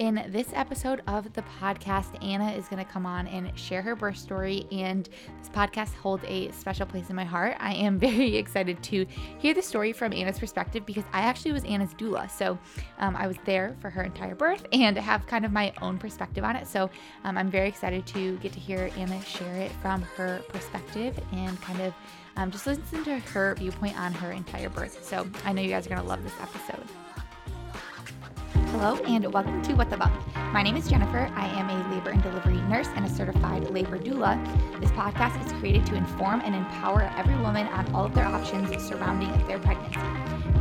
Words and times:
In 0.00 0.24
this 0.28 0.46
episode 0.54 1.02
of 1.08 1.30
the 1.34 1.42
podcast, 1.60 2.24
Anna 2.24 2.52
is 2.52 2.66
going 2.68 2.82
to 2.82 2.90
come 2.90 3.04
on 3.04 3.26
and 3.26 3.52
share 3.58 3.82
her 3.82 3.94
birth 3.94 4.16
story, 4.16 4.66
and 4.72 5.06
this 5.38 5.50
podcast 5.50 5.94
holds 5.96 6.24
a 6.26 6.50
special 6.52 6.86
place 6.86 7.10
in 7.10 7.16
my 7.16 7.24
heart. 7.24 7.54
I 7.60 7.74
am 7.74 7.98
very 8.08 8.34
excited 8.34 8.82
to 8.84 9.04
hear 9.38 9.52
the 9.52 9.60
story 9.60 9.92
from 9.92 10.14
Anna's 10.14 10.38
perspective 10.38 10.86
because 10.86 11.04
I 11.12 11.20
actually 11.20 11.52
was 11.52 11.64
Anna's 11.64 11.92
doula. 11.92 12.30
So 12.30 12.58
um, 12.98 13.14
I 13.14 13.26
was 13.26 13.36
there 13.44 13.76
for 13.78 13.90
her 13.90 14.02
entire 14.02 14.34
birth 14.34 14.64
and 14.72 14.96
have 14.96 15.26
kind 15.26 15.44
of 15.44 15.52
my 15.52 15.70
own 15.82 15.98
perspective 15.98 16.44
on 16.44 16.56
it. 16.56 16.66
So 16.66 16.88
um, 17.24 17.36
I'm 17.36 17.50
very 17.50 17.68
excited 17.68 18.06
to 18.06 18.38
get 18.38 18.54
to 18.54 18.58
hear 18.58 18.90
Anna 18.96 19.22
share 19.22 19.54
it 19.56 19.70
from 19.82 20.00
her 20.16 20.40
perspective 20.48 21.20
and 21.32 21.60
kind 21.60 21.82
of 21.82 21.92
um, 22.38 22.50
just 22.50 22.66
listen 22.66 23.04
to 23.04 23.18
her 23.18 23.54
viewpoint 23.56 24.00
on 24.00 24.14
her 24.14 24.32
entire 24.32 24.70
birth. 24.70 25.04
So 25.04 25.28
I 25.44 25.52
know 25.52 25.60
you 25.60 25.68
guys 25.68 25.84
are 25.84 25.90
going 25.90 26.00
to 26.00 26.08
love 26.08 26.24
this 26.24 26.32
episode. 26.40 26.86
Hello, 28.70 28.94
and 29.04 29.32
welcome 29.32 29.60
to 29.62 29.74
What 29.74 29.90
the 29.90 29.96
Bump. 29.96 30.14
My 30.52 30.62
name 30.62 30.76
is 30.76 30.88
Jennifer. 30.88 31.28
I 31.34 31.48
am 31.58 31.68
a 31.68 31.92
labor 31.92 32.10
and 32.10 32.22
delivery 32.22 32.60
nurse 32.62 32.86
and 32.94 33.04
a 33.04 33.08
certified 33.08 33.68
labor 33.70 33.98
doula. 33.98 34.38
This 34.80 34.92
podcast 34.92 35.44
is 35.44 35.52
created 35.54 35.84
to 35.86 35.96
inform 35.96 36.40
and 36.42 36.54
empower 36.54 37.02
every 37.16 37.34
woman 37.38 37.66
on 37.66 37.92
all 37.92 38.04
of 38.04 38.14
their 38.14 38.26
options 38.26 38.70
surrounding 38.80 39.30
their 39.48 39.58
pregnancy. 39.58 39.98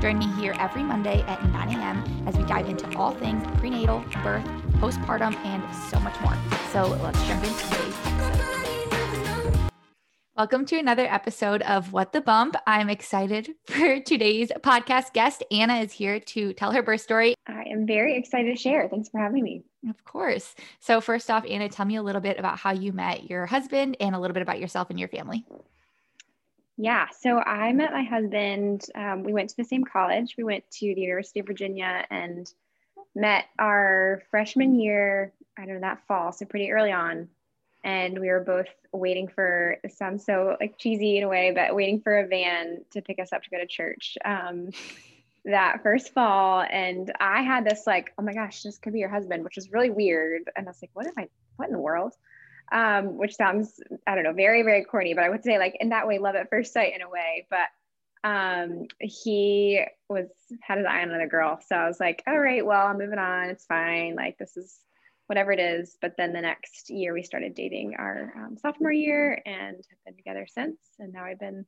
Join 0.01 0.17
me 0.17 0.25
here 0.41 0.55
every 0.57 0.81
Monday 0.81 1.21
at 1.27 1.47
9 1.51 1.69
a.m. 1.69 2.27
as 2.27 2.35
we 2.35 2.43
dive 2.45 2.67
into 2.67 2.97
all 2.97 3.11
things 3.11 3.45
prenatal, 3.59 4.03
birth, 4.23 4.43
postpartum, 4.79 5.35
and 5.45 5.63
so 5.75 5.99
much 5.99 6.19
more. 6.21 6.35
So 6.71 6.87
let's 7.03 7.23
jump 7.27 7.43
into 7.43 7.63
today's 7.63 7.95
episode. 8.05 8.68
Welcome 10.39 10.63
to 10.67 10.79
another 10.79 11.05
episode 11.05 11.61
of 11.63 11.91
What 11.91 12.13
the 12.13 12.21
Bump. 12.21 12.55
I'm 12.65 12.89
excited 12.89 13.49
for 13.65 13.99
today's 13.99 14.53
podcast 14.61 15.11
guest. 15.11 15.43
Anna 15.51 15.79
is 15.79 15.91
here 15.91 16.21
to 16.21 16.53
tell 16.53 16.71
her 16.71 16.81
birth 16.81 17.01
story. 17.01 17.35
I 17.45 17.63
am 17.63 17.85
very 17.85 18.17
excited 18.17 18.55
to 18.55 18.55
share. 18.55 18.87
Thanks 18.87 19.09
for 19.09 19.19
having 19.19 19.43
me. 19.43 19.65
Of 19.89 20.05
course. 20.05 20.55
So, 20.79 21.01
first 21.01 21.29
off, 21.29 21.43
Anna, 21.45 21.67
tell 21.67 21.85
me 21.85 21.97
a 21.97 22.01
little 22.01 22.21
bit 22.21 22.39
about 22.39 22.57
how 22.57 22.71
you 22.71 22.93
met 22.93 23.29
your 23.29 23.47
husband 23.47 23.97
and 23.99 24.15
a 24.15 24.19
little 24.19 24.33
bit 24.33 24.41
about 24.41 24.61
yourself 24.61 24.89
and 24.89 24.97
your 24.97 25.09
family. 25.09 25.45
Yeah, 26.77 27.07
so 27.19 27.39
I 27.39 27.73
met 27.73 27.91
my 27.91 28.03
husband. 28.03 28.85
Um, 28.95 29.23
we 29.23 29.33
went 29.33 29.49
to 29.49 29.57
the 29.57 29.65
same 29.65 29.83
college. 29.83 30.35
We 30.37 30.45
went 30.45 30.63
to 30.71 30.95
the 30.95 31.01
University 31.01 31.41
of 31.41 31.47
Virginia 31.47 32.05
and 32.09 32.49
met 33.13 33.47
our 33.59 34.21
freshman 34.31 34.79
year, 34.79 35.33
I 35.57 35.65
don't 35.65 35.75
know, 35.75 35.81
that 35.81 36.07
fall, 36.07 36.31
so 36.31 36.45
pretty 36.45 36.71
early 36.71 36.93
on 36.93 37.27
and 37.83 38.19
we 38.19 38.27
were 38.29 38.41
both 38.41 38.67
waiting 38.91 39.27
for 39.27 39.77
it 39.83 39.93
sounds 39.93 40.25
so 40.25 40.57
like 40.59 40.77
cheesy 40.77 41.17
in 41.17 41.23
a 41.23 41.27
way 41.27 41.51
but 41.51 41.75
waiting 41.75 42.01
for 42.01 42.19
a 42.19 42.27
van 42.27 42.83
to 42.91 43.01
pick 43.01 43.19
us 43.19 43.31
up 43.31 43.43
to 43.43 43.49
go 43.49 43.57
to 43.57 43.67
church 43.67 44.17
um, 44.25 44.69
that 45.45 45.81
first 45.83 46.13
fall. 46.13 46.61
And 46.69 47.11
i 47.19 47.41
had 47.41 47.65
this 47.65 47.83
like 47.87 48.13
oh 48.17 48.23
my 48.23 48.33
gosh 48.33 48.63
this 48.63 48.77
could 48.77 48.93
be 48.93 48.99
your 48.99 49.09
husband 49.09 49.43
which 49.43 49.57
is 49.57 49.71
really 49.71 49.89
weird. 49.89 50.49
And 50.55 50.67
i 50.67 50.69
was 50.69 50.81
like 50.81 50.91
what 50.93 51.07
am 51.07 51.13
i 51.17 51.27
what 51.55 51.67
in 51.67 51.73
the 51.73 51.79
world? 51.79 52.13
Um, 52.71 53.17
which 53.17 53.35
sounds 53.35 53.79
i 54.05 54.15
don't 54.15 54.23
know 54.23 54.33
very 54.33 54.63
very 54.63 54.83
corny 54.83 55.13
but 55.13 55.23
i 55.23 55.29
would 55.29 55.43
say 55.43 55.57
like 55.57 55.75
in 55.79 55.89
that 55.89 56.07
way 56.07 56.19
love 56.19 56.35
at 56.35 56.49
first 56.49 56.73
sight 56.73 56.93
in 56.95 57.01
a 57.01 57.09
way. 57.09 57.47
But 57.49 57.67
um, 58.21 58.87
he 58.99 59.81
was 60.09 60.27
had 60.59 60.77
his 60.79 60.85
eye 60.85 61.01
on 61.01 61.09
another 61.09 61.27
girl. 61.27 61.59
So 61.67 61.75
i 61.75 61.87
was 61.87 61.99
like 61.99 62.21
all 62.27 62.37
right 62.37 62.65
well 62.65 62.87
i'm 62.87 62.97
moving 62.97 63.19
on. 63.19 63.49
It's 63.49 63.65
fine. 63.65 64.15
Like 64.15 64.37
this 64.37 64.57
is 64.57 64.77
whatever 65.29 65.51
it 65.51 65.59
is. 65.59 65.95
But 66.01 66.15
then 66.17 66.33
the 66.33 66.41
next 66.41 66.89
year 66.89 67.13
we 67.13 67.21
started 67.21 67.53
dating 67.53 67.93
our 67.99 68.33
um, 68.35 68.57
sophomore 68.57 68.91
year 68.91 69.39
and 69.45 69.75
have 69.75 70.03
been 70.05 70.15
together 70.17 70.47
since. 70.49 70.77
And 70.97 71.13
now 71.13 71.23
I've 71.23 71.39
been 71.39 71.65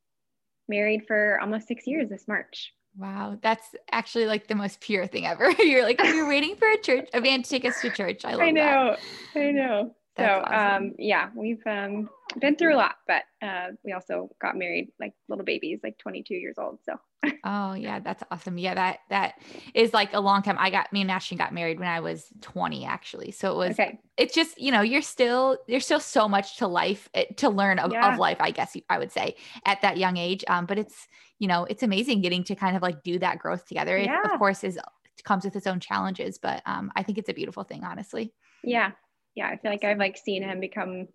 married 0.67 1.05
for 1.05 1.39
almost 1.39 1.67
six 1.67 1.85
years 1.85 2.09
this 2.09 2.27
March. 2.27 2.73
Wow, 2.97 3.37
that's 3.41 3.75
actually 3.91 4.25
like 4.25 4.47
the 4.47 4.55
most 4.55 4.81
pure 4.81 5.05
thing 5.05 5.27
ever. 5.27 5.51
You're 5.59 5.83
like 5.83 6.01
you're 6.03 6.27
waiting 6.35 6.55
for 6.57 6.67
a 6.67 6.77
church, 6.77 7.07
a 7.13 7.21
van 7.21 7.43
to 7.43 7.49
take 7.49 7.63
us 7.63 7.79
to 7.81 7.89
church. 7.91 8.25
I 8.25 8.31
love 8.31 8.41
I 8.41 8.51
know, 8.51 8.95
that. 9.33 9.39
I 9.39 9.51
know. 9.51 9.95
That's 10.17 10.29
so 10.29 10.53
awesome. 10.53 10.83
um, 10.87 10.95
yeah, 10.97 11.29
we've 11.33 11.61
um, 11.65 12.09
been 12.39 12.55
through 12.55 12.75
a 12.75 12.77
lot, 12.77 12.95
but 13.07 13.23
uh, 13.41 13.67
we 13.83 13.93
also 13.93 14.29
got 14.41 14.57
married 14.57 14.91
like 14.99 15.13
little 15.27 15.45
babies, 15.45 15.79
like 15.83 15.97
22 15.97 16.33
years 16.35 16.55
old. 16.57 16.79
So. 16.83 16.95
oh 17.45 17.73
yeah, 17.73 17.99
that's 17.99 18.23
awesome. 18.31 18.57
Yeah, 18.57 18.75
that 18.75 18.99
that 19.09 19.35
is 19.73 19.93
like 19.93 20.13
a 20.13 20.19
long 20.19 20.41
time. 20.41 20.57
I 20.59 20.69
got 20.69 20.91
me 20.91 21.01
and 21.01 21.11
Ashton 21.11 21.37
got 21.37 21.53
married 21.53 21.79
when 21.79 21.87
I 21.87 21.99
was 21.99 22.27
20 22.41 22.85
actually. 22.85 23.31
So 23.31 23.51
it 23.51 23.57
was. 23.57 23.71
Okay. 23.71 23.99
It's 24.17 24.33
just 24.33 24.59
you 24.59 24.71
know 24.71 24.81
you're 24.81 25.01
still 25.01 25.57
there's 25.67 25.85
still 25.85 25.99
so 25.99 26.27
much 26.27 26.57
to 26.57 26.67
life 26.67 27.09
eh, 27.13 27.25
to 27.37 27.49
learn 27.49 27.79
of, 27.79 27.91
yeah. 27.91 28.13
of 28.13 28.19
life. 28.19 28.37
I 28.39 28.51
guess 28.51 28.75
I 28.89 28.97
would 28.97 29.11
say 29.11 29.35
at 29.65 29.81
that 29.81 29.97
young 29.97 30.17
age. 30.17 30.43
Um, 30.47 30.65
but 30.65 30.79
it's 30.79 31.07
you 31.39 31.47
know 31.47 31.65
it's 31.65 31.83
amazing 31.83 32.21
getting 32.21 32.43
to 32.45 32.55
kind 32.55 32.75
of 32.75 32.81
like 32.81 33.03
do 33.03 33.19
that 33.19 33.39
growth 33.39 33.67
together. 33.67 33.97
It 33.97 34.05
yeah. 34.05 34.21
of 34.23 34.39
course 34.39 34.63
is 34.63 34.79
comes 35.23 35.45
with 35.45 35.55
its 35.55 35.67
own 35.67 35.79
challenges, 35.79 36.37
but 36.37 36.61
um, 36.65 36.91
I 36.95 37.03
think 37.03 37.17
it's 37.17 37.29
a 37.29 37.33
beautiful 37.33 37.63
thing, 37.63 37.83
honestly. 37.83 38.33
Yeah, 38.63 38.91
yeah, 39.35 39.47
I 39.47 39.57
feel 39.57 39.71
like 39.71 39.83
I've 39.83 39.97
like 39.97 40.17
seen 40.17 40.43
him 40.43 40.59
become, 40.59 41.07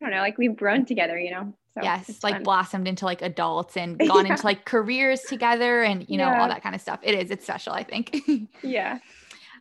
I 0.00 0.06
don't 0.06 0.14
know, 0.14 0.20
like 0.20 0.38
we've 0.38 0.56
grown 0.56 0.84
together, 0.84 1.18
you 1.18 1.30
know? 1.30 1.54
So 1.74 1.82
yes, 1.82 2.22
like 2.22 2.34
fun. 2.34 2.42
blossomed 2.44 2.88
into 2.88 3.04
like 3.04 3.22
adults 3.22 3.76
and 3.76 3.98
gone 4.08 4.26
yeah. 4.26 4.32
into 4.32 4.46
like 4.46 4.64
careers 4.64 5.22
together 5.22 5.82
and, 5.82 6.08
you 6.08 6.16
know, 6.16 6.26
yeah. 6.26 6.40
all 6.40 6.48
that 6.48 6.62
kind 6.62 6.74
of 6.74 6.80
stuff. 6.80 7.00
It 7.02 7.14
is, 7.14 7.30
it's 7.30 7.44
special, 7.44 7.72
I 7.72 7.82
think. 7.82 8.16
yeah. 8.62 8.98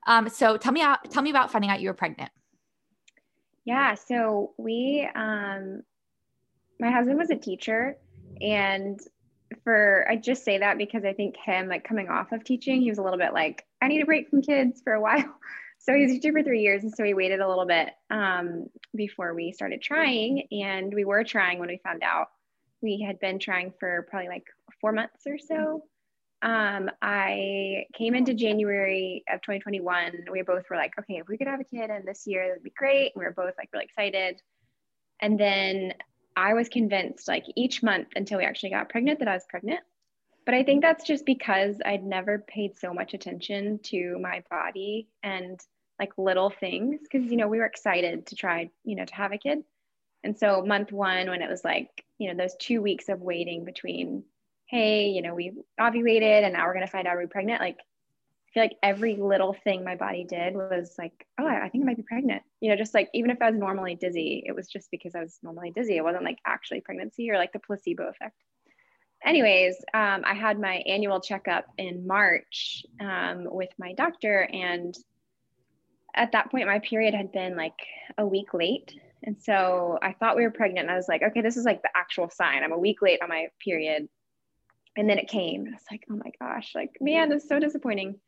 Um, 0.06 0.30
so 0.30 0.58
tell 0.58 0.72
me 0.72 0.82
out, 0.82 1.10
tell 1.10 1.24
me 1.24 1.30
about 1.30 1.52
finding 1.52 1.72
out 1.72 1.82
you 1.82 1.90
were 1.90 1.94
pregnant. 1.94 2.32
Yeah. 3.66 3.96
So 3.96 4.54
we, 4.58 5.08
um, 5.16 5.82
my 6.80 6.92
husband 6.92 7.18
was 7.18 7.30
a 7.30 7.36
teacher 7.36 7.98
and 8.42 9.00
for 9.64 10.06
I 10.10 10.16
just 10.16 10.44
say 10.44 10.58
that 10.58 10.78
because 10.78 11.06
I 11.06 11.14
think 11.14 11.36
him 11.38 11.68
like 11.68 11.84
coming 11.88 12.10
off 12.10 12.32
of 12.32 12.44
teaching, 12.44 12.82
he 12.82 12.90
was 12.90 12.98
a 12.98 13.04
little 13.04 13.20
bit 13.20 13.34
like, 13.34 13.66
I 13.82 13.88
need 13.88 14.02
a 14.02 14.06
break 14.06 14.30
from 14.30 14.42
kids 14.42 14.82
for 14.84 14.94
a 14.94 15.02
while. 15.02 15.36
So 15.84 15.94
he 15.94 16.04
was 16.04 16.14
teacher 16.14 16.32
for 16.32 16.44
three 16.44 16.62
years, 16.62 16.84
and 16.84 16.96
so 16.96 17.04
we 17.04 17.14
waited 17.14 17.42
a 17.42 17.48
little 17.48 17.66
bit 17.66 17.90
um, 18.10 18.68
before 18.96 19.34
we 19.34 19.52
started 19.52 19.82
trying. 19.82 20.48
And 20.50 20.94
we 20.94 21.04
were 21.04 21.26
trying 21.26 21.60
when 21.60 21.68
we 21.68 21.82
found 21.84 22.04
out. 22.04 22.28
We 22.82 23.02
had 23.06 23.20
been 23.20 23.38
trying 23.38 23.74
for 23.82 24.08
probably 24.10 24.30
like 24.30 24.46
four 24.80 24.94
months 24.94 25.28
or 25.28 25.38
so. 25.38 25.84
Um, 26.42 26.90
I 27.02 27.86
came 27.98 28.16
into 28.16 28.34
January 28.34 29.26
of 29.30 29.42
2021. 29.42 30.26
We 30.32 30.42
both 30.42 30.64
were 30.70 30.78
like, 30.78 30.94
okay, 31.00 31.16
if 31.16 31.28
we 31.28 31.38
could 31.38 31.48
have 31.48 31.60
a 31.60 31.66
kid 31.66 31.90
in 31.90 32.06
this 32.06 32.24
year, 32.26 32.48
that'd 32.48 32.64
be 32.64 32.74
great. 32.78 33.12
We 33.16 33.26
were 33.26 33.34
both 33.36 33.54
like 33.58 33.70
really 33.74 33.86
excited. 33.86 34.42
And 35.22 35.38
then 35.38 35.94
I 36.38 36.54
was 36.54 36.70
convinced, 36.70 37.28
like 37.28 37.44
each 37.58 37.84
month 37.84 38.08
until 38.16 38.38
we 38.38 38.46
actually 38.46 38.70
got 38.70 38.88
pregnant, 38.88 39.20
that 39.20 39.28
I 39.28 39.34
was 39.34 39.46
pregnant. 39.50 39.82
But 40.46 40.56
I 40.56 40.64
think 40.64 40.82
that's 40.82 41.06
just 41.06 41.26
because 41.26 41.76
I'd 41.86 42.04
never 42.04 42.40
paid 42.40 42.78
so 42.78 42.94
much 42.94 43.14
attention 43.14 43.80
to 43.84 44.18
my 44.22 44.44
body 44.50 45.08
and 45.24 45.60
like 46.04 46.18
little 46.18 46.50
things 46.50 47.00
because 47.02 47.32
you 47.32 47.38
know 47.38 47.48
we 47.48 47.60
were 47.60 47.66
excited 47.66 48.28
to 48.28 48.36
try 48.36 48.70
you 48.84 48.96
know 48.96 49.06
to 49.06 49.16
have 49.16 49.32
a 49.32 49.38
kid. 49.38 49.60
And 50.26 50.38
so 50.38 50.62
month 50.62 50.92
one 50.92 51.30
when 51.30 51.42
it 51.42 51.50
was 51.50 51.64
like 51.64 52.04
you 52.18 52.30
know 52.30 52.38
those 52.38 52.56
two 52.60 52.82
weeks 52.82 53.10
of 53.10 53.22
waiting 53.22 53.64
between 53.66 54.24
hey 54.68 55.10
you 55.10 55.22
know 55.22 55.34
we 55.34 55.54
ovulated 55.80 56.44
and 56.44 56.54
now 56.54 56.66
we're 56.66 56.74
going 56.74 56.86
to 56.86 56.92
find 56.92 57.08
out 57.08 57.16
we're 57.16 57.28
pregnant 57.28 57.62
like 57.62 57.78
i 57.78 58.50
feel 58.54 58.64
like 58.64 58.78
every 58.82 59.18
little 59.18 59.54
thing 59.64 59.84
my 59.84 59.96
body 59.96 60.24
did 60.24 60.56
was 60.56 60.96
like 60.98 61.28
oh 61.40 61.46
i 61.46 61.68
think 61.70 61.84
i 61.84 61.86
might 61.86 61.98
be 61.98 62.04
pregnant. 62.04 62.42
You 62.62 62.70
know 62.70 62.76
just 62.76 62.94
like 62.94 63.10
even 63.14 63.32
if 63.32 63.42
i 63.42 63.50
was 63.50 63.60
normally 63.60 63.96
dizzy 63.96 64.44
it 64.46 64.56
was 64.56 64.68
just 64.68 64.90
because 64.92 65.16
i 65.16 65.20
was 65.20 65.40
normally 65.44 65.72
dizzy. 65.72 65.98
It 65.98 66.04
wasn't 66.04 66.26
like 66.26 66.40
actually 66.46 66.82
pregnancy 66.82 67.30
or 67.30 67.38
like 67.38 67.54
the 67.54 67.60
placebo 67.60 68.08
effect. 68.10 68.36
Anyways 69.26 69.76
um, 69.94 70.24
i 70.26 70.34
had 70.34 70.60
my 70.60 70.76
annual 70.88 71.20
checkup 71.20 71.66
in 71.78 72.08
march 72.08 72.86
um, 73.00 73.48
with 73.60 73.74
my 73.78 73.94
doctor 73.94 74.50
and 74.52 74.96
at 76.14 76.32
that 76.34 76.52
point, 76.52 76.68
my 76.68 76.80
period 76.80 77.14
had 77.14 77.32
been 77.32 77.56
like 77.56 77.78
a 78.18 78.26
week 78.26 78.54
late. 78.54 78.94
And 79.24 79.42
so 79.42 79.98
I 80.02 80.14
thought 80.14 80.36
we 80.36 80.44
were 80.44 80.52
pregnant. 80.52 80.88
And 80.88 80.92
I 80.92 80.96
was 80.96 81.08
like, 81.08 81.24
okay, 81.24 81.42
this 81.42 81.58
is 81.58 81.66
like 81.66 81.82
the 81.82 81.90
actual 81.96 82.30
sign. 82.30 82.64
I'm 82.64 82.72
a 82.72 82.78
week 82.78 83.02
late 83.02 83.22
on 83.22 83.30
my 83.30 83.48
period. 83.64 84.08
And 84.96 85.10
then 85.10 85.18
it 85.18 85.28
came. 85.28 85.66
I 85.68 85.72
was 85.72 85.86
like, 85.90 86.04
oh 86.12 86.16
my 86.16 86.32
gosh, 86.40 86.74
like, 86.76 86.92
man, 87.02 87.30
this 87.30 87.44
is 87.44 87.50
so 87.50 87.60
disappointing. 87.60 88.20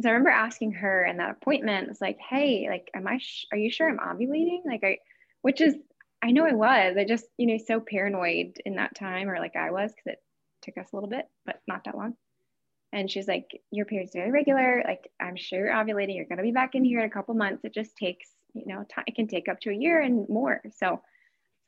So 0.00 0.08
I 0.08 0.12
remember 0.12 0.30
asking 0.30 0.72
her 0.72 1.04
in 1.04 1.16
that 1.18 1.30
appointment, 1.30 1.88
it's 1.90 2.00
like, 2.00 2.18
hey, 2.18 2.68
like, 2.70 2.88
am 2.94 3.06
I, 3.06 3.18
sh- 3.18 3.46
are 3.52 3.58
you 3.58 3.70
sure 3.70 3.88
I'm 3.88 3.98
ovulating? 3.98 4.60
Like, 4.64 4.84
I, 4.84 4.98
which 5.42 5.60
is, 5.60 5.74
I 6.22 6.30
know 6.32 6.46
I 6.46 6.54
was. 6.54 6.96
I 6.96 7.04
just, 7.04 7.26
you 7.36 7.46
know, 7.46 7.58
so 7.64 7.80
paranoid 7.80 8.60
in 8.64 8.76
that 8.76 8.94
time, 8.94 9.28
or 9.28 9.38
like 9.38 9.56
I 9.56 9.70
was, 9.70 9.92
because 9.92 10.14
it 10.14 10.22
took 10.62 10.78
us 10.78 10.92
a 10.92 10.96
little 10.96 11.08
bit, 11.08 11.26
but 11.46 11.60
not 11.66 11.84
that 11.84 11.96
long. 11.96 12.14
And 12.92 13.10
she's 13.10 13.28
like, 13.28 13.60
Your 13.70 13.86
period's 13.86 14.12
very 14.14 14.30
regular. 14.30 14.82
Like, 14.86 15.10
I'm 15.20 15.36
sure 15.36 15.66
you're 15.66 15.74
ovulating. 15.74 16.16
You're 16.16 16.24
going 16.24 16.38
to 16.38 16.42
be 16.42 16.52
back 16.52 16.74
in 16.74 16.84
here 16.84 17.00
in 17.00 17.06
a 17.06 17.10
couple 17.10 17.34
months. 17.34 17.64
It 17.64 17.74
just 17.74 17.96
takes, 17.96 18.28
you 18.54 18.64
know, 18.66 18.84
time. 18.92 19.04
It 19.06 19.14
can 19.14 19.28
take 19.28 19.48
up 19.48 19.60
to 19.60 19.70
a 19.70 19.74
year 19.74 20.00
and 20.00 20.28
more. 20.28 20.60
So, 20.76 21.02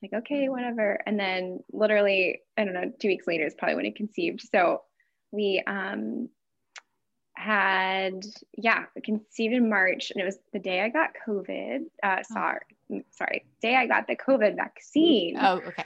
like, 0.03 0.13
okay, 0.15 0.49
whatever. 0.49 0.99
And 1.07 1.21
then 1.21 1.61
literally, 1.73 2.41
I 2.57 2.65
don't 2.65 2.75
know, 2.75 2.93
two 3.01 3.09
weeks 3.09 3.27
later 3.27 3.47
is 3.47 3.55
probably 3.55 3.77
when 3.77 3.87
it 3.87 3.97
conceived. 3.97 4.41
So, 4.51 4.83
we 5.31 5.63
um, 5.67 6.29
had, 7.35 8.25
yeah, 8.57 8.85
we 8.95 9.03
conceived 9.03 9.55
in 9.55 9.69
March. 9.69 10.11
And 10.11 10.23
it 10.23 10.25
was 10.25 10.39
the 10.53 10.59
day 10.59 10.81
I 10.81 10.89
got 10.89 11.11
COVID. 11.27 11.83
Uh, 12.03 12.17
oh. 12.19 12.23
sorry, 12.33 12.61
sorry, 13.11 13.45
day 13.61 13.77
I 13.77 13.87
got 13.87 14.07
the 14.07 14.17
COVID 14.17 14.57
vaccine. 14.57 15.37
Oh, 15.39 15.61
okay. 15.67 15.85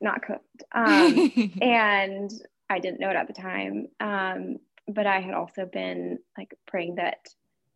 Not 0.00 0.22
COVID. 0.22 0.40
Um, 0.72 1.52
and 1.62 2.32
I 2.72 2.78
didn't 2.78 3.00
know 3.00 3.10
it 3.10 3.16
at 3.16 3.26
the 3.26 3.32
time. 3.32 3.86
Um, 4.00 4.56
but 4.88 5.06
I 5.06 5.20
had 5.20 5.34
also 5.34 5.66
been 5.66 6.18
like 6.36 6.54
praying 6.66 6.96
that 6.96 7.18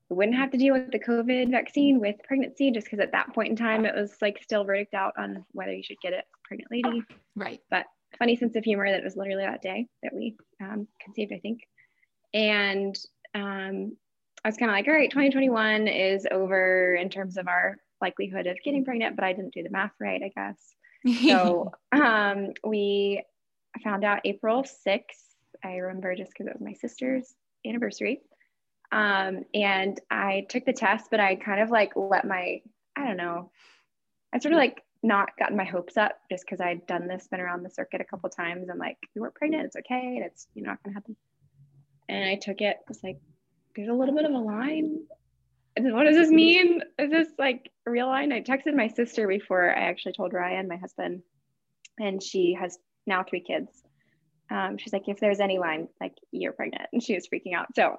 we 0.09 0.17
wouldn't 0.17 0.37
have 0.37 0.51
to 0.53 0.59
deal 0.59 0.75
with 0.75 0.91
the 0.91 0.99
COVID 0.99 1.51
vaccine 1.51 2.01
with 2.01 2.17
pregnancy, 2.27 2.71
just 2.71 2.87
because 2.87 3.01
at 3.01 3.13
that 3.13 3.35
point 3.35 3.51
in 3.51 3.57
time 3.57 3.85
it 3.85 3.95
was 3.95 4.17
like 4.21 4.43
still 4.43 4.65
verdict 4.65 4.95
out 4.95 5.13
on 5.19 5.45
whether 5.53 5.73
you 5.73 5.83
should 5.83 6.01
get 6.03 6.13
it 6.13 6.25
pregnant 6.45 6.71
lady. 6.71 7.03
Right. 7.35 7.61
But 7.71 7.87
funny 8.19 8.37
sense 8.37 8.57
of 8.57 8.65
humor 8.65 8.89
that 8.89 9.01
it 9.01 9.05
was 9.05 9.17
literally 9.17 9.45
that 9.45 9.63
day 9.63 9.87
that 10.03 10.15
we 10.15 10.37
um, 10.63 10.87
conceived, 11.05 11.33
I 11.33 11.39
think. 11.39 11.61
And 12.33 12.97
um, 13.35 13.97
I 14.45 14.49
was 14.49 14.57
kind 14.57 14.71
of 14.71 14.77
like, 14.77 14.87
all 14.87 14.95
right, 14.95 15.11
2021 15.11 15.89
is 15.89 16.27
over 16.31 16.95
in 16.95 17.09
terms 17.09 17.37
of 17.37 17.49
our 17.49 17.77
likelihood 18.01 18.47
of 18.47 18.57
getting 18.65 18.85
pregnant, 18.85 19.17
but 19.17 19.25
I 19.25 19.33
didn't 19.33 19.55
do 19.55 19.63
the 19.63 19.71
math 19.71 19.93
right, 20.01 20.23
I 20.23 20.31
guess. 20.35 20.59
So 21.29 21.71
um, 21.93 22.53
we 22.65 23.23
found 23.79 24.05
out 24.05 24.21
April 24.25 24.63
6th. 24.63 25.03
I 25.65 25.77
remember 25.77 26.15
just 26.15 26.31
because 26.33 26.47
it 26.47 26.55
was 26.55 26.63
my 26.63 26.75
sister's 26.75 27.35
anniversary. 27.67 28.21
Um, 28.93 29.45
and 29.55 30.01
I 30.11 30.47
took 30.49 30.65
the 30.65 30.73
test, 30.73 31.07
but 31.11 31.21
I 31.21 31.35
kind 31.37 31.61
of 31.61 31.71
like 31.71 31.93
let 31.97 32.27
my, 32.27 32.61
I 32.97 33.05
don't 33.05 33.17
know, 33.17 33.51
I 34.33 34.39
sort 34.39 34.53
of 34.53 34.59
like 34.59 34.83
not 35.03 35.37
gotten 35.39 35.57
my 35.57 35.65
hopes 35.65 35.97
up 35.97 36.19
just 36.31 36.45
because 36.45 36.61
I'd 36.61 36.87
done 36.87 37.09
this, 37.09 37.29
been 37.29 37.41
around 37.41 37.63
the 37.63 37.71
circuit 37.71 38.01
a 38.01 38.05
couple 38.05 38.29
times. 38.31 38.69
I'm 38.71 38.79
like, 38.79 38.99
you 39.15 39.23
weren't 39.23 39.35
pregnant, 39.35 39.65
it's 39.65 39.77
okay, 39.77 40.17
and 40.17 40.25
it's 40.25 40.47
you 40.55 40.63
know 40.63 40.71
not 40.71 40.83
gonna 40.83 40.95
happen. 40.95 41.17
And 42.09 42.25
I 42.29 42.37
took 42.37 42.61
it, 42.61 42.77
it's 42.89 43.03
like, 43.03 43.19
there's 43.75 43.89
a 43.89 43.93
little 43.93 44.15
bit 44.15 44.25
of 44.25 44.33
a 44.33 44.39
line. 44.39 45.01
And 45.77 45.93
what 45.93 46.05
does 46.05 46.17
this 46.17 46.31
mean? 46.31 46.83
Is 46.99 47.11
this 47.11 47.29
like 47.39 47.71
a 47.87 47.91
real 47.91 48.07
line? 48.07 48.33
I 48.33 48.41
texted 48.41 48.75
my 48.75 48.89
sister 48.89 49.27
before 49.29 49.71
I 49.77 49.89
actually 49.89 50.13
told 50.13 50.33
Ryan, 50.33 50.69
my 50.69 50.77
husband, 50.77 51.23
and 51.99 52.23
she 52.23 52.57
has 52.59 52.79
now 53.07 53.23
three 53.23 53.41
kids. 53.41 53.83
Um, 54.51 54.79
she's 54.79 54.93
like, 54.93 55.09
if 55.09 55.19
there's 55.19 55.41
any 55.41 55.59
line, 55.59 55.89
like 56.01 56.15
you're 56.31 56.53
pregnant, 56.53 56.89
and 56.93 57.03
she 57.03 57.15
was 57.15 57.29
freaking 57.29 57.55
out. 57.55 57.67
So 57.75 57.97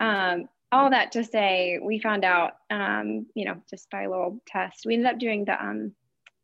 um, 0.00 0.48
all 0.70 0.90
that 0.90 1.12
to 1.12 1.24
say, 1.24 1.78
we 1.82 1.98
found 1.98 2.24
out, 2.24 2.52
um, 2.70 3.26
you 3.34 3.44
know, 3.44 3.56
just 3.70 3.90
by 3.90 4.02
a 4.02 4.10
little 4.10 4.40
test. 4.46 4.84
We 4.84 4.94
ended 4.94 5.12
up 5.12 5.18
doing 5.18 5.44
the 5.44 5.60
um, 5.62 5.92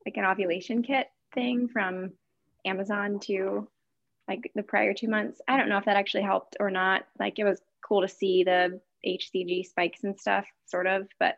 like 0.07 0.17
an 0.17 0.25
ovulation 0.25 0.83
kit 0.83 1.09
thing 1.35 1.69
from 1.69 2.13
Amazon 2.65 3.21
to 3.21 3.69
like 4.29 4.51
the 4.55 4.63
prior 4.63 4.95
two 4.95 5.09
months. 5.09 5.41
I 5.47 5.57
don't 5.57 5.69
know 5.69 5.79
if 5.79 5.85
that 5.85 5.97
actually 5.97 6.23
helped 6.23 6.57
or 6.59 6.71
not. 6.71 7.03
Like 7.19 7.39
it 7.39 7.45
was 7.45 7.61
cool 7.87 8.01
to 8.01 8.09
see 8.09 8.45
the 8.45 8.81
HCG 9.07 9.67
spikes 9.67 10.05
and 10.05 10.19
stuff, 10.19 10.47
sort 10.67 10.87
of, 10.87 11.07
but 11.21 11.37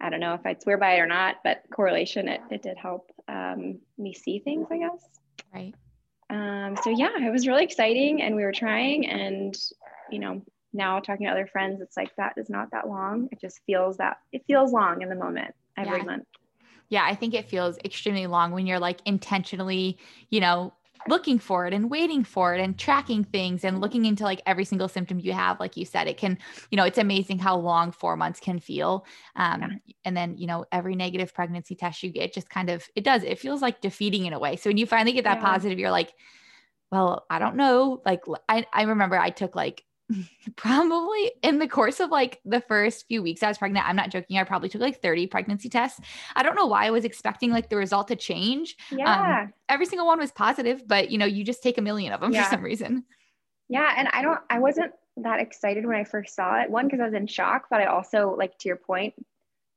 I 0.00 0.10
don't 0.10 0.20
know 0.20 0.34
if 0.34 0.44
I'd 0.44 0.62
swear 0.62 0.76
by 0.76 0.94
it 0.94 1.00
or 1.00 1.06
not, 1.06 1.36
but 1.44 1.62
correlation, 1.72 2.28
it, 2.28 2.40
it 2.50 2.62
did 2.62 2.76
help 2.76 3.10
um, 3.28 3.78
me 3.96 4.12
see 4.12 4.40
things, 4.40 4.66
I 4.70 4.78
guess. 4.78 5.08
Right. 5.56 5.74
Um, 6.28 6.76
so 6.82 6.90
yeah, 6.90 7.16
it 7.18 7.30
was 7.30 7.46
really 7.46 7.64
exciting 7.64 8.22
and 8.22 8.34
we 8.34 8.42
were 8.42 8.52
trying 8.52 9.06
and, 9.08 9.56
you 10.10 10.18
know, 10.18 10.42
now 10.72 11.00
talking 11.00 11.26
to 11.26 11.32
other 11.32 11.46
friends, 11.46 11.80
it's 11.80 11.96
like 11.96 12.14
that 12.16 12.34
is 12.36 12.50
not 12.50 12.70
that 12.72 12.88
long. 12.88 13.28
It 13.32 13.40
just 13.40 13.60
feels 13.66 13.96
that 13.96 14.18
it 14.32 14.44
feels 14.46 14.72
long 14.72 15.02
in 15.02 15.08
the 15.08 15.14
moment 15.14 15.54
every 15.76 15.98
yeah. 15.98 16.04
month. 16.04 16.24
Yeah, 16.88 17.04
I 17.04 17.14
think 17.14 17.34
it 17.34 17.48
feels 17.48 17.78
extremely 17.84 18.26
long 18.26 18.52
when 18.52 18.66
you're 18.66 18.78
like 18.78 19.00
intentionally, 19.06 19.98
you 20.30 20.40
know, 20.40 20.72
looking 21.08 21.38
for 21.38 21.66
it 21.66 21.72
and 21.72 21.90
waiting 21.90 22.24
for 22.24 22.54
it 22.54 22.60
and 22.60 22.78
tracking 22.78 23.24
things 23.24 23.64
and 23.64 23.80
looking 23.80 24.04
into 24.04 24.24
like 24.24 24.40
every 24.46 24.64
single 24.64 24.88
symptom 24.88 25.18
you 25.18 25.32
have 25.32 25.58
like 25.60 25.76
you 25.76 25.84
said 25.84 26.06
it 26.06 26.16
can 26.16 26.38
you 26.70 26.76
know 26.76 26.84
it's 26.84 26.98
amazing 26.98 27.38
how 27.38 27.56
long 27.56 27.92
four 27.92 28.16
months 28.16 28.40
can 28.40 28.58
feel 28.58 29.04
um, 29.36 29.60
yeah. 29.60 29.68
and 30.04 30.16
then 30.16 30.36
you 30.36 30.46
know 30.46 30.64
every 30.72 30.94
negative 30.94 31.32
pregnancy 31.34 31.74
test 31.74 32.02
you 32.02 32.10
get 32.10 32.32
just 32.32 32.48
kind 32.50 32.70
of 32.70 32.86
it 32.94 33.04
does 33.04 33.22
it 33.22 33.38
feels 33.38 33.62
like 33.62 33.80
defeating 33.80 34.26
in 34.26 34.32
a 34.32 34.38
way 34.38 34.56
so 34.56 34.70
when 34.70 34.76
you 34.76 34.86
finally 34.86 35.12
get 35.12 35.24
that 35.24 35.38
yeah. 35.38 35.44
positive 35.44 35.78
you're 35.78 35.90
like 35.90 36.12
well 36.90 37.24
i 37.30 37.38
don't 37.38 37.56
know 37.56 38.00
like 38.04 38.22
I, 38.48 38.66
I 38.72 38.82
remember 38.82 39.18
i 39.18 39.30
took 39.30 39.54
like 39.54 39.84
probably 40.56 41.32
in 41.42 41.58
the 41.58 41.68
course 41.68 42.00
of 42.00 42.10
like 42.10 42.40
the 42.44 42.60
first 42.60 43.06
few 43.08 43.22
weeks 43.22 43.42
I 43.42 43.48
was 43.48 43.58
pregnant, 43.58 43.88
I'm 43.88 43.96
not 43.96 44.10
joking, 44.10 44.38
I 44.38 44.44
probably 44.44 44.68
took 44.68 44.80
like 44.80 45.02
30 45.02 45.26
pregnancy 45.26 45.68
tests. 45.68 46.00
I 46.34 46.42
don't 46.42 46.54
know 46.54 46.66
why 46.66 46.86
I 46.86 46.90
was 46.90 47.04
expecting 47.04 47.50
like 47.50 47.68
the 47.68 47.76
result 47.76 48.08
to 48.08 48.16
change. 48.16 48.76
Um, 48.92 48.98
yeah. 48.98 49.40
Um, 49.42 49.52
every 49.68 49.86
single 49.86 50.06
one 50.06 50.18
was 50.18 50.32
positive, 50.32 50.86
but 50.86 51.10
you 51.10 51.18
know, 51.18 51.26
you 51.26 51.44
just 51.44 51.62
take 51.62 51.78
a 51.78 51.82
million 51.82 52.12
of 52.12 52.20
them 52.20 52.32
yeah. 52.32 52.44
for 52.44 52.50
some 52.50 52.62
reason. 52.62 53.04
Yeah. 53.68 53.92
And 53.96 54.08
I 54.12 54.22
don't, 54.22 54.40
I 54.48 54.58
wasn't 54.60 54.92
that 55.18 55.40
excited 55.40 55.84
when 55.86 55.96
I 55.96 56.04
first 56.04 56.34
saw 56.34 56.60
it. 56.60 56.70
One, 56.70 56.86
because 56.86 57.00
I 57.00 57.04
was 57.04 57.14
in 57.14 57.26
shock, 57.26 57.66
but 57.70 57.80
I 57.80 57.86
also, 57.86 58.34
like, 58.36 58.56
to 58.58 58.68
your 58.68 58.76
point, 58.76 59.14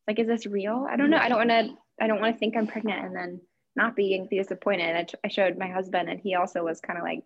like, 0.08 0.20
is 0.20 0.28
this 0.28 0.46
real? 0.46 0.86
I 0.90 0.96
don't 0.96 1.10
know. 1.10 1.18
I 1.18 1.30
don't 1.30 1.38
want 1.38 1.50
to, 1.50 1.70
I 2.02 2.08
don't 2.08 2.22
want 2.22 2.36
to 2.36 2.40
think 2.40 2.56
I'm 2.56 2.68
pregnant 2.68 3.06
and 3.06 3.16
then 3.16 3.42
not 3.76 3.96
being 3.96 4.28
disappointed. 4.30 4.96
I, 4.96 5.04
t- 5.04 5.18
I 5.24 5.28
showed 5.30 5.58
my 5.58 5.68
husband 5.68 6.10
and 6.10 6.20
he 6.20 6.36
also 6.36 6.64
was 6.64 6.82
kind 6.82 7.00
of 7.00 7.04
like, 7.04 7.24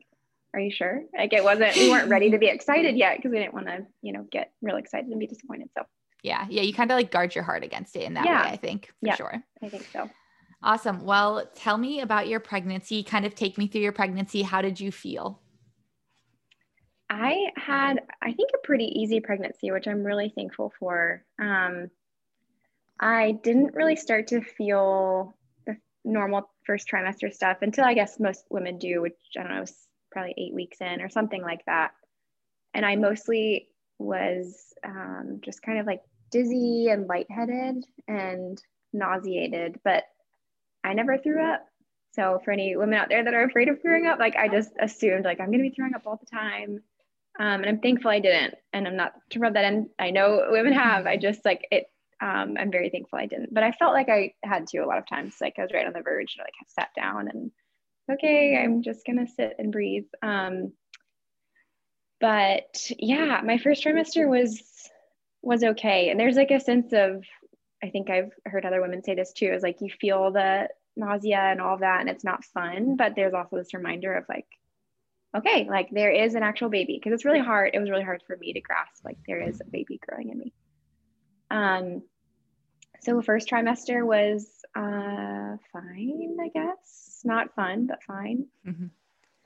are 0.53 0.59
you 0.59 0.71
sure? 0.71 1.01
Like 1.17 1.33
it 1.33 1.43
wasn't, 1.43 1.75
we 1.75 1.89
weren't 1.89 2.09
ready 2.09 2.31
to 2.31 2.37
be 2.37 2.47
excited 2.49 2.95
yet 2.95 3.17
because 3.17 3.31
we 3.31 3.39
didn't 3.39 3.53
want 3.53 3.67
to, 3.67 3.85
you 4.01 4.13
know, 4.13 4.25
get 4.31 4.51
real 4.61 4.77
excited 4.77 5.09
and 5.09 5.19
be 5.19 5.27
disappointed. 5.27 5.69
So 5.77 5.83
yeah, 6.23 6.45
yeah, 6.49 6.61
you 6.61 6.73
kind 6.73 6.91
of 6.91 6.95
like 6.95 7.11
guard 7.11 7.35
your 7.35 7.43
heart 7.43 7.63
against 7.63 7.95
it 7.95 8.03
in 8.03 8.13
that 8.13 8.25
yeah. 8.25 8.45
way, 8.45 8.51
I 8.51 8.57
think, 8.57 8.87
for 8.87 9.07
yeah, 9.07 9.15
sure. 9.15 9.43
I 9.61 9.69
think 9.69 9.87
so. 9.91 10.09
Awesome. 10.63 11.03
Well, 11.03 11.45
tell 11.55 11.77
me 11.77 11.99
about 11.99 12.29
your 12.29 12.39
pregnancy. 12.39 13.03
Kind 13.03 13.25
of 13.25 13.35
take 13.35 13.57
me 13.57 13.67
through 13.67 13.81
your 13.81 13.91
pregnancy. 13.91 14.41
How 14.43 14.61
did 14.61 14.79
you 14.79 14.91
feel? 14.91 15.41
I 17.09 17.49
had, 17.57 17.99
I 18.21 18.31
think, 18.31 18.51
a 18.55 18.65
pretty 18.65 18.85
easy 18.85 19.19
pregnancy, 19.19 19.71
which 19.71 19.87
I'm 19.87 20.03
really 20.03 20.31
thankful 20.33 20.71
for. 20.79 21.23
Um, 21.39 21.89
I 22.99 23.33
didn't 23.43 23.75
really 23.75 23.97
start 23.97 24.27
to 24.27 24.41
feel 24.41 25.35
the 25.67 25.75
normal 26.05 26.49
first 26.65 26.87
trimester 26.87 27.31
stuff 27.33 27.57
until 27.61 27.83
I 27.83 27.93
guess 27.93 28.19
most 28.19 28.45
women 28.49 28.77
do, 28.77 29.01
which 29.01 29.17
I 29.37 29.43
don't 29.43 29.55
know, 29.55 29.65
probably 30.13 30.35
eight 30.37 30.53
weeks 30.53 30.77
in 30.79 31.01
or 31.01 31.09
something 31.09 31.41
like 31.41 31.65
that. 31.65 31.91
And 32.73 32.85
I 32.85 32.95
mostly 32.95 33.67
was 33.99 34.73
um, 34.85 35.39
just 35.43 35.61
kind 35.61 35.79
of 35.79 35.85
like 35.85 36.01
dizzy 36.31 36.87
and 36.89 37.07
lightheaded 37.07 37.85
and 38.07 38.61
nauseated, 38.93 39.79
but 39.83 40.03
I 40.83 40.93
never 40.93 41.17
threw 41.17 41.43
up. 41.43 41.65
So 42.13 42.39
for 42.45 42.51
any 42.51 42.75
women 42.75 42.95
out 42.95 43.09
there 43.09 43.23
that 43.23 43.33
are 43.33 43.43
afraid 43.43 43.69
of 43.69 43.81
throwing 43.81 44.05
up, 44.05 44.19
like 44.19 44.35
I 44.35 44.47
just 44.47 44.71
assumed 44.79 45.25
like 45.25 45.39
I'm 45.39 45.51
gonna 45.51 45.63
be 45.63 45.71
throwing 45.71 45.95
up 45.95 46.03
all 46.05 46.19
the 46.19 46.35
time. 46.37 46.79
Um, 47.39 47.61
and 47.61 47.65
I'm 47.65 47.79
thankful 47.79 48.11
I 48.11 48.19
didn't. 48.19 48.55
And 48.73 48.87
I'm 48.87 48.95
not 48.95 49.13
to 49.31 49.39
rub 49.39 49.55
that 49.55 49.65
in. 49.65 49.89
I 49.97 50.11
know 50.11 50.47
women 50.49 50.73
have. 50.73 51.07
I 51.07 51.17
just 51.17 51.43
like 51.43 51.67
it. 51.71 51.85
Um, 52.21 52.55
I'm 52.59 52.71
very 52.71 52.89
thankful 52.89 53.17
I 53.17 53.25
didn't. 53.25 53.53
But 53.53 53.63
I 53.63 53.71
felt 53.71 53.93
like 53.93 54.09
I 54.09 54.33
had 54.43 54.67
to 54.67 54.77
a 54.79 54.85
lot 54.85 54.99
of 54.99 55.07
times. 55.07 55.35
Like 55.41 55.55
I 55.57 55.63
was 55.63 55.71
right 55.73 55.87
on 55.87 55.93
the 55.93 56.01
verge. 56.01 56.35
To 56.35 56.41
like 56.41 56.53
I 56.61 56.65
sat 56.67 56.89
down 56.95 57.27
and 57.29 57.51
okay, 58.11 58.57
I'm 58.57 58.81
just 58.81 59.05
gonna 59.05 59.27
sit 59.27 59.55
and 59.59 59.71
breathe. 59.71 60.07
Um, 60.21 60.73
but 62.19 62.89
yeah, 62.97 63.41
my 63.43 63.57
first 63.57 63.83
trimester 63.83 64.27
was 64.27 64.61
was 65.41 65.63
okay, 65.63 66.09
and 66.09 66.19
there's 66.19 66.35
like 66.35 66.51
a 66.51 66.59
sense 66.59 66.93
of, 66.93 67.23
I 67.83 67.89
think 67.89 68.09
I've 68.09 68.31
heard 68.45 68.65
other 68.65 68.81
women 68.81 69.03
say 69.03 69.15
this 69.15 69.33
too, 69.33 69.47
is 69.47 69.63
like 69.63 69.81
you 69.81 69.89
feel 69.89 70.31
the 70.31 70.69
nausea 70.95 71.39
and 71.39 71.59
all 71.59 71.77
that, 71.79 72.01
and 72.01 72.09
it's 72.09 72.23
not 72.23 72.45
fun. 72.45 72.95
But 72.95 73.15
there's 73.15 73.33
also 73.33 73.57
this 73.57 73.73
reminder 73.73 74.13
of 74.13 74.25
like, 74.29 74.47
okay, 75.35 75.67
like 75.69 75.89
there 75.91 76.11
is 76.11 76.35
an 76.35 76.43
actual 76.43 76.69
baby 76.69 76.97
because 76.97 77.13
it's 77.13 77.25
really 77.25 77.39
hard. 77.39 77.71
It 77.73 77.79
was 77.79 77.89
really 77.89 78.03
hard 78.03 78.23
for 78.25 78.37
me 78.37 78.53
to 78.53 78.61
grasp 78.61 79.03
like 79.03 79.17
there 79.27 79.41
is 79.41 79.59
a 79.59 79.69
baby 79.69 79.99
growing 80.07 80.29
in 80.29 80.39
me. 80.39 80.53
Um, 81.51 82.03
so 83.01 83.21
first 83.21 83.49
trimester 83.49 84.05
was 84.05 84.47
uh, 84.75 85.57
fine, 85.73 86.37
I 86.41 86.47
guess 86.53 87.02
not 87.23 87.53
fun, 87.55 87.87
but 87.87 88.03
fine. 88.03 88.47
Mm-hmm. 88.67 88.87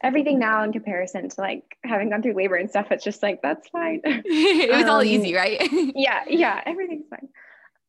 Everything 0.04 0.38
now 0.38 0.64
in 0.64 0.72
comparison 0.72 1.28
to 1.28 1.42
like 1.42 1.78
having 1.84 2.10
gone 2.10 2.22
through 2.22 2.36
labor 2.36 2.56
and 2.56 2.70
stuff, 2.70 2.92
it's 2.92 3.04
just 3.04 3.24
like, 3.24 3.42
that's 3.42 3.68
fine. 3.70 4.02
it 4.06 4.70
was 4.70 4.84
um, 4.84 4.90
all 4.90 5.04
easy, 5.04 5.34
right? 5.34 5.62
yeah, 5.96 6.24
yeah, 6.28 6.62
everything's 6.66 7.08
fine. 7.10 7.30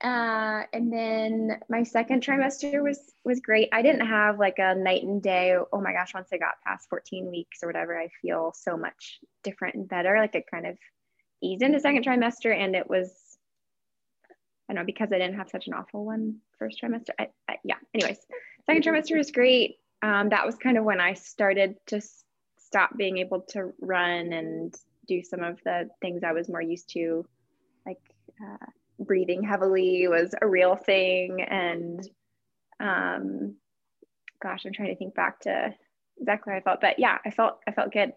Uh, 0.01 0.63
and 0.73 0.93
then 0.93 1.59
my 1.69 1.83
second 1.83 2.23
trimester 2.23 2.83
was 2.83 3.01
was 3.25 3.41
great. 3.41 3.69
I 3.73 3.83
didn't 3.83 4.07
have 4.07 4.39
like 4.39 4.59
a 4.59 4.75
night 4.77 5.03
and 5.03 5.21
day. 5.21 5.57
Oh 5.73 5.81
my 5.81 5.93
gosh! 5.93 6.15
Once 6.15 6.29
I 6.33 6.39
got 6.39 6.63
past 6.65 6.89
14 6.89 7.29
weeks 7.29 7.59
or 7.63 7.67
whatever, 7.67 7.99
I 7.99 8.09
feel 8.23 8.53
so 8.57 8.77
much 8.77 9.19
different 9.43 9.75
and 9.75 9.89
better. 9.89 10.17
Like 10.17 10.37
it 10.37 10.45
kind 10.49 10.67
of 10.67 10.79
eased 11.43 11.63
into 11.63 11.81
second 11.81 12.05
trimester, 12.05 12.57
and 12.57 12.77
it 12.77 12.89
was 12.89 13.11
I 14.69 14.75
don't 14.75 14.83
know 14.83 14.87
because 14.87 15.09
I 15.13 15.19
didn't 15.19 15.37
have 15.37 15.49
such 15.49 15.67
an 15.67 15.75
awful 15.75 16.05
one 16.05 16.37
first 16.59 16.81
trimester. 16.81 17.11
I, 17.19 17.29
I, 17.49 17.57
yeah. 17.65 17.77
Anyways, 17.95 18.19
second 18.69 18.85
trimester 18.85 19.17
was 19.17 19.31
great. 19.31 19.77
Um, 20.03 20.29
that 20.29 20.47
was 20.47 20.57
kind 20.57 20.79
of 20.79 20.85
when 20.85 21.01
I 21.01 21.15
started 21.15 21.77
to 21.87 22.01
stop 22.59 22.97
being 22.97 23.19
able 23.19 23.41
to 23.51 23.73
run 23.81 24.33
and 24.33 24.75
do 25.07 25.23
some 25.23 25.43
of 25.43 25.59
the 25.65 25.89
things 26.01 26.23
I 26.23 26.33
was 26.33 26.49
more 26.49 26.63
used 26.63 26.91
to, 26.91 27.27
like 27.87 28.01
uh, 28.41 28.67
breathing 29.01 29.43
heavily 29.43 30.07
was 30.09 30.35
a 30.41 30.47
real 30.47 30.77
thing. 30.77 31.41
And 31.43 32.09
um, 32.79 33.57
gosh, 34.43 34.65
I'm 34.67 34.73
trying 34.73 34.91
to 34.91 34.97
think 34.97 35.15
back 35.15 35.41
to 35.41 35.75
exactly 36.21 36.53
how 36.53 36.59
I 36.59 36.63
felt, 36.63 36.81
but 36.81 36.99
yeah, 36.99 37.19
I 37.25 37.31
felt 37.31 37.59
I 37.67 37.73
felt 37.73 37.93
good. 37.93 38.13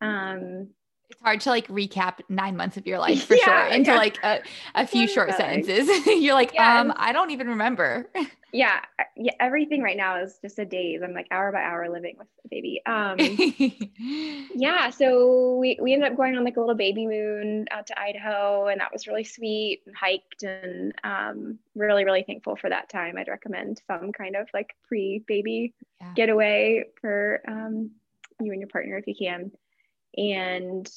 Um, 0.00 0.68
It's 1.10 1.20
hard 1.20 1.40
to 1.42 1.50
like 1.50 1.66
recap 1.68 2.20
nine 2.28 2.56
months 2.56 2.76
of 2.76 2.86
your 2.86 2.98
life 3.06 3.24
for 3.24 3.36
Yeah, 3.36 3.44
sure 3.44 3.64
into 3.66 3.90
yeah. 3.90 3.96
like 3.96 4.18
a, 4.22 4.40
a 4.74 4.86
few 4.86 5.06
So 5.06 5.14
short 5.14 5.34
sentences. 5.34 5.88
You're 6.06 6.34
like, 6.34 6.54
Yeah, 6.54 6.80
um, 6.80 6.92
I 6.96 7.12
don't 7.12 7.30
even 7.30 7.48
remember. 7.48 8.10
Yeah, 8.52 8.80
yeah. 9.16 9.32
Everything 9.38 9.80
right 9.82 9.96
now 9.96 10.22
is 10.22 10.38
just 10.42 10.58
a 10.58 10.64
daze. 10.64 11.02
I'm 11.04 11.12
like 11.14 11.28
hour 11.30 11.52
by 11.52 11.62
hour 11.62 11.88
living 11.88 12.16
with 12.18 12.26
the 12.42 12.48
baby. 12.48 12.82
Um, 12.84 13.38
yeah. 14.54 14.90
So 14.90 15.56
we 15.56 15.78
we 15.80 15.92
ended 15.92 16.10
up 16.10 16.16
going 16.16 16.36
on 16.36 16.44
like 16.44 16.56
a 16.56 16.60
little 16.60 16.74
baby 16.74 17.06
moon 17.06 17.66
out 17.70 17.86
to 17.88 18.00
Idaho, 18.00 18.66
and 18.66 18.80
that 18.80 18.92
was 18.92 19.06
really 19.06 19.24
sweet. 19.24 19.82
And 19.86 19.94
hiked, 19.94 20.42
and 20.42 20.92
um, 21.04 21.58
really 21.76 22.04
really 22.04 22.24
thankful 22.24 22.56
for 22.56 22.68
that 22.70 22.88
time. 22.88 23.16
I'd 23.16 23.28
recommend 23.28 23.80
some 23.86 24.12
kind 24.12 24.34
of 24.36 24.48
like 24.52 24.74
pre 24.88 25.22
baby 25.26 25.74
Yeah. 26.00 26.12
getaway 26.14 26.84
for 27.00 27.40
um, 27.46 27.92
you 28.40 28.50
and 28.52 28.60
your 28.60 28.68
partner 28.68 28.96
if 28.98 29.06
you 29.06 29.14
can. 29.14 29.52
And 30.16 30.90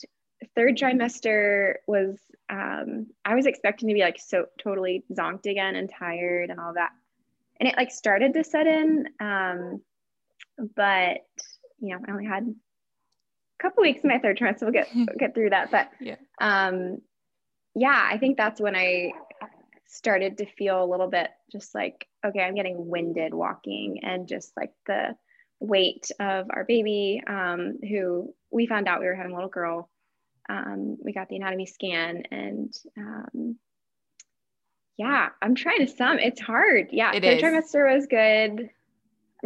third 0.55 0.77
trimester 0.77 1.75
was 1.88 2.17
um, 2.50 3.08
I 3.25 3.36
was 3.36 3.46
expecting 3.46 3.88
to 3.89 3.93
be 3.96 4.01
like 4.01 4.20
so 4.20 4.46
totally 4.62 5.03
zonked 5.12 5.50
again 5.50 5.75
and 5.75 5.89
tired 5.89 6.50
and 6.50 6.60
all 6.60 6.74
that. 6.74 6.91
And 7.60 7.70
it 7.70 7.75
like 7.77 7.91
started 7.91 8.34
to 8.34 8.43
set 8.43 8.67
in. 8.67 9.08
Um, 9.20 9.82
but 10.75 11.25
you 11.79 11.89
know, 11.89 12.00
I 12.08 12.12
only 12.12 12.25
had 12.25 12.43
a 12.43 13.63
couple 13.63 13.84
weeks 13.84 14.01
in 14.03 14.10
my 14.10 14.20
third 14.20 14.38
trimester. 14.38 14.62
We'll 14.63 14.72
get 14.72 14.89
we'll 14.96 15.08
get 15.17 15.34
through 15.34 15.51
that. 15.51 15.72
But 15.72 15.89
Yeah. 16.00 16.15
um 16.39 17.01
yeah, 17.75 18.08
I 18.12 18.17
think 18.17 18.38
that's 18.38 18.62
when 18.62 18.75
I 18.75 19.13
started 19.88 20.38
to 20.39 20.46
feel 20.46 20.84
a 20.84 20.89
little 20.89 21.08
bit 21.08 21.29
just 21.51 21.74
like, 21.75 22.08
okay, 22.25 22.41
I'm 22.41 22.55
getting 22.55 22.88
winded 22.88 23.34
walking 23.34 24.00
and 24.03 24.27
just 24.27 24.51
like 24.58 24.72
the 24.88 25.15
weight 25.60 26.12
of 26.20 26.48
our 26.50 26.65
baby, 26.65 27.22
um, 27.25 27.79
who 27.88 28.34
we 28.53 28.67
found 28.67 28.88
out 28.88 29.00
we 29.00 29.07
were 29.07 29.15
having 29.15 29.31
a 29.31 29.36
little 29.36 29.50
girl. 29.50 29.89
Um, 30.50 30.98
we 31.03 31.13
got 31.13 31.29
the 31.29 31.38
anatomy 31.38 31.65
scan 31.65 32.24
and 32.31 32.74
um, 32.98 33.55
yeah, 34.98 35.29
I'm 35.41 35.55
trying 35.55 35.79
to 35.79 35.88
sum. 35.88 36.19
It's 36.19 36.39
hard. 36.39 36.88
Yeah, 36.91 37.12
It 37.13 37.24
third 37.24 37.38
is. 37.38 37.41
trimester 37.43 37.95
was 37.95 38.05
good. 38.07 38.69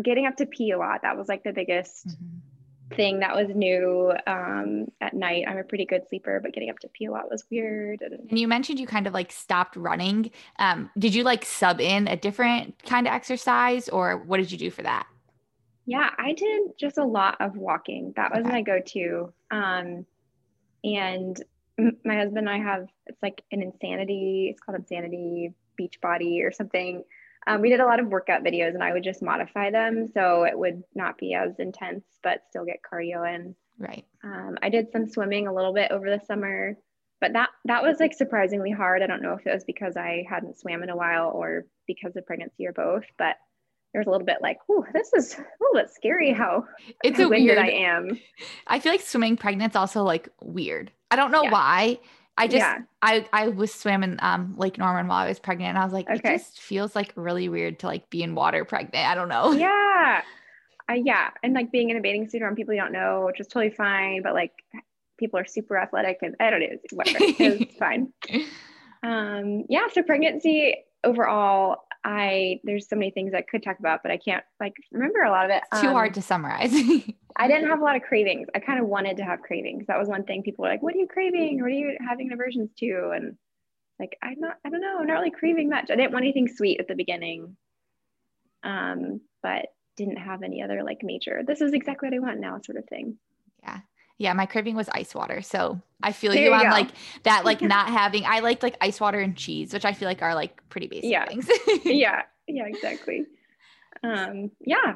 Getting 0.04 0.26
up 0.26 0.36
to 0.38 0.46
pee 0.46 0.72
a 0.72 0.78
lot, 0.78 1.04
that 1.04 1.18
was 1.18 1.28
like 1.28 1.44
the 1.44 1.54
biggest 1.54 2.08
Mhm. 2.08 2.96
thing 2.96 3.20
that 3.20 3.36
was 3.36 3.48
new 3.56 4.12
um, 4.28 4.88
at 5.02 5.14
night. 5.14 5.46
I'm 5.48 5.58
a 5.58 5.64
pretty 5.64 5.86
good 5.86 6.08
sleeper, 6.10 6.40
but 6.42 6.54
getting 6.54 6.70
up 6.70 6.80
to 6.80 6.90
pee 6.90 7.06
a 7.06 7.12
lot 7.12 7.30
was 7.32 7.46
weird. 7.50 8.02
And 8.02 8.30
And 8.30 8.38
you 8.40 8.48
mentioned 8.48 8.80
you 8.80 8.88
kind 8.88 9.08
of 9.08 9.14
like 9.14 9.32
stopped 9.32 9.76
running. 9.76 10.32
Um, 10.60 10.90
did 10.98 11.16
you 11.16 11.24
like 11.24 11.46
sub 11.46 11.80
in 11.80 12.08
a 12.08 12.16
different 12.18 12.84
kind 12.84 13.08
of 13.08 13.14
exercise 13.14 13.88
or 13.90 14.18
what 14.18 14.38
did 14.38 14.52
you 14.52 14.58
do 14.58 14.70
for 14.70 14.84
that? 14.84 15.08
Yeah, 15.88 16.10
I 16.18 16.34
did 16.34 16.74
just 16.78 16.98
a 16.98 17.06
lot 17.06 17.38
of 17.40 17.56
walking. 17.58 18.14
That 18.18 18.32
was 18.32 18.46
Okay. 18.46 18.56
my 18.56 18.62
go-to. 18.62 19.34
Um, 19.50 20.06
and 20.84 21.42
m- 21.80 21.98
my 22.04 22.16
husband 22.18 22.48
and 22.48 22.50
I 22.50 22.58
have 22.60 22.88
it's 23.08 23.24
like 23.24 23.42
an 23.52 23.64
insanity. 23.64 24.50
It's 24.52 24.60
called 24.60 24.78
Insanity 24.78 25.54
Beachbody 25.80 26.44
or 26.46 26.52
something. 26.52 27.04
Um, 27.48 27.62
we 27.62 27.70
did 27.70 27.80
a 27.80 27.86
lot 27.86 28.02
of 28.02 28.08
workout 28.08 28.44
videos, 28.44 28.74
and 28.74 28.84
I 28.84 28.92
would 28.92 29.04
just 29.06 29.22
modify 29.22 29.72
them 29.72 30.08
so 30.14 30.44
it 30.44 30.60
would 30.60 30.84
not 30.94 31.18
be 31.18 31.34
as 31.34 31.58
intense, 31.60 32.04
but 32.22 32.44
still 32.50 32.66
get 32.66 32.82
cardio 32.82 33.34
in. 33.34 33.56
Right. 33.80 34.06
Um, 34.24 34.58
I 34.62 34.68
did 34.70 34.92
some 34.92 35.08
swimming 35.08 35.48
a 35.48 35.54
little 35.54 35.74
bit 35.74 35.92
over 35.92 36.10
the 36.10 36.20
summer, 36.26 36.78
but 37.22 37.32
that 37.34 37.50
that 37.64 37.84
was 37.84 38.02
like 38.02 38.14
surprisingly 38.14 38.72
hard. 38.72 39.02
I 39.02 39.08
don't 39.08 39.22
know 39.22 39.34
if 39.34 39.48
it 39.48 39.54
was 39.54 39.64
because 39.64 39.96
I 39.96 40.26
hadn't 40.30 40.60
swam 40.60 40.84
in 40.84 40.90
a 40.90 40.98
while 40.98 41.32
or 41.34 41.66
because 41.88 42.18
of 42.18 42.26
pregnancy 42.26 42.68
or 42.68 42.74
both, 42.74 43.06
but 43.18 43.38
was 44.00 44.08
a 44.08 44.12
little 44.12 44.26
bit 44.26 44.38
like, 44.42 44.60
oh, 44.70 44.86
this 44.94 45.12
is 45.14 45.34
a 45.36 45.38
little 45.62 45.76
bit 45.76 45.90
scary 45.90 46.32
how 46.34 46.66
It's 47.04 47.18
how 47.18 47.26
a 47.26 47.30
weird. 47.30 47.58
I 47.58 47.70
am." 47.70 48.20
I 48.68 48.80
feel 48.80 48.92
like 48.92 49.02
swimming 49.02 49.38
pregnant's 49.38 49.76
also 49.76 50.04
like 50.04 50.30
weird. 50.42 50.92
I 51.12 51.16
don't 51.16 51.32
know 51.32 51.44
Yeah. 51.44 51.52
why. 51.52 52.00
I 52.40 52.46
just 52.48 52.58
Yeah. 52.58 52.80
I 53.02 53.26
I 53.34 53.48
was 53.48 53.74
swimming 53.74 54.18
um 54.20 54.54
Lake 54.58 54.78
Norman 54.78 55.08
while 55.08 55.18
I 55.26 55.28
was 55.28 55.40
pregnant 55.40 55.70
and 55.70 55.78
I 55.80 55.84
was 55.84 55.94
like 55.94 56.08
Okay. 56.10 56.36
it 56.36 56.38
just 56.38 56.60
feels 56.60 56.96
like 56.96 57.12
really 57.16 57.50
weird 57.50 57.80
to 57.80 57.88
like 57.88 58.10
be 58.12 58.22
in 58.22 58.36
water 58.36 58.64
pregnant. 58.66 59.08
I 59.08 59.16
don't 59.16 59.30
know. 59.30 59.54
Yeah, 59.54 60.22
uh, 60.90 60.94
yeah, 60.94 61.32
and 61.42 61.54
like 61.54 61.72
being 61.72 61.90
in 61.90 61.98
a 61.98 62.02
bathing 62.02 62.30
suit 62.30 62.42
around 62.44 62.56
people 62.56 62.74
you 62.76 62.82
don't 62.82 62.92
know, 62.92 63.24
which 63.26 63.40
is 63.40 63.48
totally 63.48 63.74
fine. 63.74 64.22
But 64.22 64.34
like, 64.36 64.52
people 65.18 65.40
are 65.40 65.46
super 65.46 65.78
athletic, 65.80 66.20
and 66.22 66.36
I 66.40 66.52
don't 66.52 66.60
know, 66.60 66.68
whatever, 66.92 67.18
it's 67.22 67.76
fine. 67.80 68.14
Um, 69.04 69.66
yeah, 69.70 69.88
so 69.92 70.04
pregnancy 70.04 70.76
overall, 71.04 71.87
I 72.08 72.62
there's 72.64 72.88
so 72.88 72.96
many 72.96 73.12
things 73.12 73.34
I 73.34 73.42
could 73.42 73.62
talk 73.62 73.80
about, 73.80 74.02
but 74.02 74.14
I 74.14 74.18
can't 74.18 74.44
like 74.62 74.74
remember 74.94 75.24
a 75.24 75.30
lot 75.30 75.44
of 75.44 75.52
it. 75.52 75.62
Too 75.82 75.88
Um, 75.90 75.94
hard 75.94 76.14
to 76.14 76.22
summarize. 76.22 76.72
I 77.36 77.48
didn't 77.50 77.68
have 77.68 77.82
a 77.82 77.84
lot 77.84 77.98
of 77.98 78.02
cravings. 78.04 78.48
I 78.56 78.60
kind 78.60 78.80
of 78.80 78.88
wanted 78.88 79.18
to 79.18 79.24
have 79.26 79.42
cravings. 79.42 79.86
That 79.88 80.00
was 80.00 80.08
one 80.08 80.24
thing 80.24 80.42
people 80.42 80.64
were 80.64 80.70
like, 80.70 80.82
"What 80.82 80.96
are 80.96 80.98
you 81.00 81.08
craving? 81.08 81.60
What 81.60 81.68
are 81.68 81.70
you 81.70 81.98
having 82.08 82.32
aversions 82.32 82.72
to?" 82.80 83.12
And 83.14 83.38
like, 84.00 84.18
I'm 84.24 84.40
not. 84.40 84.56
I 84.66 84.70
don't 84.70 84.80
know. 84.80 84.98
I'm 85.02 85.08
not 85.08 85.16
really 85.16 85.32
craving 85.32 85.70
much. 85.70 85.92
I 85.92 85.98
didn't 85.98 86.14
want 86.14 86.24
anything 86.24 86.48
sweet 86.48 86.80
at 86.80 86.88
the 86.88 86.96
beginning, 86.96 87.58
um, 88.64 89.20
but 89.44 89.66
didn't 89.98 90.18
have 90.18 90.44
any 90.44 90.62
other 90.64 90.84
like 90.84 91.00
major. 91.04 91.42
This 91.46 91.60
is 91.60 91.74
exactly 91.74 92.08
what 92.08 92.16
I 92.16 92.20
want 92.20 92.40
now, 92.40 92.60
sort 92.64 92.78
of 92.78 92.86
thing. 92.86 93.18
yeah. 93.64 93.80
Yeah, 94.18 94.34
my 94.34 94.46
craving 94.48 94.76
was 94.76 94.90
ice 94.90 95.14
water. 95.14 95.42
So 95.42 95.80
I 96.02 96.12
feel 96.12 96.32
There 96.34 96.46
you 96.46 96.54
on 96.54 96.64
go. 96.64 96.70
like 96.70 96.90
that 97.24 97.46
like 97.46 97.62
not 97.62 97.90
having 97.90 98.24
I 98.26 98.40
liked 98.40 98.64
like 98.64 98.78
ice 98.82 99.00
water 99.00 99.20
and 99.20 99.36
cheese, 99.38 99.74
which 99.74 99.86
I 99.86 99.94
feel 99.94 100.08
like 100.08 100.22
are 100.22 100.34
like 100.36 100.68
pretty 100.70 100.88
basic 100.88 101.10
Yeah. 101.12 101.26
things. 101.26 101.48
yeah, 101.86 102.24
yeah, 102.48 102.66
exactly. 102.66 103.26
Um, 104.04 104.52
yeah. 104.62 104.96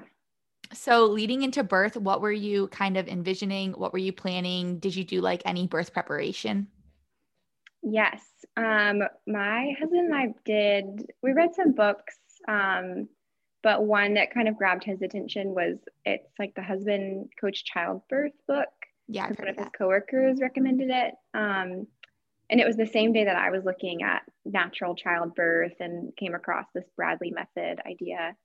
So, 0.73 1.05
leading 1.07 1.43
into 1.43 1.63
birth, 1.63 1.97
what 1.97 2.21
were 2.21 2.31
you 2.31 2.67
kind 2.69 2.95
of 2.95 3.07
envisioning? 3.09 3.73
What 3.73 3.91
were 3.91 3.99
you 3.99 4.13
planning? 4.13 4.79
Did 4.79 4.95
you 4.95 5.03
do 5.03 5.19
like 5.19 5.41
any 5.45 5.67
birth 5.67 5.91
preparation? 5.91 6.67
Yes. 7.83 8.21
Um, 8.55 9.01
my 9.27 9.73
husband 9.79 10.13
and 10.13 10.15
I 10.15 10.27
did, 10.45 11.11
we 11.21 11.33
read 11.33 11.55
some 11.55 11.73
books, 11.73 12.15
um, 12.47 13.09
but 13.63 13.83
one 13.83 14.13
that 14.15 14.33
kind 14.33 14.47
of 14.47 14.57
grabbed 14.57 14.83
his 14.83 15.01
attention 15.01 15.49
was 15.49 15.77
it's 16.05 16.31
like 16.39 16.53
the 16.55 16.61
husband 16.63 17.31
coach 17.39 17.65
childbirth 17.65 18.33
book. 18.47 18.69
Yeah, 19.11 19.25
I've 19.25 19.37
One 19.37 19.49
of 19.49 19.57
his 19.57 19.67
coworkers 19.77 20.39
recommended 20.41 20.89
it. 20.89 21.13
Um, 21.33 21.85
and 22.49 22.59
it 22.59 22.65
was 22.65 22.77
the 22.77 22.87
same 22.87 23.11
day 23.11 23.25
that 23.25 23.35
I 23.35 23.49
was 23.49 23.65
looking 23.65 24.03
at 24.03 24.23
natural 24.45 24.95
childbirth 24.95 25.73
and 25.81 26.15
came 26.15 26.33
across 26.33 26.65
this 26.73 26.85
Bradley 26.95 27.31
method 27.31 27.81
idea, 27.85 28.35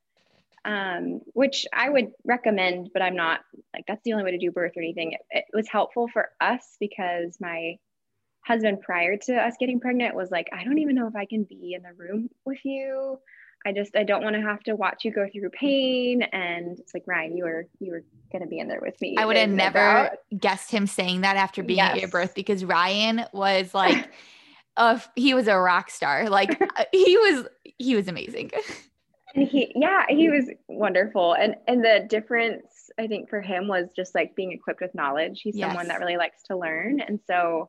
um, 0.64 1.20
which 1.34 1.66
I 1.72 1.88
would 1.88 2.10
recommend, 2.24 2.90
but 2.92 3.00
I'm 3.00 3.14
not 3.14 3.40
like 3.74 3.84
that's 3.86 4.02
the 4.04 4.12
only 4.12 4.24
way 4.24 4.32
to 4.32 4.38
do 4.38 4.50
birth 4.50 4.72
or 4.76 4.82
anything. 4.82 5.12
It, 5.12 5.20
it 5.30 5.44
was 5.54 5.68
helpful 5.68 6.08
for 6.12 6.30
us 6.40 6.76
because 6.80 7.36
my 7.40 7.76
husband 8.44 8.80
prior 8.80 9.16
to 9.16 9.34
us 9.36 9.54
getting 9.60 9.78
pregnant 9.78 10.16
was 10.16 10.30
like, 10.32 10.48
I 10.52 10.64
don't 10.64 10.78
even 10.78 10.96
know 10.96 11.06
if 11.06 11.16
I 11.16 11.26
can 11.26 11.44
be 11.44 11.74
in 11.74 11.82
the 11.82 11.92
room 11.96 12.28
with 12.44 12.64
you. 12.64 13.18
I 13.66 13.72
just 13.72 13.96
I 13.96 14.04
don't 14.04 14.22
want 14.22 14.36
to 14.36 14.42
have 14.42 14.62
to 14.64 14.76
watch 14.76 15.04
you 15.04 15.10
go 15.10 15.26
through 15.32 15.50
pain. 15.50 16.22
And 16.22 16.78
it's 16.78 16.94
like 16.94 17.02
Ryan, 17.06 17.36
you 17.36 17.44
were 17.44 17.66
you 17.80 17.90
were 17.90 18.04
gonna 18.32 18.46
be 18.46 18.60
in 18.60 18.68
there 18.68 18.80
with 18.80 19.00
me. 19.00 19.16
I 19.18 19.26
would 19.26 19.36
have 19.36 19.50
never 19.50 19.78
doubt. 19.78 20.12
guessed 20.38 20.70
him 20.70 20.86
saying 20.86 21.22
that 21.22 21.36
after 21.36 21.64
being 21.64 21.80
at 21.80 21.98
your 21.98 22.08
birth 22.08 22.34
because 22.34 22.64
Ryan 22.64 23.24
was 23.32 23.74
like, 23.74 24.08
uh, 24.76 25.00
he 25.16 25.34
was 25.34 25.48
a 25.48 25.58
rock 25.58 25.90
star. 25.90 26.30
Like 26.30 26.60
uh, 26.76 26.84
he 26.92 27.16
was, 27.16 27.46
he 27.78 27.96
was 27.96 28.06
amazing. 28.06 28.52
and 29.34 29.48
he 29.48 29.72
yeah 29.74 30.04
he 30.08 30.30
was 30.30 30.48
wonderful 30.68 31.34
and 31.34 31.56
and 31.66 31.84
the 31.84 32.06
difference 32.08 32.90
i 32.98 33.06
think 33.06 33.28
for 33.28 33.42
him 33.42 33.68
was 33.68 33.88
just 33.94 34.14
like 34.14 34.34
being 34.36 34.52
equipped 34.52 34.80
with 34.80 34.94
knowledge 34.94 35.40
he's 35.42 35.58
someone 35.58 35.88
that 35.88 35.98
really 36.00 36.16
likes 36.16 36.42
to 36.44 36.56
learn 36.56 37.00
and 37.00 37.20
so 37.26 37.68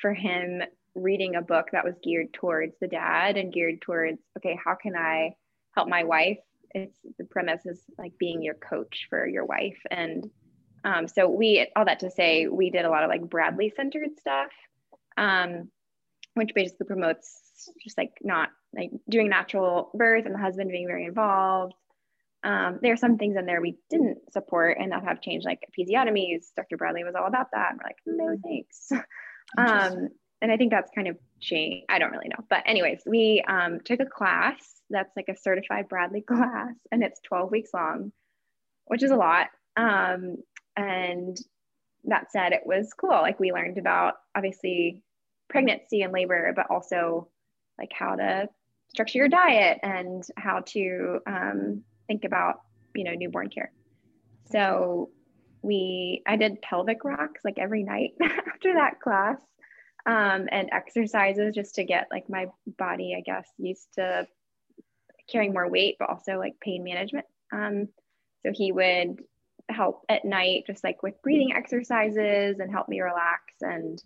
for 0.00 0.14
him 0.14 0.62
reading 0.94 1.34
a 1.36 1.42
book 1.42 1.68
that 1.72 1.84
was 1.84 1.94
geared 2.02 2.32
towards 2.32 2.74
the 2.80 2.88
dad 2.88 3.36
and 3.36 3.52
geared 3.52 3.80
towards 3.80 4.18
okay 4.36 4.58
how 4.64 4.74
can 4.74 4.96
i 4.96 5.34
help 5.74 5.88
my 5.88 6.04
wife 6.04 6.38
it's 6.72 6.98
the 7.18 7.24
premise 7.24 7.64
is 7.66 7.82
like 7.98 8.12
being 8.18 8.42
your 8.42 8.54
coach 8.54 9.06
for 9.08 9.26
your 9.26 9.44
wife 9.44 9.78
and 9.90 10.30
um, 10.84 11.06
so 11.06 11.28
we 11.28 11.68
all 11.76 11.84
that 11.84 12.00
to 12.00 12.10
say 12.10 12.48
we 12.48 12.70
did 12.70 12.84
a 12.84 12.90
lot 12.90 13.04
of 13.04 13.10
like 13.10 13.28
bradley 13.28 13.72
centered 13.76 14.18
stuff 14.18 14.50
um, 15.16 15.70
which 16.34 16.54
basically 16.54 16.86
promotes 16.86 17.70
just 17.82 17.98
like 17.98 18.12
not 18.22 18.48
like 18.74 18.90
doing 19.08 19.28
natural 19.28 19.90
birth 19.94 20.24
and 20.26 20.34
the 20.34 20.38
husband 20.38 20.70
being 20.70 20.86
very 20.86 21.04
involved. 21.04 21.74
Um, 22.44 22.80
there 22.82 22.92
are 22.92 22.96
some 22.96 23.18
things 23.18 23.36
in 23.36 23.46
there 23.46 23.60
we 23.60 23.76
didn't 23.88 24.32
support 24.32 24.78
and 24.80 24.90
that 24.90 25.04
have 25.04 25.20
changed, 25.20 25.46
like 25.46 25.60
episiotomies. 25.70 26.46
Dr. 26.56 26.76
Bradley 26.76 27.04
was 27.04 27.14
all 27.14 27.26
about 27.26 27.48
that. 27.52 27.70
And 27.70 27.80
we're 27.80 27.86
like, 27.86 27.96
no 28.06 28.36
thanks. 28.42 28.90
Um, 29.58 30.08
and 30.42 30.52
I 30.52 30.56
think 30.56 30.72
that's 30.72 30.90
kind 30.94 31.08
of 31.08 31.16
changed. 31.40 31.86
I 31.88 31.98
don't 31.98 32.10
really 32.10 32.28
know. 32.28 32.44
But, 32.50 32.64
anyways, 32.66 33.02
we 33.06 33.42
um, 33.48 33.78
took 33.84 34.00
a 34.00 34.06
class 34.06 34.56
that's 34.90 35.16
like 35.16 35.28
a 35.28 35.36
certified 35.36 35.88
Bradley 35.88 36.20
class 36.28 36.74
and 36.90 37.02
it's 37.02 37.20
12 37.20 37.50
weeks 37.50 37.70
long, 37.72 38.12
which 38.86 39.02
is 39.02 39.12
a 39.12 39.16
lot. 39.16 39.46
Um, 39.76 40.36
and 40.76 41.38
that 42.04 42.32
said, 42.32 42.52
it 42.52 42.62
was 42.66 42.92
cool. 42.92 43.10
Like, 43.10 43.38
we 43.38 43.52
learned 43.52 43.78
about 43.78 44.14
obviously 44.36 45.00
pregnancy 45.48 46.02
and 46.02 46.12
labor, 46.12 46.52
but 46.56 46.66
also 46.70 47.28
like 47.78 47.92
how 47.94 48.16
to 48.16 48.48
structure 48.88 49.18
your 49.18 49.28
diet 49.28 49.78
and 49.84 50.24
how 50.36 50.60
to 50.66 51.20
um, 51.26 51.84
think 52.08 52.24
about 52.24 52.62
you 52.94 53.04
know 53.04 53.14
newborn 53.14 53.48
care. 53.48 53.72
So 54.50 55.10
we 55.62 56.22
I 56.26 56.36
did 56.36 56.60
pelvic 56.62 57.04
rocks 57.04 57.42
like 57.44 57.58
every 57.58 57.84
night 57.84 58.12
after 58.22 58.74
that 58.74 59.00
class 59.00 59.40
um, 60.06 60.48
and 60.50 60.68
exercises 60.72 61.54
just 61.54 61.76
to 61.76 61.84
get 61.84 62.08
like 62.10 62.28
my 62.28 62.46
body, 62.78 63.14
I 63.16 63.20
guess, 63.20 63.48
used 63.58 63.88
to 63.94 64.26
carrying 65.30 65.52
more 65.52 65.68
weight, 65.68 65.96
but 65.98 66.10
also 66.10 66.38
like 66.38 66.60
pain 66.60 66.82
management. 66.82 67.26
Um, 67.52 67.88
so 68.44 68.52
he 68.52 68.72
would 68.72 69.20
help 69.68 70.04
at 70.08 70.24
night, 70.24 70.64
just 70.66 70.82
like 70.82 71.02
with 71.02 71.22
breathing 71.22 71.52
exercises 71.54 72.58
and 72.58 72.70
help 72.70 72.88
me 72.88 73.00
relax. 73.00 73.42
And 73.60 74.02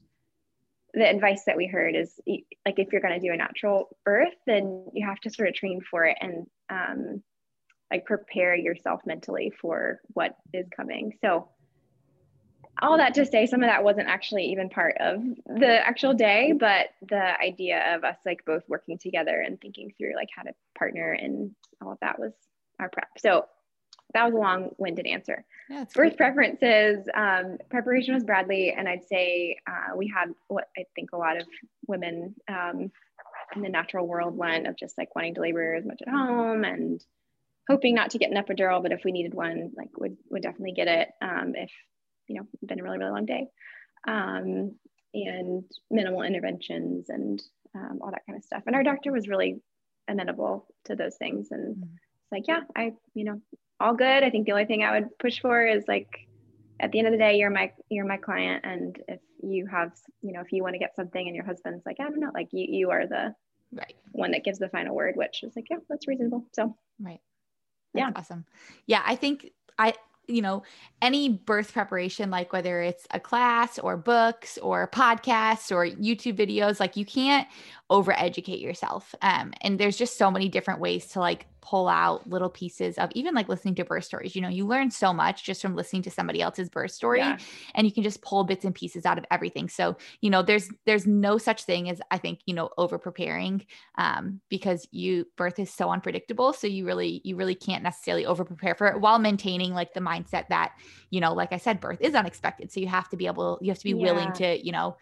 the 0.93 1.09
advice 1.09 1.45
that 1.47 1.57
we 1.57 1.67
heard 1.67 1.95
is 1.95 2.21
like 2.27 2.79
if 2.79 2.93
you're 2.93 3.01
going 3.01 3.19
to 3.19 3.27
do 3.27 3.33
a 3.33 3.37
natural 3.37 3.97
birth, 4.05 4.35
then 4.47 4.87
you 4.93 5.07
have 5.07 5.21
to 5.21 5.31
sort 5.31 5.49
of 5.49 5.55
train 5.55 5.81
for 5.91 6.05
it 6.05 6.17
and 6.21 6.47
um, 6.71 7.23
like 7.91 8.05
prepare 8.05 8.55
yourself 8.55 9.01
mentally 9.07 9.53
for 9.61 10.01
what 10.09 10.37
is 10.53 10.67
coming. 10.75 11.13
So 11.25 11.49
all 12.83 12.99
that 12.99 13.15
to 13.15 13.25
say 13.25 13.47
some 13.47 13.63
of 13.63 13.69
that 13.69 13.85
wasn't 13.85 14.09
actually 14.09 14.47
even 14.47 14.69
part 14.69 14.97
of 15.01 15.23
the 15.47 15.87
actual 15.87 16.15
day 16.15 16.53
but 16.53 16.89
the 17.09 17.41
idea 17.41 17.95
of 17.95 18.05
us 18.05 18.17
like 18.27 18.45
both 18.45 18.63
working 18.69 18.99
together 18.99 19.41
and 19.41 19.61
thinking 19.61 19.93
through 19.97 20.15
like 20.15 20.29
how 20.35 20.43
to 20.43 20.53
partner 20.79 21.13
and 21.13 21.55
all 21.83 21.93
of 21.93 21.99
that 22.01 22.19
was 22.19 22.33
our 22.79 22.89
prep 22.89 23.09
so 23.19 23.45
that 24.15 24.25
was 24.25 24.35
a 24.35 24.39
long-winded 24.39 25.07
answer 25.07 25.45
yeah, 25.69 25.85
birth 25.85 25.95
great. 25.95 26.17
preferences 26.17 27.09
um, 27.15 27.59
preparation 27.71 28.15
was 28.15 28.25
bradley 28.25 28.75
and 28.77 28.89
i'd 28.89 29.07
say 29.07 29.57
uh, 29.67 29.97
we 29.97 30.13
had 30.15 30.33
what 30.49 30.69
i 30.77 30.85
think 30.95 31.11
a 31.13 31.17
lot 31.17 31.37
of 31.37 31.47
women 31.87 32.35
um, 32.49 32.91
in 33.55 33.63
the 33.63 33.69
natural 33.69 34.07
world 34.07 34.37
went 34.37 34.67
of 34.67 34.77
just 34.77 34.99
like 34.99 35.15
wanting 35.15 35.35
to 35.35 35.41
labor 35.41 35.75
as 35.75 35.85
much 35.85 36.01
at 36.07 36.13
home 36.13 36.65
and 36.65 37.03
hoping 37.69 37.95
not 37.95 38.11
to 38.11 38.19
get 38.19 38.31
an 38.31 38.43
epidural 38.43 38.83
but 38.83 38.93
if 38.93 39.03
we 39.05 39.13
needed 39.13 39.35
one 39.35 39.73
like 39.77 39.91
would 39.99 40.17
would 40.31 40.43
definitely 40.43 40.73
get 40.73 40.89
it 40.89 41.09
um, 41.23 41.55
if 41.57 41.71
you 42.29 42.37
know, 42.37 42.47
been 42.65 42.81
a 42.81 42.83
really, 42.83 42.99
really 42.99 43.11
long 43.11 43.27
day. 43.27 43.47
Um, 44.07 44.77
and 45.15 45.65
minimal 45.91 46.23
interventions 46.23 47.09
and 47.09 47.43
um, 47.75 48.01
all 48.03 48.11
that 48.11 48.27
kind 48.27 48.37
of 48.37 48.45
stuff. 48.45 48.63
And 48.67 48.77
our 48.77 48.83
doctor 48.83 49.13
was 49.13 49.29
really 49.29 49.61
amenable 50.09 50.67
to 50.85 50.95
those 50.95 51.17
things. 51.17 51.49
And 51.51 51.77
mm-hmm. 51.77 51.95
it's 52.23 52.33
like, 52.33 52.47
yeah, 52.47 52.61
I, 52.77 52.93
you 53.15 53.25
know, 53.25 53.41
all 53.81 53.95
good. 53.95 54.23
I 54.23 54.31
think 54.31 54.47
the 54.47 54.53
only 54.53 54.67
thing 54.67 54.83
I 54.83 54.99
would 54.99 55.19
push 55.19 55.41
for 55.41 55.67
is 55.67 55.85
like, 55.89 56.09
at 56.79 56.93
the 56.93 56.99
end 56.99 57.09
of 57.09 57.13
the 57.13 57.19
day, 57.19 57.39
you're 57.39 57.51
my, 57.51 57.73
you're 57.89 58.05
my 58.05 58.19
client. 58.19 58.67
And 58.67 59.03
if 59.09 59.21
you 59.43 59.67
have, 59.67 59.93
you 60.21 60.33
know, 60.33 60.43
if 60.43 60.53
you 60.53 60.63
want 60.63 60.75
to 60.75 60.79
get 60.79 60.95
something 60.95 61.27
and 61.27 61.35
your 61.35 61.47
husband's 61.47 61.87
like, 61.87 61.97
I 61.99 62.05
don't 62.05 62.21
know, 62.21 62.33
like 62.35 62.49
you, 62.53 62.67
you 62.69 62.91
are 62.91 63.07
the 63.07 63.35
right 63.73 63.95
one 64.13 64.33
that 64.33 64.45
gives 64.45 64.59
the 64.59 64.69
final 64.69 64.95
word, 64.95 65.17
which 65.17 65.43
is 65.43 65.57
like, 65.57 65.69
yeah, 65.71 65.79
that's 65.89 66.07
reasonable. 66.07 66.45
So, 66.53 66.77
right. 67.01 67.21
That's 67.95 68.05
yeah. 68.05 68.13
Awesome. 68.15 68.45
Yeah. 68.87 69.03
I 69.07 69.17
think 69.17 69.51
I, 69.79 69.95
you 70.29 70.43
know, 70.43 70.63
any 71.01 71.29
birth 71.29 71.73
preparation, 71.73 72.31
like 72.31 72.53
whether 72.53 72.83
it's 72.83 73.07
a 73.13 73.21
class 73.21 73.79
or 73.79 73.97
books 73.97 74.59
or 74.59 74.89
podcasts 74.89 75.71
or 75.71 75.87
YouTube 75.87 76.37
videos, 76.37 76.81
like 76.81 76.97
you 76.97 77.05
can't 77.05 77.47
over 77.91 78.13
educate 78.13 78.61
yourself. 78.61 79.15
Um, 79.23 79.53
and 79.61 79.79
there's 79.79 79.97
just 79.97 80.19
so 80.19 80.31
many 80.31 80.49
different 80.49 80.81
ways 80.81 81.07
to 81.09 81.21
like 81.21 81.47
pull 81.67 81.89
out 81.89 82.29
little 82.31 82.49
pieces 82.49 82.97
of 82.97 83.11
even 83.13 83.35
like 83.35 83.49
listening 83.49 83.75
to 83.75 83.85
birth 83.85 84.05
stories. 84.05 84.37
You 84.37 84.43
know, 84.43 84.49
you 84.49 84.65
learn 84.65 84.89
so 84.93 85.13
much 85.13 85.43
just 85.43 85.61
from 85.61 85.75
listening 85.75 86.03
to 86.03 86.11
somebody 86.13 86.41
else's 86.41 86.69
birth 86.69 86.93
story 86.93 87.19
yeah. 87.19 87.39
and 87.75 87.85
you 87.87 87.93
can 87.93 88.05
just 88.05 88.23
pull 88.23 88.45
bits 88.45 88.65
and 88.65 88.73
pieces 88.73 89.05
out 89.05 89.19
of 89.19 89.25
everything. 89.33 89.69
So, 89.69 89.97
you 90.21 90.31
know, 90.31 90.43
there's 90.43 90.71
there's 90.85 91.09
no 91.09 91.39
such 91.39 91.65
thing 91.65 91.91
as 91.91 92.01
I 92.13 92.19
think, 92.19 92.39
you 92.47 92.55
know, 92.55 92.71
over 92.79 92.99
preparing 92.99 93.67
um, 93.99 94.41
because 94.49 94.87
you 94.93 95.27
birth 95.37 95.59
is 95.59 95.69
so 95.69 95.91
unpredictable. 95.91 96.53
So 96.53 96.69
you 96.69 96.87
really, 96.87 97.21
you 97.25 97.35
really 97.35 97.57
can't 97.57 97.83
necessarily 97.83 98.27
over 98.27 98.45
prepare 98.45 98.77
for 98.77 98.87
it 98.87 99.01
while 99.01 99.19
maintaining 99.19 99.75
like 99.75 99.93
the 99.93 100.01
mindset 100.01 100.47
that, 100.51 100.73
you 101.11 101.21
know, 101.21 101.35
like 101.35 101.53
I 101.53 101.59
said, 101.59 101.81
birth 101.81 102.01
is 102.01 102.15
unexpected. 102.15 102.71
So 102.71 102.79
you 102.79 102.87
have 102.87 103.09
to 103.09 103.17
be 103.17 103.27
able, 103.27 103.59
you 103.61 103.71
have 103.71 103.79
to 103.79 103.85
be 103.85 103.91
yeah. 103.91 104.13
willing 104.13 104.33
to, 104.35 104.65
you 104.65 104.71
know, 104.71 104.97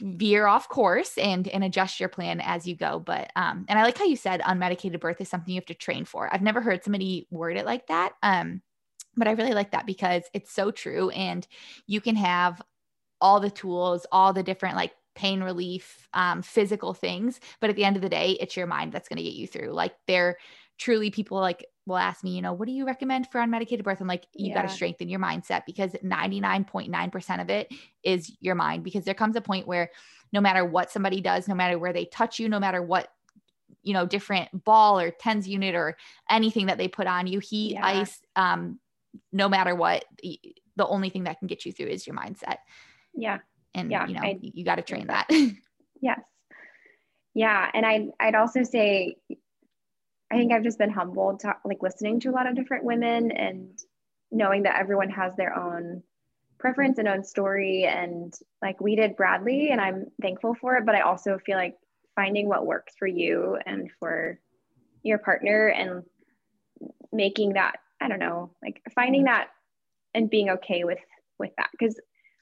veer 0.00 0.46
off 0.46 0.68
course 0.68 1.16
and 1.18 1.48
and 1.48 1.64
adjust 1.64 2.00
your 2.00 2.08
plan 2.08 2.40
as 2.40 2.66
you 2.66 2.76
go. 2.76 2.98
But 2.98 3.30
um 3.36 3.64
and 3.68 3.78
i 3.78 3.82
like 3.82 3.98
how 3.98 4.04
you 4.04 4.16
said 4.16 4.40
unmedicated 4.42 5.00
birth 5.00 5.20
is 5.20 5.28
something 5.28 5.52
you 5.52 5.60
have 5.60 5.66
to 5.66 5.74
train 5.74 6.04
for. 6.04 6.32
I've 6.32 6.42
never 6.42 6.60
heard 6.60 6.84
somebody 6.84 7.26
word 7.30 7.56
it 7.56 7.66
like 7.66 7.86
that 7.88 8.12
um 8.22 8.62
but 9.16 9.28
i 9.28 9.32
really 9.32 9.54
like 9.54 9.72
that 9.72 9.86
because 9.86 10.22
it's 10.34 10.52
so 10.52 10.70
true. 10.70 11.10
And 11.10 11.46
you 11.86 12.00
can 12.00 12.16
have 12.16 12.62
all 13.20 13.40
the 13.40 13.50
tools 13.50 14.06
all 14.12 14.32
the 14.32 14.42
different 14.42 14.76
like 14.76 14.92
pain 15.14 15.42
relief 15.42 16.06
um, 16.12 16.42
physical 16.42 16.92
things 16.92 17.40
but 17.60 17.70
at 17.70 17.76
the 17.76 17.84
end 17.84 17.96
of 17.96 18.02
the 18.02 18.08
day 18.08 18.32
it's 18.32 18.54
your 18.54 18.66
mind 18.66 18.92
that's 18.92 19.08
going 19.08 19.16
to 19.16 19.22
get 19.22 19.32
you 19.32 19.46
through. 19.46 19.72
Like 19.72 19.94
they're 20.06 20.36
truly 20.78 21.10
people 21.10 21.38
like 21.38 21.64
will 21.86 21.96
ask 21.96 22.24
me, 22.24 22.34
you 22.34 22.42
know, 22.42 22.52
what 22.52 22.66
do 22.66 22.72
you 22.72 22.84
recommend 22.84 23.28
for 23.30 23.40
unmedicated 23.40 23.84
birth? 23.84 24.00
I'm 24.00 24.08
like, 24.08 24.26
you 24.34 24.48
yeah. 24.48 24.54
got 24.54 24.62
to 24.62 24.74
strengthen 24.74 25.08
your 25.08 25.20
mindset 25.20 25.62
because 25.66 25.92
99.9% 25.92 27.40
of 27.40 27.48
it 27.48 27.72
is 28.02 28.36
your 28.40 28.56
mind. 28.56 28.82
Because 28.82 29.04
there 29.04 29.14
comes 29.14 29.36
a 29.36 29.40
point 29.40 29.68
where 29.68 29.90
no 30.32 30.40
matter 30.40 30.64
what 30.64 30.90
somebody 30.90 31.20
does, 31.20 31.46
no 31.46 31.54
matter 31.54 31.78
where 31.78 31.92
they 31.92 32.04
touch 32.06 32.40
you, 32.40 32.48
no 32.48 32.58
matter 32.58 32.82
what, 32.82 33.08
you 33.82 33.92
know, 33.92 34.04
different 34.04 34.64
ball 34.64 34.98
or 34.98 35.12
TENS 35.12 35.46
unit 35.46 35.76
or 35.76 35.96
anything 36.28 36.66
that 36.66 36.76
they 36.76 36.88
put 36.88 37.06
on 37.06 37.28
you, 37.28 37.38
heat, 37.38 37.74
yeah. 37.74 37.86
ice, 37.86 38.20
um, 38.34 38.80
no 39.32 39.48
matter 39.48 39.74
what, 39.74 40.04
the 40.22 40.86
only 40.86 41.08
thing 41.08 41.24
that 41.24 41.38
can 41.38 41.46
get 41.46 41.64
you 41.64 41.72
through 41.72 41.86
is 41.86 42.04
your 42.04 42.16
mindset. 42.16 42.56
Yeah. 43.14 43.38
And, 43.74 43.90
yeah, 43.90 44.06
you 44.06 44.14
know, 44.14 44.22
I, 44.22 44.38
you 44.40 44.64
got 44.64 44.76
to 44.76 44.82
train 44.82 45.06
that. 45.06 45.26
yes. 46.00 46.20
Yeah. 47.34 47.70
And 47.72 47.86
I, 47.86 48.08
I'd 48.18 48.34
also 48.34 48.62
say 48.64 49.16
I 50.30 50.36
think 50.36 50.50
mm-hmm. 50.50 50.56
I've 50.56 50.64
just 50.64 50.78
been 50.78 50.90
humbled 50.90 51.40
to 51.40 51.54
like 51.64 51.82
listening 51.82 52.20
to 52.20 52.30
a 52.30 52.32
lot 52.32 52.46
of 52.46 52.56
different 52.56 52.84
women 52.84 53.30
and 53.30 53.78
knowing 54.30 54.64
that 54.64 54.78
everyone 54.78 55.10
has 55.10 55.34
their 55.36 55.56
own 55.56 56.02
preference 56.58 56.98
and 56.98 57.08
own 57.08 57.22
story. 57.22 57.84
And 57.84 58.34
like 58.62 58.80
we 58.80 58.96
did 58.96 59.16
Bradley, 59.16 59.70
and 59.70 59.80
I'm 59.80 60.06
thankful 60.20 60.54
for 60.54 60.76
it. 60.76 60.86
But 60.86 60.94
I 60.94 61.00
also 61.02 61.38
feel 61.38 61.56
like 61.56 61.76
finding 62.14 62.48
what 62.48 62.66
works 62.66 62.94
for 62.98 63.06
you 63.06 63.58
and 63.66 63.90
for 64.00 64.40
your 65.02 65.18
partner 65.18 65.68
and 65.68 66.02
making 67.12 67.52
that, 67.52 67.76
I 68.00 68.08
don't 68.08 68.18
know, 68.18 68.52
like 68.62 68.82
finding 68.94 69.22
mm-hmm. 69.22 69.34
that 69.34 69.48
and 70.14 70.30
being 70.30 70.50
okay 70.50 70.84
with 70.84 70.98
with 71.38 71.50
that. 71.56 71.70
Because 71.72 72.00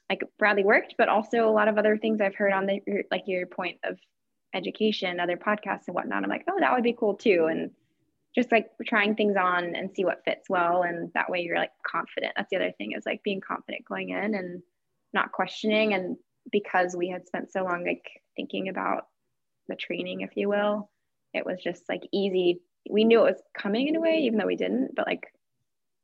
like 0.09 0.23
Bradley 0.39 0.63
worked, 0.63 0.95
but 0.97 1.09
also 1.09 1.47
a 1.47 1.51
lot 1.51 1.67
of 1.67 1.77
other 1.77 1.97
things 1.97 2.21
I've 2.21 2.35
heard 2.35 2.53
on 2.53 2.65
the 2.65 2.79
like 3.11 3.23
your 3.27 3.45
point 3.45 3.77
of 3.83 3.97
education, 4.55 5.19
other 5.19 5.37
podcasts 5.37 5.87
and 5.87 5.95
whatnot. 5.95 6.23
I'm 6.23 6.29
like, 6.29 6.45
oh, 6.49 6.59
that 6.59 6.73
would 6.73 6.83
be 6.83 6.95
cool 6.97 7.13
too. 7.13 7.47
And 7.49 7.71
just 8.33 8.51
like 8.51 8.69
trying 8.85 9.15
things 9.15 9.35
on 9.37 9.75
and 9.75 9.91
see 9.93 10.03
what 10.03 10.23
fits 10.25 10.49
well. 10.49 10.83
And 10.83 11.11
that 11.13 11.29
way 11.29 11.41
you're 11.41 11.57
like 11.57 11.71
confident. 11.85 12.33
That's 12.35 12.49
the 12.49 12.57
other 12.57 12.73
thing 12.77 12.93
is 12.93 13.05
like 13.05 13.23
being 13.23 13.41
confident 13.41 13.85
going 13.85 14.09
in 14.09 14.35
and 14.35 14.61
not 15.13 15.31
questioning. 15.31 15.93
And 15.93 16.17
because 16.51 16.95
we 16.95 17.09
had 17.09 17.27
spent 17.27 17.51
so 17.51 17.63
long 17.63 17.85
like 17.85 18.05
thinking 18.35 18.69
about 18.69 19.07
the 19.67 19.75
training, 19.75 20.21
if 20.21 20.31
you 20.35 20.49
will, 20.49 20.89
it 21.33 21.45
was 21.45 21.59
just 21.63 21.83
like 21.87 22.01
easy. 22.11 22.61
We 22.89 23.03
knew 23.03 23.19
it 23.19 23.31
was 23.31 23.41
coming 23.57 23.87
in 23.87 23.95
a 23.95 24.01
way, 24.01 24.19
even 24.23 24.37
though 24.37 24.45
we 24.45 24.57
didn't, 24.57 24.95
but 24.95 25.07
like 25.07 25.27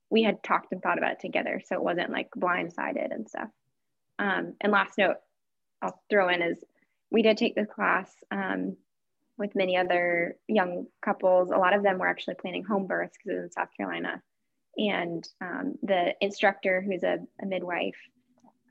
we 0.09 0.23
had 0.23 0.43
talked 0.43 0.71
and 0.71 0.81
thought 0.81 0.97
about 0.97 1.13
it 1.13 1.19
together. 1.19 1.61
So 1.65 1.75
it 1.75 1.83
wasn't 1.83 2.11
like 2.11 2.29
blindsided 2.37 3.13
and 3.13 3.27
stuff. 3.27 3.49
Um, 4.19 4.53
and 4.61 4.71
last 4.71 4.97
note 4.97 5.17
I'll 5.81 6.01
throw 6.09 6.29
in 6.29 6.41
is 6.41 6.63
we 7.11 7.21
did 7.21 7.37
take 7.37 7.55
the 7.55 7.65
class 7.65 8.09
um, 8.31 8.77
with 9.37 9.55
many 9.55 9.77
other 9.77 10.37
young 10.47 10.87
couples. 11.03 11.51
A 11.51 11.57
lot 11.57 11.75
of 11.75 11.83
them 11.83 11.99
were 11.99 12.07
actually 12.07 12.35
planning 12.35 12.63
home 12.63 12.87
births 12.87 13.17
because 13.17 13.37
it 13.37 13.41
was 13.41 13.45
in 13.45 13.51
South 13.51 13.69
Carolina. 13.75 14.21
And 14.77 15.27
um, 15.41 15.75
the 15.83 16.13
instructor, 16.21 16.81
who's 16.81 17.03
a, 17.03 17.19
a 17.41 17.45
midwife, 17.45 17.97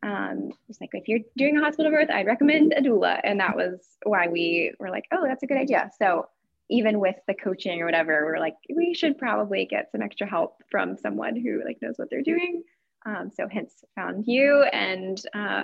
um, 0.02 0.50
was 0.66 0.80
like, 0.80 0.90
if 0.94 1.08
you're 1.08 1.20
doing 1.36 1.58
a 1.58 1.62
hospital 1.62 1.90
birth, 1.90 2.08
I'd 2.10 2.26
recommend 2.26 2.72
a 2.72 2.80
doula. 2.80 3.20
And 3.22 3.38
that 3.40 3.54
was 3.54 3.80
why 4.04 4.28
we 4.28 4.72
were 4.78 4.90
like, 4.90 5.04
oh, 5.12 5.26
that's 5.26 5.42
a 5.42 5.46
good 5.46 5.58
idea. 5.58 5.90
So 5.98 6.28
even 6.70 7.00
with 7.00 7.16
the 7.26 7.34
coaching 7.34 7.82
or 7.82 7.84
whatever, 7.84 8.24
we're 8.24 8.38
like, 8.38 8.56
we 8.74 8.94
should 8.94 9.18
probably 9.18 9.66
get 9.66 9.90
some 9.92 10.00
extra 10.00 10.26
help 10.26 10.62
from 10.70 10.96
someone 10.96 11.36
who 11.36 11.62
like 11.64 11.78
knows 11.82 11.94
what 11.96 12.08
they're 12.10 12.22
doing. 12.22 12.62
Um, 13.04 13.30
so 13.34 13.48
hence 13.50 13.84
found 13.94 14.24
you 14.26 14.62
and 14.72 15.20
uh, 15.34 15.62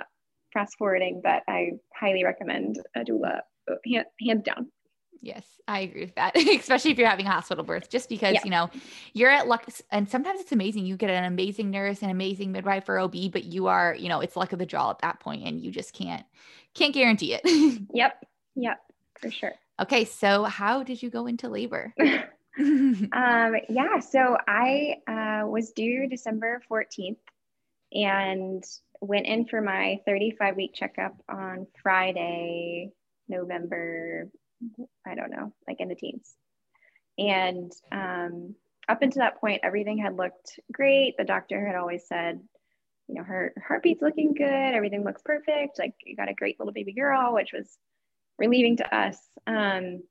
fast 0.57 0.77
forwarding, 0.77 1.21
but 1.23 1.43
I 1.47 1.73
highly 1.93 2.23
recommend 2.23 2.79
a 2.95 3.01
doula, 3.01 3.41
hand, 3.85 4.05
hands 4.25 4.43
down. 4.43 4.71
Yes, 5.21 5.45
I 5.67 5.81
agree 5.81 6.01
with 6.01 6.15
that, 6.15 6.35
especially 6.59 6.91
if 6.91 6.97
you're 6.97 7.07
having 7.07 7.27
a 7.27 7.31
hospital 7.31 7.63
birth, 7.63 7.89
just 7.89 8.09
because, 8.09 8.33
yeah. 8.35 8.41
you 8.43 8.49
know, 8.49 8.69
you're 9.13 9.29
at 9.29 9.47
luck. 9.47 9.65
And 9.91 10.09
sometimes 10.09 10.39
it's 10.39 10.51
amazing. 10.51 10.85
You 10.85 10.97
get 10.97 11.09
an 11.09 11.25
amazing 11.25 11.69
nurse, 11.69 12.01
an 12.01 12.09
amazing 12.09 12.51
midwife 12.51 12.89
or 12.89 12.99
OB, 12.99 13.31
but 13.31 13.43
you 13.43 13.67
are, 13.67 13.95
you 13.95 14.09
know, 14.09 14.19
it's 14.19 14.35
luck 14.35 14.53
of 14.53 14.59
the 14.59 14.65
draw 14.65 14.89
at 14.89 14.99
that 14.99 15.19
point 15.19 15.43
and 15.45 15.59
you 15.59 15.71
just 15.71 15.93
can't, 15.93 16.25
can't 16.73 16.93
guarantee 16.93 17.33
it. 17.33 17.41
yep. 17.93 18.23
Yep. 18.55 18.77
For 19.19 19.31
sure. 19.31 19.53
Okay. 19.81 20.05
So 20.05 20.43
how 20.43 20.83
did 20.83 21.01
you 21.01 21.09
go 21.09 21.27
into 21.27 21.49
labor? 21.49 21.93
um, 21.99 23.55
yeah. 23.69 23.99
So 23.99 24.37
I 24.47 24.95
uh, 25.07 25.47
was 25.47 25.71
due 25.71 26.07
December 26.07 26.61
14th 26.71 27.17
and 27.93 28.63
went 29.01 29.25
in 29.25 29.45
for 29.45 29.61
my 29.61 29.99
35 30.05 30.55
week 30.55 30.71
checkup 30.73 31.15
on 31.29 31.67
Friday, 31.81 32.91
November, 33.27 34.29
I 35.05 35.15
don't 35.15 35.31
know, 35.31 35.53
like 35.67 35.79
in 35.79 35.89
the 35.89 35.95
teens. 35.95 36.33
And 37.17 37.71
um, 37.91 38.55
up 38.87 39.01
until 39.01 39.21
that 39.21 39.39
point, 39.39 39.61
everything 39.63 39.97
had 39.97 40.15
looked 40.15 40.59
great. 40.71 41.15
The 41.17 41.23
doctor 41.23 41.65
had 41.65 41.75
always 41.75 42.07
said, 42.07 42.39
you 43.07 43.15
know, 43.15 43.23
her 43.23 43.53
heartbeat's 43.65 44.01
looking 44.01 44.33
good. 44.33 44.45
Everything 44.45 45.03
looks 45.03 45.21
perfect. 45.23 45.79
Like 45.79 45.93
you 46.05 46.15
got 46.15 46.29
a 46.29 46.33
great 46.33 46.59
little 46.59 46.73
baby 46.73 46.93
girl, 46.93 47.33
which 47.33 47.53
was 47.53 47.77
relieving 48.37 48.77
to 48.77 48.95
us. 48.95 49.17
Um, 49.45 50.03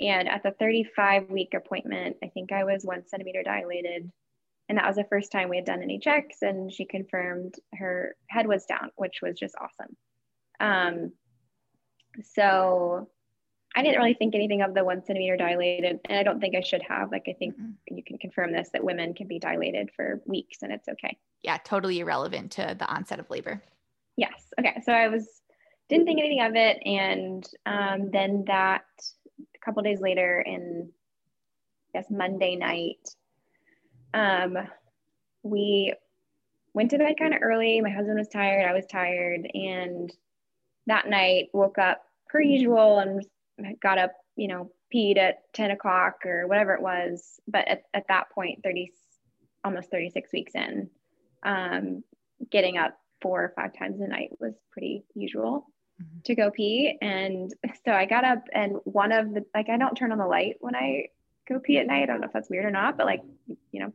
and 0.00 0.28
at 0.28 0.42
the 0.42 0.52
35 0.58 1.30
week 1.30 1.54
appointment, 1.54 2.16
I 2.24 2.28
think 2.28 2.52
I 2.52 2.64
was 2.64 2.84
one 2.84 3.06
centimeter 3.06 3.42
dilated. 3.42 4.10
And 4.70 4.78
that 4.78 4.86
was 4.86 4.94
the 4.94 5.04
first 5.10 5.32
time 5.32 5.48
we 5.48 5.56
had 5.56 5.66
done 5.66 5.82
any 5.82 5.98
checks. 5.98 6.42
And 6.42 6.72
she 6.72 6.84
confirmed 6.84 7.56
her 7.74 8.14
head 8.28 8.46
was 8.46 8.66
down, 8.66 8.92
which 8.94 9.18
was 9.20 9.36
just 9.36 9.56
awesome. 9.60 9.96
Um, 10.60 11.12
so 12.22 13.08
I 13.74 13.82
didn't 13.82 13.98
really 13.98 14.14
think 14.14 14.36
anything 14.36 14.62
of 14.62 14.72
the 14.74 14.84
one 14.84 15.04
centimeter 15.04 15.36
dilated, 15.36 15.98
and 16.04 16.18
I 16.18 16.22
don't 16.22 16.38
think 16.38 16.54
I 16.54 16.60
should 16.60 16.82
have. 16.88 17.10
Like, 17.10 17.24
I 17.28 17.32
think 17.32 17.56
mm-hmm. 17.56 17.96
you 17.96 18.04
can 18.04 18.18
confirm 18.18 18.52
this 18.52 18.68
that 18.72 18.84
women 18.84 19.12
can 19.12 19.26
be 19.26 19.40
dilated 19.40 19.90
for 19.96 20.22
weeks 20.24 20.58
and 20.62 20.70
it's 20.72 20.88
okay. 20.88 21.18
Yeah, 21.42 21.58
totally 21.64 21.98
irrelevant 21.98 22.52
to 22.52 22.76
the 22.78 22.86
onset 22.86 23.18
of 23.18 23.28
labor. 23.28 23.60
Yes. 24.16 24.52
Okay. 24.56 24.80
So 24.84 24.92
I 24.92 25.08
was, 25.08 25.26
didn't 25.88 26.06
think 26.06 26.20
anything 26.20 26.42
of 26.42 26.54
it. 26.54 26.78
And 26.86 27.44
um, 27.66 28.10
then 28.12 28.44
that 28.46 28.84
a 29.40 29.64
couple 29.64 29.82
days 29.82 30.00
later, 30.00 30.40
in 30.40 30.92
I 31.92 31.98
guess 31.98 32.08
Monday 32.08 32.54
night, 32.54 33.16
um, 34.14 34.58
we 35.42 35.94
went 36.74 36.90
to 36.90 36.98
bed 36.98 37.16
kind 37.18 37.34
of 37.34 37.40
early. 37.42 37.80
My 37.80 37.90
husband 37.90 38.18
was 38.18 38.28
tired. 38.28 38.66
I 38.66 38.72
was 38.72 38.86
tired. 38.86 39.50
And 39.54 40.12
that 40.86 41.08
night 41.08 41.48
woke 41.52 41.78
up 41.78 42.02
per 42.28 42.40
usual 42.40 42.98
and 42.98 43.24
got 43.82 43.98
up, 43.98 44.12
you 44.36 44.48
know, 44.48 44.70
peed 44.94 45.18
at 45.18 45.52
10 45.54 45.72
o'clock 45.72 46.24
or 46.24 46.46
whatever 46.46 46.74
it 46.74 46.82
was. 46.82 47.40
But 47.46 47.68
at, 47.68 47.82
at 47.94 48.08
that 48.08 48.30
point, 48.30 48.62
30, 48.62 48.92
almost 49.64 49.90
36 49.90 50.32
weeks 50.32 50.54
in, 50.54 50.88
um, 51.42 52.04
getting 52.50 52.78
up 52.78 52.96
four 53.20 53.42
or 53.42 53.52
five 53.54 53.76
times 53.76 54.00
a 54.00 54.06
night 54.06 54.30
was 54.38 54.54
pretty 54.72 55.04
usual 55.14 55.66
mm-hmm. 56.00 56.20
to 56.24 56.34
go 56.34 56.50
pee. 56.50 56.96
And 57.00 57.52
so 57.84 57.92
I 57.92 58.06
got 58.06 58.24
up 58.24 58.44
and 58.52 58.76
one 58.84 59.12
of 59.12 59.34
the, 59.34 59.44
like, 59.54 59.68
I 59.68 59.76
don't 59.76 59.96
turn 59.96 60.12
on 60.12 60.18
the 60.18 60.26
light 60.26 60.56
when 60.60 60.74
I 60.74 61.08
go 61.50 61.60
pee 61.60 61.78
at 61.78 61.86
night. 61.86 62.04
I 62.04 62.06
don't 62.06 62.20
know 62.20 62.26
if 62.26 62.32
that's 62.32 62.50
weird 62.50 62.64
or 62.64 62.70
not, 62.70 62.96
but 62.96 63.06
like, 63.06 63.22
you 63.72 63.80
know, 63.80 63.92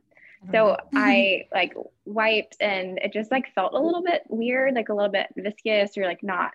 so 0.50 0.76
I 0.94 1.46
like 1.52 1.74
wiped 2.04 2.56
and 2.60 2.98
it 2.98 3.12
just 3.12 3.30
like 3.30 3.54
felt 3.54 3.74
a 3.74 3.80
little 3.80 4.02
bit 4.02 4.22
weird, 4.28 4.74
like 4.74 4.88
a 4.88 4.94
little 4.94 5.10
bit 5.10 5.28
viscous 5.36 5.96
or 5.96 6.04
like 6.04 6.22
not 6.22 6.52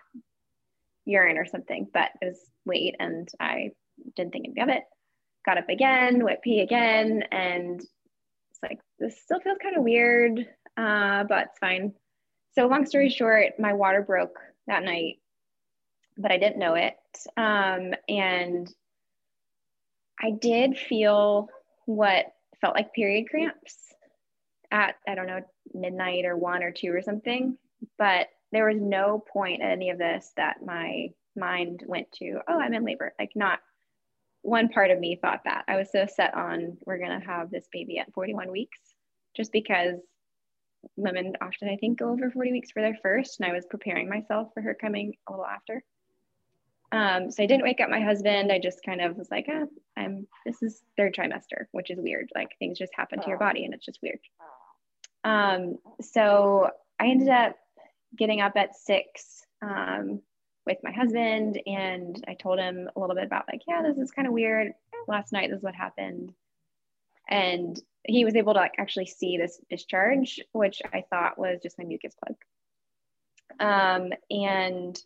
urine 1.04 1.38
or 1.38 1.46
something, 1.46 1.88
but 1.92 2.10
it 2.20 2.26
was 2.26 2.40
late 2.64 2.96
and 3.00 3.28
I 3.40 3.72
didn't 4.16 4.32
think 4.32 4.46
anything 4.46 4.62
of 4.62 4.68
it. 4.68 4.84
Got 5.44 5.58
up 5.58 5.68
again, 5.68 6.22
went 6.22 6.42
pee 6.42 6.60
again, 6.60 7.24
and 7.32 7.80
it's 7.80 8.62
like, 8.62 8.78
this 9.00 9.20
still 9.20 9.40
feels 9.40 9.58
kind 9.60 9.76
of 9.76 9.82
weird, 9.82 10.38
uh, 10.76 11.24
but 11.24 11.48
it's 11.48 11.58
fine. 11.58 11.94
So, 12.54 12.68
long 12.68 12.86
story 12.86 13.08
short, 13.08 13.58
my 13.58 13.72
water 13.72 14.02
broke 14.02 14.38
that 14.68 14.84
night, 14.84 15.16
but 16.16 16.30
I 16.30 16.38
didn't 16.38 16.60
know 16.60 16.74
it. 16.74 16.94
Um, 17.36 17.92
and 18.08 18.72
I 20.22 20.30
did 20.30 20.78
feel 20.78 21.48
what 21.86 22.26
felt 22.60 22.76
like 22.76 22.94
period 22.94 23.28
cramps 23.28 23.76
at, 24.70 24.94
I 25.06 25.14
don't 25.14 25.26
know, 25.26 25.40
midnight 25.74 26.24
or 26.24 26.36
one 26.36 26.62
or 26.62 26.70
two 26.70 26.94
or 26.94 27.02
something, 27.02 27.58
but 27.98 28.28
there 28.52 28.68
was 28.68 28.80
no 28.80 29.22
point 29.32 29.62
at 29.62 29.72
any 29.72 29.90
of 29.90 29.98
this 29.98 30.32
that 30.36 30.64
my 30.64 31.08
mind 31.36 31.82
went 31.86 32.12
to, 32.12 32.40
oh, 32.46 32.60
I'm 32.60 32.74
in 32.74 32.84
labor. 32.84 33.14
Like, 33.18 33.32
not 33.34 33.58
one 34.42 34.68
part 34.68 34.90
of 34.90 34.98
me 35.00 35.16
thought 35.16 35.42
that. 35.44 35.64
I 35.68 35.76
was 35.76 35.90
so 35.90 36.06
set 36.06 36.34
on, 36.34 36.76
we're 36.84 36.98
going 36.98 37.18
to 37.18 37.26
have 37.26 37.50
this 37.50 37.66
baby 37.72 37.98
at 37.98 38.12
41 38.12 38.50
weeks, 38.50 38.78
just 39.36 39.52
because 39.52 39.94
women 40.96 41.34
often, 41.40 41.68
I 41.68 41.76
think, 41.76 41.98
go 41.98 42.10
over 42.10 42.30
40 42.30 42.52
weeks 42.52 42.70
for 42.70 42.82
their 42.82 42.98
first. 43.02 43.40
And 43.40 43.50
I 43.50 43.54
was 43.54 43.66
preparing 43.66 44.08
myself 44.08 44.48
for 44.52 44.60
her 44.60 44.74
coming 44.74 45.14
a 45.28 45.32
little 45.32 45.46
after. 45.46 45.82
Um, 46.92 47.30
so 47.30 47.42
I 47.42 47.46
didn't 47.46 47.64
wake 47.64 47.80
up 47.80 47.88
my 47.88 48.00
husband. 48.00 48.52
I 48.52 48.58
just 48.58 48.84
kind 48.84 49.00
of 49.00 49.16
was 49.16 49.30
like, 49.30 49.46
ah, 49.50 49.64
I'm, 49.96 50.26
this 50.44 50.62
is 50.62 50.82
third 50.96 51.14
trimester, 51.14 51.64
which 51.72 51.90
is 51.90 51.98
weird. 51.98 52.30
Like 52.34 52.50
things 52.58 52.78
just 52.78 52.92
happen 52.94 53.20
to 53.20 53.28
your 53.28 53.38
body 53.38 53.64
and 53.64 53.72
it's 53.72 53.84
just 53.84 54.00
weird. 54.02 54.18
Um, 55.24 55.78
so 56.02 56.70
I 57.00 57.06
ended 57.06 57.30
up 57.30 57.56
getting 58.16 58.42
up 58.42 58.52
at 58.56 58.76
six 58.76 59.42
um, 59.62 60.20
with 60.66 60.78
my 60.82 60.92
husband 60.92 61.60
and 61.64 62.22
I 62.28 62.34
told 62.34 62.58
him 62.58 62.90
a 62.94 63.00
little 63.00 63.16
bit 63.16 63.24
about 63.24 63.46
like, 63.50 63.62
yeah, 63.66 63.80
this 63.82 63.96
is 63.96 64.10
kind 64.10 64.28
of 64.28 64.34
weird. 64.34 64.72
Last 65.08 65.32
night, 65.32 65.48
this 65.48 65.58
is 65.58 65.64
what 65.64 65.74
happened. 65.74 66.34
And 67.26 67.80
he 68.04 68.26
was 68.26 68.36
able 68.36 68.52
to 68.52 68.60
like 68.60 68.74
actually 68.78 69.06
see 69.06 69.38
this 69.38 69.58
discharge, 69.70 70.40
which 70.52 70.82
I 70.92 71.04
thought 71.08 71.38
was 71.38 71.60
just 71.62 71.78
my 71.78 71.84
mucus 71.84 72.14
plug. 72.22 72.36
Um, 73.58 74.12
and 74.30 74.98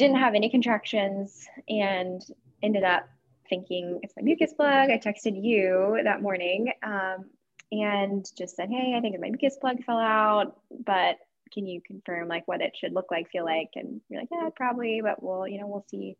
didn't 0.00 0.16
have 0.16 0.34
any 0.34 0.48
contractions 0.48 1.46
and 1.68 2.22
ended 2.62 2.84
up 2.84 3.06
thinking 3.50 4.00
it's 4.02 4.14
my 4.16 4.22
mucus 4.22 4.54
plug. 4.54 4.90
I 4.90 4.98
texted 4.98 5.40
you 5.40 6.00
that 6.02 6.22
morning 6.22 6.72
um, 6.82 7.26
and 7.70 8.24
just 8.36 8.56
said, 8.56 8.70
hey, 8.70 8.94
I 8.96 9.00
think 9.00 9.20
my 9.20 9.28
mucus 9.28 9.58
plug 9.60 9.84
fell 9.84 9.98
out, 9.98 10.58
but 10.86 11.18
can 11.52 11.66
you 11.66 11.82
confirm 11.86 12.28
like 12.28 12.48
what 12.48 12.62
it 12.62 12.74
should 12.76 12.94
look 12.94 13.10
like, 13.10 13.30
feel 13.30 13.44
like? 13.44 13.70
And 13.74 14.00
you're 14.08 14.20
like, 14.20 14.30
yeah, 14.32 14.48
probably, 14.56 15.02
but 15.02 15.22
we'll, 15.22 15.46
you 15.46 15.60
know, 15.60 15.66
we'll 15.66 15.84
see. 15.90 16.16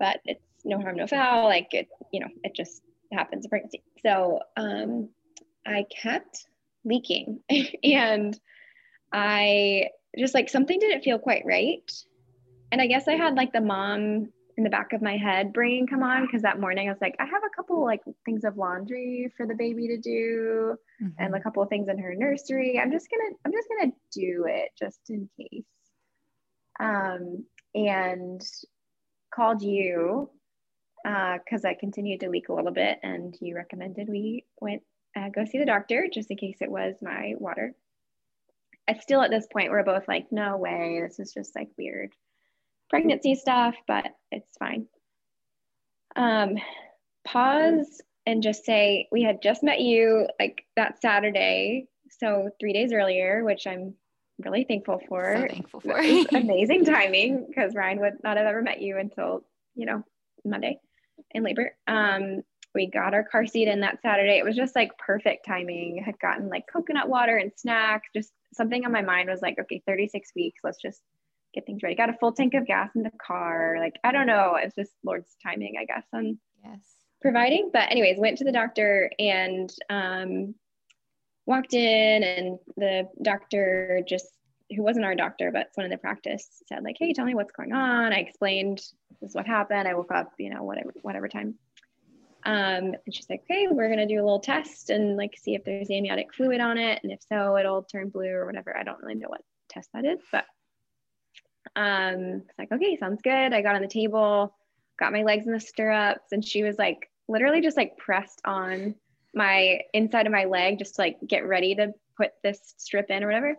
But 0.00 0.20
it's 0.24 0.42
no 0.64 0.80
harm, 0.80 0.96
no 0.96 1.06
foul. 1.06 1.44
Like 1.44 1.68
it, 1.72 1.88
you 2.12 2.18
know, 2.18 2.28
it 2.42 2.54
just 2.56 2.82
happens 3.12 3.44
in 3.44 3.50
pregnancy. 3.50 3.82
So 4.02 4.40
um, 4.56 5.10
I 5.64 5.84
kept 6.02 6.46
leaking 6.84 7.40
and 7.84 8.38
I 9.12 9.90
just 10.18 10.34
like 10.34 10.48
something 10.48 10.80
didn't 10.80 11.04
feel 11.04 11.20
quite 11.20 11.44
right. 11.46 11.88
And 12.70 12.80
I 12.80 12.86
guess 12.86 13.08
I 13.08 13.14
had 13.14 13.34
like 13.34 13.52
the 13.52 13.60
mom 13.60 14.28
in 14.58 14.64
the 14.64 14.70
back 14.70 14.92
of 14.92 15.00
my 15.00 15.16
head 15.16 15.52
brain 15.52 15.86
come 15.86 16.02
on 16.02 16.26
because 16.26 16.42
that 16.42 16.60
morning 16.60 16.88
I 16.88 16.92
was 16.92 17.00
like, 17.00 17.14
I 17.20 17.24
have 17.24 17.44
a 17.44 17.54
couple 17.54 17.84
like 17.84 18.00
things 18.24 18.42
of 18.42 18.56
laundry 18.56 19.32
for 19.36 19.46
the 19.46 19.54
baby 19.54 19.86
to 19.86 19.98
do 19.98 20.76
mm-hmm. 21.00 21.10
and 21.16 21.34
a 21.34 21.40
couple 21.40 21.62
of 21.62 21.68
things 21.68 21.88
in 21.88 21.96
her 21.98 22.14
nursery. 22.16 22.78
I'm 22.78 22.90
just 22.90 23.06
gonna 23.08 23.36
I'm 23.44 23.52
just 23.52 23.68
gonna 23.68 23.92
do 24.12 24.46
it 24.48 24.70
just 24.76 24.98
in 25.08 25.30
case. 25.38 25.64
Um, 26.80 27.44
and 27.74 28.42
called 29.32 29.62
you 29.62 30.28
because 31.04 31.64
uh, 31.64 31.68
I 31.68 31.76
continued 31.78 32.20
to 32.20 32.28
leak 32.28 32.48
a 32.48 32.52
little 32.52 32.72
bit, 32.72 32.98
and 33.04 33.36
you 33.40 33.54
recommended 33.54 34.08
we 34.08 34.44
went 34.60 34.82
uh, 35.16 35.28
go 35.28 35.44
see 35.44 35.58
the 35.58 35.66
doctor 35.66 36.08
just 36.12 36.32
in 36.32 36.36
case 36.36 36.56
it 36.60 36.70
was 36.70 36.96
my 37.00 37.34
water. 37.38 37.74
I 38.88 38.94
still 38.94 39.22
at 39.22 39.30
this 39.30 39.46
point 39.52 39.70
we're 39.70 39.84
both 39.84 40.08
like, 40.08 40.32
no 40.32 40.56
way, 40.56 41.00
this 41.00 41.20
is 41.20 41.32
just 41.32 41.54
like 41.54 41.68
weird 41.78 42.12
pregnancy 42.90 43.34
stuff, 43.34 43.74
but 43.86 44.06
it's 44.30 44.56
fine. 44.58 44.86
Um, 46.16 46.56
pause 47.24 48.00
and 48.26 48.42
just 48.42 48.64
say, 48.64 49.08
we 49.12 49.22
had 49.22 49.42
just 49.42 49.62
met 49.62 49.80
you 49.80 50.26
like 50.38 50.64
that 50.76 51.00
Saturday. 51.00 51.86
So 52.10 52.50
three 52.60 52.72
days 52.72 52.92
earlier, 52.92 53.44
which 53.44 53.66
I'm 53.66 53.94
really 54.38 54.64
thankful 54.64 55.00
for. 55.08 55.34
So 55.36 55.46
thankful 55.48 55.80
for. 55.80 55.98
amazing 56.36 56.84
timing 56.84 57.46
because 57.48 57.74
Ryan 57.74 58.00
would 58.00 58.22
not 58.22 58.36
have 58.36 58.46
ever 58.46 58.62
met 58.62 58.80
you 58.80 58.98
until, 58.98 59.44
you 59.74 59.86
know, 59.86 60.02
Monday 60.44 60.78
in 61.32 61.42
labor. 61.42 61.76
Um, 61.86 62.42
we 62.74 62.86
got 62.90 63.14
our 63.14 63.24
car 63.24 63.46
seat 63.46 63.68
in 63.68 63.80
that 63.80 64.00
Saturday. 64.02 64.38
It 64.38 64.44
was 64.44 64.56
just 64.56 64.76
like 64.76 64.90
perfect 64.98 65.46
timing. 65.46 66.02
had 66.04 66.18
gotten 66.20 66.48
like 66.48 66.64
coconut 66.72 67.08
water 67.08 67.36
and 67.36 67.50
snacks. 67.56 68.08
Just 68.14 68.32
something 68.54 68.84
on 68.84 68.92
my 68.92 69.02
mind 69.02 69.28
was 69.28 69.42
like, 69.42 69.58
okay, 69.58 69.82
36 69.86 70.30
weeks. 70.36 70.60
Let's 70.62 70.80
just 70.80 71.00
get 71.58 71.66
things 71.66 71.82
ready. 71.82 71.94
Got 71.94 72.10
a 72.10 72.18
full 72.20 72.32
tank 72.32 72.54
of 72.54 72.66
gas 72.66 72.90
in 72.94 73.02
the 73.02 73.10
car. 73.24 73.76
Like, 73.78 73.96
I 74.04 74.12
don't 74.12 74.26
know. 74.26 74.56
It's 74.56 74.74
just 74.74 74.92
Lord's 75.04 75.36
timing, 75.42 75.74
I 75.80 75.84
guess, 75.84 76.04
on 76.12 76.38
yes. 76.64 76.78
providing. 77.20 77.70
But, 77.72 77.90
anyways, 77.90 78.18
went 78.18 78.38
to 78.38 78.44
the 78.44 78.52
doctor 78.52 79.10
and 79.18 79.70
um, 79.90 80.54
walked 81.46 81.74
in, 81.74 82.22
and 82.22 82.58
the 82.76 83.08
doctor 83.22 84.02
just, 84.06 84.28
who 84.74 84.82
wasn't 84.82 85.04
our 85.04 85.14
doctor, 85.14 85.50
but 85.52 85.74
someone 85.74 85.86
in 85.86 85.96
the 85.96 85.98
practice 85.98 86.46
said, 86.66 86.84
like, 86.84 86.96
hey, 86.98 87.12
tell 87.12 87.24
me 87.24 87.34
what's 87.34 87.52
going 87.52 87.72
on. 87.72 88.12
I 88.12 88.18
explained 88.18 88.78
this 89.20 89.30
is 89.30 89.34
what 89.34 89.46
happened. 89.46 89.88
I 89.88 89.94
woke 89.94 90.12
up, 90.12 90.32
you 90.38 90.50
know, 90.50 90.62
whatever, 90.62 90.92
whatever 91.02 91.28
time. 91.28 91.54
Um, 92.44 92.94
and 93.04 93.12
she's 93.12 93.28
like, 93.28 93.42
okay, 93.50 93.66
we're 93.68 93.88
gonna 93.88 94.06
do 94.06 94.14
a 94.14 94.22
little 94.22 94.38
test 94.40 94.90
and 94.90 95.16
like 95.16 95.34
see 95.36 95.54
if 95.54 95.64
there's 95.64 95.90
amniotic 95.90 96.32
fluid 96.32 96.60
on 96.60 96.78
it, 96.78 97.00
and 97.02 97.10
if 97.10 97.20
so, 97.28 97.56
it'll 97.56 97.82
turn 97.82 98.10
blue 98.10 98.30
or 98.30 98.46
whatever. 98.46 98.76
I 98.76 98.84
don't 98.84 99.00
really 99.02 99.16
know 99.16 99.28
what 99.28 99.42
test 99.68 99.88
that 99.92 100.04
is, 100.04 100.20
but 100.30 100.44
um, 101.78 102.42
it's 102.48 102.58
like, 102.58 102.72
okay, 102.72 102.96
sounds 102.96 103.22
good. 103.22 103.52
I 103.52 103.62
got 103.62 103.76
on 103.76 103.82
the 103.82 103.88
table, 103.88 104.52
got 104.98 105.12
my 105.12 105.22
legs 105.22 105.46
in 105.46 105.52
the 105.52 105.60
stirrups, 105.60 106.32
and 106.32 106.44
she 106.44 106.64
was 106.64 106.76
like, 106.76 107.08
literally 107.28 107.60
just 107.60 107.76
like 107.76 107.96
pressed 107.96 108.40
on 108.44 108.96
my 109.32 109.80
inside 109.94 110.26
of 110.26 110.32
my 110.32 110.44
leg 110.44 110.78
just 110.78 110.96
to 110.96 111.02
like 111.02 111.18
get 111.24 111.46
ready 111.46 111.76
to 111.76 111.92
put 112.16 112.32
this 112.42 112.74
strip 112.78 113.10
in 113.10 113.22
or 113.22 113.26
whatever 113.26 113.54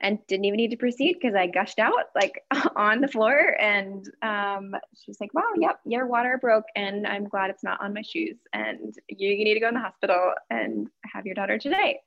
and 0.00 0.18
didn't 0.28 0.44
even 0.44 0.58
need 0.58 0.70
to 0.70 0.76
proceed 0.76 1.14
because 1.14 1.34
I 1.34 1.46
gushed 1.46 1.78
out 1.80 2.10
like 2.14 2.44
on 2.76 3.00
the 3.00 3.08
floor. 3.08 3.56
And 3.58 4.08
um, 4.22 4.76
like, 5.20 5.34
wow, 5.34 5.42
yep, 5.58 5.80
your 5.84 6.06
water 6.06 6.38
broke 6.40 6.66
and 6.76 7.06
I'm 7.06 7.28
glad 7.28 7.50
it's 7.50 7.64
not 7.64 7.80
on 7.82 7.92
my 7.92 8.02
shoes. 8.02 8.36
And 8.52 8.94
you, 9.08 9.30
you 9.30 9.44
need 9.44 9.54
to 9.54 9.60
go 9.60 9.68
in 9.68 9.74
the 9.74 9.80
hospital 9.80 10.34
and 10.48 10.88
have 11.12 11.26
your 11.26 11.34
daughter 11.34 11.58
today. 11.58 12.00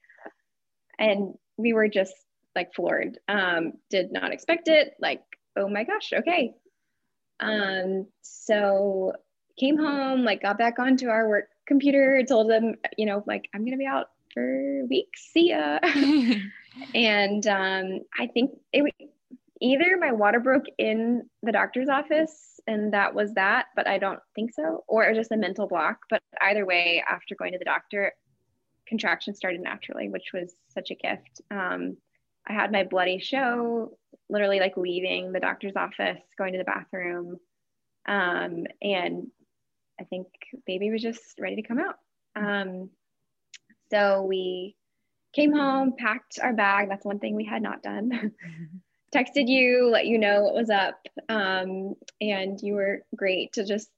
And 0.98 1.34
we 1.58 1.74
were 1.74 1.90
just 1.90 2.14
like 2.56 2.74
floored. 2.74 3.18
Um, 3.28 3.74
did 3.90 4.14
not 4.14 4.32
expect 4.32 4.68
it. 4.68 4.94
Like, 5.00 5.24
oh 5.58 5.68
my 5.68 5.84
gosh, 5.84 6.14
okay. 6.14 6.54
Um, 7.40 8.08
so 8.22 9.14
came 9.60 9.78
home, 9.78 10.24
like 10.24 10.42
got 10.42 10.58
back 10.58 10.80
onto 10.80 11.10
our 11.10 11.28
work 11.28 11.50
computer, 11.68 12.24
told 12.28 12.50
them, 12.50 12.76
you 12.98 13.06
know, 13.06 13.24
like 13.28 13.50
I'm 13.54 13.66
gonna 13.66 13.78
be 13.78 13.86
out 13.86 14.08
for 14.34 14.86
weeks. 14.90 15.30
See 15.34 15.50
ya. 15.50 15.80
and 16.96 17.46
um, 17.48 18.00
I 18.18 18.28
think 18.28 18.52
it 18.72 18.84
was 18.84 18.92
either 19.60 19.98
my 20.00 20.12
water 20.12 20.40
broke 20.40 20.66
in 20.78 21.28
the 21.42 21.52
doctor's 21.52 21.90
office 21.90 22.60
and 22.68 22.94
that 22.94 23.16
was 23.16 23.34
that, 23.34 23.68
but 23.76 23.88
I 23.88 23.98
don't 23.98 24.20
think 24.36 24.54
so, 24.54 24.84
or 24.88 25.06
it 25.06 25.10
was 25.10 25.18
just 25.18 25.32
a 25.32 25.38
mental 25.38 25.68
block. 25.68 26.00
But 26.10 26.22
either 26.42 26.66
way, 26.66 27.04
after 27.08 27.34
going 27.34 27.54
to 27.54 27.58
the 27.58 27.66
doctor, 27.66 28.14
contractions 28.88 29.38
started 29.38 29.62
naturally, 29.62 30.10
which 30.10 30.32
was 30.34 30.54
such 30.74 30.92
a 30.92 30.96
gift. 30.96 31.42
Um, 31.50 31.98
I 32.48 32.54
had 32.54 32.72
my 32.72 32.84
bloody 32.84 33.20
show, 33.20 33.98
literally 34.30 34.60
like 34.60 34.78
leaving 34.78 35.32
the 35.32 35.40
doctor's 35.40 35.76
office, 35.76 36.22
going 36.38 36.54
to 36.54 36.60
the 36.60 36.66
bathroom. 36.66 37.38
Um, 38.08 38.66
and 38.82 39.28
I 40.00 40.04
think 40.06 40.28
baby 40.66 40.92
was 40.92 41.02
just 41.02 41.40
ready 41.40 41.56
to 41.58 41.68
come 41.68 41.80
out. 41.80 41.96
Um, 42.36 42.90
so 43.92 44.24
we 44.24 44.76
came 45.34 45.54
home, 45.54 45.94
packed 45.98 46.40
our 46.42 46.54
bag. 46.54 46.90
That's 46.90 47.06
one 47.06 47.20
thing 47.20 47.36
we 47.36 47.46
had 47.46 47.62
not 47.62 47.84
done. 47.84 48.34
Texted 49.16 49.48
you, 49.48 49.90
let 49.90 50.06
you 50.06 50.18
know 50.18 50.44
what 50.44 50.54
was 50.54 50.70
up. 50.70 51.00
Um, 51.30 51.96
and 52.20 52.60
you 52.62 52.74
were 52.74 53.04
great 53.16 53.54
to 53.54 53.66
just, 53.66 53.90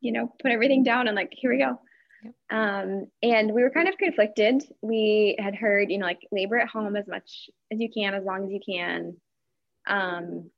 you 0.00 0.12
know, 0.12 0.32
put 0.42 0.50
everything 0.50 0.82
down 0.82 1.06
and 1.06 1.16
like, 1.16 1.32
here 1.32 1.50
we 1.50 1.58
go. 1.58 1.78
Um, 2.50 3.06
and 3.22 3.52
we 3.52 3.62
were 3.62 3.70
kind 3.70 3.88
of 3.88 3.96
conflicted. 3.96 4.64
We 4.82 5.36
had 5.38 5.54
heard, 5.54 5.90
you 5.90 5.98
know, 5.98 6.06
like 6.06 6.26
labor 6.32 6.58
at 6.58 6.68
home 6.68 6.96
as 6.96 7.06
much 7.06 7.48
as 7.72 7.78
you 7.78 7.88
can, 7.88 8.14
as 8.14 8.24
long 8.24 8.44
as 8.44 8.50
you 8.50 8.60
can. 8.64 9.16
Um, 9.88 10.50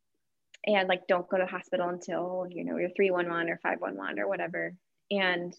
and 0.67 0.89
like 0.89 1.07
don't 1.07 1.29
go 1.29 1.39
to 1.39 1.47
hospital 1.47 1.89
until, 1.89 2.47
you 2.51 2.65
know, 2.65 2.77
you're 2.77 2.91
311 2.91 3.51
or 3.51 3.59
511 3.63 4.19
or 4.19 4.29
whatever. 4.29 4.75
And 5.11 5.55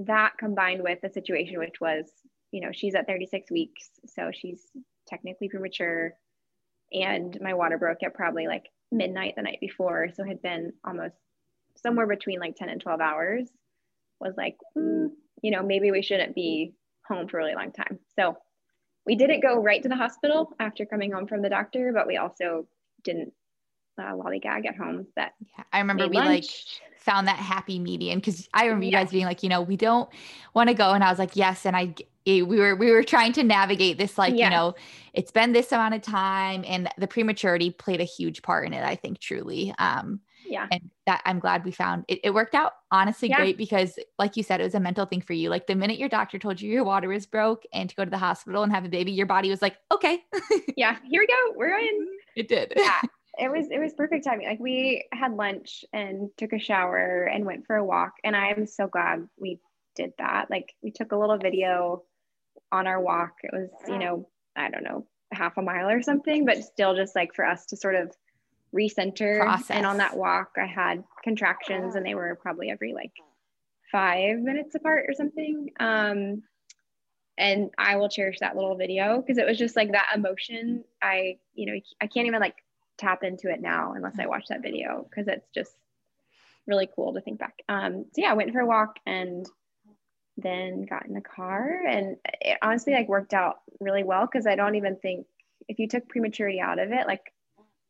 that 0.00 0.32
combined 0.38 0.82
with 0.82 1.00
the 1.02 1.08
situation, 1.08 1.58
which 1.58 1.80
was, 1.80 2.04
you 2.50 2.60
know, 2.60 2.70
she's 2.72 2.94
at 2.94 3.06
36 3.06 3.50
weeks, 3.50 3.88
so 4.06 4.30
she's 4.32 4.62
technically 5.08 5.48
premature. 5.48 6.12
And 6.92 7.36
my 7.40 7.54
water 7.54 7.78
broke 7.78 8.02
at 8.02 8.14
probably 8.14 8.46
like 8.46 8.64
midnight 8.92 9.34
the 9.36 9.42
night 9.42 9.58
before. 9.60 10.08
So 10.14 10.24
had 10.24 10.42
been 10.42 10.72
almost 10.86 11.16
somewhere 11.82 12.06
between 12.06 12.38
like 12.38 12.56
10 12.56 12.68
and 12.68 12.80
12 12.80 13.00
hours 13.00 13.48
was 14.20 14.34
like, 14.36 14.56
mm, 14.76 15.08
you 15.42 15.50
know, 15.50 15.62
maybe 15.62 15.90
we 15.90 16.02
shouldn't 16.02 16.34
be 16.34 16.74
home 17.06 17.28
for 17.28 17.38
a 17.38 17.42
really 17.42 17.54
long 17.54 17.72
time. 17.72 17.98
So 18.18 18.36
we 19.06 19.16
didn't 19.16 19.42
go 19.42 19.60
right 19.60 19.82
to 19.82 19.88
the 19.88 19.96
hospital 19.96 20.52
after 20.60 20.86
coming 20.86 21.12
home 21.12 21.26
from 21.26 21.42
the 21.42 21.50
doctor, 21.50 21.92
but 21.94 22.06
we 22.06 22.16
also 22.16 22.66
didn't 23.04 23.32
uh, 23.98 24.12
lollygag 24.12 24.66
at 24.66 24.76
home. 24.76 25.06
That 25.16 25.32
yeah, 25.56 25.64
I 25.72 25.78
remember 25.78 26.08
we 26.08 26.16
lunch. 26.16 26.28
like 26.28 26.44
found 26.98 27.28
that 27.28 27.36
happy 27.36 27.78
median 27.78 28.18
because 28.18 28.48
I 28.54 28.64
remember 28.64 28.84
yeah. 28.84 28.98
you 28.98 29.04
guys 29.04 29.12
being 29.12 29.26
like, 29.26 29.42
you 29.42 29.48
know, 29.48 29.62
we 29.62 29.76
don't 29.76 30.08
want 30.54 30.68
to 30.68 30.74
go, 30.74 30.90
and 30.90 31.04
I 31.04 31.10
was 31.10 31.18
like, 31.18 31.36
yes, 31.36 31.66
and 31.66 31.76
I 31.76 31.94
we 32.26 32.42
were 32.42 32.74
we 32.74 32.90
were 32.90 33.02
trying 33.02 33.32
to 33.34 33.42
navigate 33.42 33.98
this 33.98 34.16
like 34.16 34.34
yeah. 34.34 34.46
you 34.46 34.50
know 34.50 34.74
it's 35.12 35.30
been 35.30 35.52
this 35.52 35.72
amount 35.72 35.94
of 35.94 36.00
time 36.02 36.64
and 36.66 36.88
the 36.96 37.06
prematurity 37.06 37.70
played 37.70 38.00
a 38.00 38.04
huge 38.04 38.40
part 38.42 38.66
in 38.66 38.72
it 38.72 38.82
i 38.82 38.96
think 38.96 39.18
truly 39.18 39.74
um 39.78 40.20
yeah. 40.54 40.68
And 40.70 40.90
that 41.06 41.20
i'm 41.26 41.40
glad 41.40 41.64
we 41.64 41.72
found 41.72 42.04
it, 42.08 42.20
it 42.22 42.32
worked 42.32 42.54
out 42.54 42.72
honestly 42.90 43.28
yeah. 43.28 43.36
great 43.36 43.58
because 43.58 43.98
like 44.18 44.36
you 44.36 44.42
said 44.42 44.60
it 44.60 44.64
was 44.64 44.74
a 44.74 44.80
mental 44.80 45.04
thing 45.04 45.20
for 45.20 45.32
you. 45.32 45.50
Like 45.50 45.66
the 45.66 45.74
minute 45.74 45.98
your 45.98 46.08
doctor 46.08 46.38
told 46.38 46.60
you 46.60 46.70
your 46.70 46.84
water 46.84 47.08
was 47.08 47.26
broke 47.26 47.64
and 47.72 47.90
to 47.90 47.96
go 47.96 48.04
to 48.04 48.10
the 48.10 48.18
hospital 48.18 48.62
and 48.62 48.72
have 48.72 48.84
a 48.84 48.88
baby 48.88 49.12
your 49.12 49.26
body 49.26 49.50
was 49.50 49.60
like 49.60 49.76
okay. 49.92 50.20
Yeah 50.76 50.96
here 51.04 51.20
we 51.20 51.26
go 51.26 51.54
we're 51.56 51.70
mm-hmm. 51.70 52.02
in. 52.02 52.08
It 52.36 52.48
did. 52.48 52.72
Yeah 52.76 53.00
it 53.38 53.50
was 53.50 53.66
it 53.70 53.80
was 53.80 53.92
perfect 53.94 54.24
timing. 54.24 54.46
Like 54.46 54.60
we 54.60 55.04
had 55.12 55.32
lunch 55.32 55.84
and 55.92 56.30
took 56.38 56.52
a 56.52 56.58
shower 56.58 57.24
and 57.24 57.44
went 57.44 57.66
for 57.66 57.76
a 57.76 57.84
walk 57.84 58.12
and 58.22 58.36
i 58.36 58.48
am 58.50 58.66
so 58.66 58.86
glad 58.86 59.28
we 59.36 59.58
did 59.96 60.12
that. 60.18 60.50
Like 60.50 60.72
we 60.82 60.92
took 60.92 61.10
a 61.12 61.16
little 61.16 61.38
video 61.38 62.04
on 62.70 62.86
our 62.86 63.00
walk. 63.00 63.32
It 63.42 63.50
was 63.52 63.70
you 63.88 63.98
know 63.98 64.28
i 64.56 64.70
don't 64.70 64.84
know 64.84 65.06
half 65.32 65.56
a 65.56 65.62
mile 65.62 65.88
or 65.88 66.00
something 66.00 66.44
but 66.44 66.62
still 66.62 66.94
just 66.94 67.16
like 67.16 67.34
for 67.34 67.44
us 67.44 67.66
to 67.66 67.76
sort 67.76 67.96
of 67.96 68.14
recenter. 68.74 69.40
Process. 69.40 69.70
And 69.70 69.86
on 69.86 69.98
that 69.98 70.16
walk, 70.16 70.52
I 70.56 70.66
had 70.66 71.04
contractions 71.22 71.94
and 71.94 72.04
they 72.04 72.14
were 72.14 72.38
probably 72.40 72.70
every 72.70 72.92
like 72.92 73.12
five 73.90 74.38
minutes 74.38 74.74
apart 74.74 75.06
or 75.08 75.14
something. 75.14 75.70
Um, 75.78 76.42
and 77.36 77.70
I 77.78 77.96
will 77.96 78.08
cherish 78.08 78.38
that 78.40 78.56
little 78.56 78.76
video 78.76 79.20
because 79.20 79.38
it 79.38 79.46
was 79.46 79.58
just 79.58 79.76
like 79.76 79.92
that 79.92 80.12
emotion. 80.14 80.84
I, 81.02 81.38
you 81.54 81.66
know, 81.66 81.80
I 82.00 82.06
can't 82.06 82.26
even 82.26 82.40
like 82.40 82.56
tap 82.96 83.24
into 83.24 83.50
it 83.50 83.60
now 83.60 83.92
unless 83.94 84.18
I 84.18 84.26
watch 84.26 84.46
that 84.48 84.62
video 84.62 85.06
because 85.08 85.26
it's 85.28 85.48
just 85.54 85.72
really 86.66 86.88
cool 86.94 87.14
to 87.14 87.20
think 87.20 87.38
back. 87.38 87.62
Um, 87.68 88.06
so 88.12 88.22
yeah, 88.22 88.30
I 88.30 88.34
went 88.34 88.52
for 88.52 88.60
a 88.60 88.66
walk 88.66 88.96
and 89.06 89.46
then 90.36 90.82
got 90.82 91.06
in 91.06 91.14
the 91.14 91.20
car 91.20 91.82
and 91.86 92.16
it 92.40 92.58
honestly 92.62 92.92
like 92.92 93.08
worked 93.08 93.34
out 93.34 93.60
really 93.80 94.02
well 94.02 94.26
because 94.26 94.46
I 94.46 94.56
don't 94.56 94.74
even 94.74 94.96
think 94.96 95.26
if 95.68 95.78
you 95.78 95.88
took 95.88 96.08
prematurity 96.08 96.60
out 96.60 96.78
of 96.78 96.92
it, 96.92 97.06
like 97.06 97.32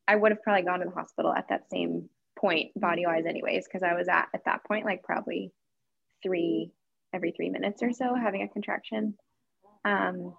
I 0.06 0.16
would 0.16 0.32
have 0.32 0.42
probably 0.42 0.62
gone 0.62 0.80
to 0.80 0.86
the 0.86 0.90
hospital 0.90 1.32
at 1.32 1.48
that 1.48 1.70
same 1.70 2.08
point 2.36 2.78
body 2.78 3.06
wise 3.06 3.26
anyways 3.26 3.66
because 3.66 3.82
I 3.82 3.94
was 3.94 4.08
at 4.08 4.28
at 4.34 4.44
that 4.44 4.64
point 4.64 4.84
like 4.84 5.02
probably 5.02 5.52
three 6.22 6.72
every 7.12 7.30
three 7.30 7.48
minutes 7.48 7.82
or 7.82 7.92
so 7.92 8.14
having 8.14 8.42
a 8.42 8.48
contraction. 8.48 9.14
Um, 9.84 10.34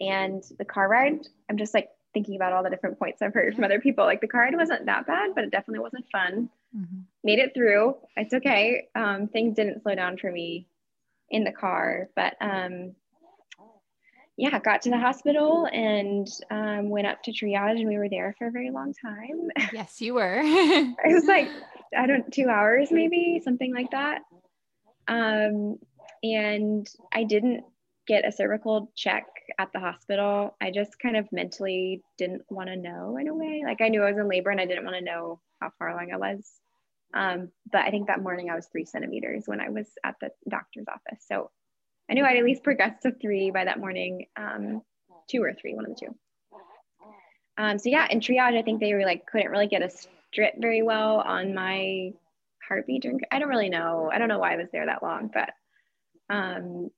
and 0.00 0.42
the 0.58 0.64
car 0.64 0.88
ride, 0.88 1.20
I'm 1.48 1.56
just 1.56 1.72
like 1.72 1.88
thinking 2.12 2.36
about 2.36 2.52
all 2.52 2.62
the 2.62 2.70
different 2.70 2.98
points 2.98 3.22
I've 3.22 3.34
heard 3.34 3.54
from 3.54 3.64
other 3.64 3.80
people. 3.80 4.04
Like 4.04 4.20
the 4.20 4.26
car 4.26 4.42
ride 4.42 4.56
wasn't 4.56 4.86
that 4.86 5.06
bad, 5.06 5.34
but 5.34 5.44
it 5.44 5.50
definitely 5.50 5.80
wasn't 5.80 6.06
fun. 6.10 6.50
Mm-hmm. 6.76 6.98
Made 7.24 7.38
it 7.38 7.54
through. 7.54 7.96
It's 8.16 8.34
okay. 8.34 8.88
Um, 8.94 9.28
things 9.28 9.54
didn't 9.54 9.82
slow 9.82 9.94
down 9.94 10.18
for 10.18 10.30
me 10.30 10.66
in 11.30 11.44
the 11.44 11.52
car, 11.52 12.08
but 12.16 12.34
um, 12.40 12.94
yeah, 14.36 14.58
got 14.58 14.82
to 14.82 14.90
the 14.90 14.98
hospital 14.98 15.66
and 15.72 16.28
um, 16.50 16.90
went 16.90 17.06
up 17.06 17.22
to 17.22 17.32
triage, 17.32 17.78
and 17.78 17.88
we 17.88 17.96
were 17.96 18.08
there 18.08 18.34
for 18.38 18.48
a 18.48 18.50
very 18.50 18.70
long 18.70 18.92
time. 18.94 19.48
Yes, 19.72 20.00
you 20.00 20.14
were. 20.14 20.40
it 20.42 21.14
was 21.14 21.24
like 21.24 21.48
I 21.96 22.06
don't 22.06 22.30
two 22.32 22.48
hours 22.48 22.90
maybe 22.90 23.40
something 23.42 23.74
like 23.74 23.90
that. 23.92 24.22
Um, 25.08 25.78
and 26.22 26.88
I 27.12 27.24
didn't 27.24 27.64
get 28.06 28.26
a 28.26 28.32
cervical 28.32 28.90
check 28.96 29.26
at 29.58 29.72
the 29.72 29.80
hospital. 29.80 30.56
I 30.60 30.70
just 30.70 30.98
kind 30.98 31.16
of 31.16 31.30
mentally 31.32 32.02
didn't 32.18 32.42
want 32.50 32.68
to 32.68 32.76
know 32.76 33.16
in 33.18 33.28
a 33.28 33.34
way. 33.34 33.62
Like 33.64 33.80
I 33.80 33.88
knew 33.88 34.02
I 34.02 34.10
was 34.10 34.18
in 34.18 34.28
labor 34.28 34.50
and 34.50 34.60
I 34.60 34.66
didn't 34.66 34.84
want 34.84 34.96
to 34.96 35.04
know 35.04 35.40
how 35.60 35.72
far 35.78 35.88
along 35.88 36.12
I 36.12 36.16
was. 36.16 36.44
Um, 37.14 37.50
but 37.70 37.82
I 37.82 37.90
think 37.90 38.08
that 38.08 38.22
morning 38.22 38.50
I 38.50 38.56
was 38.56 38.66
three 38.66 38.84
centimeters 38.84 39.44
when 39.46 39.60
I 39.60 39.70
was 39.70 39.86
at 40.04 40.16
the 40.20 40.30
doctor's 40.48 40.86
office. 40.88 41.24
So 41.26 41.50
I 42.10 42.14
knew 42.14 42.24
I'd 42.24 42.36
at 42.36 42.44
least 42.44 42.62
progressed 42.62 43.02
to 43.02 43.12
three 43.12 43.50
by 43.50 43.64
that 43.64 43.80
morning, 43.80 44.26
um, 44.36 44.82
two 45.28 45.42
or 45.42 45.52
three, 45.54 45.74
one 45.74 45.86
of 45.86 45.90
the 45.96 46.06
two. 46.06 46.14
Um, 47.58 47.78
so 47.78 47.88
yeah, 47.88 48.06
in 48.10 48.20
triage, 48.20 48.56
I 48.56 48.62
think 48.62 48.80
they 48.80 48.94
were 48.94 49.04
like 49.04 49.26
couldn't 49.26 49.50
really 49.50 49.66
get 49.66 49.82
a 49.82 49.90
strip 49.90 50.54
very 50.58 50.82
well 50.82 51.16
on 51.20 51.54
my 51.54 52.12
heartbeat. 52.66 53.02
During, 53.02 53.20
I 53.30 53.38
don't 53.38 53.48
really 53.48 53.70
know. 53.70 54.10
I 54.12 54.18
don't 54.18 54.28
know 54.28 54.38
why 54.38 54.52
I 54.52 54.56
was 54.56 54.68
there 54.72 54.86
that 54.86 55.02
long, 55.02 55.30
but 55.32 55.50
um, 56.28 56.90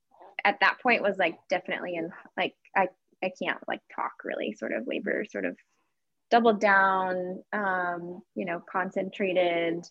at 0.43 0.59
that 0.59 0.79
point 0.81 1.01
was 1.01 1.17
like 1.17 1.37
definitely 1.49 1.95
in 1.95 2.11
like 2.37 2.55
I 2.75 2.89
I 3.23 3.31
can't 3.41 3.59
like 3.67 3.81
talk 3.95 4.11
really. 4.23 4.53
Sort 4.53 4.73
of 4.73 4.87
labor, 4.87 5.25
sort 5.29 5.45
of 5.45 5.57
doubled 6.29 6.59
down. 6.59 7.41
Um, 7.53 8.21
you 8.35 8.45
know, 8.45 8.61
concentrated, 8.69 9.85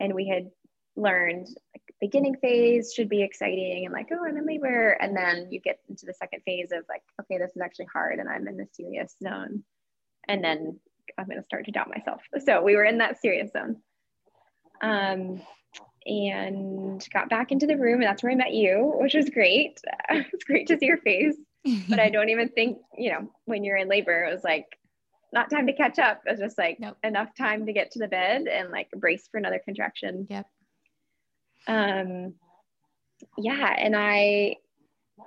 and 0.00 0.14
we 0.14 0.28
had 0.28 0.50
learned 0.96 1.46
like 1.46 1.87
beginning 2.00 2.36
phase 2.40 2.92
should 2.94 3.08
be 3.08 3.22
exciting 3.22 3.84
and 3.84 3.92
like 3.92 4.08
oh 4.12 4.24
i'm 4.26 4.36
in 4.36 4.46
labor. 4.46 4.90
And 5.00 5.16
then 5.16 5.48
you 5.50 5.60
get 5.60 5.78
into 5.88 6.06
the 6.06 6.14
second 6.14 6.42
phase 6.44 6.70
of 6.72 6.84
like 6.88 7.02
okay 7.20 7.38
this 7.38 7.50
is 7.54 7.62
actually 7.62 7.88
hard 7.92 8.18
and 8.18 8.28
i'm 8.28 8.46
in 8.48 8.56
the 8.56 8.66
serious 8.72 9.14
zone. 9.22 9.62
And 10.28 10.42
then 10.42 10.78
i'm 11.18 11.26
going 11.26 11.38
to 11.38 11.44
start 11.44 11.64
to 11.66 11.72
doubt 11.72 11.88
myself. 11.88 12.22
So 12.44 12.62
we 12.62 12.76
were 12.76 12.84
in 12.84 12.98
that 12.98 13.20
serious 13.20 13.50
zone. 13.52 13.76
Um, 14.80 15.40
and 16.06 17.06
got 17.12 17.28
back 17.28 17.50
into 17.50 17.66
the 17.66 17.76
room 17.76 18.00
and 18.00 18.04
that's 18.04 18.22
where 18.22 18.32
i 18.32 18.36
met 18.36 18.54
you 18.54 18.92
which 18.96 19.14
was 19.14 19.28
great. 19.30 19.80
It's 20.10 20.44
great 20.44 20.68
to 20.68 20.78
see 20.78 20.86
your 20.86 20.98
face. 20.98 21.36
But 21.88 21.98
i 21.98 22.08
don't 22.08 22.28
even 22.28 22.48
think 22.48 22.78
you 22.96 23.12
know 23.12 23.28
when 23.44 23.64
you're 23.64 23.76
in 23.76 23.88
labor 23.88 24.24
it 24.24 24.32
was 24.32 24.44
like 24.44 24.66
not 25.30 25.50
time 25.50 25.66
to 25.66 25.74
catch 25.74 25.98
up. 25.98 26.22
It 26.24 26.30
was 26.30 26.40
just 26.40 26.56
like 26.56 26.78
nope. 26.80 26.96
enough 27.04 27.34
time 27.36 27.66
to 27.66 27.72
get 27.74 27.90
to 27.90 27.98
the 27.98 28.08
bed 28.08 28.46
and 28.46 28.70
like 28.70 28.88
brace 28.96 29.28
for 29.30 29.36
another 29.36 29.60
contraction. 29.62 30.26
Yep 30.30 30.46
um 31.66 32.34
yeah 33.36 33.74
and 33.76 33.96
i 33.96 34.56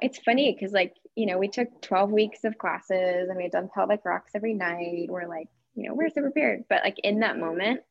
it's 0.02 0.20
funny 0.20 0.54
because 0.54 0.72
like 0.72 0.96
you 1.16 1.26
know 1.26 1.38
we 1.38 1.48
took 1.48 1.82
12 1.82 2.12
weeks 2.12 2.44
of 2.44 2.58
classes 2.58 3.28
and 3.28 3.38
we 3.38 3.44
had 3.44 3.52
done 3.52 3.70
pelvic 3.74 4.02
rocks 4.06 4.32
every 4.34 4.54
night. 4.54 5.08
We're 5.10 5.28
like 5.28 5.50
you 5.76 5.88
know 5.88 5.94
we're 5.94 6.10
so 6.10 6.22
prepared. 6.22 6.66
But 6.70 6.84
like 6.84 7.00
in 7.00 7.20
that 7.20 7.38
moment 7.38 7.82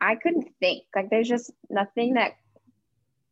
i 0.00 0.16
couldn't 0.16 0.48
think. 0.58 0.84
Like 0.94 1.10
there's 1.10 1.28
just 1.28 1.50
nothing 1.70 2.14
that 2.14 2.32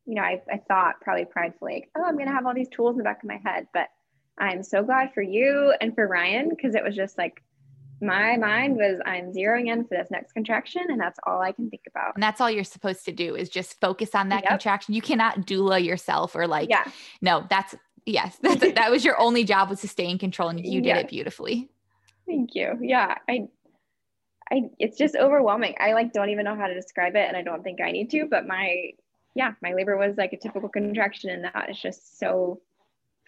you 0.05 0.15
know 0.15 0.21
i, 0.21 0.41
I 0.51 0.57
thought 0.57 1.01
probably 1.01 1.25
pridefully 1.25 1.73
like 1.73 1.89
oh 1.95 2.03
i'm 2.03 2.17
gonna 2.17 2.33
have 2.33 2.45
all 2.45 2.55
these 2.55 2.69
tools 2.69 2.93
in 2.93 2.97
the 2.97 3.03
back 3.03 3.23
of 3.23 3.29
my 3.29 3.39
head. 3.43 3.67
But 3.73 3.89
I'm 4.37 4.63
so 4.63 4.83
glad 4.83 5.13
for 5.13 5.21
you 5.21 5.73
and 5.81 5.93
for 5.93 6.07
Ryan 6.07 6.49
because 6.49 6.73
it 6.75 6.83
was 6.83 6.95
just 6.95 7.17
like 7.17 7.43
my 8.01 8.35
mind 8.35 8.75
was 8.75 8.99
I'm 9.05 9.31
zeroing 9.31 9.67
in 9.67 9.83
for 9.83 9.95
this 9.95 10.09
next 10.09 10.33
contraction 10.33 10.83
and 10.89 10.99
that's 10.99 11.19
all 11.25 11.41
I 11.41 11.51
can 11.51 11.69
think 11.69 11.83
about. 11.87 12.15
And 12.15 12.23
that's 12.23 12.41
all 12.41 12.49
you're 12.49 12.63
supposed 12.63 13.05
to 13.05 13.11
do 13.11 13.35
is 13.35 13.49
just 13.49 13.79
focus 13.79 14.15
on 14.15 14.29
that 14.29 14.43
yep. 14.43 14.49
contraction. 14.49 14.93
You 14.95 15.01
cannot 15.01 15.41
doula 15.41 15.83
yourself 15.83 16.35
or 16.35 16.47
like 16.47 16.69
yeah. 16.69 16.85
no, 17.21 17.45
that's 17.49 17.75
yes, 18.05 18.37
that's, 18.41 18.73
that 18.73 18.89
was 18.91 19.05
your 19.05 19.19
only 19.19 19.43
job 19.43 19.69
was 19.69 19.81
to 19.81 19.87
stay 19.87 20.09
in 20.09 20.17
control 20.17 20.49
and 20.49 20.65
you 20.65 20.81
did 20.81 20.97
it 20.97 21.09
beautifully. 21.09 21.69
Thank 22.25 22.55
you. 22.55 22.77
Yeah, 22.81 23.15
I 23.29 23.47
I 24.51 24.69
it's 24.79 24.97
just 24.97 25.15
overwhelming. 25.15 25.75
I 25.79 25.93
like 25.93 26.11
don't 26.11 26.29
even 26.29 26.45
know 26.45 26.55
how 26.55 26.67
to 26.67 26.73
describe 26.73 27.15
it 27.15 27.27
and 27.27 27.37
I 27.37 27.43
don't 27.43 27.63
think 27.63 27.81
I 27.81 27.91
need 27.91 28.09
to, 28.11 28.25
but 28.25 28.47
my 28.47 28.91
yeah, 29.35 29.53
my 29.61 29.73
labor 29.73 29.95
was 29.95 30.17
like 30.17 30.33
a 30.33 30.37
typical 30.37 30.69
contraction 30.69 31.29
and 31.29 31.43
that 31.43 31.69
is 31.69 31.79
just 31.79 32.19
so 32.19 32.61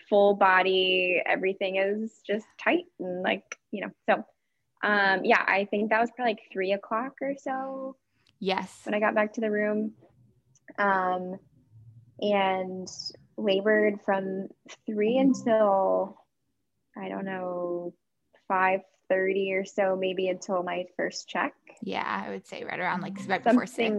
full 0.09 0.36
body, 0.36 1.21
everything 1.25 1.77
is 1.77 2.21
just 2.25 2.45
tight 2.59 2.86
and 2.99 3.21
like, 3.21 3.57
you 3.71 3.81
know, 3.81 3.91
so 4.09 4.25
um 4.84 5.24
yeah, 5.24 5.43
I 5.48 5.65
think 5.69 5.89
that 5.89 6.02
was 6.02 6.12
probably 6.15 6.34
like 6.34 6.52
three 6.52 6.74
o'clock 6.74 7.13
or 7.22 7.36
so. 7.38 7.96
Yes. 8.39 8.82
When 8.84 8.93
I 8.93 9.00
got 9.00 9.15
back 9.15 9.34
to 9.34 9.41
the 9.41 9.52
room. 9.52 9.93
Um 10.78 11.38
and 12.19 12.88
labored 13.38 14.00
from 14.06 14.48
three 14.86 15.17
until 15.17 16.17
I 16.96 17.10
don't 17.10 17.26
know, 17.26 17.93
five 18.48 18.82
30 19.10 19.54
or 19.54 19.65
so, 19.65 19.96
maybe 19.96 20.28
until 20.28 20.63
my 20.63 20.86
first 20.98 21.28
check. 21.28 21.54
Yeah, 21.82 22.04
I 22.04 22.32
would 22.32 22.48
say 22.48 22.63
right 22.63 22.80
around 22.80 23.02
like 23.02 23.17
right 23.28 23.43
before 23.43 23.67
six. 23.67 23.93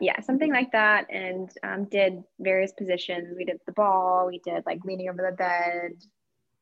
Yeah, 0.00 0.20
something 0.20 0.52
like 0.52 0.72
that. 0.72 1.06
And 1.10 1.50
um, 1.62 1.84
did 1.84 2.22
various 2.38 2.72
positions. 2.72 3.34
We 3.36 3.44
did 3.44 3.58
the 3.66 3.72
ball, 3.72 4.26
we 4.26 4.40
did 4.44 4.64
like 4.66 4.84
leaning 4.84 5.08
over 5.08 5.28
the 5.30 5.36
bed. 5.36 5.92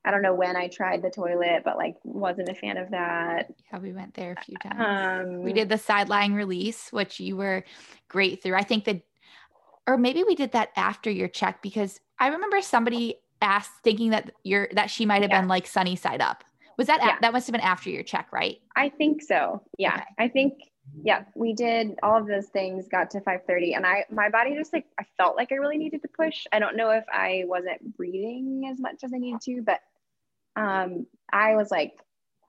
I 0.04 0.10
don't 0.10 0.22
know 0.22 0.34
when 0.34 0.56
I 0.56 0.68
tried 0.68 1.02
the 1.02 1.10
toilet, 1.10 1.62
but 1.64 1.76
like 1.76 1.96
wasn't 2.04 2.48
a 2.48 2.54
fan 2.54 2.76
of 2.76 2.90
that. 2.90 3.52
Yeah, 3.72 3.78
we 3.78 3.92
went 3.92 4.14
there 4.14 4.34
a 4.38 4.44
few 4.44 4.56
times. 4.58 5.26
Um, 5.28 5.42
we 5.42 5.52
did 5.52 5.68
the 5.68 5.78
side 5.78 6.08
lying 6.08 6.34
release, 6.34 6.92
which 6.92 7.20
you 7.20 7.36
were 7.36 7.64
great 8.08 8.42
through. 8.42 8.54
I 8.54 8.62
think 8.62 8.84
that, 8.84 9.02
or 9.86 9.98
maybe 9.98 10.24
we 10.24 10.34
did 10.34 10.52
that 10.52 10.70
after 10.76 11.10
your 11.10 11.28
check 11.28 11.62
because 11.62 12.00
I 12.18 12.28
remember 12.28 12.62
somebody 12.62 13.16
asked 13.42 13.72
thinking 13.84 14.10
that 14.10 14.32
you're 14.44 14.68
that 14.72 14.90
she 14.90 15.04
might 15.06 15.22
have 15.22 15.30
yeah. 15.30 15.40
been 15.40 15.48
like 15.48 15.66
sunny 15.66 15.94
side 15.96 16.20
up 16.20 16.42
was 16.78 16.86
that 16.86 17.00
yeah. 17.02 17.16
that 17.20 17.32
must 17.32 17.46
have 17.46 17.52
been 17.52 17.60
after 17.60 17.90
your 17.90 18.04
check, 18.04 18.28
right? 18.32 18.58
I 18.76 18.88
think 18.88 19.20
so. 19.20 19.60
Yeah. 19.76 19.96
Okay. 19.96 20.04
I 20.18 20.28
think 20.28 20.54
yeah, 21.02 21.24
we 21.34 21.52
did 21.52 21.98
all 22.02 22.16
of 22.16 22.26
those 22.26 22.46
things, 22.46 22.88
got 22.88 23.10
to 23.12 23.20
5:30 23.20 23.76
and 23.76 23.86
I 23.86 24.04
my 24.10 24.28
body 24.28 24.54
just 24.54 24.72
like 24.72 24.86
I 24.98 25.04
felt 25.16 25.36
like 25.36 25.52
I 25.52 25.56
really 25.56 25.78
needed 25.78 26.02
to 26.02 26.08
push. 26.08 26.46
I 26.52 26.58
don't 26.58 26.76
know 26.76 26.90
if 26.90 27.04
I 27.12 27.44
wasn't 27.46 27.96
breathing 27.96 28.68
as 28.70 28.80
much 28.80 29.04
as 29.04 29.12
I 29.14 29.18
needed 29.18 29.40
to, 29.42 29.62
but 29.62 29.80
um 30.56 31.06
I 31.32 31.56
was 31.56 31.70
like 31.70 31.98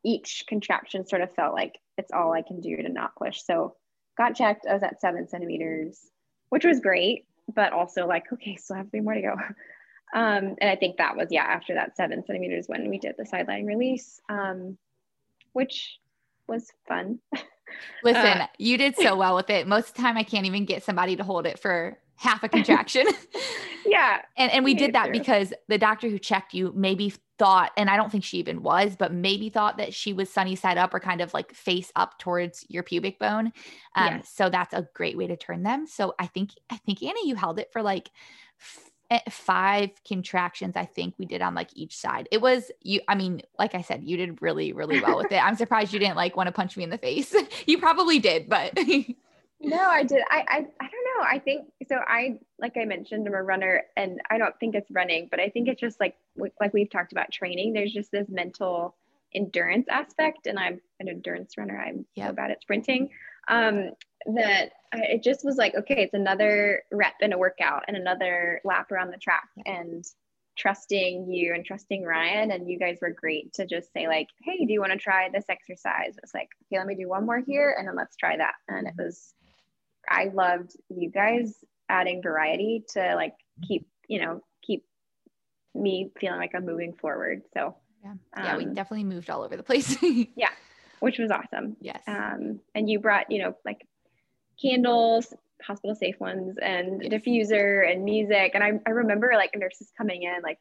each 0.03 0.45
contraction 0.47 1.05
sort 1.05 1.21
of 1.21 1.33
felt 1.33 1.53
like 1.53 1.79
it's 1.97 2.11
all 2.11 2.33
I 2.33 2.41
can 2.41 2.61
do 2.61 2.77
to 2.77 2.89
not 2.89 3.15
push. 3.15 3.43
So 3.43 3.75
got 4.17 4.35
checked. 4.35 4.65
I 4.67 4.73
was 4.73 4.83
at 4.83 5.01
seven 5.01 5.27
centimeters, 5.27 6.09
which 6.49 6.65
was 6.65 6.79
great, 6.79 7.25
but 7.53 7.73
also 7.73 8.07
like, 8.07 8.31
okay, 8.31 8.55
still 8.55 8.77
have 8.77 8.89
three 8.89 9.01
more 9.01 9.15
to 9.15 9.21
go. 9.21 9.35
Um, 10.11 10.55
and 10.59 10.71
I 10.71 10.75
think 10.75 10.97
that 10.97 11.15
was, 11.15 11.27
yeah, 11.29 11.43
after 11.43 11.75
that 11.75 11.95
seven 11.95 12.25
centimeters 12.25 12.65
when 12.67 12.89
we 12.89 12.97
did 12.97 13.13
the 13.15 13.27
side 13.27 13.47
lying 13.47 13.67
release, 13.67 14.19
um, 14.27 14.75
which 15.53 15.99
was 16.47 16.71
fun. 16.87 17.19
Listen, 18.03 18.41
uh, 18.41 18.47
you 18.57 18.77
did 18.77 18.95
so 18.95 19.15
well 19.15 19.35
with 19.35 19.49
it. 19.49 19.67
Most 19.67 19.89
of 19.89 19.95
the 19.95 20.01
time, 20.01 20.17
I 20.17 20.23
can't 20.23 20.45
even 20.45 20.65
get 20.65 20.83
somebody 20.83 21.15
to 21.15 21.23
hold 21.23 21.45
it 21.45 21.59
for 21.59 21.97
half 22.15 22.43
a 22.43 22.49
contraction. 22.49 23.07
yeah. 23.85 24.21
And, 24.37 24.51
and 24.51 24.65
we 24.65 24.73
did 24.73 24.93
that 24.93 25.11
because 25.11 25.53
the 25.69 25.77
doctor 25.77 26.09
who 26.09 26.19
checked 26.19 26.53
you 26.53 26.73
maybe 26.75 27.13
thought, 27.37 27.71
and 27.77 27.89
I 27.89 27.95
don't 27.95 28.11
think 28.11 28.25
she 28.25 28.37
even 28.39 28.61
was, 28.61 28.97
but 28.97 29.13
maybe 29.13 29.49
thought 29.49 29.77
that 29.77 29.93
she 29.93 30.11
was 30.11 30.29
sunny 30.29 30.55
side 30.55 30.77
up 30.77 30.93
or 30.93 30.99
kind 30.99 31.21
of 31.21 31.33
like 31.33 31.53
face 31.53 31.91
up 31.95 32.19
towards 32.19 32.65
your 32.67 32.83
pubic 32.83 33.19
bone. 33.19 33.53
Um, 33.95 34.17
yes. 34.17 34.31
So 34.35 34.49
that's 34.49 34.73
a 34.73 34.87
great 34.93 35.17
way 35.17 35.27
to 35.27 35.37
turn 35.37 35.63
them. 35.63 35.87
So 35.87 36.13
I 36.19 36.27
think, 36.27 36.51
I 36.69 36.75
think 36.77 37.01
Anna, 37.01 37.19
you 37.23 37.35
held 37.35 37.57
it 37.57 37.71
for 37.71 37.81
like 37.81 38.11
five 39.29 39.89
contractions 40.07 40.75
i 40.75 40.85
think 40.85 41.15
we 41.17 41.25
did 41.25 41.41
on 41.41 41.55
like 41.55 41.69
each 41.73 41.97
side. 41.97 42.27
It 42.31 42.41
was 42.41 42.71
you 42.81 43.01
i 43.07 43.15
mean 43.15 43.41
like 43.57 43.73
i 43.73 43.81
said 43.81 44.03
you 44.03 44.17
did 44.17 44.41
really 44.41 44.71
really 44.73 45.01
well 45.01 45.17
with 45.17 45.31
it. 45.31 45.43
I'm 45.43 45.55
surprised 45.55 45.93
you 45.93 45.99
didn't 45.99 46.15
like 46.15 46.35
want 46.35 46.47
to 46.47 46.51
punch 46.51 46.77
me 46.77 46.83
in 46.83 46.89
the 46.89 46.97
face. 46.97 47.35
You 47.65 47.77
probably 47.77 48.19
did 48.19 48.49
but 48.49 48.73
no 49.59 49.77
i 49.77 50.03
did 50.03 50.21
I, 50.29 50.43
I 50.47 50.57
i 50.79 50.87
don't 50.87 51.05
know. 51.17 51.23
I 51.23 51.39
think 51.39 51.67
so 51.87 51.97
i 52.07 52.37
like 52.59 52.77
i 52.77 52.85
mentioned 52.85 53.27
i'm 53.27 53.33
a 53.33 53.43
runner 53.43 53.83
and 53.97 54.21
i 54.29 54.37
don't 54.37 54.57
think 54.59 54.75
it's 54.75 54.89
running 54.91 55.27
but 55.29 55.39
i 55.39 55.49
think 55.49 55.67
it's 55.67 55.81
just 55.81 55.99
like 55.99 56.15
like 56.59 56.73
we've 56.73 56.89
talked 56.89 57.11
about 57.11 57.31
training 57.31 57.73
there's 57.73 57.93
just 57.93 58.11
this 58.11 58.27
mental 58.29 58.95
endurance 59.33 59.87
aspect 59.89 60.47
and 60.47 60.57
i'm 60.57 60.79
an 60.99 61.09
endurance 61.09 61.57
runner 61.57 61.77
i'm 61.79 62.05
yep. 62.15 62.29
so 62.29 62.33
bad 62.33 62.51
at 62.51 62.61
sprinting. 62.61 63.09
Um 63.47 63.91
that 64.25 64.71
it 64.93 65.23
just 65.23 65.45
was 65.45 65.57
like, 65.57 65.75
okay, 65.75 66.03
it's 66.03 66.13
another 66.13 66.83
rep 66.91 67.15
in 67.21 67.33
a 67.33 67.37
workout 67.37 67.83
and 67.87 67.95
another 67.95 68.61
lap 68.63 68.91
around 68.91 69.11
the 69.11 69.17
track 69.17 69.49
and 69.65 70.03
trusting 70.57 71.31
you 71.31 71.53
and 71.53 71.65
trusting 71.65 72.03
Ryan. 72.03 72.51
And 72.51 72.69
you 72.69 72.77
guys 72.77 72.97
were 73.01 73.11
great 73.11 73.53
to 73.53 73.65
just 73.65 73.91
say, 73.93 74.07
like, 74.07 74.27
hey, 74.43 74.65
do 74.65 74.73
you 74.73 74.81
want 74.81 74.91
to 74.91 74.97
try 74.97 75.29
this 75.29 75.45
exercise? 75.49 76.15
It's 76.21 76.33
like, 76.33 76.49
okay, 76.65 76.77
let 76.77 76.87
me 76.87 76.95
do 76.95 77.07
one 77.07 77.25
more 77.25 77.39
here 77.39 77.75
and 77.77 77.87
then 77.87 77.95
let's 77.95 78.17
try 78.17 78.35
that. 78.37 78.55
And 78.67 78.87
it 78.87 78.93
was, 78.97 79.33
I 80.07 80.25
loved 80.33 80.75
you 80.89 81.09
guys 81.09 81.53
adding 81.87 82.21
variety 82.21 82.83
to 82.93 83.15
like 83.15 83.35
keep, 83.67 83.87
you 84.07 84.21
know, 84.21 84.41
keep 84.61 84.83
me 85.73 86.11
feeling 86.19 86.39
like 86.39 86.51
I'm 86.53 86.65
moving 86.65 86.93
forward. 86.93 87.43
So, 87.53 87.75
yeah, 88.03 88.13
yeah, 88.37 88.51
um, 88.53 88.57
we 88.57 88.65
definitely 88.65 89.05
moved 89.05 89.29
all 89.29 89.43
over 89.43 89.55
the 89.55 89.63
place. 89.63 89.97
yeah, 90.35 90.49
which 90.99 91.19
was 91.19 91.31
awesome. 91.31 91.77
Yes. 91.79 92.01
Um, 92.07 92.59
and 92.75 92.89
you 92.89 92.99
brought, 92.99 93.31
you 93.31 93.43
know, 93.43 93.55
like 93.65 93.85
candles, 94.61 95.33
hospital 95.61 95.95
safe 95.95 96.19
ones, 96.19 96.57
and 96.61 97.01
yes. 97.03 97.11
diffuser 97.11 97.89
and 97.89 98.03
music. 98.03 98.51
And 98.53 98.63
I, 98.63 98.73
I 98.85 98.91
remember 98.91 99.31
like 99.33 99.55
nurses 99.55 99.91
coming 99.97 100.23
in 100.23 100.41
like 100.43 100.59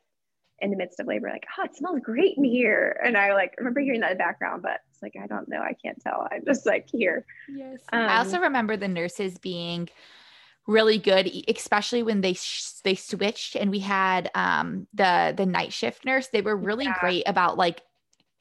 in 0.60 0.70
the 0.70 0.76
midst 0.76 0.98
of 0.98 1.06
labor, 1.06 1.28
like, 1.30 1.46
oh, 1.58 1.64
it 1.64 1.76
smells 1.76 2.00
great 2.00 2.36
in 2.36 2.44
here. 2.44 3.00
And 3.04 3.16
I 3.16 3.32
like 3.32 3.54
remember 3.58 3.80
hearing 3.80 4.00
that 4.00 4.12
in 4.12 4.18
the 4.18 4.22
background, 4.22 4.62
but 4.62 4.80
it's 4.90 5.02
like, 5.02 5.14
I 5.22 5.26
don't 5.26 5.48
know, 5.48 5.60
I 5.60 5.74
can't 5.82 6.00
tell. 6.00 6.26
I'm 6.30 6.44
just 6.44 6.66
like 6.66 6.88
here. 6.90 7.24
Yes. 7.48 7.80
Um, 7.92 8.00
I 8.00 8.18
also 8.18 8.40
remember 8.40 8.76
the 8.76 8.88
nurses 8.88 9.38
being 9.38 9.88
really 10.66 10.98
good 10.98 11.30
especially 11.48 12.02
when 12.02 12.20
they 12.20 12.34
sh- 12.34 12.72
they 12.84 12.94
switched 12.94 13.56
and 13.56 13.70
we 13.70 13.78
had 13.78 14.30
um 14.34 14.86
the 14.92 15.32
the 15.34 15.46
night 15.46 15.72
shift 15.72 16.04
nurse 16.04 16.28
they 16.28 16.42
were 16.42 16.54
really 16.54 16.84
yeah. 16.84 16.94
great 17.00 17.22
about 17.26 17.56
like 17.56 17.80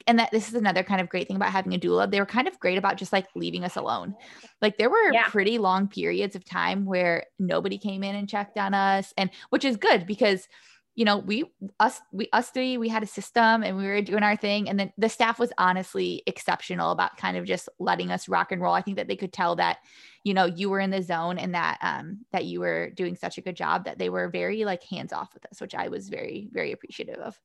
and 0.08 0.18
that 0.18 0.30
this 0.32 0.48
is 0.48 0.54
another 0.54 0.82
kind 0.82 1.00
of 1.00 1.08
great 1.08 1.28
thing 1.28 1.36
about 1.36 1.52
having 1.52 1.74
a 1.74 1.78
doula. 1.78 2.10
They 2.10 2.18
were 2.18 2.26
kind 2.26 2.48
of 2.48 2.58
great 2.58 2.78
about 2.78 2.96
just 2.96 3.12
like 3.12 3.28
leaving 3.36 3.62
us 3.62 3.76
alone. 3.76 4.16
Like 4.62 4.78
there 4.78 4.90
were 4.90 5.12
yeah. 5.12 5.28
pretty 5.28 5.58
long 5.58 5.86
periods 5.86 6.34
of 6.34 6.44
time 6.44 6.86
where 6.86 7.26
nobody 7.38 7.78
came 7.78 8.02
in 8.02 8.16
and 8.16 8.28
checked 8.28 8.56
on 8.56 8.74
us, 8.74 9.12
and 9.16 9.30
which 9.50 9.64
is 9.64 9.76
good 9.76 10.06
because 10.06 10.48
you 10.94 11.04
know 11.04 11.18
we 11.18 11.44
us 11.78 12.00
we 12.10 12.28
us 12.32 12.50
three 12.50 12.76
we 12.76 12.88
had 12.88 13.04
a 13.04 13.06
system 13.06 13.62
and 13.62 13.76
we 13.76 13.84
were 13.84 14.02
doing 14.02 14.24
our 14.24 14.34
thing 14.34 14.68
and 14.68 14.80
then 14.80 14.92
the 14.98 15.08
staff 15.08 15.38
was 15.38 15.52
honestly 15.56 16.24
exceptional 16.26 16.90
about 16.90 17.16
kind 17.16 17.36
of 17.36 17.44
just 17.44 17.68
letting 17.78 18.10
us 18.10 18.28
rock 18.28 18.50
and 18.50 18.60
roll 18.60 18.74
i 18.74 18.82
think 18.82 18.96
that 18.96 19.06
they 19.06 19.14
could 19.14 19.32
tell 19.32 19.54
that 19.54 19.76
you 20.24 20.34
know 20.34 20.44
you 20.44 20.68
were 20.68 20.80
in 20.80 20.90
the 20.90 21.00
zone 21.00 21.38
and 21.38 21.54
that 21.54 21.78
um 21.82 22.18
that 22.32 22.46
you 22.46 22.58
were 22.58 22.90
doing 22.96 23.14
such 23.14 23.38
a 23.38 23.40
good 23.40 23.54
job 23.54 23.84
that 23.84 23.96
they 23.96 24.10
were 24.10 24.28
very 24.28 24.64
like 24.64 24.82
hands 24.82 25.12
off 25.12 25.32
with 25.34 25.46
us 25.46 25.60
which 25.60 25.72
i 25.76 25.86
was 25.86 26.08
very 26.08 26.48
very 26.50 26.72
appreciative 26.72 27.18
of 27.18 27.38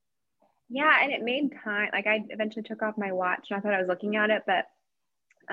yeah, 0.74 1.04
and 1.04 1.12
it 1.12 1.22
made 1.22 1.54
time. 1.64 1.90
Like 1.94 2.08
I 2.08 2.24
eventually 2.30 2.64
took 2.64 2.82
off 2.82 2.98
my 2.98 3.12
watch 3.12 3.48
and 3.50 3.58
I 3.58 3.62
thought 3.62 3.76
I 3.76 3.80
was 3.80 3.88
looking 3.88 4.16
at 4.16 4.32
it, 4.32 4.42
but 4.48 4.66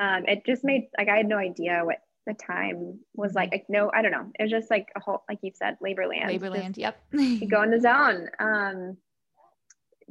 um, 0.00 0.24
it 0.26 0.46
just 0.46 0.64
made 0.64 0.88
like 0.96 1.08
I 1.08 1.16
had 1.18 1.26
no 1.26 1.36
idea 1.36 1.82
what 1.84 1.98
the 2.26 2.32
time 2.32 3.00
was 3.14 3.34
like. 3.34 3.52
Like 3.52 3.66
no, 3.68 3.90
I 3.94 4.00
don't 4.00 4.12
know. 4.12 4.32
It 4.38 4.44
was 4.44 4.50
just 4.50 4.70
like 4.70 4.88
a 4.96 5.00
whole, 5.00 5.22
like 5.28 5.38
you 5.42 5.52
said, 5.54 5.76
labor 5.82 6.06
land. 6.06 6.28
Labor 6.28 6.48
land. 6.48 6.78
Yep. 6.78 6.98
you 7.12 7.46
go 7.46 7.62
in 7.64 7.70
the 7.70 7.80
zone. 7.80 8.28
Um, 8.38 8.96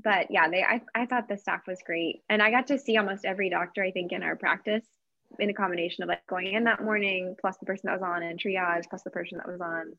but 0.03 0.27
yeah, 0.29 0.47
they. 0.47 0.61
I 0.61 0.79
I 0.93 1.07
thought 1.07 1.27
the 1.27 1.37
staff 1.37 1.61
was 1.67 1.79
great, 1.83 2.21
and 2.29 2.43
I 2.43 2.51
got 2.51 2.67
to 2.67 2.77
see 2.77 2.97
almost 2.97 3.25
every 3.25 3.49
doctor 3.49 3.83
I 3.83 3.89
think 3.89 4.11
in 4.11 4.21
our 4.21 4.35
practice 4.35 4.85
in 5.39 5.49
a 5.49 5.53
combination 5.55 6.03
of 6.03 6.09
like 6.09 6.25
going 6.27 6.53
in 6.53 6.65
that 6.65 6.83
morning 6.83 7.35
plus 7.41 7.57
the 7.57 7.65
person 7.65 7.83
that 7.85 7.99
was 7.99 8.03
on 8.03 8.23
in 8.23 8.37
triage 8.37 8.83
plus 8.89 9.03
the 9.03 9.09
person 9.09 9.37
that 9.37 9.47
was 9.47 9.61
on 9.61 9.93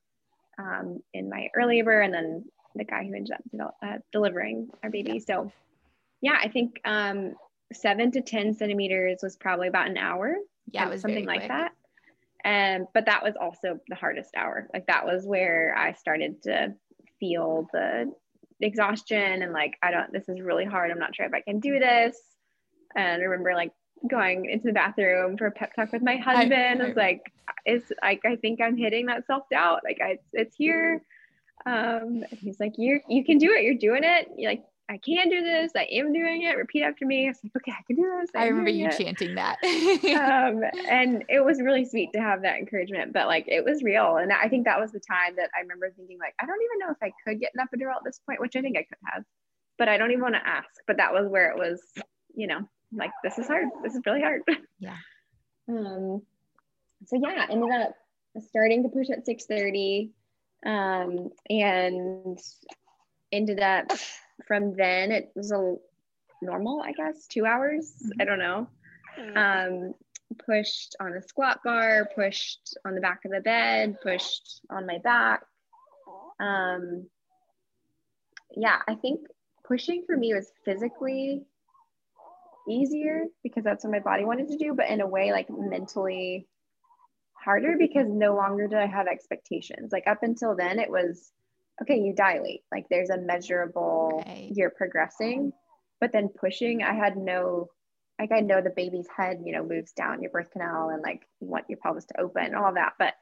um, 0.58 1.00
in 1.14 1.28
my 1.28 1.48
early 1.56 1.76
labor 1.76 2.00
and 2.00 2.12
then 2.12 2.44
the 2.74 2.84
guy 2.84 3.04
who 3.04 3.14
ended 3.14 3.32
up 3.60 3.74
uh, 3.82 3.98
delivering 4.12 4.68
our 4.82 4.90
baby. 4.90 5.18
So, 5.20 5.52
yeah, 6.20 6.38
I 6.40 6.48
think 6.48 6.80
um, 6.84 7.34
seven 7.72 8.10
to 8.12 8.20
10 8.20 8.54
centimeters 8.54 9.20
was 9.22 9.36
probably 9.36 9.68
about 9.68 9.88
an 9.88 9.96
hour. 9.96 10.36
Yeah, 10.70 10.86
it 10.86 10.90
was 10.90 11.00
something 11.00 11.26
like 11.26 11.48
that. 11.48 11.72
And, 12.44 12.86
but 12.94 13.06
that 13.06 13.22
was 13.22 13.34
also 13.40 13.78
the 13.88 13.96
hardest 13.96 14.30
hour. 14.36 14.68
Like, 14.72 14.86
that 14.86 15.04
was 15.04 15.26
where 15.26 15.74
I 15.76 15.92
started 15.92 16.42
to 16.44 16.74
feel 17.18 17.68
the 17.72 18.12
exhaustion 18.60 19.42
and 19.42 19.52
like, 19.52 19.76
I 19.82 19.90
don't, 19.90 20.12
this 20.12 20.28
is 20.28 20.40
really 20.40 20.64
hard. 20.64 20.90
I'm 20.90 20.98
not 20.98 21.14
sure 21.14 21.26
if 21.26 21.34
I 21.34 21.40
can 21.40 21.60
do 21.60 21.78
this. 21.78 22.16
And 22.96 23.22
I 23.22 23.24
remember 23.24 23.54
like 23.54 23.72
going 24.08 24.46
into 24.46 24.68
the 24.68 24.72
bathroom 24.72 25.36
for 25.36 25.46
a 25.46 25.50
pep 25.50 25.74
talk 25.74 25.92
with 25.92 26.02
my 26.02 26.16
husband. 26.16 26.54
I, 26.54 26.82
I, 26.82 26.84
I 26.84 26.86
was 26.86 26.96
like, 26.96 27.32
it's 27.64 27.92
like, 28.02 28.20
I 28.24 28.36
think 28.36 28.60
I'm 28.60 28.76
hitting 28.76 29.06
that 29.06 29.26
self 29.26 29.48
doubt. 29.50 29.80
Like, 29.84 29.98
I, 30.02 30.18
it's 30.32 30.56
here 30.56 31.02
um, 31.66 32.24
he's 32.30 32.58
like, 32.60 32.74
you 32.78 33.00
you 33.08 33.24
can 33.24 33.38
do 33.38 33.52
it. 33.52 33.64
You're 33.64 33.74
doing 33.74 34.04
it. 34.04 34.28
You're 34.36 34.50
like, 34.50 34.64
I 34.90 34.98
can 34.98 35.28
do 35.28 35.40
this. 35.42 35.70
I 35.76 35.86
am 35.92 36.12
doing 36.12 36.42
it. 36.42 36.56
Repeat 36.56 36.82
after 36.82 37.06
me. 37.06 37.26
I 37.26 37.28
was 37.28 37.38
like, 37.44 37.52
okay, 37.56 37.72
I 37.72 37.82
can 37.86 37.94
do 37.94 38.18
this. 38.20 38.30
I, 38.34 38.42
I 38.42 38.46
remember 38.48 38.70
you 38.70 38.88
it. 38.88 38.98
chanting 38.98 39.36
that. 39.36 39.56
um, 39.64 40.64
and 40.88 41.24
it 41.28 41.44
was 41.44 41.60
really 41.60 41.84
sweet 41.84 42.12
to 42.14 42.20
have 42.20 42.42
that 42.42 42.56
encouragement, 42.56 43.12
but 43.12 43.28
like 43.28 43.46
it 43.46 43.64
was 43.64 43.84
real. 43.84 44.16
And 44.16 44.32
I 44.32 44.48
think 44.48 44.64
that 44.64 44.80
was 44.80 44.90
the 44.90 44.98
time 44.98 45.36
that 45.36 45.48
I 45.56 45.60
remember 45.60 45.92
thinking 45.96 46.18
like, 46.18 46.34
I 46.40 46.46
don't 46.46 46.58
even 46.60 46.78
know 46.80 46.90
if 46.90 46.96
I 47.00 47.12
could 47.24 47.40
get 47.40 47.52
an 47.54 47.64
epidural 47.64 47.94
at 47.94 48.04
this 48.04 48.20
point, 48.26 48.40
which 48.40 48.56
I 48.56 48.62
think 48.62 48.76
I 48.76 48.82
could 48.82 48.98
have, 49.14 49.24
but 49.78 49.88
I 49.88 49.96
don't 49.96 50.10
even 50.10 50.22
want 50.22 50.34
to 50.34 50.46
ask. 50.46 50.68
But 50.88 50.96
that 50.96 51.12
was 51.12 51.28
where 51.28 51.50
it 51.50 51.56
was, 51.56 51.80
you 52.34 52.48
know, 52.48 52.68
like 52.92 53.12
this 53.22 53.38
is 53.38 53.46
hard. 53.46 53.68
This 53.84 53.94
is 53.94 54.02
really 54.04 54.22
hard. 54.22 54.42
Yeah. 54.80 54.96
Um, 55.68 56.22
so 57.06 57.20
yeah, 57.22 57.46
ended 57.50 57.70
up 57.70 57.94
starting 58.48 58.82
to 58.82 58.88
push 58.88 59.08
at 59.10 59.26
6:30, 59.26 60.10
um, 60.64 61.30
and 61.48 62.38
ended 63.32 63.60
up 63.60 63.90
from 64.46 64.74
then 64.76 65.12
it 65.12 65.30
was 65.34 65.52
a 65.52 65.76
normal, 66.42 66.82
I 66.82 66.92
guess, 66.92 67.26
two 67.26 67.46
hours. 67.46 67.94
Mhm. 68.02 68.20
I 68.20 68.24
don't 68.24 68.38
know. 68.38 68.68
Um, 69.34 69.94
pushed 70.38 70.96
on 71.00 71.12
a 71.14 71.22
squat 71.22 71.60
bar, 71.64 72.08
pushed 72.14 72.76
on 72.84 72.94
the 72.94 73.00
back 73.00 73.24
of 73.24 73.32
the 73.32 73.40
bed, 73.40 74.00
pushed 74.02 74.62
on 74.70 74.86
my 74.86 74.98
back. 74.98 75.42
Um, 76.38 77.10
yeah, 78.56 78.82
I 78.88 78.94
think 78.94 79.26
pushing 79.64 80.04
for 80.06 80.16
me 80.16 80.34
was 80.34 80.52
physically 80.64 81.44
easier 82.68 83.24
because 83.42 83.64
that's 83.64 83.84
what 83.84 83.92
my 83.92 84.00
body 84.00 84.24
wanted 84.24 84.48
to 84.48 84.56
do, 84.56 84.74
but 84.74 84.88
in 84.88 85.00
a 85.00 85.06
way, 85.06 85.32
like 85.32 85.48
mentally 85.50 86.46
harder 87.42 87.76
because 87.78 88.06
no 88.08 88.34
longer 88.34 88.68
did 88.68 88.78
I 88.78 88.86
have 88.86 89.06
expectations. 89.06 89.92
Like 89.92 90.06
up 90.06 90.22
until 90.22 90.54
then, 90.56 90.78
it 90.78 90.90
was 90.90 91.32
okay, 91.82 91.98
you 91.98 92.14
dilate, 92.14 92.62
like 92.70 92.86
there's 92.90 93.10
a 93.10 93.18
measurable, 93.18 94.18
Okay. 94.20 94.52
you're 94.54 94.70
progressing. 94.70 95.52
But 96.00 96.12
then 96.12 96.28
pushing, 96.28 96.82
I 96.82 96.94
had 96.94 97.16
no, 97.16 97.68
like 98.18 98.32
I 98.32 98.40
know 98.40 98.60
the 98.60 98.70
baby's 98.70 99.08
head, 99.14 99.42
you 99.44 99.52
know, 99.52 99.62
moves 99.62 99.92
down 99.92 100.22
your 100.22 100.30
birth 100.30 100.50
canal 100.50 100.90
and 100.90 101.02
like 101.02 101.22
you 101.40 101.48
want 101.48 101.66
your 101.68 101.78
pelvis 101.78 102.06
to 102.06 102.20
open, 102.20 102.54
all 102.54 102.74
that. 102.74 102.94
But 102.98 103.14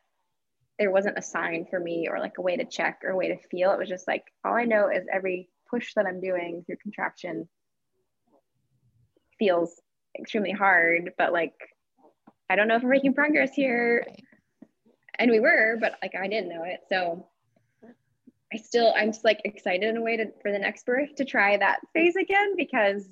there 0.79 0.91
wasn't 0.91 1.19
a 1.19 1.23
sign 1.23 1.67
for 1.71 1.79
me 1.79 2.09
or 2.11 2.19
like 2.19 2.39
a 2.39 2.43
way 2.43 2.57
to 2.57 2.65
check 2.65 3.01
or 3.05 3.11
a 3.11 3.17
way 3.17 3.29
to 3.29 3.49
feel. 3.51 3.73
It 3.73 3.79
was 3.79 3.89
just 3.89 4.07
like 4.09 4.25
all 4.45 4.55
I 4.55 4.65
know 4.65 4.89
is 4.89 5.07
every 5.13 5.49
push 5.71 5.95
that 5.95 6.07
I'm 6.07 6.21
doing 6.21 6.63
through 6.67 6.77
contraction 6.83 7.49
feels 9.39 9.81
extremely 10.19 10.53
hard, 10.53 11.13
but 11.19 11.33
like 11.33 11.55
I 12.51 12.57
don't 12.57 12.69
know 12.69 12.77
if 12.77 12.83
we're 12.83 12.91
making 12.91 13.15
progress 13.15 13.53
here. 13.55 14.07
And 15.19 15.31
we 15.31 15.41
were, 15.41 15.77
but 15.81 15.95
like 16.03 16.15
I 16.15 16.29
didn't 16.29 16.49
know 16.49 16.65
it. 16.65 16.81
So 16.89 17.27
I 18.53 18.57
still 18.57 18.95
I'm 18.97 19.13
just 19.13 19.25
like 19.25 19.41
excited 19.45 19.83
in 19.83 19.97
a 19.97 20.01
way 20.01 20.17
to 20.17 20.27
for 20.43 20.53
the 20.53 20.59
next 20.59 20.87
birth 20.87 21.15
to 21.17 21.25
try 21.25 21.57
that 21.57 21.81
phase 21.93 22.17
again 22.17 22.55
because 22.57 23.07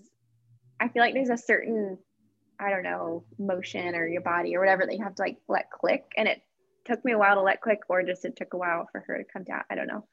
I 0.81 0.89
feel 0.89 1.03
like 1.03 1.15
there's 1.15 1.31
a 1.31 1.37
certain 1.37 1.99
I 2.59 2.71
don't 2.71 2.85
know 2.85 3.25
motion 3.39 3.95
or 3.95 4.07
your 4.07 4.23
body 4.23 4.57
or 4.57 4.61
whatever 4.61 4.87
that 4.87 4.97
you 4.97 5.05
have 5.05 5.17
to 5.17 5.23
like 5.23 5.39
let 5.49 5.71
click 5.71 6.05
and 6.17 6.27
it 6.29 6.41
took 6.87 7.05
me 7.05 7.13
a 7.13 7.19
while 7.19 7.35
to 7.35 7.43
let 7.43 7.61
click 7.61 7.81
or 7.89 8.03
just 8.03 8.25
it 8.25 8.37
took 8.37 8.55
a 8.55 8.57
while 8.57 8.89
for 8.93 9.05
her 9.07 9.19
to 9.19 9.25
come 9.25 9.43
down. 9.43 9.63
I 9.69 9.75
don't 9.75 9.89
know. 9.89 10.07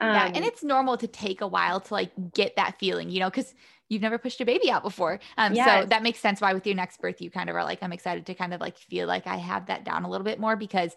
Yeah, 0.00 0.26
Um, 0.26 0.32
and 0.34 0.44
it's 0.44 0.62
normal 0.62 0.96
to 0.96 1.06
take 1.06 1.40
a 1.40 1.46
while 1.46 1.80
to 1.80 1.94
like 1.94 2.12
get 2.34 2.56
that 2.56 2.78
feeling, 2.78 3.10
you 3.10 3.20
know, 3.20 3.30
because 3.30 3.54
you've 3.88 4.02
never 4.02 4.18
pushed 4.18 4.40
a 4.40 4.44
baby 4.44 4.70
out 4.70 4.82
before. 4.82 5.20
Um, 5.36 5.54
so 5.54 5.86
that 5.86 6.02
makes 6.02 6.20
sense 6.20 6.40
why 6.40 6.54
with 6.54 6.66
your 6.66 6.76
next 6.76 7.00
birth 7.00 7.20
you 7.20 7.30
kind 7.30 7.50
of 7.50 7.56
are 7.56 7.64
like, 7.64 7.82
I'm 7.82 7.92
excited 7.92 8.26
to 8.26 8.34
kind 8.34 8.54
of 8.54 8.60
like 8.60 8.78
feel 8.78 9.06
like 9.06 9.26
I 9.26 9.36
have 9.36 9.66
that 9.66 9.84
down 9.84 10.04
a 10.04 10.10
little 10.10 10.24
bit 10.24 10.38
more 10.38 10.56
because 10.56 10.94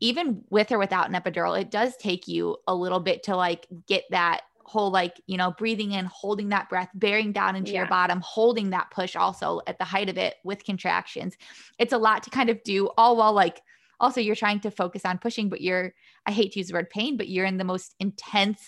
even 0.00 0.42
with 0.50 0.72
or 0.72 0.78
without 0.78 1.08
an 1.08 1.14
epidural, 1.14 1.58
it 1.58 1.70
does 1.70 1.96
take 1.96 2.26
you 2.26 2.56
a 2.66 2.74
little 2.74 2.98
bit 3.00 3.22
to 3.24 3.36
like 3.36 3.68
get 3.86 4.04
that 4.10 4.40
whole 4.64 4.90
like, 4.90 5.20
you 5.26 5.36
know, 5.36 5.52
breathing 5.52 5.92
in, 5.92 6.04
holding 6.06 6.48
that 6.48 6.68
breath, 6.68 6.88
bearing 6.94 7.32
down 7.32 7.54
into 7.54 7.74
your 7.76 7.86
bottom, 7.86 8.20
holding 8.20 8.70
that 8.70 8.90
push 8.90 9.14
also 9.14 9.60
at 9.66 9.78
the 9.78 9.84
height 9.84 10.08
of 10.08 10.18
it 10.18 10.36
with 10.44 10.64
contractions. 10.64 11.36
It's 11.78 11.92
a 11.92 11.98
lot 11.98 12.24
to 12.24 12.30
kind 12.30 12.50
of 12.50 12.62
do 12.64 12.90
all 12.96 13.16
while 13.16 13.32
like 13.32 13.62
also 14.02 14.20
you're 14.20 14.36
trying 14.36 14.60
to 14.60 14.70
focus 14.70 15.06
on 15.06 15.16
pushing, 15.16 15.48
but 15.48 15.62
you're 15.62 15.94
I 16.26 16.32
hate 16.32 16.52
to 16.52 16.58
use 16.58 16.68
the 16.68 16.74
word 16.74 16.90
pain, 16.90 17.16
but 17.16 17.28
you're 17.28 17.46
in 17.46 17.56
the 17.56 17.64
most 17.64 17.94
intense 17.98 18.60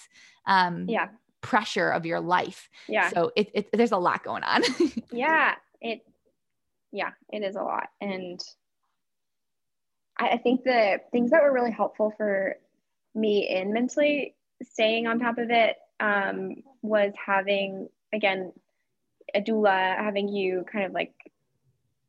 um 0.46 0.86
yeah, 0.88 1.08
pressure 1.42 1.90
of 1.90 2.06
your 2.06 2.20
life. 2.20 2.70
yeah. 2.88 3.10
So 3.10 3.32
it, 3.36 3.50
it 3.52 3.68
there's 3.72 3.92
a 3.92 3.98
lot 3.98 4.24
going 4.24 4.44
on. 4.44 4.62
yeah 5.12 5.56
it 5.82 6.00
yeah 6.90 7.10
it 7.30 7.42
is 7.42 7.56
a 7.56 7.62
lot 7.62 7.88
and 8.00 8.40
I, 10.18 10.30
I 10.30 10.36
think 10.38 10.64
the 10.64 11.00
things 11.12 11.30
that 11.30 11.42
were 11.42 11.52
really 11.52 11.70
helpful 11.70 12.12
for 12.16 12.56
me 13.14 13.48
in 13.48 13.72
mentally 13.72 14.34
staying 14.62 15.06
on 15.06 15.18
top 15.18 15.38
of 15.38 15.50
it 15.50 15.76
um, 16.00 16.62
was 16.82 17.12
having 17.24 17.88
again 18.12 18.52
a 19.34 19.40
doula 19.40 19.96
having 19.96 20.28
you 20.28 20.64
kind 20.70 20.84
of 20.84 20.92
like 20.92 21.12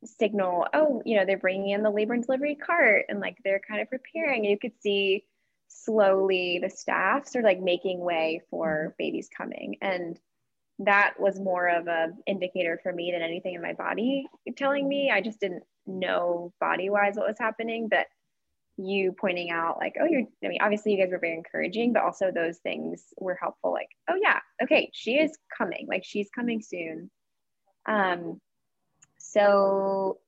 signal 0.06 0.68
oh 0.74 1.02
you 1.06 1.18
know 1.18 1.26
they're 1.26 1.38
bringing 1.38 1.70
in 1.70 1.84
the 1.84 1.90
labor 1.90 2.14
and 2.14 2.26
delivery 2.26 2.56
cart 2.56 3.06
and 3.10 3.20
like 3.20 3.38
they're 3.44 3.62
kind 3.68 3.82
of 3.82 3.90
preparing. 3.90 4.46
You 4.46 4.58
could 4.58 4.80
see 4.82 5.26
slowly 5.68 6.60
the 6.62 6.70
staff 6.70 7.28
sort 7.28 7.44
of 7.44 7.50
like 7.50 7.60
making 7.60 8.00
way 8.00 8.42
for 8.50 8.96
babies 8.98 9.30
coming. 9.36 9.78
And 9.82 10.20
that 10.80 11.14
was 11.20 11.40
more 11.40 11.68
of 11.70 11.88
a 11.88 12.10
indicator 12.28 12.80
for 12.84 12.92
me 12.92 13.12
than 13.12 13.22
anything 13.22 13.56
in 13.56 13.62
my 13.62 13.74
body 13.74 14.28
telling 14.58 14.88
me. 14.88 15.10
I 15.12 15.22
just 15.22 15.40
didn't 15.40 15.64
know 15.88 16.54
body 16.60 16.90
wise 16.90 17.16
what 17.16 17.28
was 17.28 17.38
happening 17.40 17.88
but 17.90 18.08
you 18.78 19.14
pointing 19.14 19.52
out 19.52 19.78
like 19.78 19.96
oh 20.02 20.06
you're 20.06 20.24
i 20.44 20.48
mean 20.48 20.58
obviously 20.62 20.92
you 20.92 20.98
guys 20.98 21.12
were 21.12 21.20
very 21.20 21.34
encouraging 21.34 21.94
but 21.94 22.04
also 22.04 22.32
those 22.32 22.58
things 22.58 23.06
were 23.18 23.38
helpful 23.40 23.72
like 23.72 23.88
oh 24.10 24.16
yeah 24.22 24.40
okay 24.62 24.90
she 24.94 25.18
is 25.18 25.38
coming 25.58 25.86
like 25.88 26.04
she's 26.04 26.30
coming 26.36 26.62
soon. 26.62 27.10
Um 27.86 28.42
so 29.32 30.20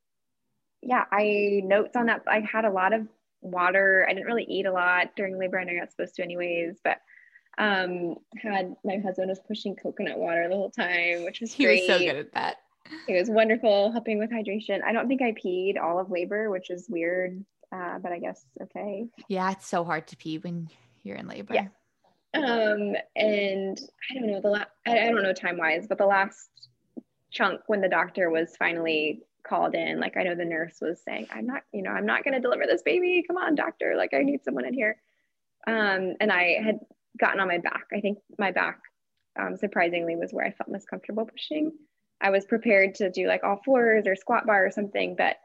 yeah 0.82 1.04
i 1.12 1.62
notes 1.64 1.96
on 1.96 2.08
that 2.08 2.24
i 2.28 2.40
had 2.40 2.66
a 2.66 2.70
lot 2.70 2.94
of 2.94 3.08
water 3.42 4.06
i 4.10 4.14
didn't 4.14 4.26
really 4.26 4.46
eat 4.46 4.66
a 4.66 4.72
lot 4.72 5.16
during 5.16 5.38
labor 5.38 5.60
i 5.60 5.64
not 5.64 5.92
supposed 5.92 6.16
to 6.16 6.24
anyways 6.24 6.78
but 6.84 6.98
um 7.58 8.16
had 8.42 8.76
my 8.84 8.98
husband 8.98 9.30
was 9.30 9.40
pushing 9.48 9.76
coconut 9.76 10.18
water 10.18 10.48
the 10.50 10.56
whole 10.56 10.70
time 10.72 11.24
which 11.24 11.42
was 11.42 11.52
he 11.54 11.64
great 11.64 11.88
was 11.88 11.88
so 11.88 12.00
good 12.00 12.16
at 12.16 12.34
that. 12.34 12.58
it 13.08 13.18
was 13.20 13.30
wonderful 13.30 13.92
helping 13.92 14.20
with 14.20 14.32
hydration 14.32 14.84
i 14.84 14.92
don't 14.92 15.08
think 15.08 15.22
i 15.22 15.32
peed 15.34 15.80
all 15.82 16.00
of 16.00 16.12
labor 16.12 16.50
which 16.50 16.70
is 16.70 16.88
weird 16.90 17.44
uh, 17.76 18.00
but 18.00 18.12
i 18.12 18.20
guess 18.20 18.46
okay 18.62 19.08
Yeah, 19.28 19.52
it's 19.52 19.68
so 19.68 19.84
hard 19.84 20.08
to 20.08 20.18
pee 20.18 20.38
when 20.38 20.70
you're 21.04 21.18
in 21.18 21.28
labor. 21.28 21.54
Yeah. 21.54 21.68
um 22.36 22.96
and 23.16 23.80
i 24.12 24.14
don't 24.14 24.28
know 24.28 24.42
the 24.42 24.50
last. 24.50 24.68
I, 24.86 25.08
I 25.08 25.12
don't 25.12 25.24
know 25.24 25.34
time 25.34 25.58
wise 25.58 25.88
but 25.88 25.98
the 25.98 26.06
last 26.06 26.67
chunk 27.38 27.62
when 27.68 27.82
the 27.82 27.88
doctor 27.90 28.30
was 28.30 28.56
finally 28.58 29.22
called 29.48 29.76
in. 29.76 30.00
Like 30.00 30.18
i 30.18 30.24
know 30.24 30.36
the 30.36 30.44
nurse 30.46 30.78
was 30.82 31.02
saying 31.06 31.28
i'm 31.32 31.46
not 31.46 31.62
you 31.72 31.84
know 31.84 31.92
i'm 31.92 32.06
not 32.06 32.24
going 32.24 32.34
to 32.34 32.40
deliver 32.40 32.66
this 32.66 32.82
baby. 32.82 33.24
Come 33.28 33.38
on 33.38 33.56
doctor. 33.56 33.94
Like 33.96 34.14
i 34.14 34.24
need 34.24 34.44
someone 34.44 34.66
in 34.66 34.74
here. 34.74 34.98
Um 35.68 36.16
and 36.20 36.32
i 36.32 36.58
had 36.66 36.80
gotten 37.20 37.40
on 37.40 37.48
my 37.48 37.60
back. 37.60 37.86
I 37.94 38.00
think 38.02 38.18
my 38.38 38.52
back 38.52 38.80
um, 39.40 39.56
surprisingly 39.56 40.16
was 40.16 40.32
where 40.32 40.46
i 40.46 40.52
felt 40.52 40.70
most 40.70 40.90
comfortable 40.90 41.26
pushing. 41.26 41.72
I 42.20 42.32
was 42.32 42.46
prepared 42.46 42.96
to 42.96 43.12
do 43.12 43.28
like 43.28 43.44
all 43.44 43.62
fours 43.64 44.08
or 44.08 44.16
squat 44.16 44.48
bar 44.48 44.66
or 44.66 44.72
something 44.72 45.16
but 45.16 45.38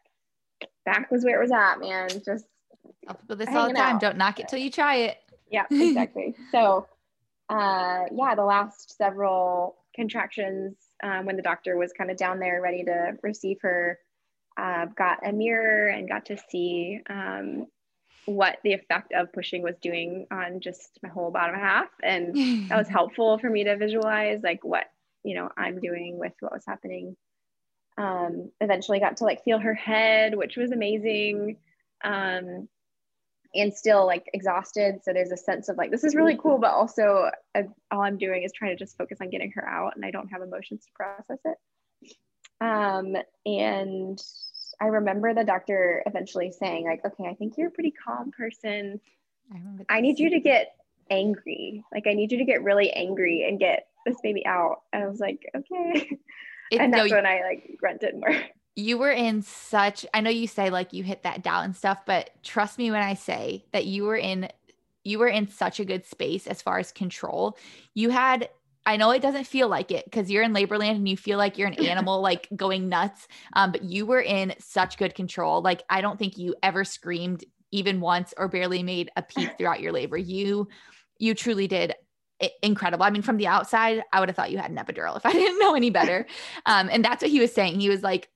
back 0.86 1.10
was 1.10 1.24
where 1.24 1.38
it 1.38 1.42
was 1.42 1.52
at 1.52 1.78
man. 1.80 2.08
Just 2.24 2.46
Tell 3.06 3.14
people 3.16 3.36
this 3.36 3.48
all 3.48 3.68
the 3.68 3.74
time. 3.74 3.96
out. 3.96 4.00
Don't 4.00 4.16
knock 4.16 4.40
it 4.40 4.48
till 4.48 4.58
you 4.58 4.70
try 4.70 4.96
it. 4.96 5.18
yeah 5.50 5.66
exactly. 5.70 6.34
So 6.50 6.86
uh 7.50 8.04
yeah 8.14 8.34
the 8.34 8.44
last 8.44 8.96
several 8.96 9.76
contractions 9.94 10.76
um, 11.02 11.26
when 11.26 11.36
the 11.36 11.42
doctor 11.42 11.76
was 11.76 11.92
kind 11.92 12.10
of 12.10 12.16
down 12.16 12.38
there 12.38 12.60
ready 12.60 12.84
to 12.84 13.16
receive 13.22 13.58
her 13.62 13.98
uh, 14.56 14.86
got 14.96 15.26
a 15.26 15.32
mirror 15.32 15.88
and 15.88 16.08
got 16.08 16.26
to 16.26 16.36
see 16.50 17.00
um, 17.08 17.66
what 18.26 18.58
the 18.62 18.72
effect 18.72 19.12
of 19.12 19.32
pushing 19.32 19.62
was 19.62 19.76
doing 19.80 20.26
on 20.30 20.60
just 20.60 20.98
my 21.02 21.08
whole 21.08 21.30
bottom 21.30 21.56
half. 21.56 21.88
And 22.02 22.34
that 22.68 22.78
was 22.78 22.88
helpful 22.88 23.38
for 23.38 23.50
me 23.50 23.64
to 23.64 23.76
visualize 23.76 24.40
like 24.42 24.64
what 24.64 24.86
you 25.24 25.36
know 25.36 25.48
i'm 25.56 25.78
doing 25.78 26.18
with 26.18 26.32
what 26.40 26.52
was 26.52 26.64
happening. 26.66 27.16
Um 27.98 28.50
eventually 28.60 29.00
got 29.00 29.18
to 29.18 29.24
like 29.24 29.44
feel 29.44 29.58
her 29.58 29.74
head 29.74 30.36
which 30.36 30.56
was 30.56 30.72
amazing. 30.72 31.56
Um 32.04 32.68
and 33.54 33.72
still 33.74 34.06
like 34.06 34.28
exhausted 34.32 35.00
so 35.02 35.12
there's 35.12 35.32
a 35.32 35.36
sense 35.36 35.68
of 35.68 35.76
like 35.76 35.90
this 35.90 36.04
is 36.04 36.14
really 36.14 36.36
cool 36.36 36.58
but 36.58 36.72
also 36.72 37.30
uh, 37.54 37.62
all 37.90 38.02
i'm 38.02 38.18
doing 38.18 38.42
is 38.42 38.52
trying 38.52 38.70
to 38.70 38.82
just 38.82 38.96
focus 38.96 39.18
on 39.20 39.30
getting 39.30 39.50
her 39.52 39.66
out 39.68 39.94
and 39.96 40.04
i 40.04 40.10
don't 40.10 40.28
have 40.28 40.42
emotions 40.42 40.84
to 40.84 40.92
process 40.94 41.38
it 41.44 42.16
um 42.60 43.16
and 43.44 44.22
i 44.80 44.86
remember 44.86 45.34
the 45.34 45.44
doctor 45.44 46.02
eventually 46.06 46.50
saying 46.50 46.84
like 46.84 47.04
okay 47.04 47.28
i 47.28 47.34
think 47.34 47.54
you're 47.56 47.68
a 47.68 47.72
pretty 47.72 47.92
calm 47.92 48.30
person 48.30 49.00
I. 49.88 49.96
I 49.96 50.00
need 50.00 50.18
you 50.18 50.30
to 50.30 50.40
get 50.40 50.74
angry. 51.10 51.84
Like 51.92 52.06
I 52.06 52.14
need 52.14 52.32
you 52.32 52.38
to 52.38 52.44
get 52.44 52.62
really 52.62 52.90
angry 52.90 53.46
and 53.48 53.58
get 53.58 53.86
this 54.06 54.16
baby 54.22 54.44
out. 54.46 54.82
And 54.92 55.04
I 55.04 55.08
was 55.08 55.20
like, 55.20 55.46
okay. 55.54 56.18
It- 56.70 56.80
and 56.80 56.90
no, 56.90 56.98
that's 57.00 57.12
when 57.12 57.26
I 57.26 57.42
like 57.42 57.76
grunted 57.78 58.14
more. 58.18 58.34
You 58.74 58.98
were 58.98 59.10
in 59.10 59.42
such 59.42 60.06
i 60.14 60.20
know 60.20 60.30
you 60.30 60.46
say 60.46 60.70
like 60.70 60.92
you 60.92 61.02
hit 61.02 61.22
that 61.22 61.42
doubt 61.42 61.64
and 61.64 61.76
stuff 61.76 61.98
but 62.06 62.30
trust 62.42 62.78
me 62.78 62.90
when 62.90 63.02
i 63.02 63.14
say 63.14 63.64
that 63.72 63.86
you 63.86 64.04
were 64.04 64.16
in 64.16 64.48
you 65.04 65.18
were 65.18 65.28
in 65.28 65.48
such 65.48 65.80
a 65.80 65.84
good 65.84 66.06
space 66.06 66.46
as 66.46 66.62
far 66.62 66.78
as 66.78 66.92
control 66.92 67.56
you 67.94 68.10
had 68.10 68.48
I 68.84 68.96
know 68.96 69.12
it 69.12 69.22
doesn't 69.22 69.46
feel 69.46 69.68
like 69.68 69.92
it 69.92 70.04
because 70.04 70.28
you're 70.28 70.42
in 70.42 70.52
labor 70.52 70.76
land 70.76 70.96
and 70.96 71.08
you 71.08 71.16
feel 71.16 71.38
like 71.38 71.56
you're 71.56 71.68
an 71.68 71.74
animal, 71.86 72.20
like 72.20 72.48
going 72.56 72.88
nuts. 72.88 73.28
Um, 73.52 73.70
but 73.70 73.84
you 73.84 74.06
were 74.06 74.20
in 74.20 74.54
such 74.58 74.98
good 74.98 75.14
control. 75.14 75.62
Like, 75.62 75.84
I 75.88 76.00
don't 76.00 76.18
think 76.18 76.36
you 76.36 76.56
ever 76.62 76.84
screamed 76.84 77.44
even 77.70 78.00
once 78.00 78.34
or 78.36 78.48
barely 78.48 78.82
made 78.82 79.10
a 79.16 79.22
peep 79.22 79.50
throughout 79.58 79.80
your 79.80 79.92
labor. 79.92 80.16
You, 80.16 80.68
you 81.18 81.34
truly 81.34 81.68
did 81.68 81.94
incredible. 82.62 83.04
I 83.04 83.10
mean, 83.10 83.22
from 83.22 83.36
the 83.36 83.46
outside, 83.46 84.02
I 84.12 84.20
would 84.20 84.28
have 84.28 84.36
thought 84.36 84.50
you 84.50 84.58
had 84.58 84.70
an 84.70 84.76
epidural 84.76 85.16
if 85.16 85.24
I 85.24 85.32
didn't 85.32 85.58
know 85.58 85.74
any 85.74 85.90
better. 85.90 86.26
Um, 86.64 86.88
and 86.92 87.04
that's 87.04 87.22
what 87.22 87.30
he 87.30 87.40
was 87.40 87.52
saying. 87.52 87.80
He 87.80 87.88
was 87.88 88.02
like, 88.02 88.28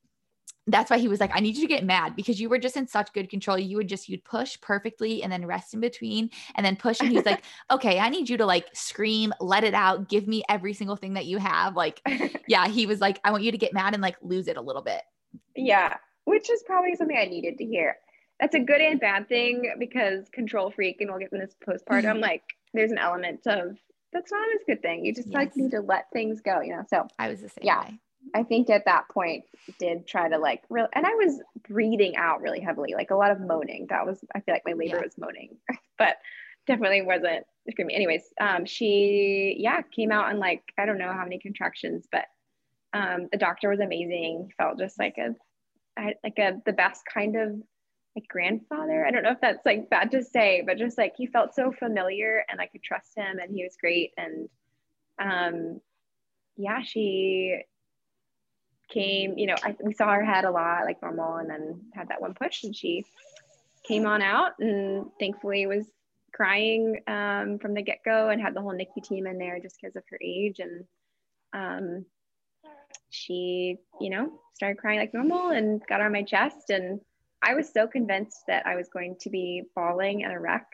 that's 0.66 0.90
why 0.90 0.98
he 0.98 1.08
was 1.08 1.20
like, 1.20 1.30
I 1.32 1.40
need 1.40 1.56
you 1.56 1.62
to 1.62 1.68
get 1.68 1.84
mad 1.84 2.16
because 2.16 2.40
you 2.40 2.48
were 2.48 2.58
just 2.58 2.76
in 2.76 2.88
such 2.88 3.12
good 3.12 3.30
control. 3.30 3.58
You 3.58 3.76
would 3.76 3.88
just, 3.88 4.08
you'd 4.08 4.24
push 4.24 4.60
perfectly 4.60 5.22
and 5.22 5.30
then 5.30 5.46
rest 5.46 5.74
in 5.74 5.80
between 5.80 6.30
and 6.56 6.66
then 6.66 6.74
push. 6.74 7.00
And 7.00 7.08
he's 7.08 7.24
like, 7.24 7.42
okay, 7.70 8.00
I 8.00 8.08
need 8.08 8.28
you 8.28 8.36
to 8.38 8.46
like 8.46 8.68
scream, 8.72 9.32
let 9.40 9.62
it 9.62 9.74
out, 9.74 10.08
give 10.08 10.26
me 10.26 10.42
every 10.48 10.74
single 10.74 10.96
thing 10.96 11.14
that 11.14 11.26
you 11.26 11.38
have. 11.38 11.76
Like, 11.76 12.00
yeah, 12.48 12.66
he 12.66 12.86
was 12.86 13.00
like, 13.00 13.20
I 13.24 13.30
want 13.30 13.44
you 13.44 13.52
to 13.52 13.58
get 13.58 13.72
mad 13.72 13.94
and 13.94 14.02
like 14.02 14.16
lose 14.22 14.48
it 14.48 14.56
a 14.56 14.60
little 14.60 14.82
bit. 14.82 15.02
Yeah, 15.54 15.96
which 16.24 16.50
is 16.50 16.64
probably 16.66 16.96
something 16.96 17.16
I 17.16 17.26
needed 17.26 17.58
to 17.58 17.64
hear. 17.64 17.96
That's 18.40 18.54
a 18.54 18.60
good 18.60 18.80
and 18.80 19.00
bad 19.00 19.28
thing 19.28 19.72
because 19.78 20.28
control 20.30 20.70
freak, 20.70 21.00
and 21.00 21.08
we'll 21.08 21.20
get 21.20 21.32
in 21.32 21.38
this 21.38 21.56
postpartum, 21.66 22.20
like, 22.20 22.42
there's 22.74 22.90
an 22.90 22.98
element 22.98 23.46
of 23.46 23.78
that's 24.12 24.32
not 24.32 24.40
always 24.40 24.60
a 24.62 24.70
good 24.72 24.82
thing. 24.82 25.04
You 25.04 25.14
just 25.14 25.28
yes. 25.28 25.34
like 25.34 25.56
need 25.56 25.70
to 25.70 25.80
let 25.80 26.06
things 26.12 26.40
go, 26.40 26.60
you 26.60 26.74
know. 26.74 26.84
So 26.88 27.06
I 27.18 27.28
was 27.28 27.40
the 27.40 27.48
same 27.48 27.62
yeah, 27.62 27.84
way. 27.84 28.00
I 28.35 28.43
think 28.43 28.70
at 28.70 28.85
that 28.85 29.09
point 29.09 29.45
did 29.79 30.07
try 30.07 30.29
to 30.29 30.39
like 30.39 30.62
real 30.68 30.89
and 30.95 31.07
I 31.07 31.14
was 31.14 31.41
breathing 31.68 32.16
out 32.16 32.41
really 32.41 32.61
heavily, 32.61 32.95
like 32.95 33.11
a 33.11 33.16
lot 33.16 33.31
of 33.31 33.41
moaning. 33.41 33.87
That 33.91 34.07
was 34.07 34.22
I 34.35 34.41
feel 34.41 34.55
like 34.55 34.66
my 34.66 34.72
labor 34.72 34.97
yeah. 34.97 35.03
was 35.03 35.18
moaning, 35.18 35.57
but 35.99 36.16
definitely 36.66 37.03
wasn't 37.03 37.47
screaming. 37.70 37.97
Anyways, 37.97 38.22
um, 38.41 38.64
she 38.64 39.57
yeah 39.59 39.83
came 39.95 40.12
out 40.12 40.31
and 40.31 40.39
like 40.39 40.62
I 40.79 40.87
don't 40.87 40.99
know 40.99 41.12
how 41.12 41.24
many 41.24 41.39
contractions, 41.39 42.07
but 42.11 42.27
um, 42.93 43.29
the 43.31 43.39
doctor 43.39 43.68
was 43.68 43.81
amazing. 43.81 44.53
Felt 44.57 44.79
just 44.79 44.99
like 44.99 45.16
a 45.18 45.35
like 46.22 46.39
a 46.39 46.61
the 46.64 46.72
best 46.72 47.03
kind 47.12 47.37
of 47.37 47.53
like 48.16 48.29
grandfather. 48.29 49.05
I 49.07 49.11
don't 49.11 49.22
know 49.22 49.33
if 49.33 49.41
that's 49.41 49.64
like 49.66 49.91
bad 49.91 50.11
to 50.12 50.22
say, 50.22 50.62
but 50.66 50.79
just 50.79 50.99
like 50.99 51.14
he 51.16 51.27
felt 51.27 51.55
so 51.55 51.72
familiar 51.72 52.45
and 52.49 52.61
I 52.61 52.66
could 52.66 52.83
trust 52.83 53.12
him 53.16 53.39
and 53.39 53.55
he 53.55 53.62
was 53.62 53.77
great. 53.79 54.12
And 54.16 54.49
um, 55.20 55.81
yeah, 56.57 56.83
she 56.83 57.61
came, 58.89 59.37
you 59.39 59.47
know, 59.47 59.57
I, 59.62 59.74
we 59.82 59.95
saw 59.95 60.12
her 60.12 60.24
head 60.24 60.45
a 60.45 60.51
lot 60.51 60.84
like 60.84 61.03
normal 61.03 61.37
and 61.37 61.51
then 61.51 61.80
had 61.93 62.09
that 62.09 62.20
one 62.20 62.34
push 62.34 62.64
and 62.64 62.74
she 62.74 63.05
came 63.84 64.07
on 64.07 64.22
out 64.22 64.53
and 64.59 65.07
thankfully 65.18 65.66
was 65.66 65.87
crying 66.32 67.01
um, 67.07 67.59
from 67.59 67.74
the 67.74 67.82
get 67.82 68.01
go 68.05 68.28
and 68.28 68.41
had 68.41 68.55
the 68.55 68.61
whole 68.61 68.74
NICU 68.74 69.03
team 69.03 69.26
in 69.26 69.39
there 69.39 69.59
just 69.59 69.78
because 69.80 69.97
of 69.97 70.05
her 70.11 70.18
age. 70.22 70.61
And 70.61 70.84
um, 71.53 72.05
she, 73.11 73.78
you 74.01 74.11
know, 74.11 74.32
started 74.55 74.78
crying 74.78 74.99
like 74.99 75.14
normal 75.14 75.51
and 75.51 75.82
got 75.87 76.01
on 76.01 76.12
my 76.12 76.22
chest. 76.22 76.70
And 76.70 77.01
I 77.43 77.55
was 77.55 77.72
so 77.72 77.87
convinced 77.87 78.41
that 78.49 78.66
I 78.66 78.76
was 78.76 78.89
going 78.89 79.16
to 79.20 79.30
be 79.30 79.64
bawling 79.74 80.20
in 80.20 80.30
a 80.30 80.41
wreck 80.41 80.66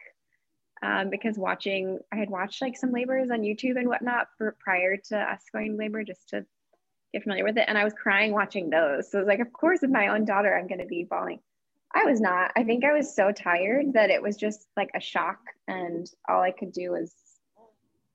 um, 0.83 1.11
because 1.11 1.39
watching, 1.39 2.01
I 2.13 2.17
had 2.17 2.31
watched 2.31 2.61
like 2.61 2.77
some 2.77 2.93
labors 2.93 3.31
on 3.31 3.43
YouTube 3.43 3.79
and 3.79 3.89
whatnot 3.89 4.29
for, 4.37 4.57
prior 4.59 4.97
to 5.09 5.17
us 5.17 5.43
going 5.53 5.77
labor 5.77 6.03
just 6.03 6.31
to 6.31 6.45
get 7.13 7.23
familiar 7.23 7.45
with 7.45 7.59
it. 7.59 7.65
And 7.69 7.77
I 7.77 7.85
was 7.85 7.93
crying 7.93 8.33
watching 8.33 8.71
those. 8.71 9.11
So 9.11 9.19
I 9.19 9.23
was 9.23 9.29
like, 9.29 9.41
of 9.41 9.53
course, 9.53 9.81
with 9.83 9.91
my 9.91 10.09
own 10.09 10.25
daughter, 10.25 10.57
I'm 10.57 10.67
going 10.67 10.81
to 10.81 10.87
be 10.87 11.05
bawling. 11.05 11.41
I 11.95 12.05
was 12.05 12.21
not. 12.21 12.53
I 12.57 12.65
think 12.65 12.85
I 12.85 12.93
was 12.93 13.15
so 13.15 13.33
tired 13.33 13.93
that 13.93 14.11
it 14.11 14.23
was 14.23 14.37
just 14.37 14.67
like 14.77 14.91
a 14.95 15.01
shock. 15.01 15.39
And 15.69 16.11
all 16.29 16.43
I 16.43 16.51
could 16.51 16.73
do 16.73 16.93
was 16.93 17.15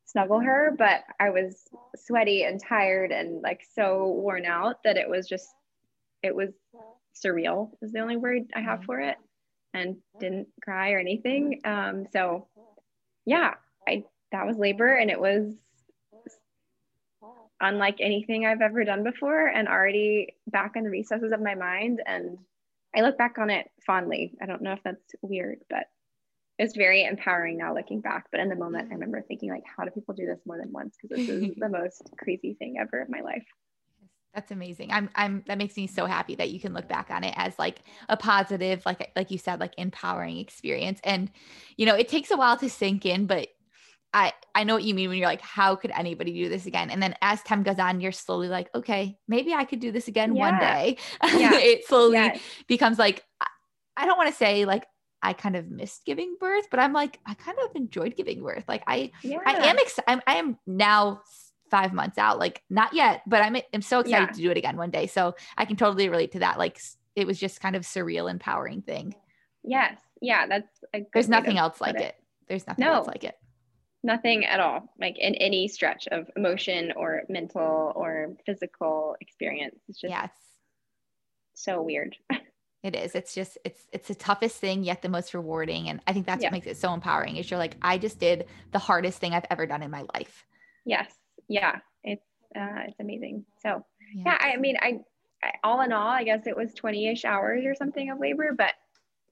snuggle 0.06 0.40
her. 0.40 0.74
But 0.78 1.04
I 1.20 1.30
was 1.30 1.64
sweaty 1.96 2.44
and 2.44 2.60
tired 2.60 3.12
and 3.12 3.42
like 3.42 3.62
so 3.76 4.08
worn 4.08 4.46
out 4.46 4.84
that 4.84 4.98
it 4.98 5.10
was 5.10 5.28
just, 5.28 5.48
it 6.24 6.36
was 6.36 6.50
surreal, 7.24 7.72
is 7.82 7.92
the 7.92 8.00
only 8.00 8.18
word 8.18 8.44
I 8.56 8.62
have 8.62 8.84
for 8.84 9.00
it. 9.00 9.18
And 9.74 9.98
didn't 10.20 10.48
cry 10.64 10.94
or 10.94 11.00
anything. 11.00 11.62
Um, 11.64 12.08
so 12.12 12.48
yeah, 13.26 13.56
I 13.88 14.06
that 14.32 14.48
was 14.48 14.58
labor 14.58 14.96
and 14.96 15.12
it 15.12 15.20
was 15.20 15.54
unlike 17.60 17.98
anything 18.00 18.46
I've 18.46 18.62
ever 18.62 18.84
done 18.84 19.04
before 19.04 19.48
and 19.48 19.68
already 19.68 20.36
back 20.48 20.74
in 20.76 20.84
the 20.84 20.90
recesses 20.90 21.32
of 21.32 21.42
my 21.42 21.56
mind. 21.56 22.02
And 22.06 22.38
I 22.96 23.02
look 23.02 23.18
back 23.18 23.38
on 23.38 23.50
it 23.50 23.68
fondly. 23.86 24.34
I 24.42 24.46
don't 24.46 24.62
know 24.62 24.74
if 24.74 24.84
that's 24.84 25.16
weird, 25.22 25.60
but 25.70 25.86
it's 26.60 26.76
very 26.76 27.04
empowering 27.04 27.58
now 27.58 27.74
looking 27.74 28.02
back. 28.02 28.26
But 28.32 28.40
in 28.40 28.50
the 28.50 28.56
moment, 28.56 28.90
I 28.90 28.94
remember 28.94 29.22
thinking, 29.22 29.50
like, 29.50 29.64
how 29.76 29.84
do 29.84 29.92
people 29.92 30.14
do 30.14 30.26
this 30.26 30.40
more 30.46 30.58
than 30.58 30.72
once? 30.72 30.96
Because 31.02 31.18
this 31.18 31.30
is 31.30 31.56
the 31.58 31.70
most 31.70 32.10
crazy 32.18 32.56
thing 32.58 32.76
ever 32.80 33.02
in 33.02 33.12
my 33.12 33.22
life. 33.22 33.46
That's 34.34 34.52
amazing. 34.52 34.92
I'm 34.92 35.10
I'm 35.16 35.44
that 35.48 35.58
makes 35.58 35.76
me 35.76 35.88
so 35.88 36.06
happy 36.06 36.36
that 36.36 36.52
you 36.52 36.60
can 36.60 36.74
look 36.74 36.88
back 36.88 37.10
on 37.10 37.24
it 37.24 37.34
as 37.38 37.58
like 37.58 37.80
a 38.08 38.16
positive, 38.16 38.86
like 38.86 39.12
like 39.16 39.32
you 39.32 39.40
said, 39.40 39.60
like 39.60 39.74
empowering 39.78 40.38
experience. 40.38 41.00
And 41.04 41.32
you 41.76 41.88
know, 41.88 41.96
it 41.96 42.08
takes 42.08 42.30
a 42.30 42.38
while 42.38 42.56
to 42.58 42.70
sink 42.70 43.06
in, 43.06 43.26
but 43.26 43.48
I 44.14 44.34
I 44.56 44.64
know 44.64 44.74
what 44.74 44.84
you 44.84 44.94
mean 44.94 45.10
when 45.10 45.18
you're 45.18 45.28
like, 45.28 45.42
how 45.42 45.76
could 45.76 45.92
anybody 45.92 46.34
do 46.34 46.50
this 46.50 46.66
again? 46.66 46.90
And 46.90 47.02
then 47.02 47.16
as 47.22 47.42
time 47.44 47.64
goes 47.64 47.80
on, 47.80 48.02
you're 48.02 48.12
slowly 48.12 48.48
like, 48.48 48.70
okay, 48.74 49.18
maybe 49.28 49.54
I 49.54 49.66
could 49.66 49.80
do 49.80 49.92
this 49.92 50.08
again 50.08 50.36
yeah. 50.36 50.52
one 50.52 50.60
day. 50.60 50.98
Yeah. 51.38 51.54
it 51.54 51.86
slowly 51.86 52.16
yes. 52.16 52.40
becomes 52.68 52.98
like, 52.98 53.24
I 53.96 54.06
don't 54.06 54.18
want 54.18 54.30
to 54.30 54.36
say 54.36 54.66
like 54.66 54.86
I 55.22 55.34
kind 55.34 55.56
of 55.56 55.70
missed 55.70 56.06
giving 56.06 56.38
birth, 56.40 56.66
but 56.72 56.80
I'm 56.80 56.94
like, 56.94 57.20
I 57.26 57.34
kind 57.34 57.58
of 57.64 57.76
enjoyed 57.76 58.16
giving 58.16 58.42
birth. 58.42 58.64
Like 58.68 58.84
I, 58.88 59.12
yeah. 59.24 59.40
I 59.46 59.68
am 59.68 59.78
excited. 59.78 60.24
I 60.26 60.36
am 60.36 60.58
now 60.66 61.22
five 61.70 61.92
months 61.92 62.18
out, 62.18 62.40
like 62.40 62.64
not 62.70 62.94
yet, 62.94 63.22
but 63.28 63.42
I'm, 63.42 63.58
I'm 63.74 63.82
so 63.82 64.00
excited 64.00 64.34
to 64.34 64.42
do 64.42 64.52
it 64.52 64.58
again 64.58 64.78
one 64.78 64.92
day. 64.92 65.08
So 65.08 65.36
I 65.58 65.66
can 65.66 65.76
totally 65.76 66.08
relate 66.10 66.32
to 66.34 66.40
that. 66.40 66.58
Like 66.58 66.80
it 67.16 67.28
was 67.28 67.40
just 67.40 67.60
kind 67.60 67.76
of 67.76 67.84
surreal, 67.84 68.30
empowering 68.30 68.82
thing. 68.84 69.16
Yes. 69.64 70.00
Yeah. 70.22 70.48
That's, 70.48 70.68
there's 71.14 71.30
nothing 71.30 71.58
else 71.58 71.82
like 71.82 71.96
it. 71.96 72.02
it. 72.02 72.16
There's 72.48 72.66
nothing 72.66 72.86
no. 72.86 72.94
else 72.94 73.08
like 73.08 73.24
it 73.24 73.36
nothing 74.08 74.46
at 74.46 74.60
all 74.60 74.92
like 75.00 75.20
in 75.20 75.36
any 75.36 75.68
stretch 75.68 76.08
of 76.12 76.28
emotion 76.36 76.92
or 76.96 77.24
mental 77.30 77.92
or 77.96 78.36
physical 78.46 79.16
experience. 79.22 79.76
It's 79.88 80.00
just 80.00 80.12
yes. 80.12 80.32
so 81.54 81.84
weird. 81.84 82.16
It 82.84 82.96
is. 82.96 83.16
It's 83.16 83.34
just 83.34 83.58
it's 83.66 83.88
it's 83.92 84.08
the 84.08 84.16
toughest 84.16 84.58
thing 84.58 84.84
yet 84.84 85.02
the 85.02 85.10
most 85.10 85.34
rewarding 85.34 85.90
and 85.90 86.00
i 86.08 86.14
think 86.14 86.28
that's 86.28 86.44
yeah. 86.44 86.50
what 86.50 86.54
makes 86.54 86.68
it 86.68 86.78
so 86.78 86.94
empowering 86.94 87.36
is 87.36 87.50
you're 87.50 87.58
like 87.58 87.76
i 87.82 87.98
just 87.98 88.20
did 88.20 88.46
the 88.72 88.80
hardest 88.80 89.18
thing 89.20 89.34
i've 89.34 89.48
ever 89.50 89.66
done 89.66 89.82
in 89.82 89.92
my 89.92 90.06
life. 90.14 90.46
Yes. 90.86 91.12
Yeah. 91.50 91.80
It's 92.04 92.24
uh 92.56 92.84
it's 92.88 93.00
amazing. 93.00 93.46
So 93.62 93.84
yeah, 94.14 94.24
yeah 94.28 94.38
I, 94.40 94.58
mean 94.58 94.78
I, 94.80 95.00
I 95.44 95.52
all 95.64 95.82
in 95.82 95.92
all 95.92 96.08
i 96.08 96.24
guess 96.24 96.46
it 96.46 96.56
was 96.56 96.74
20ish 96.76 97.26
hours 97.26 97.66
or 97.66 97.74
something 97.76 98.10
of 98.12 98.20
labor 98.20 98.54
but 98.58 98.74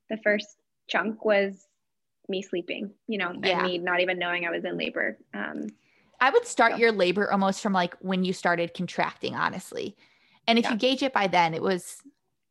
the 0.09 0.17
first 0.17 0.57
chunk 0.87 1.23
was 1.23 1.67
me 2.29 2.41
sleeping, 2.41 2.91
you 3.07 3.17
know, 3.17 3.33
yeah. 3.43 3.59
and 3.59 3.67
me 3.67 3.77
not 3.77 3.99
even 3.99 4.19
knowing 4.19 4.45
I 4.45 4.51
was 4.51 4.65
in 4.65 4.77
labor. 4.77 5.17
Um, 5.33 5.67
I 6.19 6.29
would 6.29 6.45
start 6.45 6.73
so. 6.73 6.77
your 6.77 6.91
labor 6.91 7.31
almost 7.31 7.61
from 7.61 7.73
like 7.73 7.95
when 7.99 8.23
you 8.23 8.33
started 8.33 8.73
contracting, 8.73 9.35
honestly. 9.35 9.95
And 10.47 10.57
if 10.57 10.65
yeah. 10.65 10.71
you 10.71 10.77
gauge 10.77 11.03
it 11.03 11.13
by 11.13 11.27
then, 11.27 11.53
it 11.53 11.61
was 11.61 12.01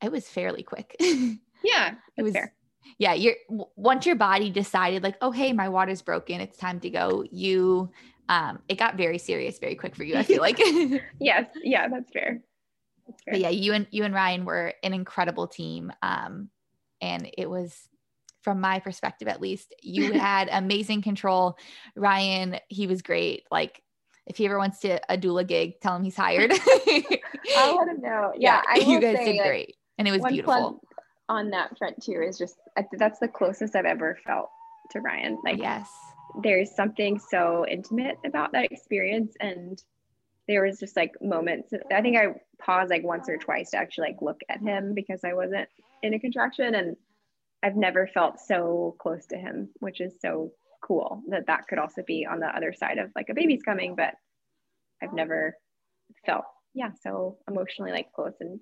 it 0.03 0.13
was 0.13 0.29
fairly 0.29 0.63
quick. 0.63 0.97
yeah, 1.01 1.95
it 2.17 2.23
was 2.23 2.33
fair. 2.33 2.55
Yeah, 2.99 3.15
you're 3.15 3.35
once 3.77 4.07
your 4.07 4.17
body 4.17 4.51
decided 4.51 5.03
like, 5.03 5.17
oh 5.21 5.31
hey, 5.31 5.53
my 5.53 5.69
water's 5.69 6.03
broken, 6.03 6.41
it's 6.41 6.59
time 6.59 6.81
to 6.81 6.91
go. 6.91 7.25
You, 7.31 7.91
um, 8.29 8.61
it 8.69 8.79
got 8.79 8.97
very 8.97 9.19
serious 9.19 9.59
very 9.59 9.75
quick 9.75 9.97
for 9.97 10.05
you. 10.05 10.17
I 10.17 10.23
feel 10.23 10.41
like. 10.41 10.59
yes, 11.21 11.47
yeah, 11.63 11.89
that's 11.89 12.11
fair. 12.13 12.43
that's 13.07 13.23
fair. 13.23 13.33
But 13.33 13.41
yeah, 13.41 13.49
you 13.49 13.73
and 13.73 13.87
you 13.91 14.05
and 14.05 14.15
Ryan 14.15 14.45
were 14.45 14.75
an 14.83 14.93
incredible 14.93 15.47
team. 15.47 15.93
Um, 16.03 16.51
and 17.01 17.31
it 17.37 17.49
was 17.49 17.89
from 18.45 18.61
my 18.61 18.79
perspective 18.79 19.27
at 19.27 19.41
least. 19.41 19.75
You 19.83 20.13
had 20.21 20.49
amazing 20.53 21.03
control. 21.03 21.59
Ryan, 21.97 22.61
he 22.69 22.87
was 22.87 23.03
great. 23.03 23.45
Like 23.51 23.83
if 24.27 24.37
he 24.37 24.47
ever 24.47 24.59
wants 24.59 24.81
to 24.81 25.01
a 25.13 25.19
doula 25.19 25.47
gig, 25.47 25.81
tell 25.81 25.97
him 25.97 26.05
he's 26.05 26.17
hired. 26.17 26.53
I'll 27.57 27.77
let 27.77 27.89
him 27.89 28.01
know. 28.01 28.33
Yeah, 28.39 28.63
yeah 28.77 28.87
you 28.87 29.01
guys 29.01 29.17
say, 29.17 29.33
did 29.33 29.47
great. 29.47 29.77
And 29.99 30.07
it 30.07 30.13
was 30.13 30.23
beautiful. 30.31 30.81
On 31.29 31.51
that 31.51 31.77
front 31.79 32.03
too 32.03 32.23
is 32.27 32.39
just 32.39 32.57
that's 32.99 33.19
the 33.19 33.29
closest 33.29 33.75
I've 33.75 33.87
ever 33.87 34.19
felt 34.27 34.51
to 34.91 35.01
Ryan. 35.01 35.39
Like 35.43 35.59
yes, 35.59 35.89
there's 36.43 36.75
something 36.75 37.19
so 37.19 37.65
intimate 37.69 38.19
about 38.27 38.53
that 38.53 38.71
experience 38.71 39.35
and 39.41 39.83
there 40.47 40.65
was 40.65 40.79
just 40.79 40.97
like 40.97 41.13
moments 41.23 41.73
i 41.95 42.03
think 42.03 42.17
i 42.17 42.27
paused 42.59 42.91
like 42.91 43.05
once 43.05 43.29
or 43.29 43.37
twice 43.37 43.71
to 43.71 43.77
actually 43.77 44.09
like 44.09 44.17
look 44.21 44.41
at 44.49 44.61
him 44.61 44.95
because 44.95 45.21
i 45.25 45.33
wasn't 45.33 45.69
in 46.03 46.15
a 46.15 46.19
contraction 46.19 46.75
and 46.75 46.97
I've 47.65 47.77
never 47.77 48.07
felt 48.13 48.39
so 48.39 48.95
close 49.01 49.25
to 49.29 49.39
him, 49.39 49.71
which 49.81 50.03
is 50.03 50.13
so 50.21 50.53
cool 50.83 51.23
that 51.29 51.47
that 51.47 51.67
could 51.67 51.79
also 51.79 52.03
be 52.07 52.27
on 52.31 52.39
the 52.39 52.47
other 52.47 52.75
side 52.75 52.99
of 52.99 53.11
like 53.17 53.31
a 53.31 53.35
baby's 53.35 53.63
coming, 53.63 53.97
but 53.97 54.15
I've 55.03 55.15
never 55.15 55.57
felt, 56.27 56.45
yeah, 56.75 56.91
so 57.03 57.39
emotionally 57.49 57.91
like 57.91 58.13
close 58.13 58.35
and 58.41 58.61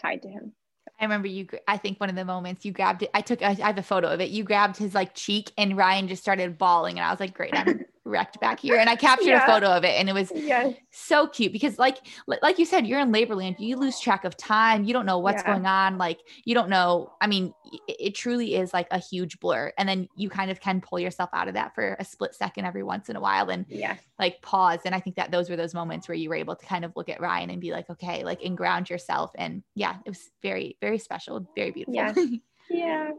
tied 0.00 0.22
to 0.22 0.28
him. 0.28 0.52
I 0.98 1.04
remember 1.04 1.28
you, 1.28 1.46
I 1.68 1.76
think 1.76 2.00
one 2.00 2.08
of 2.08 2.16
the 2.16 2.24
moments 2.24 2.64
you 2.64 2.72
grabbed 2.72 3.02
it, 3.02 3.10
I 3.12 3.20
took, 3.20 3.42
I 3.42 3.52
have 3.52 3.76
a 3.76 3.82
photo 3.82 4.08
of 4.08 4.20
it. 4.20 4.30
You 4.30 4.44
grabbed 4.44 4.78
his 4.78 4.94
like 4.94 5.14
cheek 5.14 5.52
and 5.58 5.76
Ryan 5.76 6.08
just 6.08 6.22
started 6.22 6.56
bawling. 6.56 6.98
And 6.98 7.04
I 7.06 7.10
was 7.10 7.20
like, 7.20 7.34
great, 7.34 7.54
I'm 7.54 7.81
wrecked 8.12 8.38
back 8.40 8.60
here. 8.60 8.76
And 8.76 8.88
I 8.88 8.94
captured 8.94 9.26
yeah. 9.28 9.44
a 9.44 9.46
photo 9.46 9.66
of 9.66 9.84
it 9.84 9.98
and 9.98 10.08
it 10.08 10.12
was 10.12 10.30
yes. 10.34 10.74
so 10.90 11.26
cute 11.26 11.52
because 11.52 11.78
like, 11.78 11.98
like 12.26 12.58
you 12.58 12.64
said, 12.64 12.86
you're 12.86 13.00
in 13.00 13.10
labor 13.10 13.34
land, 13.34 13.56
you 13.58 13.76
lose 13.76 13.98
track 13.98 14.24
of 14.24 14.36
time. 14.36 14.84
You 14.84 14.92
don't 14.92 15.06
know 15.06 15.18
what's 15.18 15.42
yeah. 15.42 15.52
going 15.52 15.66
on. 15.66 15.98
Like 15.98 16.20
you 16.44 16.54
don't 16.54 16.68
know. 16.68 17.12
I 17.20 17.26
mean, 17.26 17.52
it, 17.88 17.96
it, 17.98 18.14
truly 18.14 18.54
is 18.54 18.72
like 18.72 18.86
a 18.90 18.98
huge 18.98 19.40
blur. 19.40 19.72
And 19.78 19.88
then 19.88 20.08
you 20.14 20.28
kind 20.28 20.50
of 20.50 20.60
can 20.60 20.80
pull 20.80 21.00
yourself 21.00 21.30
out 21.32 21.48
of 21.48 21.54
that 21.54 21.74
for 21.74 21.96
a 21.98 22.04
split 22.04 22.34
second 22.34 22.66
every 22.66 22.82
once 22.82 23.08
in 23.08 23.16
a 23.16 23.20
while 23.20 23.48
and 23.48 23.64
yeah. 23.68 23.96
like 24.18 24.42
pause. 24.42 24.80
And 24.84 24.94
I 24.94 25.00
think 25.00 25.16
that 25.16 25.30
those 25.30 25.48
were 25.48 25.56
those 25.56 25.74
moments 25.74 26.06
where 26.06 26.14
you 26.14 26.28
were 26.28 26.36
able 26.36 26.54
to 26.54 26.66
kind 26.66 26.84
of 26.84 26.92
look 26.94 27.08
at 27.08 27.20
Ryan 27.20 27.50
and 27.50 27.60
be 27.60 27.72
like, 27.72 27.88
okay, 27.88 28.22
like 28.22 28.42
and 28.44 28.56
ground 28.56 28.90
yourself. 28.90 29.32
And 29.36 29.62
yeah, 29.74 29.96
it 30.04 30.10
was 30.10 30.30
very, 30.42 30.76
very 30.80 30.98
special, 30.98 31.46
very 31.56 31.70
beautiful. 31.70 31.94
Yeah. 31.94 32.14
yeah. 32.70 33.10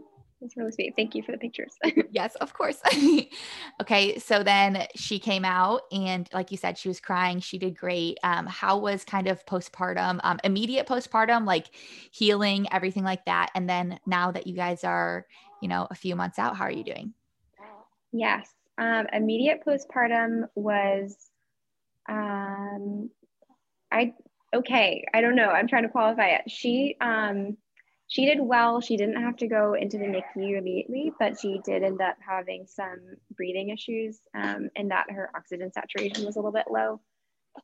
That's 0.44 0.58
really 0.58 0.74
sweet. 0.74 0.94
Thank 0.98 1.16
you 1.16 1.24
for 1.24 1.32
the 1.32 1.38
pictures. 1.38 1.78
yes, 2.12 2.36
of 2.36 2.54
course. 2.54 2.78
okay, 3.82 4.20
so 4.20 4.44
then 4.44 4.86
she 4.94 5.18
came 5.18 5.46
out, 5.46 5.84
and 5.90 6.28
like 6.34 6.52
you 6.52 6.58
said, 6.58 6.78
she 6.78 6.90
was 6.90 7.00
crying. 7.00 7.40
She 7.40 7.58
did 7.58 7.78
great. 7.78 8.18
Um, 8.24 8.46
how 8.46 8.78
was 8.78 9.06
kind 9.06 9.28
of 9.28 9.46
postpartum, 9.46 10.20
um, 10.22 10.42
immediate 10.44 10.86
postpartum, 10.86 11.48
like 11.48 11.68
healing, 12.12 12.68
everything 12.74 13.06
like 13.06 13.24
that? 13.24 13.52
And 13.56 13.70
then 13.70 14.02
now 14.06 14.32
that 14.32 14.46
you 14.46 14.54
guys 14.54 14.84
are, 14.84 15.26
you 15.62 15.70
know, 15.70 15.88
a 15.90 15.96
few 15.96 16.14
months 16.14 16.38
out, 16.38 16.58
how 16.58 16.66
are 16.66 16.72
you 16.72 16.84
doing? 16.84 17.14
Yes, 18.12 18.50
um, 18.78 19.08
immediate 19.14 19.62
postpartum 19.66 20.50
was, 20.56 21.16
um, 22.10 23.10
I 23.90 24.14
okay. 24.54 25.06
I 25.14 25.22
don't 25.22 25.38
know. 25.38 25.48
I'm 25.48 25.70
trying 25.70 25.84
to 25.84 25.90
qualify 25.90 26.32
it. 26.32 26.52
She 26.52 26.98
um 27.00 27.56
she 28.14 28.28
did 28.28 28.40
well. 28.40 28.80
She 28.80 28.96
didn't 28.96 29.24
have 29.24 29.38
to 29.38 29.48
go 29.48 29.74
into 29.74 29.98
the 29.98 30.06
NICU 30.06 30.60
immediately, 30.60 31.12
but 31.18 31.40
she 31.40 31.60
did 31.66 31.82
end 31.82 32.00
up 32.00 32.16
having 32.24 32.68
some 32.68 33.00
breathing 33.36 33.70
issues 33.70 34.20
um, 34.36 34.70
and 34.76 34.92
that 34.92 35.10
her 35.10 35.32
oxygen 35.36 35.72
saturation 35.72 36.24
was 36.24 36.36
a 36.36 36.40
little 36.40 36.52
bit 36.52 36.68
low. 36.70 37.02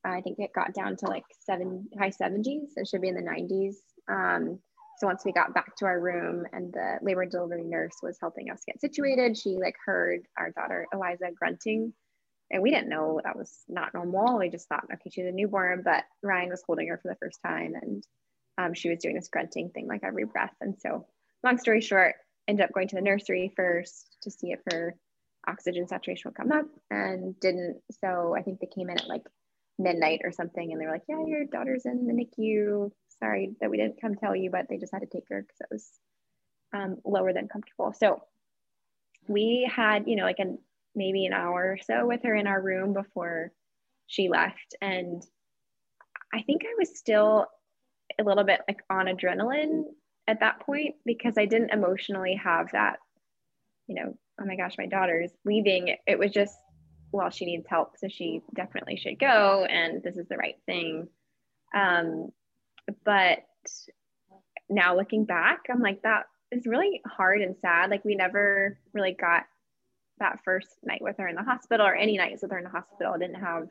I 0.04 0.22
think 0.22 0.40
it 0.40 0.50
got 0.56 0.74
down 0.74 0.96
to 0.98 1.06
like 1.06 1.26
seven, 1.40 1.88
high 2.00 2.10
70s. 2.10 2.70
It 2.78 2.88
should 2.88 3.02
be 3.02 3.10
in 3.10 3.14
the 3.14 3.22
90s. 3.22 3.76
Um, 4.12 4.58
so 4.98 5.06
once 5.06 5.24
we 5.24 5.34
got 5.34 5.54
back 5.54 5.76
to 5.76 5.86
our 5.86 6.00
room 6.00 6.48
and 6.52 6.74
the 6.74 6.98
labor 7.04 7.22
and 7.22 7.32
delivery 7.32 7.64
nurse 7.64 7.98
was 8.02 8.18
helping 8.20 8.50
us 8.50 8.64
get 8.66 8.82
situated, 8.82 9.38
she 9.38 9.50
like 9.50 9.76
heard 9.86 10.22
our 10.36 10.50
daughter 10.50 10.88
Eliza 10.92 11.28
grunting. 11.36 11.94
And 12.50 12.64
we 12.64 12.72
didn't 12.72 12.90
know 12.90 13.22
that 13.24 13.38
was 13.38 13.56
not 13.68 13.94
normal. 13.94 14.40
We 14.40 14.50
just 14.50 14.68
thought, 14.68 14.86
okay, 14.92 15.12
she's 15.12 15.28
a 15.28 15.32
newborn, 15.32 15.84
but 15.86 16.06
Ryan 16.24 16.50
was 16.50 16.64
holding 16.66 16.88
her 16.88 16.98
for 16.98 17.10
the 17.10 17.18
first 17.18 17.38
time 17.46 17.76
and 17.80 18.04
um, 18.60 18.74
she 18.74 18.90
was 18.90 19.00
doing 19.00 19.16
this 19.16 19.30
grunting 19.30 19.70
thing 19.70 19.88
like 19.88 20.04
every 20.04 20.26
breath. 20.26 20.54
And 20.60 20.76
so, 20.78 21.06
long 21.44 21.58
story 21.58 21.82
short, 21.82 22.16
ended 22.48 22.66
up 22.66 22.74
going 22.74 22.90
to 22.90 22.96
the 22.96 23.02
nursery 23.02 23.54
first 23.56 24.18
to 24.24 24.32
see 24.32 24.52
if 24.52 24.60
her 24.72 24.96
oxygen 25.48 25.88
saturation 25.88 26.30
would 26.30 26.36
come 26.36 26.52
up 26.52 26.66
and 26.92 27.40
didn't. 27.40 27.82
So, 28.02 28.36
I 28.38 28.42
think 28.42 28.60
they 28.60 28.68
came 28.68 28.90
in 28.90 29.00
at 29.00 29.08
like 29.08 29.26
midnight 29.78 30.22
or 30.26 30.34
something 30.34 30.72
and 30.72 30.80
they 30.80 30.86
were 30.86 30.92
like, 30.92 31.04
Yeah, 31.08 31.24
your 31.26 31.46
daughter's 31.46 31.86
in 31.86 32.06
the 32.06 32.14
NICU. 32.14 32.92
Sorry 33.20 33.56
that 33.62 33.70
we 33.70 33.78
didn't 33.78 34.02
come 34.02 34.16
tell 34.16 34.36
you, 34.36 34.50
but 34.52 34.68
they 34.70 34.78
just 34.78 34.94
had 34.94 35.02
to 35.02 35.08
take 35.08 35.30
her 35.30 35.42
because 35.42 35.60
it 35.62 35.68
was 35.72 35.90
um, 36.74 36.98
lower 37.06 37.32
than 37.32 37.48
comfortable. 37.48 37.94
So, 37.94 38.22
we 39.28 39.72
had, 39.74 40.08
you 40.08 40.18
know, 40.18 40.24
like 40.24 40.40
a 40.40 40.56
maybe 40.96 41.26
an 41.26 41.34
hour 41.34 41.72
or 41.74 41.78
so 41.78 42.08
with 42.08 42.24
her 42.24 42.36
in 42.36 42.48
our 42.48 42.60
room 42.60 42.92
before 42.92 43.54
she 44.08 44.28
left. 44.28 44.76
And 44.82 45.24
I 46.34 46.42
think 46.42 46.64
I 46.66 46.76
was 46.78 46.98
still 46.98 47.46
a 48.20 48.24
little 48.24 48.44
bit 48.44 48.62
like 48.68 48.82
on 48.90 49.06
adrenaline 49.06 49.84
at 50.28 50.40
that 50.42 50.60
point 50.62 50.96
because 51.06 51.36
I 51.38 51.46
didn't 51.46 51.72
emotionally 51.72 52.40
have 52.44 52.72
that, 52.72 52.98
you 53.88 53.96
know, 53.96 54.18
oh 54.42 54.46
my 54.46 54.56
gosh, 54.56 54.76
my 54.78 54.86
daughter's 54.86 55.32
leaving. 55.46 55.96
It 56.08 56.20
was 56.20 56.32
just, 56.32 56.56
well, 57.12 57.30
she 57.30 57.46
needs 57.46 57.66
help. 57.68 57.98
So 57.98 58.08
she 58.08 58.42
definitely 58.56 58.98
should 58.98 59.20
go. 59.20 59.66
And 59.66 60.02
this 60.04 60.18
is 60.18 60.28
the 60.28 60.38
right 60.38 60.56
thing. 60.66 61.08
Um, 61.76 62.30
but 63.04 63.40
now 64.70 64.96
looking 64.96 65.26
back, 65.26 65.62
I'm 65.70 65.82
like, 65.82 66.04
that 66.04 66.24
is 66.52 66.66
really 66.66 67.02
hard 67.06 67.42
and 67.42 67.56
sad. 67.62 67.90
Like, 67.90 68.06
we 68.06 68.16
never 68.16 68.78
really 68.94 69.16
got 69.20 69.44
that 70.20 70.40
first 70.44 70.70
night 70.84 71.02
with 71.02 71.18
her 71.18 71.28
in 71.28 71.36
the 71.36 71.44
hospital 71.44 71.86
or 71.86 71.96
any 71.96 72.18
nights 72.18 72.42
with 72.42 72.52
her 72.52 72.58
in 72.58 72.64
the 72.64 72.70
hospital. 72.70 73.14
I 73.14 73.18
didn't 73.18 73.42
have 73.42 73.68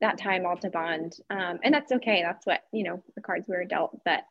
that 0.00 0.18
time 0.18 0.46
all 0.46 0.56
to 0.56 0.70
bond. 0.70 1.16
Um, 1.30 1.58
and 1.62 1.74
that's 1.74 1.92
okay. 1.92 2.22
That's 2.22 2.46
what, 2.46 2.60
you 2.72 2.84
know, 2.84 3.02
the 3.14 3.20
cards 3.20 3.48
were 3.48 3.64
dealt. 3.64 3.98
But 4.04 4.24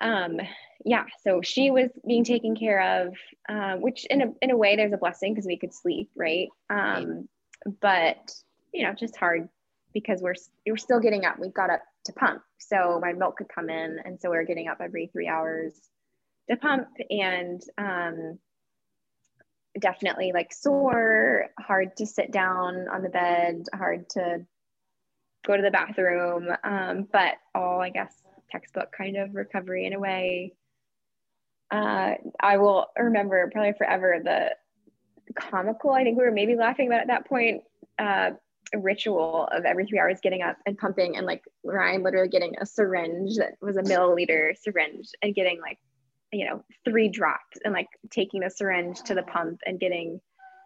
um, 0.00 0.40
yeah, 0.84 1.04
so 1.22 1.42
she 1.42 1.70
was 1.70 1.90
being 2.06 2.24
taken 2.24 2.56
care 2.56 3.06
of, 3.06 3.14
um, 3.48 3.80
which 3.80 4.06
in 4.10 4.22
a, 4.22 4.26
in 4.42 4.50
a 4.50 4.56
way 4.56 4.76
there's 4.76 4.92
a 4.92 4.98
blessing 4.98 5.34
because 5.34 5.46
we 5.46 5.58
could 5.58 5.72
sleep, 5.72 6.10
right? 6.16 6.48
Um, 6.70 7.28
but, 7.80 8.32
you 8.72 8.84
know, 8.84 8.94
just 8.94 9.16
hard 9.16 9.48
because 9.92 10.20
we're, 10.20 10.34
we're 10.66 10.76
still 10.76 11.00
getting 11.00 11.24
up. 11.24 11.38
We 11.38 11.48
got 11.48 11.70
up 11.70 11.82
to 12.06 12.12
pump. 12.12 12.42
So 12.58 12.98
my 13.00 13.12
milk 13.12 13.36
could 13.36 13.48
come 13.54 13.70
in. 13.70 13.98
And 14.04 14.20
so 14.20 14.30
we 14.30 14.36
are 14.36 14.44
getting 14.44 14.68
up 14.68 14.78
every 14.80 15.06
three 15.06 15.28
hours 15.28 15.74
to 16.50 16.56
pump. 16.56 16.88
And 17.10 17.62
um, 17.78 18.38
definitely 19.78 20.32
like 20.32 20.52
sore, 20.52 21.46
hard 21.60 21.96
to 21.98 22.06
sit 22.06 22.32
down 22.32 22.88
on 22.88 23.02
the 23.02 23.08
bed, 23.08 23.64
hard 23.74 24.08
to 24.10 24.44
go 25.46 25.56
to 25.56 25.62
the 25.62 25.70
bathroom, 25.70 26.48
um, 26.64 27.06
but 27.12 27.34
all, 27.54 27.80
I 27.80 27.90
guess, 27.90 28.14
textbook 28.50 28.92
kind 28.96 29.16
of 29.16 29.34
recovery 29.34 29.86
in 29.86 29.92
a 29.92 30.00
way. 30.00 30.54
Uh, 31.70 32.14
I 32.40 32.58
will 32.58 32.86
remember 32.98 33.50
probably 33.52 33.72
forever 33.72 34.20
the 34.22 34.50
comical, 35.38 35.90
I 35.90 36.04
think 36.04 36.18
we 36.18 36.24
were 36.24 36.30
maybe 36.30 36.56
laughing 36.56 36.86
about 36.86 37.00
at 37.00 37.06
that 37.08 37.26
point, 37.26 37.62
uh, 37.98 38.30
ritual 38.74 39.48
of 39.52 39.64
every 39.64 39.86
three 39.86 39.98
hours 39.98 40.18
getting 40.22 40.42
up 40.42 40.56
and 40.66 40.76
pumping 40.76 41.16
and 41.16 41.26
like 41.26 41.42
Ryan 41.64 42.02
literally 42.02 42.28
getting 42.28 42.54
a 42.60 42.66
syringe 42.66 43.36
that 43.36 43.54
was 43.60 43.76
a 43.76 43.82
milliliter 43.82 44.56
syringe 44.58 45.08
and 45.22 45.34
getting 45.34 45.60
like, 45.60 45.78
you 46.32 46.46
know, 46.46 46.64
three 46.84 47.08
drops 47.08 47.58
and 47.64 47.72
like 47.72 47.88
taking 48.10 48.40
the 48.40 48.50
syringe 48.50 49.00
to 49.02 49.14
the 49.14 49.22
pump 49.22 49.60
and 49.66 49.78
getting 49.78 50.20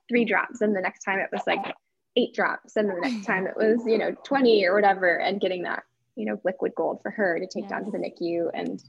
three 0.09 0.25
drops. 0.25 0.61
And 0.63 0.75
the 0.75 0.81
next 0.81 1.03
time 1.03 1.19
it 1.19 1.29
was 1.31 1.43
like 1.47 1.75
eight 2.17 2.35
drops 2.35 2.77
and 2.77 2.89
the 2.89 2.95
next 3.01 3.27
time 3.27 3.47
it 3.47 3.57
was 3.57 3.83
you 3.87 3.99
know 3.99 4.15
20 4.25 4.67
or 4.67 4.75
whatever 4.75 5.19
and 5.19 5.41
getting 5.41 5.63
that 5.63 5.83
you 6.17 6.27
know 6.27 6.41
liquid 6.45 6.73
gold 6.77 7.01
for 7.03 7.11
her 7.11 7.39
to 7.39 7.47
take 7.47 7.65
yes. 7.65 7.71
down 7.71 7.85
to 7.85 7.91
the 7.91 7.99
nicu 7.99 8.51
and 8.53 8.83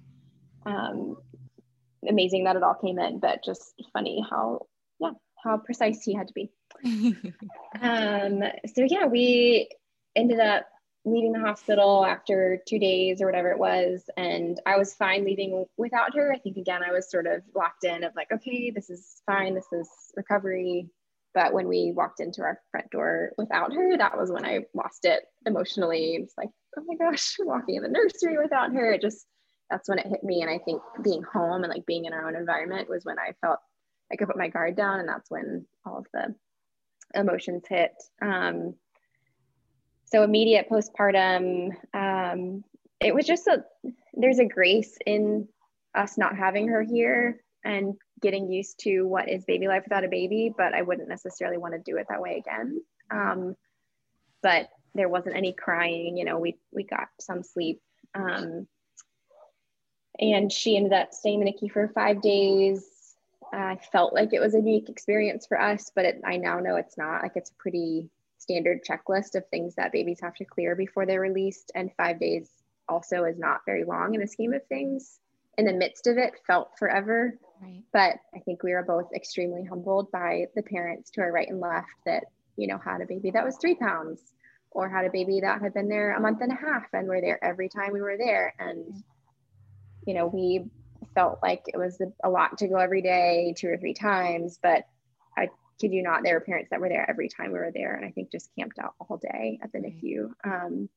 um, 0.65 1.15
amazing 2.07 2.43
that 2.43 2.55
it 2.55 2.63
all 2.63 2.75
came 2.75 2.99
in 2.99 3.19
but 3.19 3.43
just 3.43 3.73
funny 3.93 4.23
how 4.29 4.65
yeah 4.99 5.11
how 5.43 5.57
precise 5.57 6.03
he 6.03 6.13
had 6.13 6.27
to 6.27 6.33
be. 6.33 6.51
Um, 7.81 8.43
so 8.73 8.85
yeah 8.85 9.05
we 9.05 9.69
ended 10.15 10.39
up 10.39 10.67
leaving 11.05 11.31
the 11.31 11.39
hospital 11.39 12.05
after 12.05 12.59
two 12.67 12.79
days 12.79 13.21
or 13.21 13.27
whatever 13.27 13.51
it 13.51 13.59
was 13.59 14.09
and 14.17 14.59
i 14.65 14.75
was 14.75 14.95
fine 14.95 15.23
leaving 15.23 15.65
without 15.77 16.15
her. 16.15 16.33
I 16.33 16.39
think 16.39 16.57
again 16.57 16.81
i 16.83 16.91
was 16.91 17.09
sort 17.09 17.27
of 17.27 17.43
locked 17.55 17.83
in 17.83 18.03
of 18.03 18.13
like 18.15 18.31
okay 18.33 18.71
this 18.71 18.89
is 18.89 19.21
fine. 19.25 19.53
This 19.53 19.71
is 19.71 19.87
recovery 20.15 20.89
but 21.33 21.53
when 21.53 21.67
we 21.67 21.93
walked 21.95 22.19
into 22.19 22.41
our 22.41 22.59
front 22.71 22.89
door 22.89 23.31
without 23.37 23.73
her, 23.73 23.97
that 23.97 24.17
was 24.17 24.31
when 24.31 24.45
I 24.45 24.59
lost 24.73 25.05
it 25.05 25.23
emotionally. 25.45 26.15
It's 26.15 26.33
like, 26.37 26.49
oh 26.77 26.83
my 26.87 26.95
gosh, 26.95 27.35
walking 27.39 27.75
in 27.75 27.83
the 27.83 27.89
nursery 27.89 28.37
without 28.37 28.73
her. 28.73 28.93
It 28.93 29.01
just, 29.01 29.25
that's 29.69 29.87
when 29.87 29.99
it 29.99 30.07
hit 30.07 30.23
me. 30.23 30.41
And 30.41 30.49
I 30.49 30.59
think 30.59 30.81
being 31.03 31.23
home 31.23 31.63
and 31.63 31.71
like 31.71 31.85
being 31.85 32.05
in 32.05 32.13
our 32.13 32.27
own 32.27 32.35
environment 32.35 32.89
was 32.89 33.05
when 33.05 33.19
I 33.19 33.33
felt 33.41 33.59
I 34.11 34.15
could 34.15 34.27
put 34.27 34.37
my 34.37 34.47
guard 34.47 34.75
down. 34.75 34.99
And 34.99 35.07
that's 35.07 35.29
when 35.29 35.65
all 35.85 35.99
of 35.99 36.07
the 36.13 36.33
emotions 37.13 37.63
hit. 37.69 37.93
Um, 38.21 38.73
so 40.05 40.23
immediate 40.23 40.67
postpartum, 40.69 41.69
um, 41.93 42.63
it 42.99 43.13
was 43.13 43.27
just 43.27 43.45
a, 43.45 43.63
there's 44.13 44.39
a 44.39 44.45
grace 44.45 44.97
in 45.05 45.47
us 45.93 46.17
not 46.17 46.35
having 46.35 46.69
her 46.69 46.81
here 46.81 47.39
and 47.63 47.95
getting 48.21 48.51
used 48.51 48.79
to 48.79 49.03
what 49.03 49.29
is 49.29 49.45
baby 49.45 49.67
life 49.67 49.83
without 49.83 50.03
a 50.03 50.09
baby, 50.09 50.53
but 50.55 50.73
I 50.73 50.81
wouldn't 50.81 51.09
necessarily 51.09 51.57
want 51.57 51.73
to 51.73 51.91
do 51.91 51.97
it 51.97 52.07
that 52.09 52.21
way 52.21 52.37
again. 52.37 52.81
Um, 53.11 53.55
but 54.41 54.69
there 54.95 55.09
wasn't 55.09 55.35
any 55.35 55.53
crying, 55.53 56.17
you 56.17 56.25
know, 56.25 56.39
we, 56.39 56.57
we 56.71 56.83
got 56.83 57.07
some 57.19 57.43
sleep. 57.43 57.81
Um, 58.15 58.67
and 60.19 60.51
she 60.51 60.75
ended 60.75 60.93
up 60.93 61.13
staying 61.13 61.41
in 61.41 61.53
NICU 61.53 61.71
for 61.71 61.87
five 61.89 62.21
days. 62.21 62.85
I 63.53 63.77
felt 63.91 64.13
like 64.13 64.33
it 64.33 64.39
was 64.39 64.53
a 64.53 64.57
unique 64.57 64.89
experience 64.89 65.47
for 65.47 65.59
us, 65.59 65.91
but 65.95 66.05
it, 66.05 66.21
I 66.25 66.37
now 66.37 66.59
know 66.59 66.75
it's 66.75 66.97
not. 66.97 67.23
Like 67.23 67.33
it's 67.35 67.51
a 67.51 67.61
pretty 67.61 68.09
standard 68.37 68.83
checklist 68.83 69.35
of 69.35 69.47
things 69.47 69.75
that 69.75 69.91
babies 69.91 70.19
have 70.21 70.35
to 70.35 70.45
clear 70.45 70.75
before 70.75 71.05
they're 71.05 71.21
released. 71.21 71.71
And 71.75 71.91
five 71.95 72.19
days 72.19 72.49
also 72.87 73.23
is 73.23 73.37
not 73.37 73.61
very 73.65 73.85
long 73.85 74.13
in 74.13 74.21
the 74.21 74.27
scheme 74.27 74.53
of 74.53 74.65
things. 74.67 75.19
In 75.59 75.65
the 75.65 75.73
midst 75.73 76.07
of 76.07 76.17
it, 76.17 76.35
felt 76.47 76.69
forever. 76.79 77.37
Right. 77.61 77.83
But 77.91 78.13
I 78.33 78.39
think 78.45 78.63
we 78.63 78.71
were 78.71 78.83
both 78.83 79.11
extremely 79.13 79.65
humbled 79.65 80.09
by 80.09 80.45
the 80.55 80.63
parents 80.63 81.11
to 81.11 81.21
our 81.21 81.33
right 81.33 81.49
and 81.49 81.59
left 81.59 81.91
that, 82.05 82.23
you 82.55 82.65
know, 82.65 82.77
had 82.77 83.01
a 83.01 83.05
baby 83.05 83.31
that 83.31 83.43
was 83.43 83.57
three 83.57 83.75
pounds 83.75 84.21
or 84.71 84.87
had 84.87 85.03
a 85.03 85.11
baby 85.11 85.41
that 85.41 85.61
had 85.61 85.73
been 85.73 85.89
there 85.89 86.15
a 86.15 86.21
month 86.21 86.39
and 86.39 86.53
a 86.53 86.55
half 86.55 86.85
and 86.93 87.09
were 87.09 87.19
there 87.19 87.43
every 87.43 87.67
time 87.67 87.91
we 87.91 87.99
were 87.99 88.15
there. 88.17 88.53
And, 88.57 89.03
you 90.07 90.13
know, 90.13 90.27
we 90.27 90.63
felt 91.13 91.39
like 91.43 91.63
it 91.67 91.77
was 91.77 92.01
a 92.23 92.29
lot 92.29 92.59
to 92.59 92.69
go 92.69 92.77
every 92.77 93.01
day, 93.01 93.53
two 93.57 93.67
or 93.67 93.77
three 93.77 93.93
times, 93.93 94.59
but 94.63 94.85
I 95.37 95.49
kid 95.81 95.91
you 95.91 96.03
not, 96.03 96.23
there 96.23 96.35
were 96.35 96.45
parents 96.45 96.69
that 96.69 96.79
were 96.79 96.87
there 96.87 97.09
every 97.09 97.27
time 97.27 97.51
we 97.51 97.59
were 97.59 97.71
there, 97.73 97.95
and 97.95 98.05
I 98.05 98.11
think 98.11 98.31
just 98.31 98.49
camped 98.57 98.79
out 98.79 98.93
all 99.01 99.17
day 99.17 99.59
at 99.61 99.73
the 99.73 99.79
right. 99.79 99.93
NICU. 100.01 100.31
Um, 100.45 100.87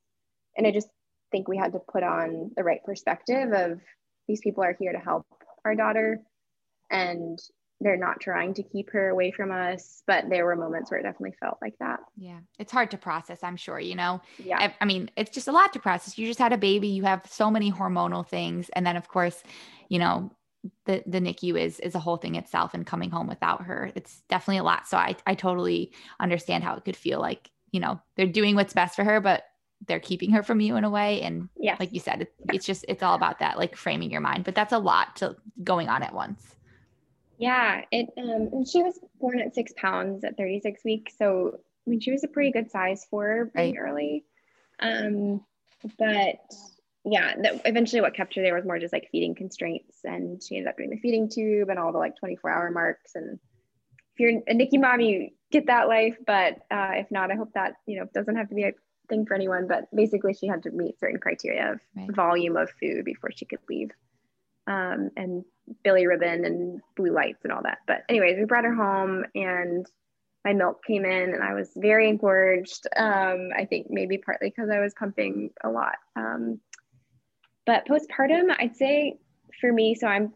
and 0.57 0.69
I 0.69 0.71
just 0.71 0.89
think 1.33 1.49
we 1.49 1.57
had 1.57 1.73
to 1.73 1.81
put 1.81 2.05
on 2.05 2.53
the 2.57 2.63
right 2.63 2.85
perspective 2.85 3.53
of 3.53 3.81
these 4.29 4.41
people 4.41 4.63
are 4.63 4.77
here 4.79 4.93
to 4.93 4.99
help 4.99 5.27
our 5.65 5.75
daughter, 5.75 6.21
and 6.91 7.39
they're 7.83 7.97
not 7.97 8.21
trying 8.21 8.55
to 8.55 8.63
keep 8.63 8.91
her 8.91 9.09
away 9.09 9.33
from 9.33 9.51
us 9.51 10.03
but 10.07 10.31
there 10.31 10.45
were 10.45 10.57
moments 10.57 10.91
where 10.91 11.01
it 11.01 11.03
definitely 11.03 11.35
felt 11.41 11.59
like 11.61 11.75
that. 11.81 11.99
Yeah. 12.17 12.39
It's 12.59 12.73
hard 12.73 12.91
to 12.93 12.99
process 12.99 13.41
i'm 13.43 13.57
sure 13.57 13.81
you 13.81 13.95
know? 13.95 14.21
Yeah. 14.39 14.59
I, 14.59 14.75
I, 14.81 14.85
mean 14.85 15.11
it's 15.17 15.31
just 15.31 15.49
a 15.49 15.53
lot 15.53 15.73
to 15.73 15.81
process. 15.81 16.17
You 16.17 16.27
just 16.27 16.39
had 16.39 16.53
a 16.53 16.59
baby 16.59 16.89
you 16.89 17.03
have 17.03 17.23
so 17.29 17.51
many 17.51 17.73
hormonal 17.73 18.27
things 18.27 18.71
and 18.75 18.87
then 18.87 18.97
of 18.97 19.09
course 19.09 19.43
you 19.89 19.99
know 19.99 20.31
the 20.87 21.03
the 21.07 21.19
NICU 21.19 21.61
is 21.61 21.81
is 21.81 21.95
a 21.95 21.99
whole 21.99 22.17
thing 22.17 22.37
itself 22.37 22.73
and 22.73 22.87
coming 22.87 23.11
home 23.11 23.27
without 23.27 23.63
her. 23.63 23.91
It's 23.97 24.23
definitely 24.29 24.59
a 24.59 24.63
lot. 24.63 24.87
So 24.87 24.97
I 24.97 25.17
I 25.27 25.35
totally 25.35 25.93
understand 26.21 26.63
how 26.63 26.77
it 26.77 26.85
could 26.85 26.97
feel 26.97 27.21
like 27.21 27.51
you 27.73 27.81
know 27.81 28.01
they're 28.17 28.27
doing 28.27 28.55
what's 28.55 28.73
best 28.73 28.95
for 28.95 29.03
her 29.03 29.21
but 29.21 29.43
they're 29.87 30.01
keeping 30.01 30.31
her 30.31 30.43
from 30.43 30.61
you 30.61 30.77
in 30.77 30.85
a 30.85 30.91
way. 30.91 31.23
And 31.23 31.49
yeah. 31.59 31.77
like 31.79 31.93
you 31.93 32.01
said 32.01 32.23
it, 32.23 32.35
it's 32.53 32.67
just 32.67 32.85
it's 32.89 33.03
all 33.03 33.15
about 33.15 33.39
that 33.41 33.59
like 33.59 33.77
framing 33.77 34.11
your 34.11 34.21
mind 34.21 34.45
but 34.45 34.55
that's 34.55 34.73
a 34.73 34.79
lot 34.79 35.17
to 35.17 35.37
going 35.63 35.89
on 35.89 36.03
at 36.03 36.15
once. 36.15 36.57
Yeah, 37.39 37.83
it 37.91 38.09
um 38.17 38.65
she 38.65 38.83
was 38.83 38.99
born 39.21 39.41
at 39.41 39.55
six 39.55 39.73
pounds 39.77 40.25
at 40.25 40.37
36 40.37 40.85
weeks. 40.85 41.15
So 41.19 41.59
I 41.87 41.91
mean 41.91 42.01
she 42.01 42.13
was 42.13 42.25
a 42.25 42.29
pretty 42.29 42.53
good 42.53 42.71
size 42.71 43.07
for 43.11 43.27
her 43.27 43.47
pretty 43.47 43.79
right. 43.79 43.91
early. 43.91 44.25
Um 44.81 45.45
but 45.99 46.39
yeah, 47.05 47.35
that 47.43 47.63
eventually 47.65 48.01
what 48.01 48.15
kept 48.15 48.37
her 48.37 48.43
there 48.43 48.55
was 48.55 48.65
more 48.65 48.79
just 48.79 48.93
like 48.93 49.09
feeding 49.11 49.35
constraints. 49.35 49.99
And 50.05 50.41
she 50.43 50.57
ended 50.57 50.69
up 50.69 50.77
doing 50.77 50.91
the 50.91 50.99
feeding 50.99 51.29
tube 51.29 51.69
and 51.69 51.79
all 51.79 51.93
the 51.93 51.99
like 51.99 52.17
24 52.17 52.51
hour 52.51 52.71
marks. 52.71 53.17
And 53.17 53.41
if 54.15 54.21
you're 54.21 54.41
a 54.47 54.55
NICU 54.55 54.81
mom, 54.81 55.01
you 55.01 55.31
get 55.51 55.67
that 55.67 55.89
life, 55.89 56.17
but 56.27 56.59
uh, 56.71 56.93
if 56.95 57.11
not, 57.11 57.31
I 57.31 57.35
hope 57.35 57.53
that 57.55 57.75
you 57.87 57.99
know 57.99 58.07
doesn't 58.15 58.37
have 58.37 58.49
to 58.49 58.55
be 58.55 58.65
a 58.65 58.73
thing 59.13 59.27
for 59.27 59.35
anyone. 59.35 59.67
But 59.69 59.95
basically, 59.95 60.35
she 60.35 60.47
had 60.47 60.63
to 60.63 60.71
meet 60.71 60.99
certain 60.99 61.21
criteria 61.21 61.73
of 61.73 61.81
right. 61.95 62.15
volume 62.15 62.57
of 62.57 62.71
food 62.81 63.05
before 63.05 63.31
she 63.31 63.45
could 63.45 63.61
leave 63.69 63.91
um, 64.67 65.11
and 65.17 65.45
ribbon 65.85 66.45
and 66.45 66.81
blue 66.97 67.13
lights 67.13 67.45
and 67.45 67.53
all 67.53 67.63
that. 67.63 67.79
But 67.87 68.05
anyways, 68.09 68.39
we 68.39 68.45
brought 68.45 68.65
her 68.65 68.75
home 68.75 69.25
and 69.35 69.87
my 70.45 70.53
milk 70.53 70.85
came 70.85 71.05
in 71.05 71.35
and 71.35 71.43
I 71.43 71.55
was 71.55 71.71
very 71.77 72.09
engorged. 72.09 72.87
Um, 72.97 73.51
I 73.57 73.65
think 73.65 73.89
maybe 73.91 74.19
partly 74.19 74.51
because 74.51 74.71
I 74.71 74.81
was 74.81 74.95
pumping 74.99 75.51
a 75.63 75.69
lot. 75.69 75.97
Um, 76.17 76.61
but 77.65 77.87
postpartum, 77.87 78.55
I'd 78.59 78.77
say 78.77 79.19
for 79.61 79.73
me, 79.73 79.95
so 79.95 80.07
I'm 80.07 80.33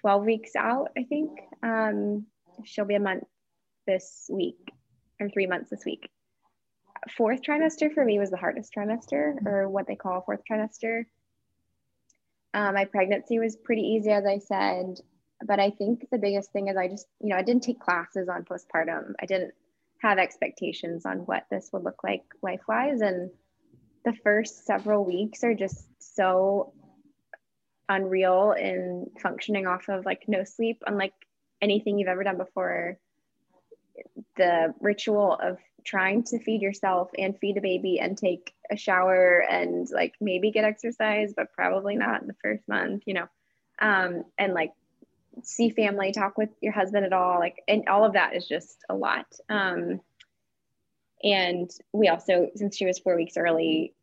12 0.00 0.24
weeks 0.24 0.56
out, 0.56 0.90
I 0.96 1.04
think. 1.04 1.30
Um, 1.62 2.26
she'll 2.64 2.84
be 2.84 2.96
a 2.96 3.00
month 3.00 3.24
this 3.86 4.28
week 4.30 4.72
or 5.20 5.30
three 5.30 5.46
months 5.46 5.70
this 5.70 5.84
week. 5.84 6.10
Fourth 7.16 7.42
trimester 7.42 7.92
for 7.92 8.04
me 8.04 8.18
was 8.18 8.30
the 8.30 8.36
hardest 8.36 8.72
trimester 8.74 9.44
or 9.46 9.68
what 9.68 9.86
they 9.86 9.96
call 9.96 10.20
fourth 10.22 10.42
trimester. 10.50 11.04
Um, 12.54 12.74
my 12.74 12.84
pregnancy 12.86 13.38
was 13.38 13.56
pretty 13.56 13.82
easy, 13.82 14.10
as 14.10 14.24
I 14.26 14.38
said. 14.38 15.00
But 15.44 15.60
I 15.60 15.70
think 15.70 16.08
the 16.10 16.18
biggest 16.18 16.50
thing 16.52 16.68
is 16.68 16.76
I 16.76 16.88
just, 16.88 17.06
you 17.20 17.28
know, 17.28 17.36
I 17.36 17.42
didn't 17.42 17.62
take 17.62 17.78
classes 17.78 18.28
on 18.28 18.44
postpartum. 18.44 19.12
I 19.20 19.26
didn't 19.26 19.54
have 20.02 20.18
expectations 20.18 21.06
on 21.06 21.18
what 21.18 21.46
this 21.50 21.70
would 21.72 21.84
look 21.84 22.02
like 22.02 22.24
life 22.42 22.62
wise. 22.68 23.00
And 23.00 23.30
the 24.04 24.14
first 24.24 24.66
several 24.66 25.04
weeks 25.04 25.44
are 25.44 25.54
just 25.54 25.86
so 25.98 26.72
unreal 27.88 28.52
in 28.52 29.10
functioning 29.22 29.66
off 29.66 29.88
of 29.88 30.04
like 30.04 30.24
no 30.26 30.44
sleep, 30.44 30.82
unlike 30.86 31.14
anything 31.62 31.98
you've 31.98 32.08
ever 32.08 32.24
done 32.24 32.38
before. 32.38 32.98
The 34.36 34.74
ritual 34.80 35.38
of 35.40 35.58
trying 35.84 36.22
to 36.22 36.38
feed 36.38 36.62
yourself 36.62 37.10
and 37.18 37.38
feed 37.38 37.56
a 37.56 37.60
baby 37.60 37.98
and 38.00 38.18
take 38.18 38.52
a 38.70 38.76
shower 38.76 39.38
and 39.48 39.88
like 39.90 40.14
maybe 40.20 40.50
get 40.50 40.64
exercise, 40.64 41.32
but 41.36 41.52
probably 41.52 41.96
not 41.96 42.20
in 42.20 42.28
the 42.28 42.36
first 42.42 42.66
month, 42.68 43.02
you 43.06 43.14
know, 43.14 43.26
um, 43.80 44.24
and 44.38 44.54
like 44.54 44.72
see 45.42 45.70
family, 45.70 46.12
talk 46.12 46.36
with 46.36 46.50
your 46.60 46.72
husband 46.72 47.06
at 47.06 47.12
all, 47.12 47.38
like, 47.38 47.62
and 47.68 47.88
all 47.88 48.04
of 48.04 48.14
that 48.14 48.34
is 48.34 48.46
just 48.46 48.78
a 48.88 48.94
lot. 48.94 49.26
Um, 49.48 50.00
and 51.22 51.70
we 51.92 52.08
also, 52.08 52.48
since 52.54 52.76
she 52.76 52.86
was 52.86 52.98
four 52.98 53.16
weeks 53.16 53.36
early, 53.36 53.94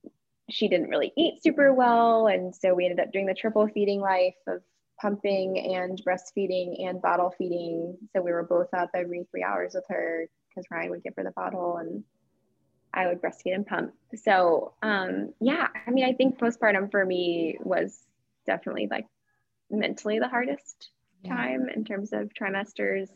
she 0.49 0.67
didn't 0.67 0.89
really 0.89 1.11
eat 1.17 1.41
super 1.43 1.73
well. 1.73 2.27
And 2.27 2.53
so 2.55 2.73
we 2.73 2.85
ended 2.85 2.99
up 2.99 3.11
doing 3.11 3.25
the 3.25 3.33
triple 3.33 3.67
feeding 3.67 3.99
life 3.99 4.35
of 4.47 4.61
pumping 5.01 5.75
and 5.75 6.01
breastfeeding 6.05 6.87
and 6.87 7.01
bottle 7.01 7.33
feeding. 7.37 7.97
So 8.13 8.21
we 8.21 8.31
were 8.31 8.43
both 8.43 8.73
up 8.73 8.91
every 8.93 9.27
three 9.31 9.43
hours 9.43 9.73
with 9.73 9.85
her 9.89 10.29
because 10.55 10.67
Ryan 10.71 10.91
would 10.91 11.03
give 11.03 11.13
her 11.17 11.23
the 11.23 11.31
bottle 11.31 11.77
and 11.77 12.03
I 12.93 13.07
would 13.07 13.21
breastfeed 13.21 13.53
and 13.53 13.65
pump. 13.65 13.93
So 14.15 14.73
um, 14.81 15.33
yeah, 15.41 15.67
I 15.85 15.91
mean, 15.91 16.05
I 16.05 16.13
think 16.13 16.39
postpartum 16.39 16.89
for 16.91 17.05
me 17.05 17.57
was 17.61 17.99
definitely 18.45 18.87
like 18.89 19.05
mentally 19.69 20.19
the 20.19 20.29
hardest 20.29 20.89
yeah. 21.23 21.35
time 21.35 21.67
in 21.73 21.83
terms 21.83 22.13
of 22.13 22.31
trimesters. 22.33 23.09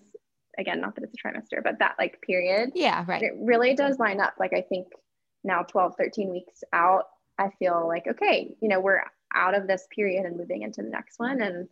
Again, 0.58 0.82
not 0.82 0.96
that 0.96 1.06
it's 1.06 1.14
a 1.14 1.28
trimester, 1.28 1.64
but 1.64 1.80
that 1.80 1.96
like 1.98 2.22
period. 2.22 2.72
Yeah, 2.76 3.06
right. 3.08 3.22
It 3.22 3.34
really 3.38 3.74
does 3.76 4.00
line 4.00 4.20
up. 4.20 4.34
Like 4.40 4.54
I 4.54 4.62
think 4.62 4.88
now 5.44 5.64
12, 5.64 5.96
13 5.98 6.30
weeks 6.30 6.64
out, 6.74 7.06
I 7.38 7.50
feel 7.58 7.88
like, 7.88 8.08
okay, 8.08 8.54
you 8.62 8.68
know, 8.68 8.82
we're 8.82 9.04
out 9.34 9.56
of 9.56 9.68
this 9.68 9.88
period 9.96 10.26
and 10.26 10.36
moving 10.36 10.64
into 10.64 10.82
the 10.82 10.90
next 10.90 11.20
one. 11.20 11.42
And 11.42 11.68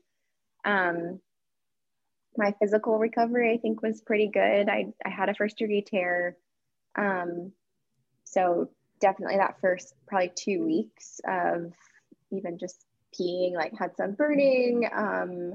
um, 0.63 1.19
my 2.37 2.53
physical 2.59 2.97
recovery, 2.97 3.53
I 3.53 3.57
think, 3.57 3.81
was 3.81 4.01
pretty 4.01 4.29
good. 4.31 4.69
I, 4.69 4.87
I 5.05 5.09
had 5.09 5.29
a 5.29 5.33
first 5.33 5.57
degree 5.57 5.81
tear. 5.81 6.37
Um, 6.97 7.51
so 8.23 8.69
definitely 8.99 9.37
that 9.37 9.59
first 9.61 9.93
probably 10.07 10.31
two 10.35 10.65
weeks 10.65 11.19
of 11.27 11.73
even 12.31 12.57
just 12.57 12.85
peeing, 13.19 13.53
like 13.53 13.73
had 13.77 13.95
some 13.95 14.13
burning. 14.13 14.89
Um, 14.93 15.53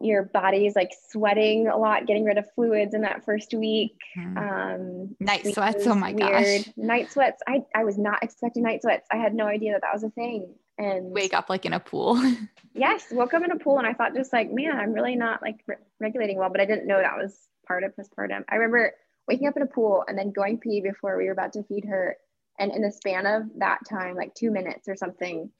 your 0.00 0.24
body's 0.24 0.76
like 0.76 0.92
sweating 1.08 1.68
a 1.68 1.76
lot, 1.76 2.06
getting 2.06 2.24
rid 2.24 2.38
of 2.38 2.44
fluids 2.54 2.94
in 2.94 3.02
that 3.02 3.24
first 3.24 3.54
week. 3.54 3.96
Mm-hmm. 4.18 4.38
Um, 4.38 5.16
night 5.20 5.46
sweats. 5.46 5.86
Oh 5.86 5.94
my 5.94 6.12
weird. 6.12 6.64
gosh. 6.64 6.72
Night 6.76 7.10
sweats. 7.10 7.42
I, 7.46 7.62
I 7.74 7.84
was 7.84 7.96
not 7.96 8.22
expecting 8.22 8.62
night 8.62 8.82
sweats. 8.82 9.06
I 9.10 9.16
had 9.16 9.34
no 9.34 9.46
idea 9.46 9.72
that 9.72 9.82
that 9.82 9.94
was 9.94 10.04
a 10.04 10.10
thing. 10.10 10.54
And 10.78 11.10
wake 11.12 11.32
up 11.32 11.48
like 11.48 11.64
in 11.64 11.72
a 11.72 11.80
pool. 11.80 12.20
yes. 12.74 13.06
Woke 13.10 13.34
up 13.34 13.42
in 13.42 13.50
a 13.50 13.58
pool 13.58 13.78
and 13.78 13.86
I 13.86 13.94
thought 13.94 14.14
just 14.14 14.32
like, 14.32 14.50
man, 14.52 14.76
I'm 14.76 14.92
really 14.92 15.16
not 15.16 15.40
like 15.40 15.60
re- 15.66 15.76
regulating 16.00 16.38
well, 16.38 16.50
but 16.50 16.60
I 16.60 16.66
didn't 16.66 16.86
know 16.86 16.98
that 16.98 17.16
was 17.16 17.34
part 17.66 17.82
of 17.82 17.94
postpartum. 17.96 18.44
I 18.48 18.56
remember 18.56 18.92
waking 19.26 19.48
up 19.48 19.56
in 19.56 19.62
a 19.62 19.66
pool 19.66 20.04
and 20.06 20.18
then 20.18 20.32
going 20.32 20.58
pee 20.58 20.80
before 20.80 21.16
we 21.16 21.26
were 21.26 21.32
about 21.32 21.54
to 21.54 21.62
feed 21.64 21.86
her. 21.86 22.16
And 22.58 22.72
in 22.72 22.82
the 22.82 22.92
span 22.92 23.26
of 23.26 23.44
that 23.58 23.80
time, 23.88 24.16
like 24.16 24.34
two 24.34 24.50
minutes 24.50 24.88
or 24.88 24.96
something, 24.96 25.50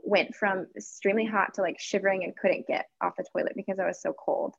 went 0.00 0.34
from 0.34 0.66
extremely 0.76 1.26
hot 1.26 1.54
to 1.54 1.62
like 1.62 1.78
shivering 1.78 2.24
and 2.24 2.36
couldn't 2.36 2.66
get 2.66 2.86
off 3.02 3.14
the 3.16 3.24
toilet 3.32 3.52
because 3.56 3.78
I 3.78 3.86
was 3.86 4.00
so 4.00 4.12
cold. 4.12 4.54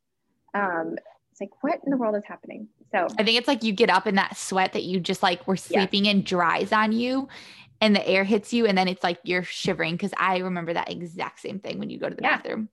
Um, 0.54 0.98
it's 1.32 1.40
like, 1.40 1.64
what 1.64 1.80
in 1.86 1.92
the 1.92 1.98
world 1.98 2.16
is 2.16 2.26
happening? 2.26 2.68
So 2.92 3.08
I 3.18 3.24
think 3.24 3.38
it's 3.38 3.48
like 3.48 3.64
you 3.64 3.72
get 3.72 3.90
up 3.90 4.08
in 4.08 4.16
that 4.16 4.36
sweat 4.36 4.74
that 4.74 4.84
you 4.84 5.00
just 5.00 5.24
like 5.24 5.48
were 5.48 5.58
sleeping 5.58 6.06
in 6.06 6.24
dries 6.24 6.72
on 6.72 6.92
you 6.92 7.28
and 7.82 7.96
the 7.96 8.08
air 8.08 8.24
hits 8.24 8.54
you 8.54 8.66
and 8.66 8.78
then 8.78 8.88
it's 8.88 9.04
like 9.04 9.20
you're 9.24 9.44
shivering 9.44 9.96
because 9.96 10.14
I 10.18 10.40
remember 10.40 10.74
that 10.74 10.92
exact 10.92 11.40
same 11.40 11.60
thing 11.60 11.80
when 11.80 11.90
you 11.90 12.00
go 12.00 12.10
to 12.10 12.16
the 12.16 12.22
yeah. 12.22 12.38
bathroom. 12.38 12.70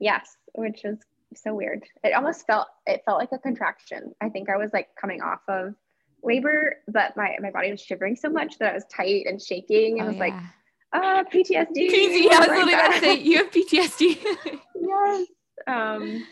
Yes, 0.00 0.36
which 0.54 0.84
is 0.84 0.98
so 1.34 1.54
weird. 1.54 1.84
It 2.04 2.14
almost 2.14 2.46
felt 2.46 2.68
it 2.86 3.02
felt 3.04 3.18
like 3.18 3.32
a 3.32 3.38
contraction. 3.38 4.12
I 4.20 4.28
think 4.28 4.48
I 4.48 4.56
was 4.56 4.70
like 4.72 4.88
coming 5.00 5.20
off 5.22 5.40
of 5.48 5.74
labor, 6.22 6.76
but 6.86 7.16
my 7.16 7.36
my 7.40 7.50
body 7.50 7.70
was 7.70 7.80
shivering 7.80 8.16
so 8.16 8.28
much 8.28 8.58
that 8.58 8.72
I 8.72 8.74
was 8.74 8.84
tight 8.84 9.26
and 9.26 9.40
shaking 9.40 10.00
and 10.00 10.08
oh, 10.08 10.12
was 10.12 10.16
yeah. 10.16 10.22
like 10.22 10.34
uh, 10.92 11.24
PTSD. 11.24 11.88
PT, 11.88 12.32
I 12.32 12.38
was 12.38 12.48
literally 12.48 12.72
about 12.72 12.94
to 12.94 13.00
say, 13.00 13.14
you 13.18 13.36
have 13.38 13.50
PTSD. 13.50 14.18
yes. 14.80 15.26
Um, 15.66 16.26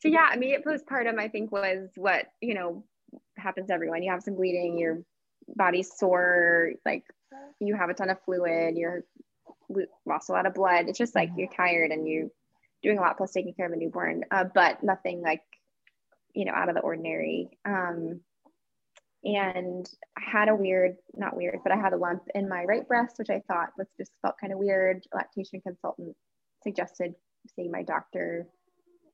so 0.00 0.08
yeah, 0.08 0.32
immediate 0.32 0.64
postpartum, 0.64 1.18
I 1.18 1.28
think 1.28 1.52
was 1.52 1.90
what, 1.96 2.26
you 2.40 2.54
know, 2.54 2.84
happens 3.36 3.68
to 3.68 3.74
everyone. 3.74 4.02
You 4.02 4.10
have 4.10 4.22
some 4.22 4.34
bleeding, 4.34 4.78
your 4.78 5.02
body's 5.56 5.92
sore, 5.96 6.72
like 6.86 7.04
you 7.60 7.76
have 7.76 7.90
a 7.90 7.94
ton 7.94 8.10
of 8.10 8.22
fluid, 8.24 8.76
you're 8.76 9.04
lost 10.06 10.28
a 10.28 10.32
lot 10.32 10.46
of 10.46 10.54
blood. 10.54 10.88
It's 10.88 10.98
just 10.98 11.14
like 11.14 11.30
you're 11.36 11.48
tired 11.48 11.90
and 11.90 12.06
you're 12.06 12.28
doing 12.82 12.98
a 12.98 13.00
lot 13.00 13.16
plus 13.16 13.32
taking 13.32 13.54
care 13.54 13.66
of 13.66 13.72
a 13.72 13.76
newborn, 13.76 14.24
uh, 14.30 14.44
but 14.54 14.82
nothing 14.82 15.22
like, 15.22 15.42
you 16.34 16.44
know, 16.44 16.52
out 16.52 16.68
of 16.68 16.74
the 16.74 16.80
ordinary. 16.80 17.50
Um, 17.64 18.20
and 19.24 19.88
I 20.18 20.22
had 20.30 20.48
a 20.48 20.54
weird, 20.54 20.96
not 21.14 21.36
weird, 21.36 21.60
but 21.62 21.72
I 21.72 21.76
had 21.76 21.92
a 21.92 21.96
lump 21.96 22.22
in 22.34 22.48
my 22.48 22.64
right 22.64 22.86
breast, 22.86 23.18
which 23.18 23.30
I 23.30 23.42
thought 23.46 23.70
was 23.78 23.86
just 23.96 24.10
felt 24.20 24.34
kind 24.40 24.52
of 24.52 24.58
weird. 24.58 25.04
lactation 25.14 25.60
consultant 25.60 26.16
suggested 26.62 27.14
seeing 27.54 27.70
my 27.70 27.82
doctor 27.82 28.46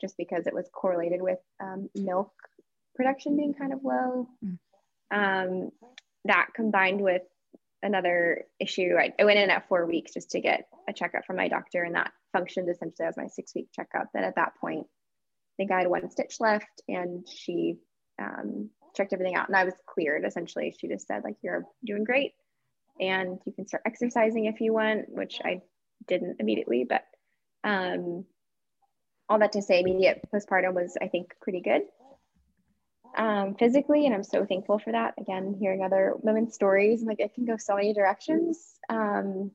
just 0.01 0.17
because 0.17 0.47
it 0.47 0.55
was 0.55 0.69
correlated 0.73 1.21
with 1.21 1.39
um, 1.61 1.91
milk 1.95 2.33
production 2.95 3.37
being 3.37 3.55
kind 3.55 3.73
of 3.73 3.81
low. 3.85 4.29
Mm. 4.45 4.59
Um, 5.11 5.71
that 6.25 6.49
combined 6.55 7.01
with 7.01 7.23
another 7.83 8.45
issue, 8.59 8.95
I, 8.99 9.13
I, 9.19 9.25
went 9.25 9.39
in 9.39 9.51
at 9.51 9.69
four 9.69 9.87
weeks 9.87 10.15
just 10.15 10.31
to 10.31 10.41
get 10.41 10.69
a 10.89 10.93
checkup 10.93 11.25
from 11.25 11.37
my 11.37 11.49
doctor, 11.49 11.83
and 11.83 11.95
that 11.95 12.13
functioned 12.33 12.69
essentially 12.69 13.07
as 13.07 13.17
my 13.17 13.27
six 13.29 13.55
week 13.55 13.69
checkup. 13.75 14.09
And 14.15 14.25
at 14.25 14.37
that 14.37 14.53
point, 14.61 14.87
I 14.87 15.55
think 15.57 15.73
I 15.73 15.79
had 15.79 15.89
one 15.89 16.11
stitch 16.11 16.37
left 16.41 16.83
and 16.89 17.27
she 17.29 17.79
um, 18.21 18.71
checked 18.95 19.13
everything 19.13 19.35
out 19.35 19.49
and 19.49 19.57
I 19.57 19.65
was 19.65 19.75
cleared 19.87 20.25
essentially. 20.25 20.75
She 20.79 20.89
just 20.89 21.07
said, 21.07 21.23
like, 21.25 21.37
you're 21.43 21.65
doing 21.85 22.05
great 22.05 22.33
and 23.01 23.39
you 23.47 23.53
can 23.53 23.67
start 23.67 23.83
exercising 23.87 24.47
if 24.47 24.61
you 24.61 24.73
want, 24.73 25.09
which 25.09 25.41
I 25.45 25.63
didn't 26.07 26.37
immediately, 26.41 26.85
but 26.89 27.03
um, 27.65 28.25
all 29.29 29.39
that 29.39 29.53
to 29.53 29.63
say, 29.63 29.81
immediate 29.81 30.21
postpartum 30.33 30.75
was, 30.75 30.97
I 31.01 31.09
think, 31.09 31.35
pretty 31.41 31.61
good 31.61 31.83
um, 33.19 33.57
physically. 33.57 34.07
And 34.07 34.15
I'm 34.15 34.23
so 34.23 34.47
thankful 34.47 34.79
for 34.79 34.93
that. 34.93 35.15
Again, 35.19 35.57
hearing 35.59 35.83
other 35.83 36.15
women's 36.21 36.55
stories, 36.55 37.03
like 37.03 37.21
it 37.21 37.35
can 37.35 37.45
go 37.45 37.57
so 37.59 37.75
many 37.75 37.93
directions. 37.93 38.79
Um, 38.89 39.51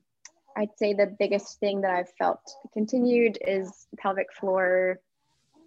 I'd 0.56 0.76
say 0.76 0.92
the 0.92 1.12
biggest 1.18 1.58
thing 1.58 1.80
that 1.80 1.90
I've 1.90 2.12
felt 2.16 2.40
continued 2.72 3.38
is 3.44 3.86
pelvic 3.98 4.32
floor 4.32 5.00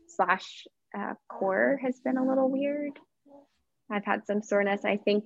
slash 0.08 0.66
uh, 0.98 1.16
core 1.28 1.80
has 1.82 2.00
been 2.00 2.18
a 2.18 2.26
little 2.26 2.50
weird. 2.50 2.98
I've 3.90 4.06
had 4.06 4.26
some 4.26 4.42
soreness. 4.42 4.86
I 4.86 4.98
think 4.98 5.26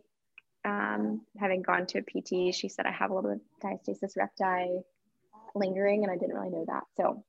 um, 0.66 1.22
having 1.40 1.62
gone 1.62 1.86
to 1.88 2.00
a 2.00 2.02
PT, 2.02 2.56
she 2.56 2.70
said 2.70 2.86
I 2.86 2.92
have 2.92 3.12
a 3.12 3.14
little 3.14 3.32
bit 3.32 3.42
of 3.42 3.70
diastasis 3.70 4.16
recti 4.18 4.82
lingering, 5.54 6.04
and 6.04 6.12
I 6.12 6.18
didn't 6.18 6.36
really 6.36 6.50
know 6.50 6.66
that. 6.68 6.84
So 6.98 7.24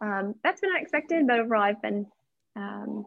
um, 0.00 0.34
that's 0.42 0.60
been 0.60 0.70
unexpected, 0.70 1.26
but 1.26 1.38
overall, 1.38 1.62
I've 1.62 1.82
been 1.82 2.06
um, 2.56 3.06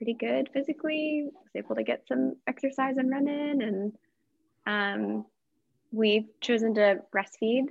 pretty 0.00 0.14
good 0.14 0.48
physically. 0.54 1.28
Was 1.30 1.50
able 1.54 1.76
to 1.76 1.82
get 1.82 2.08
some 2.08 2.36
exercise 2.46 2.96
and 2.96 3.10
run 3.10 3.28
in, 3.28 3.60
and 3.60 3.92
um, 4.66 5.26
we've 5.92 6.28
chosen 6.40 6.74
to 6.76 7.00
breastfeed, 7.14 7.66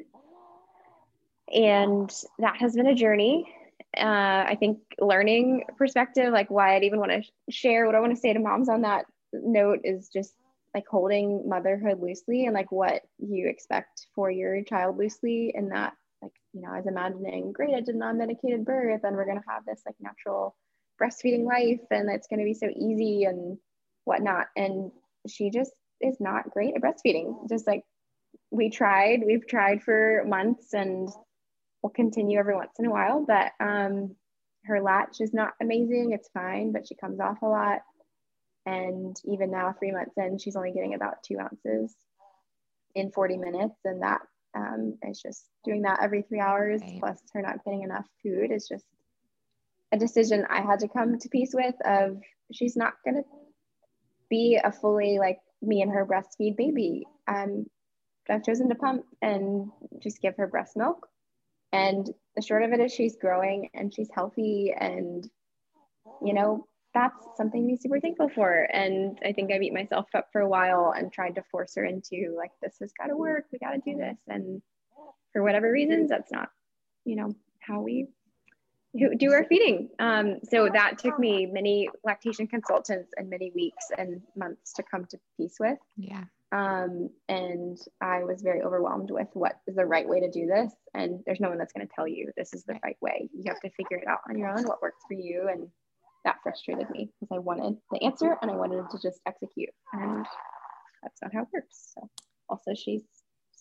and 1.51 2.13
that 2.37 2.57
has 2.57 2.75
been 2.75 2.85
a 2.85 2.93
journey. 2.93 3.51
Uh, 3.97 4.45
I 4.47 4.55
think 4.59 4.77
learning 4.99 5.63
perspective, 5.75 6.31
like 6.31 6.51
why 6.51 6.75
I'd 6.75 6.83
even 6.83 6.99
want 6.99 7.11
to 7.11 7.51
share 7.51 7.87
what 7.87 7.95
I 7.95 7.99
want 7.99 8.13
to 8.13 8.19
say 8.19 8.31
to 8.31 8.39
moms 8.39 8.69
on 8.69 8.81
that 8.81 9.05
note 9.33 9.79
is 9.83 10.09
just 10.09 10.35
like 10.75 10.85
holding 10.87 11.49
motherhood 11.49 11.99
loosely 11.99 12.45
and 12.45 12.53
like 12.53 12.71
what 12.71 13.01
you 13.17 13.47
expect 13.47 14.05
for 14.13 14.29
your 14.29 14.61
child 14.63 14.99
loosely 14.99 15.51
and 15.55 15.71
that 15.71 15.93
like 16.21 16.31
you 16.53 16.61
know 16.61 16.69
i 16.71 16.77
was 16.77 16.85
imagining 16.85 17.51
great 17.51 17.73
i 17.73 17.81
did 17.81 17.95
non-medicated 17.95 18.65
birth 18.65 19.01
and 19.03 19.15
we're 19.15 19.25
going 19.25 19.39
to 19.39 19.49
have 19.49 19.65
this 19.65 19.81
like 19.85 19.95
natural 19.99 20.55
breastfeeding 20.99 21.45
life 21.45 21.85
and 21.91 22.09
it's 22.09 22.27
going 22.27 22.39
to 22.39 22.45
be 22.45 22.53
so 22.53 22.67
easy 22.67 23.23
and 23.23 23.57
whatnot. 24.05 24.47
And 24.55 24.91
she 25.27 25.49
just 25.49 25.71
is 26.01 26.17
not 26.19 26.49
great 26.51 26.75
at 26.75 26.81
breastfeeding. 26.81 27.49
Just 27.49 27.67
like 27.67 27.83
we 28.51 28.69
tried 28.69 29.21
we've 29.25 29.47
tried 29.47 29.81
for 29.83 30.23
months 30.25 30.73
and 30.73 31.09
we'll 31.81 31.91
continue 31.91 32.39
every 32.39 32.55
once 32.55 32.73
in 32.79 32.85
a 32.85 32.91
while 32.91 33.25
but 33.25 33.51
um 33.59 34.15
her 34.65 34.81
latch 34.81 35.21
is 35.21 35.33
not 35.33 35.53
amazing. 35.61 36.11
It's 36.11 36.29
fine 36.33 36.71
but 36.71 36.87
she 36.87 36.95
comes 36.95 37.19
off 37.19 37.41
a 37.41 37.47
lot. 37.47 37.81
And 38.65 39.15
even 39.25 39.49
now, 39.49 39.73
three 39.77 39.91
months 39.91 40.13
in, 40.17 40.37
she's 40.37 40.55
only 40.55 40.71
getting 40.71 40.93
about 40.93 41.23
two 41.23 41.39
ounces 41.39 41.95
in 42.93 43.11
40 43.11 43.37
minutes. 43.37 43.75
And 43.83 44.03
that 44.03 44.21
um, 44.55 44.97
is 45.07 45.21
just 45.21 45.45
doing 45.63 45.83
that 45.83 45.99
every 46.01 46.21
three 46.23 46.39
hours, 46.39 46.81
right. 46.81 46.99
plus 46.99 47.19
her 47.33 47.41
not 47.41 47.63
getting 47.65 47.83
enough 47.83 48.05
food 48.21 48.51
is 48.51 48.67
just 48.67 48.85
a 49.91 49.97
decision 49.97 50.45
I 50.49 50.61
had 50.61 50.79
to 50.79 50.87
come 50.87 51.17
to 51.17 51.29
peace 51.29 51.51
with 51.53 51.75
of 51.85 52.17
she's 52.51 52.75
not 52.75 52.93
to 53.05 53.23
be 54.29 54.59
a 54.63 54.71
fully 54.71 55.17
like 55.19 55.39
me 55.61 55.81
and 55.81 55.91
her 55.91 56.05
breastfeed 56.05 56.55
baby. 56.55 57.05
Um, 57.27 57.65
I've 58.29 58.43
chosen 58.43 58.69
to 58.69 58.75
pump 58.75 59.05
and 59.21 59.71
just 59.99 60.21
give 60.21 60.35
her 60.37 60.47
breast 60.47 60.77
milk. 60.77 61.07
And 61.71 62.07
the 62.35 62.41
short 62.41 62.63
of 62.63 62.71
it 62.71 62.79
is 62.79 62.93
she's 62.93 63.17
growing 63.17 63.69
and 63.73 63.93
she's 63.93 64.09
healthy 64.13 64.73
and, 64.77 65.27
you 66.23 66.33
know, 66.33 66.67
that's 66.93 67.25
something 67.37 67.61
to 67.61 67.67
be 67.67 67.77
super 67.77 67.99
thankful 67.99 68.29
for. 68.29 68.67
And 68.71 69.19
I 69.23 69.33
think 69.33 69.51
I 69.51 69.59
beat 69.59 69.73
myself 69.73 70.07
up 70.15 70.27
for 70.31 70.41
a 70.41 70.49
while 70.49 70.93
and 70.95 71.11
tried 71.11 71.35
to 71.35 71.43
force 71.51 71.73
her 71.75 71.85
into 71.85 72.35
like, 72.35 72.51
this 72.61 72.77
has 72.81 72.91
got 72.99 73.07
to 73.07 73.17
work. 73.17 73.45
We 73.51 73.59
got 73.59 73.71
to 73.71 73.81
do 73.85 73.97
this. 73.97 74.17
And 74.27 74.61
for 75.33 75.43
whatever 75.43 75.71
reasons, 75.71 76.09
that's 76.09 76.31
not, 76.31 76.49
you 77.05 77.15
know, 77.15 77.35
how 77.59 77.81
we 77.81 78.07
do 78.97 79.33
our 79.33 79.45
feeding. 79.45 79.89
Um, 79.99 80.39
so 80.43 80.69
that 80.71 80.97
took 80.97 81.19
me 81.19 81.45
many 81.45 81.89
lactation 82.03 82.47
consultants 82.47 83.11
and 83.17 83.29
many 83.29 83.51
weeks 83.53 83.85
and 83.97 84.21
months 84.35 84.73
to 84.73 84.83
come 84.83 85.05
to 85.05 85.19
peace 85.37 85.57
with. 85.59 85.77
Yeah. 85.97 86.23
Um, 86.51 87.11
and 87.27 87.77
I 88.01 88.23
was 88.23 88.41
very 88.41 88.61
overwhelmed 88.63 89.11
with 89.11 89.27
what 89.33 89.59
is 89.67 89.75
the 89.75 89.85
right 89.85 90.07
way 90.07 90.19
to 90.21 90.31
do 90.31 90.47
this. 90.47 90.73
And 90.95 91.21
there's 91.25 91.39
no 91.39 91.49
one 91.49 91.59
that's 91.59 91.73
going 91.73 91.87
to 91.87 91.93
tell 91.93 92.07
you 92.07 92.31
this 92.35 92.53
is 92.53 92.63
the 92.63 92.79
right 92.83 92.97
way. 93.01 93.29
You 93.33 93.43
have 93.47 93.59
to 93.59 93.69
figure 93.69 93.97
it 93.97 94.07
out 94.07 94.21
on 94.27 94.37
your 94.37 94.49
own, 94.49 94.63
what 94.63 94.81
works 94.81 95.03
for 95.07 95.13
you 95.13 95.47
and 95.51 95.67
that 96.25 96.37
frustrated 96.43 96.89
me 96.89 97.09
because 97.19 97.33
I 97.33 97.39
wanted 97.39 97.77
the 97.91 98.03
answer 98.03 98.37
and 98.41 98.51
I 98.51 98.55
wanted 98.55 98.83
to 98.89 98.99
just 99.01 99.21
execute. 99.25 99.69
And 99.93 100.25
that's 101.03 101.21
not 101.21 101.33
how 101.33 101.43
it 101.43 101.47
works. 101.53 101.93
So 101.95 102.09
also 102.49 102.73
she's 102.75 103.03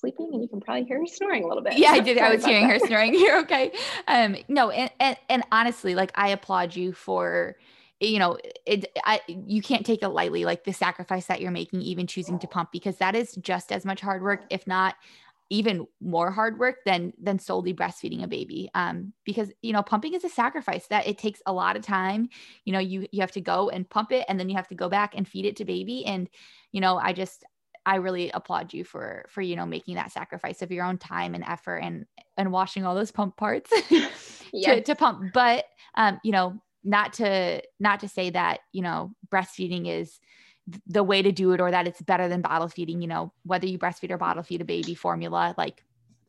sleeping 0.01 0.31
and 0.33 0.43
you 0.43 0.49
can 0.49 0.61
probably 0.61 0.85
hear 0.85 0.99
her 0.99 1.07
snoring 1.07 1.45
a 1.45 1.49
little 1.49 1.63
bit. 1.63 1.79
Yeah, 1.79 1.93
I 1.93 2.01
did. 2.09 2.19
I 2.19 2.35
was 2.35 2.45
hearing 2.45 2.69
that. 2.69 2.81
her 2.81 2.87
snoring. 2.87 3.15
You're 3.15 3.41
okay. 3.41 3.73
Um, 4.07 4.37
no, 4.49 4.71
and, 4.71 4.91
and 5.01 5.17
and 5.29 5.43
honestly, 5.53 5.95
like 5.95 6.13
I 6.15 6.29
applaud 6.29 6.77
you 6.77 6.93
for 6.93 7.57
you 8.01 8.19
know 8.19 8.39
it 8.67 8.87
I, 9.05 9.21
you 9.27 9.63
can't 9.63 9.85
take 9.85 10.03
it 10.03 10.09
lightly 10.09 10.45
like 10.45 10.65
the 10.65 10.73
sacrifice 10.73 11.27
that 11.27 11.41
you're 11.41 11.51
making 11.51 11.83
even 11.83 12.07
choosing 12.07 12.39
to 12.39 12.47
pump 12.47 12.71
because 12.73 12.97
that 12.99 13.17
is 13.17 13.35
just 13.41 13.73
as 13.73 13.85
much 13.85 14.01
hard 14.01 14.23
work 14.23 14.45
if 14.51 14.67
not 14.67 14.95
even 15.51 15.87
more 16.01 16.31
hard 16.31 16.59
work 16.59 16.77
than 16.85 17.13
than 17.21 17.39
solely 17.39 17.75
breastfeeding 17.75 18.23
a 18.23 18.29
baby 18.29 18.71
um 18.75 19.13
because 19.25 19.51
you 19.63 19.73
know 19.73 19.83
pumping 19.83 20.15
is 20.15 20.23
a 20.23 20.29
sacrifice 20.29 20.87
that 20.89 21.07
it 21.07 21.19
takes 21.19 21.41
a 21.47 21.53
lot 21.53 21.75
of 21.75 21.83
time 21.83 22.29
you 22.65 22.73
know 22.73 22.79
you 22.79 23.07
you 23.11 23.21
have 23.21 23.33
to 23.33 23.41
go 23.41 23.69
and 23.71 23.89
pump 23.89 24.13
it 24.13 24.25
and 24.29 24.39
then 24.39 24.49
you 24.49 24.55
have 24.55 24.69
to 24.69 24.75
go 24.75 24.89
back 24.89 25.15
and 25.17 25.27
feed 25.27 25.47
it 25.47 25.57
to 25.57 25.65
baby 25.65 26.05
and 26.05 26.29
you 26.71 26.81
know 26.81 26.99
i 26.99 27.13
just 27.13 27.45
i 27.89 27.97
really 27.97 28.31
applaud 28.31 28.73
you 28.73 28.85
for 28.85 29.25
for 29.29 29.41
you 29.41 29.57
know 29.57 29.67
making 29.67 29.95
that 29.95 30.13
sacrifice 30.13 30.63
of 30.63 30.71
your 30.71 30.85
own 30.85 30.99
time 30.99 31.35
and 31.35 31.45
effort 31.45 31.79
and 31.79 32.07
and 32.37 32.53
washing 32.53 32.85
all 32.85 32.95
those 32.95 33.11
pump 33.11 33.37
parts 33.37 33.71
to, 34.65 34.81
to 34.83 34.95
pump 34.95 35.33
but 35.33 35.65
um 35.95 36.21
you 36.23 36.33
know 36.33 36.61
not 36.85 37.13
to 37.15 37.61
not 37.81 38.01
to 38.01 38.09
say 38.09 38.31
that 38.31 38.61
you 38.73 38.83
know 38.83 39.13
breastfeeding 39.33 39.89
is 39.89 40.21
the 40.87 41.03
way 41.03 41.23
to 41.23 41.33
do 41.33 41.53
it 41.53 41.61
or 41.61 41.71
that 41.71 41.87
it's 41.87 42.03
better 42.03 42.29
than 42.29 42.43
bottle 42.43 42.69
feeding, 42.69 43.01
you 43.01 43.09
know, 43.09 43.33
whether 43.45 43.67
you 43.67 43.79
breastfeed 43.79 44.11
or 44.11 44.19
bottle 44.19 44.43
feed 44.43 44.61
a 44.61 44.65
baby 44.65 44.95
formula, 44.95 45.55
like 45.57 45.83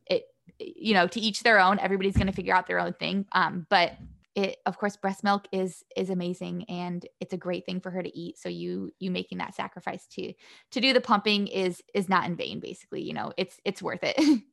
it, 0.06 0.24
you 0.60 0.94
know, 0.94 1.08
to 1.08 1.20
each 1.20 1.44
their 1.44 1.60
own, 1.60 1.80
everybody's 1.80 2.16
going 2.16 2.28
to 2.28 2.34
figure 2.34 2.56
out 2.56 2.68
their 2.68 2.80
own 2.80 2.94
thing. 2.94 3.26
Um, 3.34 3.66
but 3.70 3.98
it, 4.36 4.58
of 4.66 4.78
course, 4.78 4.96
breast 4.96 5.24
milk 5.24 5.48
is, 5.52 5.84
is 5.96 6.10
amazing 6.10 6.66
and 6.70 7.06
it's 7.20 7.34
a 7.34 7.38
great 7.38 7.66
thing 7.66 7.80
for 7.80 7.92
her 7.92 8.04
to 8.04 8.18
eat. 8.18 8.38
So 8.38 8.50
you, 8.50 8.92
you 9.00 9.12
making 9.12 9.40
that 9.40 9.56
sacrifice 9.56 10.06
to, 10.14 10.34
to 10.72 10.82
do 10.82 10.94
the 10.94 11.02
pumping 11.02 11.48
is, 11.48 11.82
is 11.94 12.10
not 12.10 12.26
in 12.26 12.36
vain, 12.36 12.60
basically, 12.60 13.02
you 13.02 13.14
know, 13.14 13.34
it's, 13.38 13.60
it's 13.66 13.82
worth 13.82 14.04
it. 14.04 14.16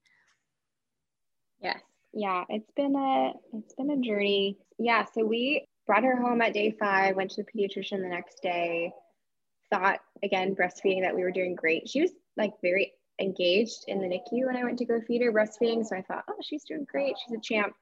yes. 1.62 1.80
Yeah. 2.12 2.44
It's 2.48 2.70
been 2.76 2.96
a, 2.96 3.32
it's 3.58 3.74
been 3.74 3.90
a 3.90 4.00
journey. 4.00 4.58
Yeah. 4.78 5.04
So 5.12 5.24
we 5.24 5.66
brought 5.86 6.04
her 6.04 6.16
home 6.16 6.40
at 6.40 6.54
day 6.54 6.74
five, 6.78 7.16
went 7.16 7.30
to 7.32 7.42
the 7.42 7.50
pediatrician 7.50 8.02
the 8.02 8.08
next 8.08 8.42
day 8.42 8.92
thought 9.70 9.98
again 10.22 10.54
breastfeeding 10.54 11.02
that 11.02 11.14
we 11.14 11.22
were 11.22 11.30
doing 11.30 11.54
great. 11.54 11.88
She 11.88 12.00
was 12.00 12.12
like 12.36 12.52
very 12.62 12.92
engaged 13.20 13.84
in 13.88 14.00
the 14.00 14.06
NICU 14.06 14.46
when 14.46 14.56
I 14.56 14.64
went 14.64 14.78
to 14.78 14.84
go 14.84 15.00
feed 15.06 15.22
her 15.22 15.32
breastfeeding. 15.32 15.84
So 15.84 15.96
I 15.96 16.02
thought, 16.02 16.24
oh, 16.28 16.36
she's 16.42 16.64
doing 16.64 16.86
great. 16.90 17.14
She's 17.18 17.36
a 17.36 17.40
champ. 17.40 17.74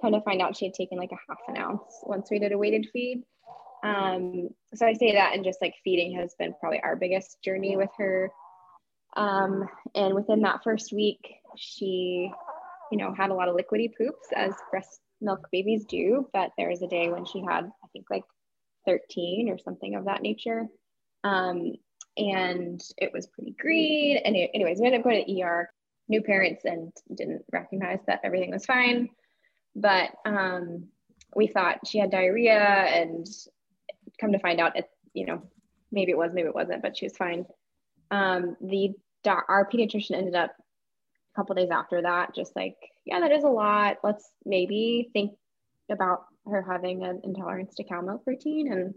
Kind 0.00 0.14
of 0.14 0.24
find 0.24 0.40
out 0.40 0.56
she 0.56 0.66
had 0.66 0.74
taken 0.74 0.98
like 0.98 1.12
a 1.12 1.18
half 1.28 1.38
an 1.48 1.56
ounce 1.56 2.00
once 2.02 2.28
we 2.30 2.38
did 2.38 2.52
a 2.52 2.58
weighted 2.58 2.88
feed. 2.92 3.24
Um, 3.84 4.48
so 4.74 4.86
I 4.86 4.92
say 4.94 5.12
that 5.12 5.34
and 5.34 5.44
just 5.44 5.60
like 5.62 5.74
feeding 5.84 6.16
has 6.16 6.34
been 6.38 6.54
probably 6.60 6.80
our 6.80 6.96
biggest 6.96 7.38
journey 7.42 7.76
with 7.76 7.90
her. 7.98 8.30
Um, 9.16 9.68
and 9.94 10.14
within 10.14 10.42
that 10.42 10.62
first 10.62 10.92
week, 10.92 11.36
she, 11.56 12.30
you 12.90 12.98
know, 12.98 13.14
had 13.14 13.30
a 13.30 13.34
lot 13.34 13.48
of 13.48 13.56
liquidy 13.56 13.90
poops 13.96 14.28
as 14.34 14.52
breast 14.70 15.00
milk 15.20 15.48
babies 15.50 15.84
do. 15.84 16.28
But 16.32 16.50
there 16.56 16.68
was 16.68 16.82
a 16.82 16.88
day 16.88 17.08
when 17.10 17.24
she 17.24 17.40
had, 17.40 17.64
I 17.64 17.86
think, 17.92 18.06
like 18.10 18.24
13 18.86 19.48
or 19.48 19.58
something 19.58 19.94
of 19.94 20.04
that 20.06 20.22
nature. 20.22 20.66
Um, 21.24 21.72
and 22.16 22.80
it 22.96 23.12
was 23.12 23.28
pretty 23.28 23.54
green. 23.58 24.18
And 24.18 24.36
it, 24.36 24.50
anyways, 24.54 24.80
we 24.80 24.86
ended 24.86 25.00
up 25.00 25.04
going 25.04 25.24
to 25.24 25.42
ER, 25.42 25.70
new 26.08 26.22
parents, 26.22 26.64
and 26.64 26.92
didn't 27.14 27.42
recognize 27.52 28.00
that 28.06 28.20
everything 28.24 28.50
was 28.50 28.66
fine. 28.66 29.08
But 29.80 30.10
um, 30.24 30.88
we 31.34 31.46
thought 31.46 31.86
she 31.86 31.98
had 31.98 32.10
diarrhea, 32.10 32.58
and 32.58 33.26
come 34.20 34.32
to 34.32 34.38
find 34.38 34.60
out, 34.60 34.76
it, 34.76 34.86
you 35.14 35.26
know, 35.26 35.42
maybe 35.92 36.10
it 36.10 36.18
was, 36.18 36.30
maybe 36.32 36.48
it 36.48 36.54
wasn't, 36.54 36.82
but 36.82 36.96
she 36.96 37.06
was 37.06 37.16
fine. 37.16 37.46
Um, 38.10 38.56
the 38.60 38.94
our 39.26 39.68
pediatrician 39.70 40.16
ended 40.16 40.34
up 40.34 40.50
a 40.50 41.36
couple 41.36 41.54
days 41.54 41.70
after 41.70 42.02
that, 42.02 42.34
just 42.34 42.56
like, 42.56 42.76
yeah, 43.04 43.20
that 43.20 43.32
is 43.32 43.44
a 43.44 43.48
lot. 43.48 43.98
Let's 44.02 44.30
maybe 44.44 45.10
think 45.12 45.32
about 45.90 46.24
her 46.46 46.62
having 46.62 47.04
an 47.04 47.20
intolerance 47.24 47.74
to 47.74 47.84
cow 47.84 48.00
milk 48.00 48.24
protein 48.24 48.72
and 48.72 48.94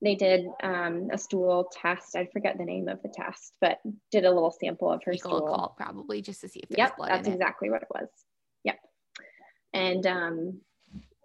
they 0.00 0.14
did 0.14 0.46
um, 0.62 1.08
a 1.12 1.18
stool 1.18 1.70
test. 1.72 2.14
I 2.14 2.26
forget 2.32 2.56
the 2.56 2.64
name 2.64 2.88
of 2.88 3.02
the 3.02 3.08
test, 3.08 3.54
but 3.60 3.78
did 4.12 4.24
a 4.24 4.30
little 4.30 4.52
sample 4.52 4.92
of 4.92 5.02
her 5.04 5.16
stool. 5.16 5.40
Call, 5.40 5.74
probably 5.76 6.22
just 6.22 6.40
to 6.42 6.48
see 6.48 6.60
if 6.60 6.68
there's 6.68 6.78
yep, 6.78 6.96
blood. 6.96 7.10
That's 7.10 7.28
exactly 7.28 7.68
it. 7.68 7.72
what 7.72 7.82
it 7.82 7.88
was. 7.92 8.08
And 9.72 10.06
um, 10.06 10.60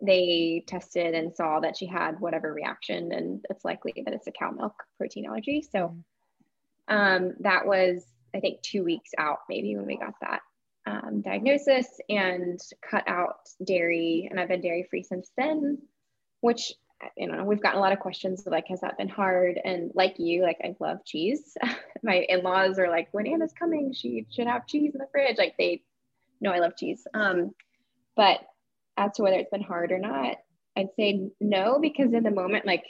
they 0.01 0.63
tested 0.67 1.15
and 1.15 1.33
saw 1.33 1.59
that 1.61 1.77
she 1.77 1.85
had 1.85 2.19
whatever 2.19 2.53
reaction, 2.53 3.11
and 3.11 3.45
it's 3.49 3.63
likely 3.63 4.03
that 4.05 4.13
it's 4.13 4.27
a 4.27 4.31
cow 4.31 4.51
milk 4.51 4.75
protein 4.97 5.25
allergy. 5.25 5.65
So 5.71 5.95
um, 6.87 7.33
that 7.39 7.65
was, 7.65 8.05
I 8.35 8.39
think, 8.39 8.61
two 8.61 8.83
weeks 8.83 9.11
out 9.17 9.39
maybe 9.49 9.75
when 9.75 9.85
we 9.85 9.97
got 9.97 10.15
that 10.21 10.41
um, 10.85 11.21
diagnosis 11.21 11.87
and 12.09 12.59
cut 12.87 13.07
out 13.07 13.49
dairy. 13.63 14.27
And 14.29 14.39
I've 14.39 14.49
been 14.49 14.61
dairy 14.61 14.85
free 14.89 15.03
since 15.03 15.31
then, 15.37 15.79
which 16.41 16.73
you 17.17 17.27
know 17.27 17.43
we've 17.43 17.61
gotten 17.61 17.79
a 17.79 17.81
lot 17.81 17.91
of 17.91 17.99
questions 17.99 18.43
like 18.45 18.67
has 18.67 18.81
that 18.81 18.97
been 18.97 19.09
hard? 19.09 19.59
And 19.63 19.91
like 19.93 20.15
you 20.19 20.43
like 20.43 20.57
i 20.63 20.75
love 20.79 21.05
cheese. 21.05 21.55
My 22.03 22.25
in-laws 22.27 22.79
are 22.79 22.89
like 22.89 23.07
when 23.11 23.27
anna's 23.27 23.53
coming 23.57 23.93
she 23.93 24.25
should 24.29 24.47
have 24.47 24.67
cheese 24.67 24.93
in 24.93 24.99
the 24.99 25.07
fridge. 25.11 25.37
Like 25.37 25.55
they 25.57 25.83
know 26.41 26.51
i 26.51 26.59
love 26.59 26.75
cheese. 26.77 27.05
Um 27.13 27.51
but 28.15 28.39
as 28.97 29.11
to 29.13 29.23
whether 29.23 29.37
it's 29.37 29.49
been 29.49 29.63
hard 29.63 29.91
or 29.91 29.99
not 29.99 30.35
i'd 30.77 30.93
say 30.95 31.29
no 31.39 31.79
because 31.79 32.13
in 32.13 32.23
the 32.23 32.31
moment 32.31 32.65
like 32.65 32.83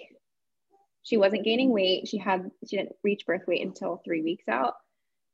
she 1.03 1.17
wasn't 1.17 1.43
gaining 1.43 1.69
weight. 1.69 2.07
She 2.07 2.17
had 2.17 2.49
she 2.67 2.77
didn't 2.77 2.95
reach 3.03 3.25
birth 3.25 3.43
weight 3.45 3.61
until 3.61 4.01
three 4.03 4.23
weeks 4.23 4.47
out. 4.47 4.73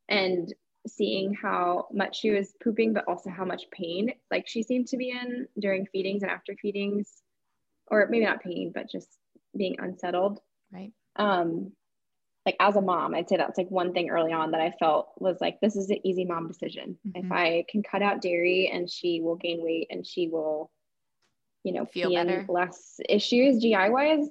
And 0.09 0.51
seeing 0.87 1.33
how 1.33 1.87
much 1.93 2.19
she 2.19 2.31
was 2.31 2.53
pooping 2.63 2.93
but 2.93 3.07
also 3.07 3.29
how 3.29 3.43
much 3.43 3.63
pain 3.69 4.13
like 4.31 4.47
she 4.47 4.63
seemed 4.63 4.87
to 4.87 4.95
be 4.95 5.11
in 5.11 5.45
during 5.59 5.85
feedings 5.85 6.23
and 6.23 6.31
after 6.31 6.55
feedings 6.59 7.21
or 7.87 8.07
maybe 8.09 8.23
not 8.23 8.41
pain 8.41 8.71
but 8.73 8.89
just 8.89 9.09
being 9.55 9.75
unsettled. 9.79 10.39
Right. 10.73 10.91
Um 11.17 11.73
like 12.45 12.55
as 12.59 12.75
a 12.75 12.81
mom 12.81 13.13
i'd 13.15 13.29
say 13.29 13.37
that's 13.37 13.57
like 13.57 13.69
one 13.69 13.93
thing 13.93 14.09
early 14.09 14.31
on 14.31 14.51
that 14.51 14.61
i 14.61 14.71
felt 14.79 15.09
was 15.17 15.37
like 15.41 15.59
this 15.61 15.75
is 15.75 15.89
an 15.89 15.99
easy 16.05 16.25
mom 16.25 16.47
decision. 16.47 16.97
Mm-hmm. 17.07 17.25
if 17.25 17.31
i 17.31 17.65
can 17.69 17.83
cut 17.83 18.01
out 18.01 18.21
dairy 18.21 18.69
and 18.71 18.89
she 18.89 19.21
will 19.21 19.35
gain 19.35 19.63
weight 19.63 19.87
and 19.89 20.05
she 20.05 20.27
will 20.27 20.71
you 21.63 21.73
know 21.73 21.85
feel 21.85 22.13
better. 22.13 22.45
less 22.49 22.99
issues 23.07 23.61
gi 23.61 23.75
wise 23.75 24.27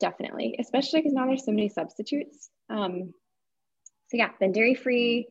definitely 0.00 0.56
especially 0.58 1.00
because 1.00 1.12
now 1.12 1.26
there's 1.26 1.44
so 1.44 1.52
many 1.52 1.68
substitutes. 1.68 2.48
Um 2.70 3.12
so 4.08 4.16
yeah 4.16 4.30
been 4.40 4.52
dairy 4.52 4.74
free 4.74 5.28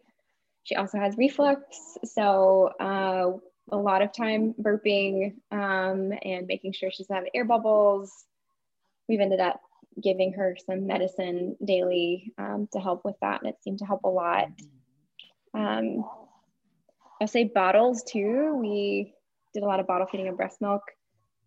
she 0.69 0.75
also 0.75 0.99
has 0.99 1.17
reflux. 1.17 1.63
So 2.05 2.69
uh, 2.80 3.32
a 3.71 3.77
lot 3.77 4.03
of 4.03 4.13
time 4.13 4.53
burping 4.61 5.34
um, 5.51 6.13
and 6.23 6.45
making 6.47 6.73
sure 6.73 6.91
she's 6.91 7.07
having 7.09 7.32
air 7.34 7.45
bubbles. 7.45 8.11
We've 9.07 9.19
ended 9.19 9.39
up 9.39 9.61
giving 10.01 10.33
her 10.33 10.55
some 10.65 10.87
medicine 10.87 11.55
daily 11.63 12.33
um, 12.37 12.67
to 12.73 12.79
help 12.79 13.03
with 13.05 13.15
that 13.21 13.41
and 13.41 13.49
it 13.49 13.57
seemed 13.63 13.79
to 13.79 13.85
help 13.85 14.03
a 14.03 14.09
lot. 14.09 14.47
Um, 15.53 16.05
i'll 17.19 17.27
say 17.27 17.45
bottles 17.45 18.03
too. 18.03 18.55
We 18.59 19.13
did 19.53 19.63
a 19.63 19.65
lot 19.65 19.79
of 19.79 19.87
bottle 19.87 20.07
feeding 20.07 20.27
of 20.27 20.37
breast 20.37 20.61
milk 20.61 20.83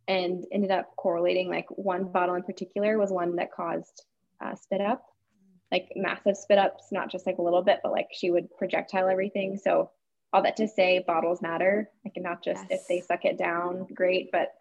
and 0.09 0.44
ended 0.53 0.70
up 0.70 0.94
correlating 0.96 1.48
like 1.48 1.66
one 1.70 2.11
bottle 2.11 2.34
in 2.34 2.42
particular 2.42 2.98
was 2.98 3.11
one 3.11 3.36
that 3.36 3.53
caused 3.53 4.05
uh, 4.44 4.55
spit 4.57 4.80
up 4.80 5.05
like 5.70 5.88
massive 5.96 6.36
spit 6.36 6.59
ups 6.59 6.88
not 6.92 7.11
just 7.11 7.26
like 7.26 7.38
a 7.38 7.42
little 7.42 7.62
bit 7.62 7.80
but 7.82 7.92
like 7.92 8.09
she 8.12 8.30
would 8.30 8.55
projectile 8.59 9.09
everything. 9.09 9.57
So 9.57 9.90
all 10.32 10.42
that 10.42 10.57
to 10.57 10.68
say 10.68 11.03
bottles 11.07 11.42
matter. 11.42 11.90
Like 12.05 12.14
not 12.16 12.44
just 12.44 12.64
yes. 12.68 12.80
if 12.80 12.88
they 12.88 13.00
suck 13.00 13.24
it 13.24 13.38
down 13.38 13.86
great 13.94 14.30
but 14.30 14.53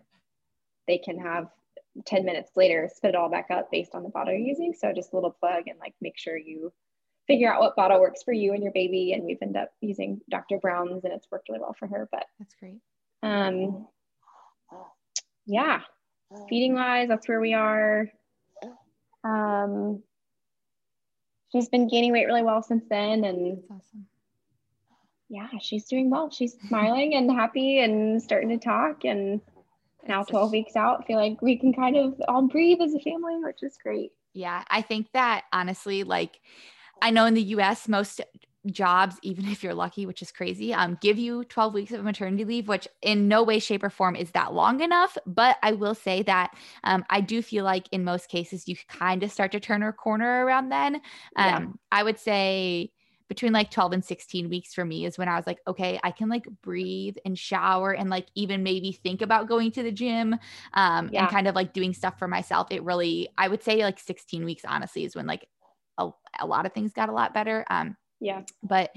they 0.87 0.97
can 0.97 1.19
have 1.19 1.47
10 2.05 2.25
minutes 2.25 2.51
later 2.55 2.89
spit 2.93 3.09
it 3.09 3.15
all 3.15 3.29
back 3.29 3.47
up 3.51 3.69
based 3.71 3.95
on 3.95 4.03
the 4.03 4.09
bottle 4.09 4.33
you're 4.33 4.41
using 4.41 4.73
so 4.73 4.93
just 4.93 5.11
a 5.11 5.15
little 5.15 5.31
plug 5.31 5.63
and 5.67 5.79
like 5.79 5.93
make 6.01 6.17
sure 6.17 6.37
you 6.37 6.71
figure 7.27 7.53
out 7.53 7.59
what 7.59 7.75
bottle 7.75 7.99
works 7.99 8.23
for 8.23 8.33
you 8.33 8.53
and 8.53 8.63
your 8.63 8.71
baby 8.71 9.13
and 9.13 9.23
we've 9.23 9.37
ended 9.41 9.61
up 9.61 9.69
using 9.81 10.21
dr 10.29 10.57
brown's 10.59 11.03
and 11.03 11.13
it's 11.13 11.27
worked 11.31 11.49
really 11.49 11.61
well 11.61 11.75
for 11.77 11.87
her 11.87 12.07
but 12.11 12.25
that's 12.39 12.55
great 12.55 12.79
um 13.23 13.85
yeah, 15.45 15.81
feeding 16.49 16.75
wise, 16.75 17.07
that's 17.07 17.27
where 17.27 17.41
we 17.41 17.53
are. 17.53 18.09
Um, 19.23 20.01
she's 21.51 21.69
been 21.69 21.87
gaining 21.87 22.11
weight 22.11 22.25
really 22.25 22.43
well 22.43 22.61
since 22.61 22.85
then, 22.89 23.23
and 23.23 23.61
awesome. 23.69 24.07
yeah, 25.29 25.47
she's 25.59 25.85
doing 25.85 26.09
well. 26.09 26.29
She's 26.29 26.55
smiling 26.67 27.15
and 27.15 27.31
happy 27.31 27.79
and 27.79 28.21
starting 28.21 28.49
to 28.49 28.57
talk. 28.57 29.03
And 29.03 29.41
now, 30.08 30.24
12 30.24 30.52
weeks 30.52 30.76
out, 30.76 31.06
feel 31.06 31.18
like 31.18 31.41
we 31.41 31.58
can 31.58 31.74
kind 31.74 31.95
of 31.95 32.16
all 32.28 32.47
breathe 32.47 32.80
as 32.82 32.93
a 32.93 32.99
family, 32.99 33.36
which 33.38 33.62
is 33.62 33.78
great. 33.82 34.12
Yeah, 34.34 34.64
I 34.70 34.82
think 34.82 35.12
that 35.14 35.43
honestly, 35.52 36.04
like, 36.04 36.39
I 37.02 37.12
know 37.12 37.26
in 37.26 37.34
the 37.34 37.41
US, 37.41 37.88
most 37.88 38.22
jobs, 38.68 39.18
even 39.24 39.45
if 39.49 39.64
you're 39.64 39.74
lucky, 39.74 40.06
which 40.06 40.22
is 40.22 40.32
crazy, 40.32 40.74
um, 40.74 40.97
give 41.02 41.18
you 41.18 41.43
12 41.45 41.74
weeks 41.74 41.91
of 41.91 42.04
maternity 42.04 42.45
leave, 42.45 42.68
which 42.68 42.88
in 43.02 43.28
no 43.28 43.43
way, 43.43 43.60
shape, 43.60 43.84
or 43.84 43.89
form 43.89 44.16
is 44.16 44.32
that 44.32 44.54
long 44.54 44.82
enough. 44.82 45.18
But 45.26 45.58
I 45.64 45.74
will 45.74 45.95
say 45.95 46.24
that 46.24 46.56
um, 46.84 47.06
I 47.10 47.22
do 47.22 47.41
feel 47.41 47.64
like 47.64 47.88
in 47.91 48.04
most 48.04 48.30
cases, 48.30 48.68
you 48.68 48.76
kind 48.88 49.24
of 49.24 49.32
start 49.32 49.52
to 49.52 49.60
turn 49.60 49.84
a 49.84 49.93
corner 49.93 50.45
around 50.45 50.70
then. 50.70 50.95
Um, 50.95 51.02
yeah. 51.36 51.66
I 51.91 52.04
would 52.04 52.20
say 52.20 52.91
between 53.32 53.53
like 53.53 53.71
12 53.71 53.93
and 53.93 54.03
16 54.03 54.49
weeks 54.49 54.73
for 54.73 54.84
me 54.84 55.05
is 55.05 55.17
when 55.17 55.29
I 55.29 55.38
was 55.38 55.47
like, 55.47 55.59
okay, 55.65 55.97
I 56.03 56.11
can 56.11 56.27
like 56.27 56.45
breathe 56.61 57.15
and 57.23 57.39
shower 57.39 57.93
and 57.93 58.09
like 58.09 58.27
even 58.36 58.61
maybe 58.61 58.91
think 58.91 59.21
about 59.21 59.47
going 59.47 59.71
to 59.71 59.84
the 59.84 59.91
gym 59.91 60.38
um, 60.73 61.09
yeah. 61.13 61.21
and 61.21 61.29
kind 61.29 61.47
of 61.47 61.55
like 61.55 61.71
doing 61.71 61.93
stuff 61.93 62.19
for 62.19 62.27
myself. 62.27 62.67
It 62.71 62.84
really, 62.84 63.29
I 63.38 63.47
would 63.47 63.63
say 63.63 63.84
like 63.86 64.01
16 64.01 64.43
weeks, 64.43 64.63
honestly, 64.67 65.05
is 65.05 65.15
when 65.15 65.27
like 65.27 65.47
a, 65.97 66.09
a 66.41 66.45
lot 66.45 66.65
of 66.65 66.73
things 66.73 66.91
got 66.91 67.07
a 67.07 67.13
lot 67.13 67.34
better. 67.34 67.63
Um, 67.69 67.95
yeah 68.19 68.43
but 68.61 68.91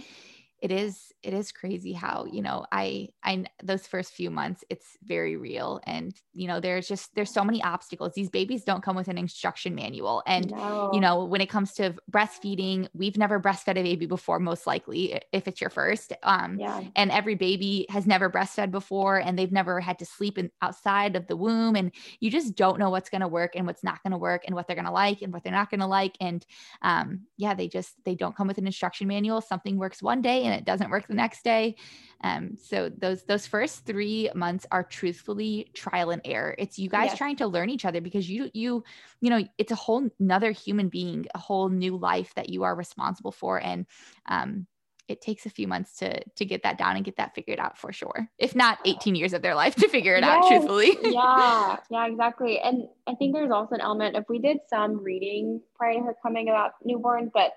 it 0.65 0.73
is 0.73 1.13
it 1.23 1.35
is 1.35 1.53
crazy 1.53 1.93
how 1.93 2.25
you 2.31 2.41
know 2.41 2.65
i 2.73 3.09
i 3.23 3.45
those 3.63 3.87
first 3.87 4.13
few 4.15 4.31
months 4.31 4.65
it's 4.71 4.97
very 5.03 5.37
real. 5.37 5.81
And 5.85 6.15
you 6.33 6.49
know 6.49 6.61
there's 6.61 6.89
just 6.89 7.15
there's 7.15 7.33
so 7.33 7.45
many 7.45 7.63
obstacles. 7.63 8.13
These 8.15 8.31
babies 8.31 8.65
don't 8.65 8.83
come 8.83 8.97
with 8.97 9.09
an 9.09 9.19
instruction 9.19 9.75
manual. 9.75 10.23
And 10.27 10.51
no. 10.51 10.91
you 10.93 11.01
know 11.01 11.25
when 11.25 11.41
it 11.41 11.49
comes 11.49 11.73
to 11.75 11.95
breastfeeding 12.11 12.89
we've 12.95 13.17
never 13.17 13.41
breastfed 13.41 13.79
a 13.79 13.83
baby 13.83 14.07
before 14.07 14.39
most 14.39 14.67
likely 14.67 15.21
if 15.33 15.49
it's 15.49 15.61
your 15.61 15.71
first. 15.71 16.13
Um 16.23 16.59
yeah. 16.59 16.83
and 16.97 17.11
every 17.11 17.35
baby 17.35 17.87
has 17.89 18.07
never 18.07 18.31
breastfed 18.31 18.71
before 18.71 19.19
and 19.19 19.39
they've 19.39 19.53
never 19.53 19.81
had 19.81 19.99
to 20.01 20.07
sleep 20.07 20.39
in, 20.39 20.51
outside 20.63 21.17
of 21.17 21.27
the 21.27 21.37
womb. 21.37 21.77
And 21.77 21.93
you 22.21 22.31
just 22.31 22.57
don't 22.57 22.79
know 22.79 22.91
what's 22.91 23.11
going 23.11 23.21
to 23.21 23.29
work 23.29 23.53
and 23.55 23.67
what's 23.67 23.85
not 23.85 24.03
going 24.03 24.13
to 24.13 24.19
work 24.19 24.43
and 24.47 24.55
what 24.55 24.67
they're 24.67 24.77
going 24.77 24.87
to 24.87 24.93
like 24.93 25.23
and 25.23 25.33
what 25.33 25.43
they're 25.43 25.53
not 25.53 25.71
going 25.71 25.81
to 25.81 25.87
like. 25.87 26.17
And 26.21 26.45
um 26.83 27.27
yeah 27.37 27.55
they 27.55 27.69
just 27.69 27.95
they 28.05 28.15
don't 28.15 28.37
come 28.37 28.49
with 28.49 28.59
an 28.59 28.67
instruction 28.67 29.07
manual. 29.07 29.41
Something 29.41 29.79
works 29.79 30.03
one 30.03 30.23
day 30.23 30.45
and 30.45 30.54
it 30.55 30.65
doesn't 30.65 30.91
work 30.91 31.07
the 31.07 31.15
next 31.15 31.45
day. 31.45 31.77
Um, 32.23 32.57
so 32.63 32.89
those 32.89 33.25
those 33.25 33.47
first 33.47 33.85
three 33.85 34.31
months 34.35 34.67
are 34.71 34.83
truthfully 34.83 35.71
trial 35.75 36.11
and 36.11 36.23
error. 36.25 36.55
It's 36.59 36.79
you 36.79 36.89
guys 36.89 37.17
trying 37.17 37.37
to 37.37 37.47
learn 37.47 37.69
each 37.69 37.85
other 37.85 38.01
because 38.01 38.29
you 38.29 38.51
you 38.55 38.83
you 39.21 39.31
know 39.31 39.47
it's 39.59 39.73
a 39.73 39.77
whole 39.77 40.09
another 40.19 40.51
human 40.51 40.89
being, 40.89 41.27
a 41.35 41.39
whole 41.39 41.69
new 41.69 41.97
life 41.97 42.35
that 42.35 42.49
you 42.49 42.63
are 42.63 42.75
responsible 42.75 43.33
for, 43.33 43.61
and 43.61 43.87
um, 44.27 44.67
it 45.07 45.21
takes 45.21 45.45
a 45.45 45.51
few 45.51 45.69
months 45.69 45.99
to 45.99 46.25
to 46.37 46.45
get 46.45 46.63
that 46.63 46.79
down 46.79 46.97
and 46.97 47.05
get 47.05 47.17
that 47.17 47.35
figured 47.35 47.59
out 47.59 47.77
for 47.77 47.93
sure. 47.93 48.29
If 48.39 48.55
not 48.55 48.79
18 48.85 49.15
years 49.15 49.35
of 49.35 49.43
their 49.43 49.55
life 49.55 49.75
to 49.77 49.89
figure 49.89 50.15
it 50.15 50.25
yes, 50.25 50.45
out, 50.45 50.49
truthfully. 50.49 50.97
yeah, 51.05 51.77
yeah, 51.91 52.07
exactly. 52.07 52.59
And 52.59 52.89
I 53.07 53.15
think 53.15 53.35
there's 53.35 53.51
also 53.51 53.75
an 53.75 53.81
element 53.81 54.17
if 54.17 54.25
we 54.29 54.39
did 54.39 54.59
some 54.69 55.03
reading 55.03 55.61
prior 55.75 55.95
to 55.95 56.01
her 56.01 56.17
coming 56.23 56.49
about 56.49 56.73
newborn, 56.85 57.31
but 57.35 57.53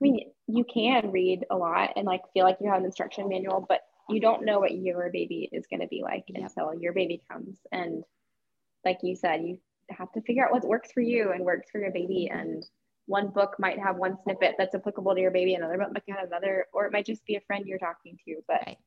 I 0.00 0.04
mean, 0.04 0.30
you 0.46 0.64
can 0.64 1.12
read 1.12 1.44
a 1.50 1.56
lot 1.56 1.92
and 1.96 2.06
like 2.06 2.22
feel 2.32 2.44
like 2.44 2.58
you 2.60 2.70
have 2.70 2.78
an 2.78 2.86
instruction 2.86 3.28
manual, 3.28 3.64
but 3.68 3.80
you 4.08 4.20
don't 4.20 4.44
know 4.44 4.58
what 4.58 4.74
your 4.74 5.10
baby 5.12 5.48
is 5.52 5.66
going 5.66 5.80
to 5.80 5.86
be 5.86 6.02
like 6.02 6.24
until 6.28 6.74
your 6.74 6.92
baby 6.92 7.22
comes. 7.30 7.58
And 7.70 8.02
like 8.84 8.98
you 9.02 9.14
said, 9.14 9.42
you 9.42 9.58
have 9.90 10.10
to 10.12 10.22
figure 10.22 10.44
out 10.44 10.52
what 10.52 10.66
works 10.66 10.90
for 10.92 11.00
you 11.00 11.32
and 11.32 11.44
works 11.44 11.68
for 11.70 11.80
your 11.80 11.92
baby. 11.92 12.30
And 12.32 12.64
one 13.06 13.28
book 13.28 13.56
might 13.58 13.78
have 13.78 13.96
one 13.96 14.16
snippet 14.22 14.54
that's 14.56 14.74
applicable 14.74 15.14
to 15.14 15.20
your 15.20 15.30
baby, 15.30 15.54
another 15.54 15.78
book 15.78 15.92
might 15.92 16.04
have 16.08 16.28
another, 16.28 16.66
or 16.72 16.86
it 16.86 16.92
might 16.92 17.06
just 17.06 17.24
be 17.26 17.36
a 17.36 17.40
friend 17.40 17.66
you're 17.66 17.78
talking 17.78 18.16
to. 18.24 18.36
But 18.46 18.62
right. 18.66 18.78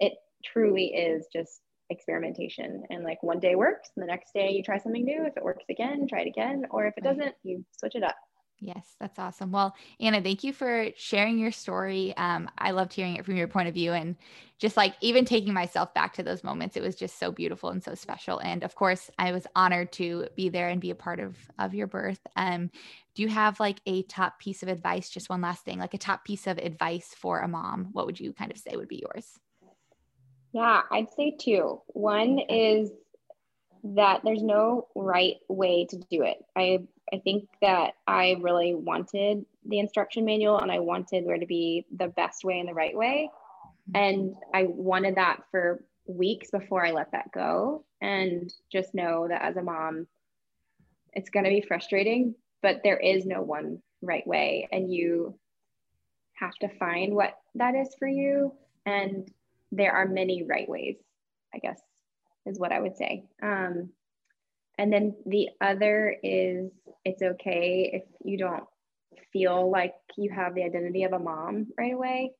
it 0.00 0.14
truly 0.44 0.86
is 0.86 1.26
just 1.32 1.60
experimentation. 1.90 2.84
And 2.90 3.04
like 3.04 3.22
one 3.22 3.40
day 3.40 3.54
works, 3.54 3.90
and 3.96 4.02
the 4.02 4.06
next 4.06 4.32
day 4.32 4.52
you 4.52 4.62
try 4.62 4.78
something 4.78 5.04
new. 5.04 5.24
If 5.26 5.36
it 5.36 5.44
works 5.44 5.64
again, 5.68 6.06
try 6.08 6.20
it 6.20 6.28
again. 6.28 6.64
Or 6.70 6.86
if 6.86 6.94
it 6.96 7.04
doesn't, 7.04 7.34
you 7.42 7.64
switch 7.76 7.94
it 7.94 8.02
up. 8.02 8.16
Yes, 8.64 8.94
that's 9.00 9.18
awesome. 9.18 9.50
Well, 9.50 9.74
Anna, 9.98 10.22
thank 10.22 10.44
you 10.44 10.52
for 10.52 10.86
sharing 10.96 11.36
your 11.36 11.50
story. 11.50 12.16
Um, 12.16 12.48
I 12.58 12.70
loved 12.70 12.92
hearing 12.92 13.16
it 13.16 13.24
from 13.24 13.36
your 13.36 13.48
point 13.48 13.66
of 13.66 13.74
view 13.74 13.92
and 13.92 14.14
just 14.60 14.76
like 14.76 14.94
even 15.00 15.24
taking 15.24 15.52
myself 15.52 15.92
back 15.94 16.14
to 16.14 16.22
those 16.22 16.44
moments. 16.44 16.76
It 16.76 16.82
was 16.82 16.94
just 16.94 17.18
so 17.18 17.32
beautiful 17.32 17.70
and 17.70 17.82
so 17.82 17.96
special. 17.96 18.38
And 18.38 18.62
of 18.62 18.76
course, 18.76 19.10
I 19.18 19.32
was 19.32 19.48
honored 19.56 19.90
to 19.94 20.28
be 20.36 20.48
there 20.48 20.68
and 20.68 20.80
be 20.80 20.90
a 20.90 20.94
part 20.94 21.18
of 21.18 21.36
of 21.58 21.74
your 21.74 21.88
birth. 21.88 22.20
Um, 22.36 22.70
do 23.16 23.22
you 23.22 23.28
have 23.28 23.58
like 23.58 23.80
a 23.84 24.04
top 24.04 24.38
piece 24.38 24.62
of 24.62 24.68
advice? 24.68 25.10
Just 25.10 25.28
one 25.28 25.40
last 25.40 25.64
thing, 25.64 25.80
like 25.80 25.94
a 25.94 25.98
top 25.98 26.24
piece 26.24 26.46
of 26.46 26.58
advice 26.58 27.16
for 27.18 27.40
a 27.40 27.48
mom. 27.48 27.88
What 27.90 28.06
would 28.06 28.20
you 28.20 28.32
kind 28.32 28.52
of 28.52 28.58
say 28.58 28.76
would 28.76 28.86
be 28.86 29.02
yours? 29.02 29.40
Yeah, 30.52 30.82
I'd 30.88 31.12
say 31.16 31.34
two. 31.36 31.80
One 31.88 32.38
is 32.48 32.92
that 33.82 34.20
there's 34.22 34.42
no 34.42 34.86
right 34.94 35.38
way 35.48 35.86
to 35.86 35.96
do 35.96 36.22
it. 36.22 36.38
I 36.54 36.84
I 37.12 37.18
think 37.18 37.48
that 37.60 37.94
I 38.06 38.36
really 38.40 38.74
wanted 38.74 39.44
the 39.66 39.78
instruction 39.78 40.24
manual 40.24 40.58
and 40.58 40.72
I 40.72 40.78
wanted 40.78 41.26
there 41.26 41.38
to 41.38 41.46
be 41.46 41.84
the 41.94 42.08
best 42.08 42.42
way 42.42 42.58
and 42.58 42.68
the 42.68 42.74
right 42.74 42.96
way. 42.96 43.30
And 43.94 44.34
I 44.54 44.64
wanted 44.64 45.16
that 45.16 45.42
for 45.50 45.84
weeks 46.06 46.50
before 46.50 46.86
I 46.86 46.92
let 46.92 47.12
that 47.12 47.30
go. 47.32 47.84
And 48.00 48.52
just 48.70 48.94
know 48.94 49.28
that 49.28 49.42
as 49.42 49.56
a 49.56 49.62
mom, 49.62 50.06
it's 51.12 51.30
going 51.30 51.44
to 51.44 51.50
be 51.50 51.60
frustrating, 51.60 52.34
but 52.62 52.80
there 52.82 52.96
is 52.96 53.26
no 53.26 53.42
one 53.42 53.82
right 54.00 54.26
way. 54.26 54.68
And 54.72 54.92
you 54.92 55.34
have 56.34 56.54
to 56.60 56.68
find 56.78 57.14
what 57.14 57.34
that 57.56 57.74
is 57.74 57.94
for 57.98 58.08
you. 58.08 58.54
And 58.86 59.30
there 59.70 59.92
are 59.92 60.06
many 60.06 60.44
right 60.44 60.68
ways, 60.68 60.96
I 61.54 61.58
guess, 61.58 61.80
is 62.46 62.58
what 62.58 62.72
I 62.72 62.80
would 62.80 62.96
say. 62.96 63.24
Um, 63.42 63.90
and 64.78 64.92
then 64.92 65.14
the 65.26 65.50
other 65.60 66.16
is 66.22 66.70
it's 67.04 67.22
okay 67.22 67.90
if 67.92 68.02
you 68.24 68.38
don't 68.38 68.64
feel 69.32 69.70
like 69.70 69.94
you 70.16 70.30
have 70.30 70.54
the 70.54 70.62
identity 70.62 71.04
of 71.04 71.12
a 71.12 71.18
mom 71.18 71.68
right 71.78 71.94
away. 71.94 72.32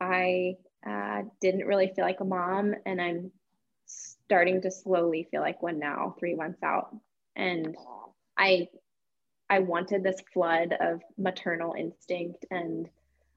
I 0.00 0.56
uh, 0.86 1.22
didn't 1.40 1.66
really 1.66 1.92
feel 1.94 2.04
like 2.04 2.20
a 2.20 2.24
mom, 2.24 2.74
and 2.84 3.00
I'm 3.00 3.30
starting 3.86 4.60
to 4.62 4.70
slowly 4.70 5.28
feel 5.30 5.40
like 5.40 5.62
one 5.62 5.78
now, 5.78 6.14
three 6.18 6.34
months 6.34 6.62
out. 6.62 6.94
And 7.36 7.76
I, 8.36 8.68
I 9.48 9.60
wanted 9.60 10.02
this 10.02 10.20
flood 10.32 10.74
of 10.80 11.00
maternal 11.16 11.74
instinct 11.78 12.44
and 12.50 12.88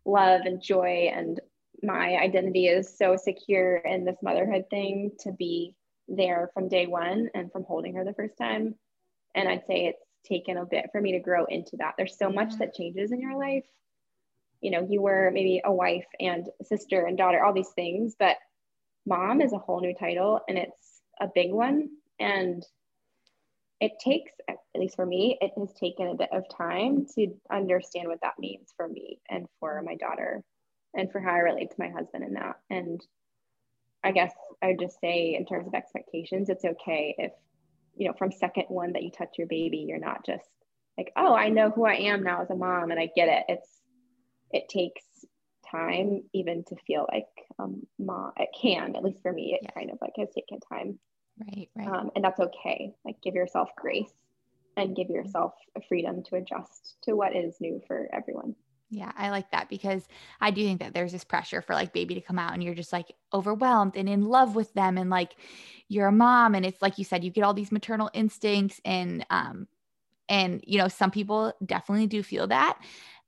love 0.05 0.41
and 0.45 0.61
joy, 0.61 1.11
and 1.13 1.39
my 1.81 2.17
identity 2.17 2.67
is 2.67 2.97
so 2.97 3.15
secure 3.15 3.77
in 3.77 4.03
this 4.03 4.17
motherhood 4.21 4.65
thing 4.69 5.11
to 5.21 5.31
be 5.31 5.75
there 6.09 6.49
from 6.53 6.67
day 6.67 6.87
one 6.87 7.29
and 7.33 7.51
from 7.51 7.63
holding 7.63 7.95
her 7.95 8.03
the 8.03 8.13
first 8.13 8.37
time. 8.37 8.75
And 9.35 9.47
I'd 9.47 9.65
say 9.67 9.85
it's 9.85 10.03
taken 10.25 10.57
a 10.57 10.65
bit 10.65 10.89
for 10.91 11.01
me 11.01 11.13
to 11.13 11.19
grow 11.19 11.45
into 11.45 11.77
that. 11.77 11.95
There's 11.97 12.17
so 12.17 12.29
much 12.29 12.57
that 12.57 12.75
changes 12.75 13.11
in 13.11 13.21
your 13.21 13.37
life. 13.37 13.65
You 14.61 14.71
know, 14.71 14.87
you 14.89 15.01
were 15.01 15.31
maybe 15.33 15.61
a 15.63 15.71
wife 15.71 16.07
and 16.19 16.47
sister 16.63 17.05
and 17.05 17.17
daughter, 17.17 17.43
all 17.43 17.53
these 17.53 17.69
things, 17.69 18.15
but 18.19 18.37
mom 19.05 19.41
is 19.41 19.53
a 19.53 19.57
whole 19.57 19.79
new 19.79 19.93
title 19.93 20.41
and 20.47 20.57
it's 20.57 21.01
a 21.21 21.27
big 21.33 21.51
one. 21.51 21.89
And 22.19 22.65
it 23.79 23.93
takes, 24.03 24.31
at 24.49 24.57
least 24.75 24.97
for 24.97 25.05
me, 25.05 25.37
it 25.39 25.51
has 25.57 25.71
taken 25.73 26.07
a 26.07 26.15
bit 26.15 26.29
of 26.33 26.43
time 26.55 27.05
to 27.15 27.27
understand 27.49 28.09
what 28.09 28.21
that 28.21 28.37
means 28.37 28.73
for 28.75 28.87
me 28.87 29.19
and 29.29 29.47
for 29.59 29.81
my 29.81 29.95
daughter 29.95 30.43
and 30.93 31.11
for 31.11 31.21
how 31.21 31.31
I 31.31 31.39
relate 31.39 31.69
to 31.71 31.75
my 31.79 31.89
husband 31.89 32.25
in 32.25 32.33
that. 32.33 32.57
And 32.69 33.01
I 34.03 34.11
guess 34.11 34.33
I 34.61 34.67
would 34.67 34.79
just 34.79 34.99
say, 34.99 35.35
in 35.35 35.45
terms 35.45 35.67
of 35.67 35.73
expectations, 35.73 36.49
it's 36.49 36.65
okay 36.65 37.15
if, 37.17 37.31
you 37.95 38.07
know, 38.07 38.13
from 38.17 38.31
second 38.31 38.65
one 38.69 38.93
that 38.93 39.03
you 39.03 39.11
touch 39.11 39.35
your 39.37 39.47
baby, 39.47 39.85
you're 39.87 39.99
not 39.99 40.25
just 40.25 40.47
like, 40.97 41.11
oh, 41.15 41.33
I 41.33 41.49
know 41.49 41.69
who 41.69 41.85
I 41.85 41.95
am 41.95 42.23
now 42.23 42.41
as 42.41 42.49
a 42.49 42.55
mom 42.55 42.91
and 42.91 42.99
I 42.99 43.09
get 43.15 43.29
it. 43.29 43.43
It's, 43.47 43.69
it 44.51 44.67
takes 44.69 45.03
time 45.69 46.23
even 46.33 46.63
to 46.65 46.75
feel 46.87 47.07
like 47.11 47.27
um 47.59 47.81
mom 47.97 48.31
it 48.37 48.49
can 48.59 48.95
at 48.95 49.03
least 49.03 49.21
for 49.21 49.31
me 49.31 49.53
it 49.53 49.59
yeah. 49.63 49.71
kind 49.71 49.91
of 49.91 49.97
like 50.01 50.13
has 50.17 50.29
taken 50.33 50.59
time 50.59 50.97
right 51.39 51.69
right 51.75 51.87
um, 51.87 52.09
and 52.15 52.23
that's 52.23 52.39
okay 52.39 52.91
like 53.05 53.15
give 53.21 53.35
yourself 53.35 53.69
grace 53.77 54.11
and 54.77 54.95
give 54.95 55.09
yourself 55.09 55.53
a 55.77 55.81
freedom 55.87 56.23
to 56.23 56.35
adjust 56.35 56.95
to 57.03 57.13
what 57.13 57.35
is 57.35 57.55
new 57.59 57.81
for 57.87 58.07
everyone 58.13 58.55
yeah, 58.89 59.11
I 59.15 59.29
like 59.29 59.51
that 59.51 59.69
because 59.69 60.07
I 60.41 60.49
do 60.51 60.63
think 60.63 60.79
that 60.79 60.93
there's 60.93 61.11
this 61.11 61.23
pressure 61.23 61.61
for 61.61 61.73
like 61.73 61.93
baby 61.93 62.15
to 62.15 62.21
come 62.21 62.39
out 62.39 62.53
and 62.53 62.63
you're 62.63 62.73
just 62.73 62.91
like 62.91 63.13
overwhelmed 63.33 63.95
and 63.95 64.09
in 64.09 64.25
love 64.25 64.55
with 64.55 64.73
them 64.73 64.97
and 64.97 65.09
like 65.09 65.35
you're 65.87 66.07
a 66.07 66.11
mom 66.11 66.55
and 66.55 66.65
it's 66.65 66.81
like 66.81 66.97
you 66.97 67.03
said 67.03 67.23
you 67.23 67.29
get 67.29 67.43
all 67.43 67.53
these 67.53 67.71
maternal 67.71 68.09
instincts 68.13 68.81
and 68.83 69.25
um 69.29 69.67
and 70.27 70.63
you 70.65 70.79
know 70.79 70.87
some 70.87 71.11
people 71.11 71.53
definitely 71.63 72.07
do 72.07 72.23
feel 72.23 72.47
that 72.47 72.79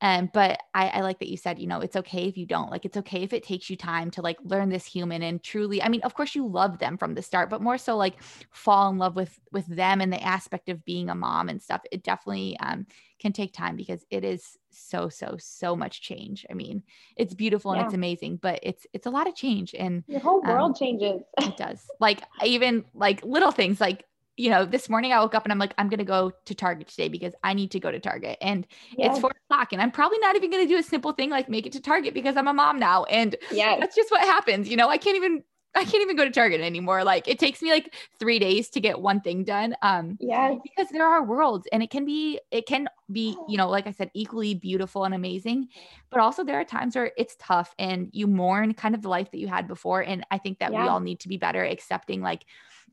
um, 0.03 0.31
but 0.33 0.59
I, 0.73 0.87
I 0.87 1.01
like 1.01 1.19
that 1.19 1.27
you 1.27 1.37
said, 1.37 1.59
you 1.59 1.67
know, 1.67 1.79
it's 1.79 1.95
okay 1.95 2.27
if 2.27 2.35
you 2.35 2.47
don't. 2.47 2.71
Like, 2.71 2.85
it's 2.85 2.97
okay 2.97 3.21
if 3.21 3.33
it 3.33 3.43
takes 3.43 3.69
you 3.69 3.77
time 3.77 4.09
to 4.11 4.23
like 4.23 4.37
learn 4.43 4.69
this 4.69 4.85
human 4.85 5.21
and 5.21 5.41
truly. 5.43 5.81
I 5.81 5.89
mean, 5.89 6.01
of 6.01 6.15
course, 6.15 6.33
you 6.33 6.47
love 6.47 6.79
them 6.79 6.97
from 6.97 7.13
the 7.13 7.21
start, 7.21 7.51
but 7.51 7.61
more 7.61 7.77
so 7.77 7.95
like 7.95 8.21
fall 8.49 8.89
in 8.89 8.97
love 8.97 9.15
with 9.15 9.39
with 9.51 9.67
them 9.67 10.01
and 10.01 10.11
the 10.11 10.23
aspect 10.23 10.69
of 10.69 10.83
being 10.85 11.09
a 11.09 11.15
mom 11.15 11.49
and 11.49 11.61
stuff. 11.61 11.81
It 11.91 12.03
definitely 12.03 12.57
um, 12.59 12.87
can 13.21 13.31
take 13.31 13.53
time 13.53 13.75
because 13.75 14.03
it 14.09 14.23
is 14.23 14.57
so 14.71 15.07
so 15.07 15.35
so 15.39 15.75
much 15.75 16.01
change. 16.01 16.45
I 16.49 16.53
mean, 16.53 16.83
it's 17.15 17.33
beautiful 17.33 17.71
and 17.71 17.79
yeah. 17.79 17.85
it's 17.85 17.93
amazing, 17.93 18.37
but 18.37 18.59
it's 18.63 18.85
it's 18.93 19.05
a 19.05 19.11
lot 19.11 19.27
of 19.27 19.35
change 19.35 19.75
and 19.77 20.03
your 20.07 20.19
whole 20.19 20.41
world 20.41 20.71
um, 20.71 20.73
changes. 20.73 21.21
it 21.37 21.55
does. 21.55 21.85
Like 21.99 22.23
even 22.43 22.83
like 22.93 23.23
little 23.23 23.51
things 23.51 23.79
like 23.79 24.05
you 24.37 24.49
know, 24.49 24.65
this 24.65 24.89
morning 24.89 25.11
I 25.11 25.19
woke 25.19 25.35
up 25.35 25.43
and 25.43 25.51
I'm 25.51 25.59
like, 25.59 25.73
I'm 25.77 25.87
to 25.99 26.03
go 26.03 26.31
to 26.45 26.55
Target 26.55 26.87
today 26.87 27.09
because 27.09 27.33
I 27.43 27.53
need 27.53 27.69
to 27.71 27.79
go 27.79 27.91
to 27.91 27.99
Target. 27.99 28.37
And 28.41 28.65
yes. 28.97 29.11
it's 29.11 29.19
four 29.19 29.31
o'clock. 29.45 29.71
And 29.71 29.81
I'm 29.81 29.91
probably 29.91 30.17
not 30.19 30.35
even 30.35 30.49
to 30.51 30.67
do 30.67 30.77
a 30.77 30.83
simple 30.83 31.11
thing 31.11 31.29
like 31.29 31.47
make 31.47 31.67
it 31.67 31.73
to 31.73 31.81
Target 31.81 32.13
because 32.13 32.37
I'm 32.37 32.47
a 32.47 32.53
mom 32.53 32.79
now. 32.79 33.03
And 33.03 33.35
yeah, 33.51 33.77
that's 33.79 33.95
just 33.95 34.09
what 34.09 34.21
happens. 34.21 34.67
You 34.67 34.77
know, 34.77 34.89
I 34.89 34.97
can't 34.97 35.15
even. 35.15 35.43
I 35.73 35.85
can't 35.85 36.01
even 36.01 36.15
go 36.15 36.25
to 36.25 36.31
Target 36.31 36.61
anymore. 36.61 37.03
Like 37.03 37.27
it 37.27 37.39
takes 37.39 37.61
me 37.61 37.71
like 37.71 37.93
three 38.19 38.39
days 38.39 38.69
to 38.71 38.79
get 38.81 38.99
one 38.99 39.21
thing 39.21 39.43
done. 39.43 39.75
Um, 39.81 40.17
yeah, 40.19 40.55
because 40.63 40.89
there 40.91 41.05
are 41.05 41.23
worlds, 41.23 41.67
and 41.71 41.81
it 41.81 41.89
can 41.89 42.05
be, 42.05 42.39
it 42.51 42.65
can 42.65 42.87
be, 43.11 43.37
you 43.47 43.57
know, 43.57 43.69
like 43.69 43.87
I 43.87 43.91
said, 43.91 44.11
equally 44.13 44.53
beautiful 44.53 45.05
and 45.05 45.13
amazing. 45.13 45.69
But 46.09 46.19
also 46.19 46.43
there 46.43 46.59
are 46.59 46.65
times 46.65 46.95
where 46.95 47.11
it's 47.17 47.35
tough, 47.39 47.73
and 47.79 48.09
you 48.11 48.27
mourn 48.27 48.73
kind 48.73 48.95
of 48.95 49.01
the 49.01 49.09
life 49.09 49.31
that 49.31 49.39
you 49.39 49.47
had 49.47 49.67
before. 49.67 50.01
And 50.01 50.25
I 50.29 50.37
think 50.37 50.59
that 50.59 50.71
yeah. 50.73 50.83
we 50.83 50.89
all 50.89 50.99
need 50.99 51.19
to 51.21 51.29
be 51.29 51.37
better 51.37 51.63
accepting, 51.63 52.21
like, 52.21 52.45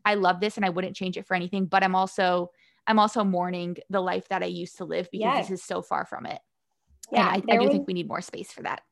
I 0.04 0.14
love 0.14 0.40
this 0.40 0.56
and 0.56 0.64
I 0.64 0.70
wouldn't 0.70 0.96
change 0.96 1.16
it 1.16 1.26
for 1.26 1.34
anything, 1.34 1.66
but 1.66 1.82
I'm 1.82 1.96
also 1.96 2.52
I'm 2.86 2.98
also 2.98 3.24
mourning 3.24 3.76
the 3.90 4.00
life 4.00 4.28
that 4.28 4.42
I 4.42 4.46
used 4.46 4.78
to 4.78 4.84
live 4.84 5.10
because 5.10 5.36
yes. 5.36 5.48
this 5.48 5.60
is 5.60 5.66
so 5.66 5.82
far 5.82 6.06
from 6.06 6.24
it. 6.24 6.38
Yeah, 7.12 7.34
and 7.34 7.42
I, 7.50 7.54
I 7.54 7.56
do 7.58 7.64
was, 7.64 7.72
think 7.72 7.86
we 7.86 7.94
need 7.94 8.08
more 8.08 8.22
space 8.22 8.52
for 8.52 8.62
that. 8.62 8.82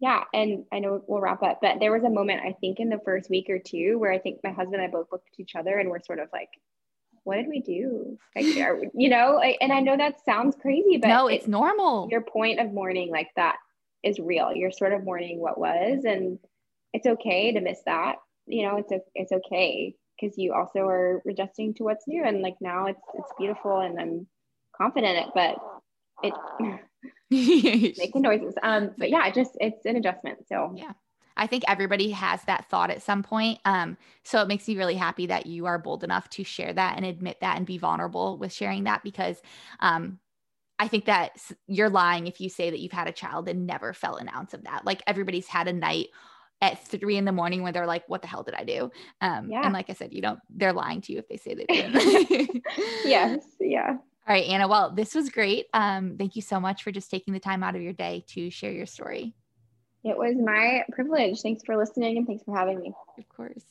Yeah, 0.00 0.22
and 0.32 0.64
I 0.72 0.78
know 0.78 1.02
we'll 1.06 1.20
wrap 1.20 1.42
up, 1.42 1.58
but 1.60 1.80
there 1.80 1.92
was 1.92 2.04
a 2.04 2.10
moment 2.10 2.42
I 2.44 2.52
think 2.60 2.78
in 2.78 2.88
the 2.88 3.00
first 3.04 3.28
week 3.30 3.46
or 3.48 3.58
two 3.58 3.98
where 3.98 4.12
I 4.12 4.18
think 4.18 4.38
my 4.44 4.50
husband 4.50 4.76
and 4.76 4.84
I 4.84 4.88
both 4.88 5.08
looked 5.10 5.28
at 5.32 5.40
each 5.40 5.56
other 5.56 5.76
and 5.78 5.90
we're 5.90 6.02
sort 6.02 6.20
of 6.20 6.28
like, 6.32 6.50
"What 7.24 7.36
did 7.36 7.48
we 7.48 7.60
do?" 7.60 8.16
Like, 8.36 8.46
are, 8.58 8.80
you 8.94 9.08
know, 9.08 9.40
and 9.40 9.72
I 9.72 9.80
know 9.80 9.96
that 9.96 10.24
sounds 10.24 10.56
crazy, 10.60 10.98
but 10.98 11.08
no, 11.08 11.26
it's 11.26 11.46
it, 11.46 11.50
normal. 11.50 12.08
Your 12.10 12.20
point 12.20 12.60
of 12.60 12.72
mourning 12.72 13.10
like 13.10 13.30
that 13.34 13.56
is 14.04 14.20
real. 14.20 14.52
You're 14.54 14.70
sort 14.70 14.92
of 14.92 15.04
mourning 15.04 15.40
what 15.40 15.58
was, 15.58 16.04
and 16.04 16.38
it's 16.92 17.06
okay 17.06 17.52
to 17.52 17.60
miss 17.60 17.80
that. 17.86 18.16
You 18.46 18.68
know, 18.68 18.76
it's 18.76 18.92
a, 18.92 19.00
it's 19.14 19.32
okay 19.32 19.96
because 20.18 20.38
you 20.38 20.52
also 20.52 20.80
are 20.80 21.22
adjusting 21.28 21.74
to 21.74 21.84
what's 21.84 22.08
new 22.08 22.24
and 22.24 22.42
like 22.42 22.56
now 22.60 22.86
it's 22.86 23.00
it's 23.14 23.32
beautiful 23.38 23.80
and 23.80 24.00
i'm 24.00 24.26
confident 24.76 25.16
in 25.16 25.24
it 25.24 25.30
but 25.34 25.56
it 26.22 26.34
making 27.98 28.22
noises 28.22 28.54
um 28.62 28.90
but 28.96 29.10
yeah 29.10 29.26
it 29.26 29.34
just 29.34 29.56
it's 29.60 29.84
an 29.84 29.96
adjustment 29.96 30.38
so 30.48 30.72
yeah 30.74 30.92
I 31.38 31.46
think 31.46 31.62
everybody 31.68 32.10
has 32.10 32.42
that 32.42 32.68
thought 32.68 32.90
at 32.90 33.00
some 33.00 33.22
point. 33.22 33.60
Um, 33.64 33.96
so 34.24 34.42
it 34.42 34.48
makes 34.48 34.66
me 34.66 34.76
really 34.76 34.96
happy 34.96 35.26
that 35.28 35.46
you 35.46 35.66
are 35.66 35.78
bold 35.78 36.02
enough 36.02 36.28
to 36.30 36.42
share 36.42 36.72
that 36.72 36.96
and 36.96 37.06
admit 37.06 37.38
that 37.40 37.56
and 37.56 37.64
be 37.64 37.78
vulnerable 37.78 38.36
with 38.36 38.52
sharing 38.52 38.84
that 38.84 39.04
because 39.04 39.40
um, 39.78 40.18
I 40.80 40.88
think 40.88 41.04
that 41.04 41.38
you're 41.68 41.90
lying 41.90 42.26
if 42.26 42.40
you 42.40 42.48
say 42.48 42.70
that 42.70 42.80
you've 42.80 42.92
had 42.92 43.06
a 43.06 43.12
child 43.12 43.48
and 43.48 43.66
never 43.66 43.92
felt 43.92 44.20
an 44.20 44.28
ounce 44.28 44.52
of 44.52 44.64
that. 44.64 44.84
Like 44.84 45.02
everybody's 45.06 45.46
had 45.46 45.68
a 45.68 45.72
night 45.72 46.08
at 46.60 46.84
three 46.86 47.16
in 47.16 47.24
the 47.24 47.32
morning 47.32 47.62
when 47.62 47.72
they're 47.72 47.86
like, 47.86 48.08
what 48.08 48.20
the 48.20 48.28
hell 48.28 48.42
did 48.42 48.54
I 48.54 48.64
do? 48.64 48.90
Um, 49.20 49.48
yeah. 49.50 49.62
And 49.62 49.72
like 49.72 49.90
I 49.90 49.92
said, 49.92 50.12
you 50.12 50.20
don't, 50.20 50.40
they're 50.50 50.72
lying 50.72 51.00
to 51.02 51.12
you 51.12 51.20
if 51.20 51.28
they 51.28 51.36
say 51.36 51.54
they 51.54 51.66
did. 51.66 52.62
yes. 53.04 53.44
Yeah. 53.60 53.98
All 54.28 54.34
right, 54.34 54.44
Anna. 54.44 54.68
Well, 54.68 54.90
this 54.90 55.14
was 55.14 55.30
great. 55.30 55.68
Um, 55.72 56.16
thank 56.18 56.36
you 56.36 56.42
so 56.42 56.60
much 56.60 56.82
for 56.82 56.92
just 56.92 57.10
taking 57.10 57.32
the 57.32 57.40
time 57.40 57.62
out 57.62 57.74
of 57.74 57.80
your 57.80 57.94
day 57.94 58.24
to 58.28 58.50
share 58.50 58.70
your 58.70 58.84
story. 58.84 59.32
It 60.04 60.18
was 60.18 60.36
my 60.36 60.84
privilege. 60.92 61.40
Thanks 61.40 61.62
for 61.64 61.78
listening 61.78 62.18
and 62.18 62.26
thanks 62.26 62.44
for 62.44 62.54
having 62.54 62.78
me. 62.78 62.92
Of 63.18 63.28
course. 63.30 63.64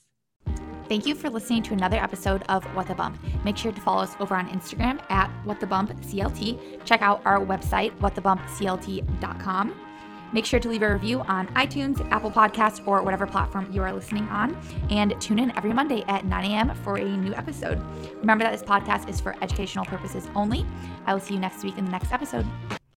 Thank 0.90 1.06
you 1.06 1.14
for 1.14 1.30
listening 1.30 1.61
to 1.64 1.73
another 1.73 1.98
episode 1.98 2.44
of 2.49 2.64
What 2.76 2.88
the 2.88 2.95
Bump. 2.95 3.19
Make 3.44 3.56
sure 3.56 3.72
to 3.72 3.82
follow 3.82 4.02
us 4.02 4.15
over 4.19 4.36
on 4.36 4.49
Instagram 4.49 4.99
at 5.11 5.30
What 5.45 5.60
the 5.60 5.68
Bump 5.68 5.91
CLT. 6.02 6.84
Check 6.86 7.03
out 7.03 7.22
our 7.23 7.40
website, 7.40 7.95
whatthebumpclt.com. 7.99 9.86
Make 10.34 10.45
sure 10.45 10.60
to 10.60 10.70
leave 10.70 10.82
a 10.82 10.91
review 10.91 11.22
on 11.22 11.48
iTunes, 11.49 12.06
Apple 12.12 12.32
Podcasts, 12.32 12.86
or 12.88 13.02
whatever 13.02 13.26
platform 13.26 13.72
you 13.72 13.82
are 13.82 13.94
listening 13.94 14.28
on. 14.30 14.58
And 14.90 15.20
tune 15.22 15.40
in 15.40 15.56
every 15.58 15.74
Monday 15.74 16.04
at 16.08 16.26
9 16.26 16.45
a.m. 16.45 16.76
for 16.84 16.98
a 16.98 17.06
new 17.06 17.34
episode. 17.34 17.82
Remember 18.20 18.44
that 18.44 18.52
this 18.52 18.64
podcast 18.64 19.10
is 19.10 19.20
for 19.20 19.36
educational 19.41 19.86
purposes 19.86 20.28
only. 20.36 20.66
I 21.06 21.14
will 21.14 21.22
see 21.22 21.36
you 21.36 21.40
next 21.40 21.64
week 21.64 21.78
in 21.78 21.86
the 21.86 21.91
next 21.91 22.12
episode. 22.12 22.45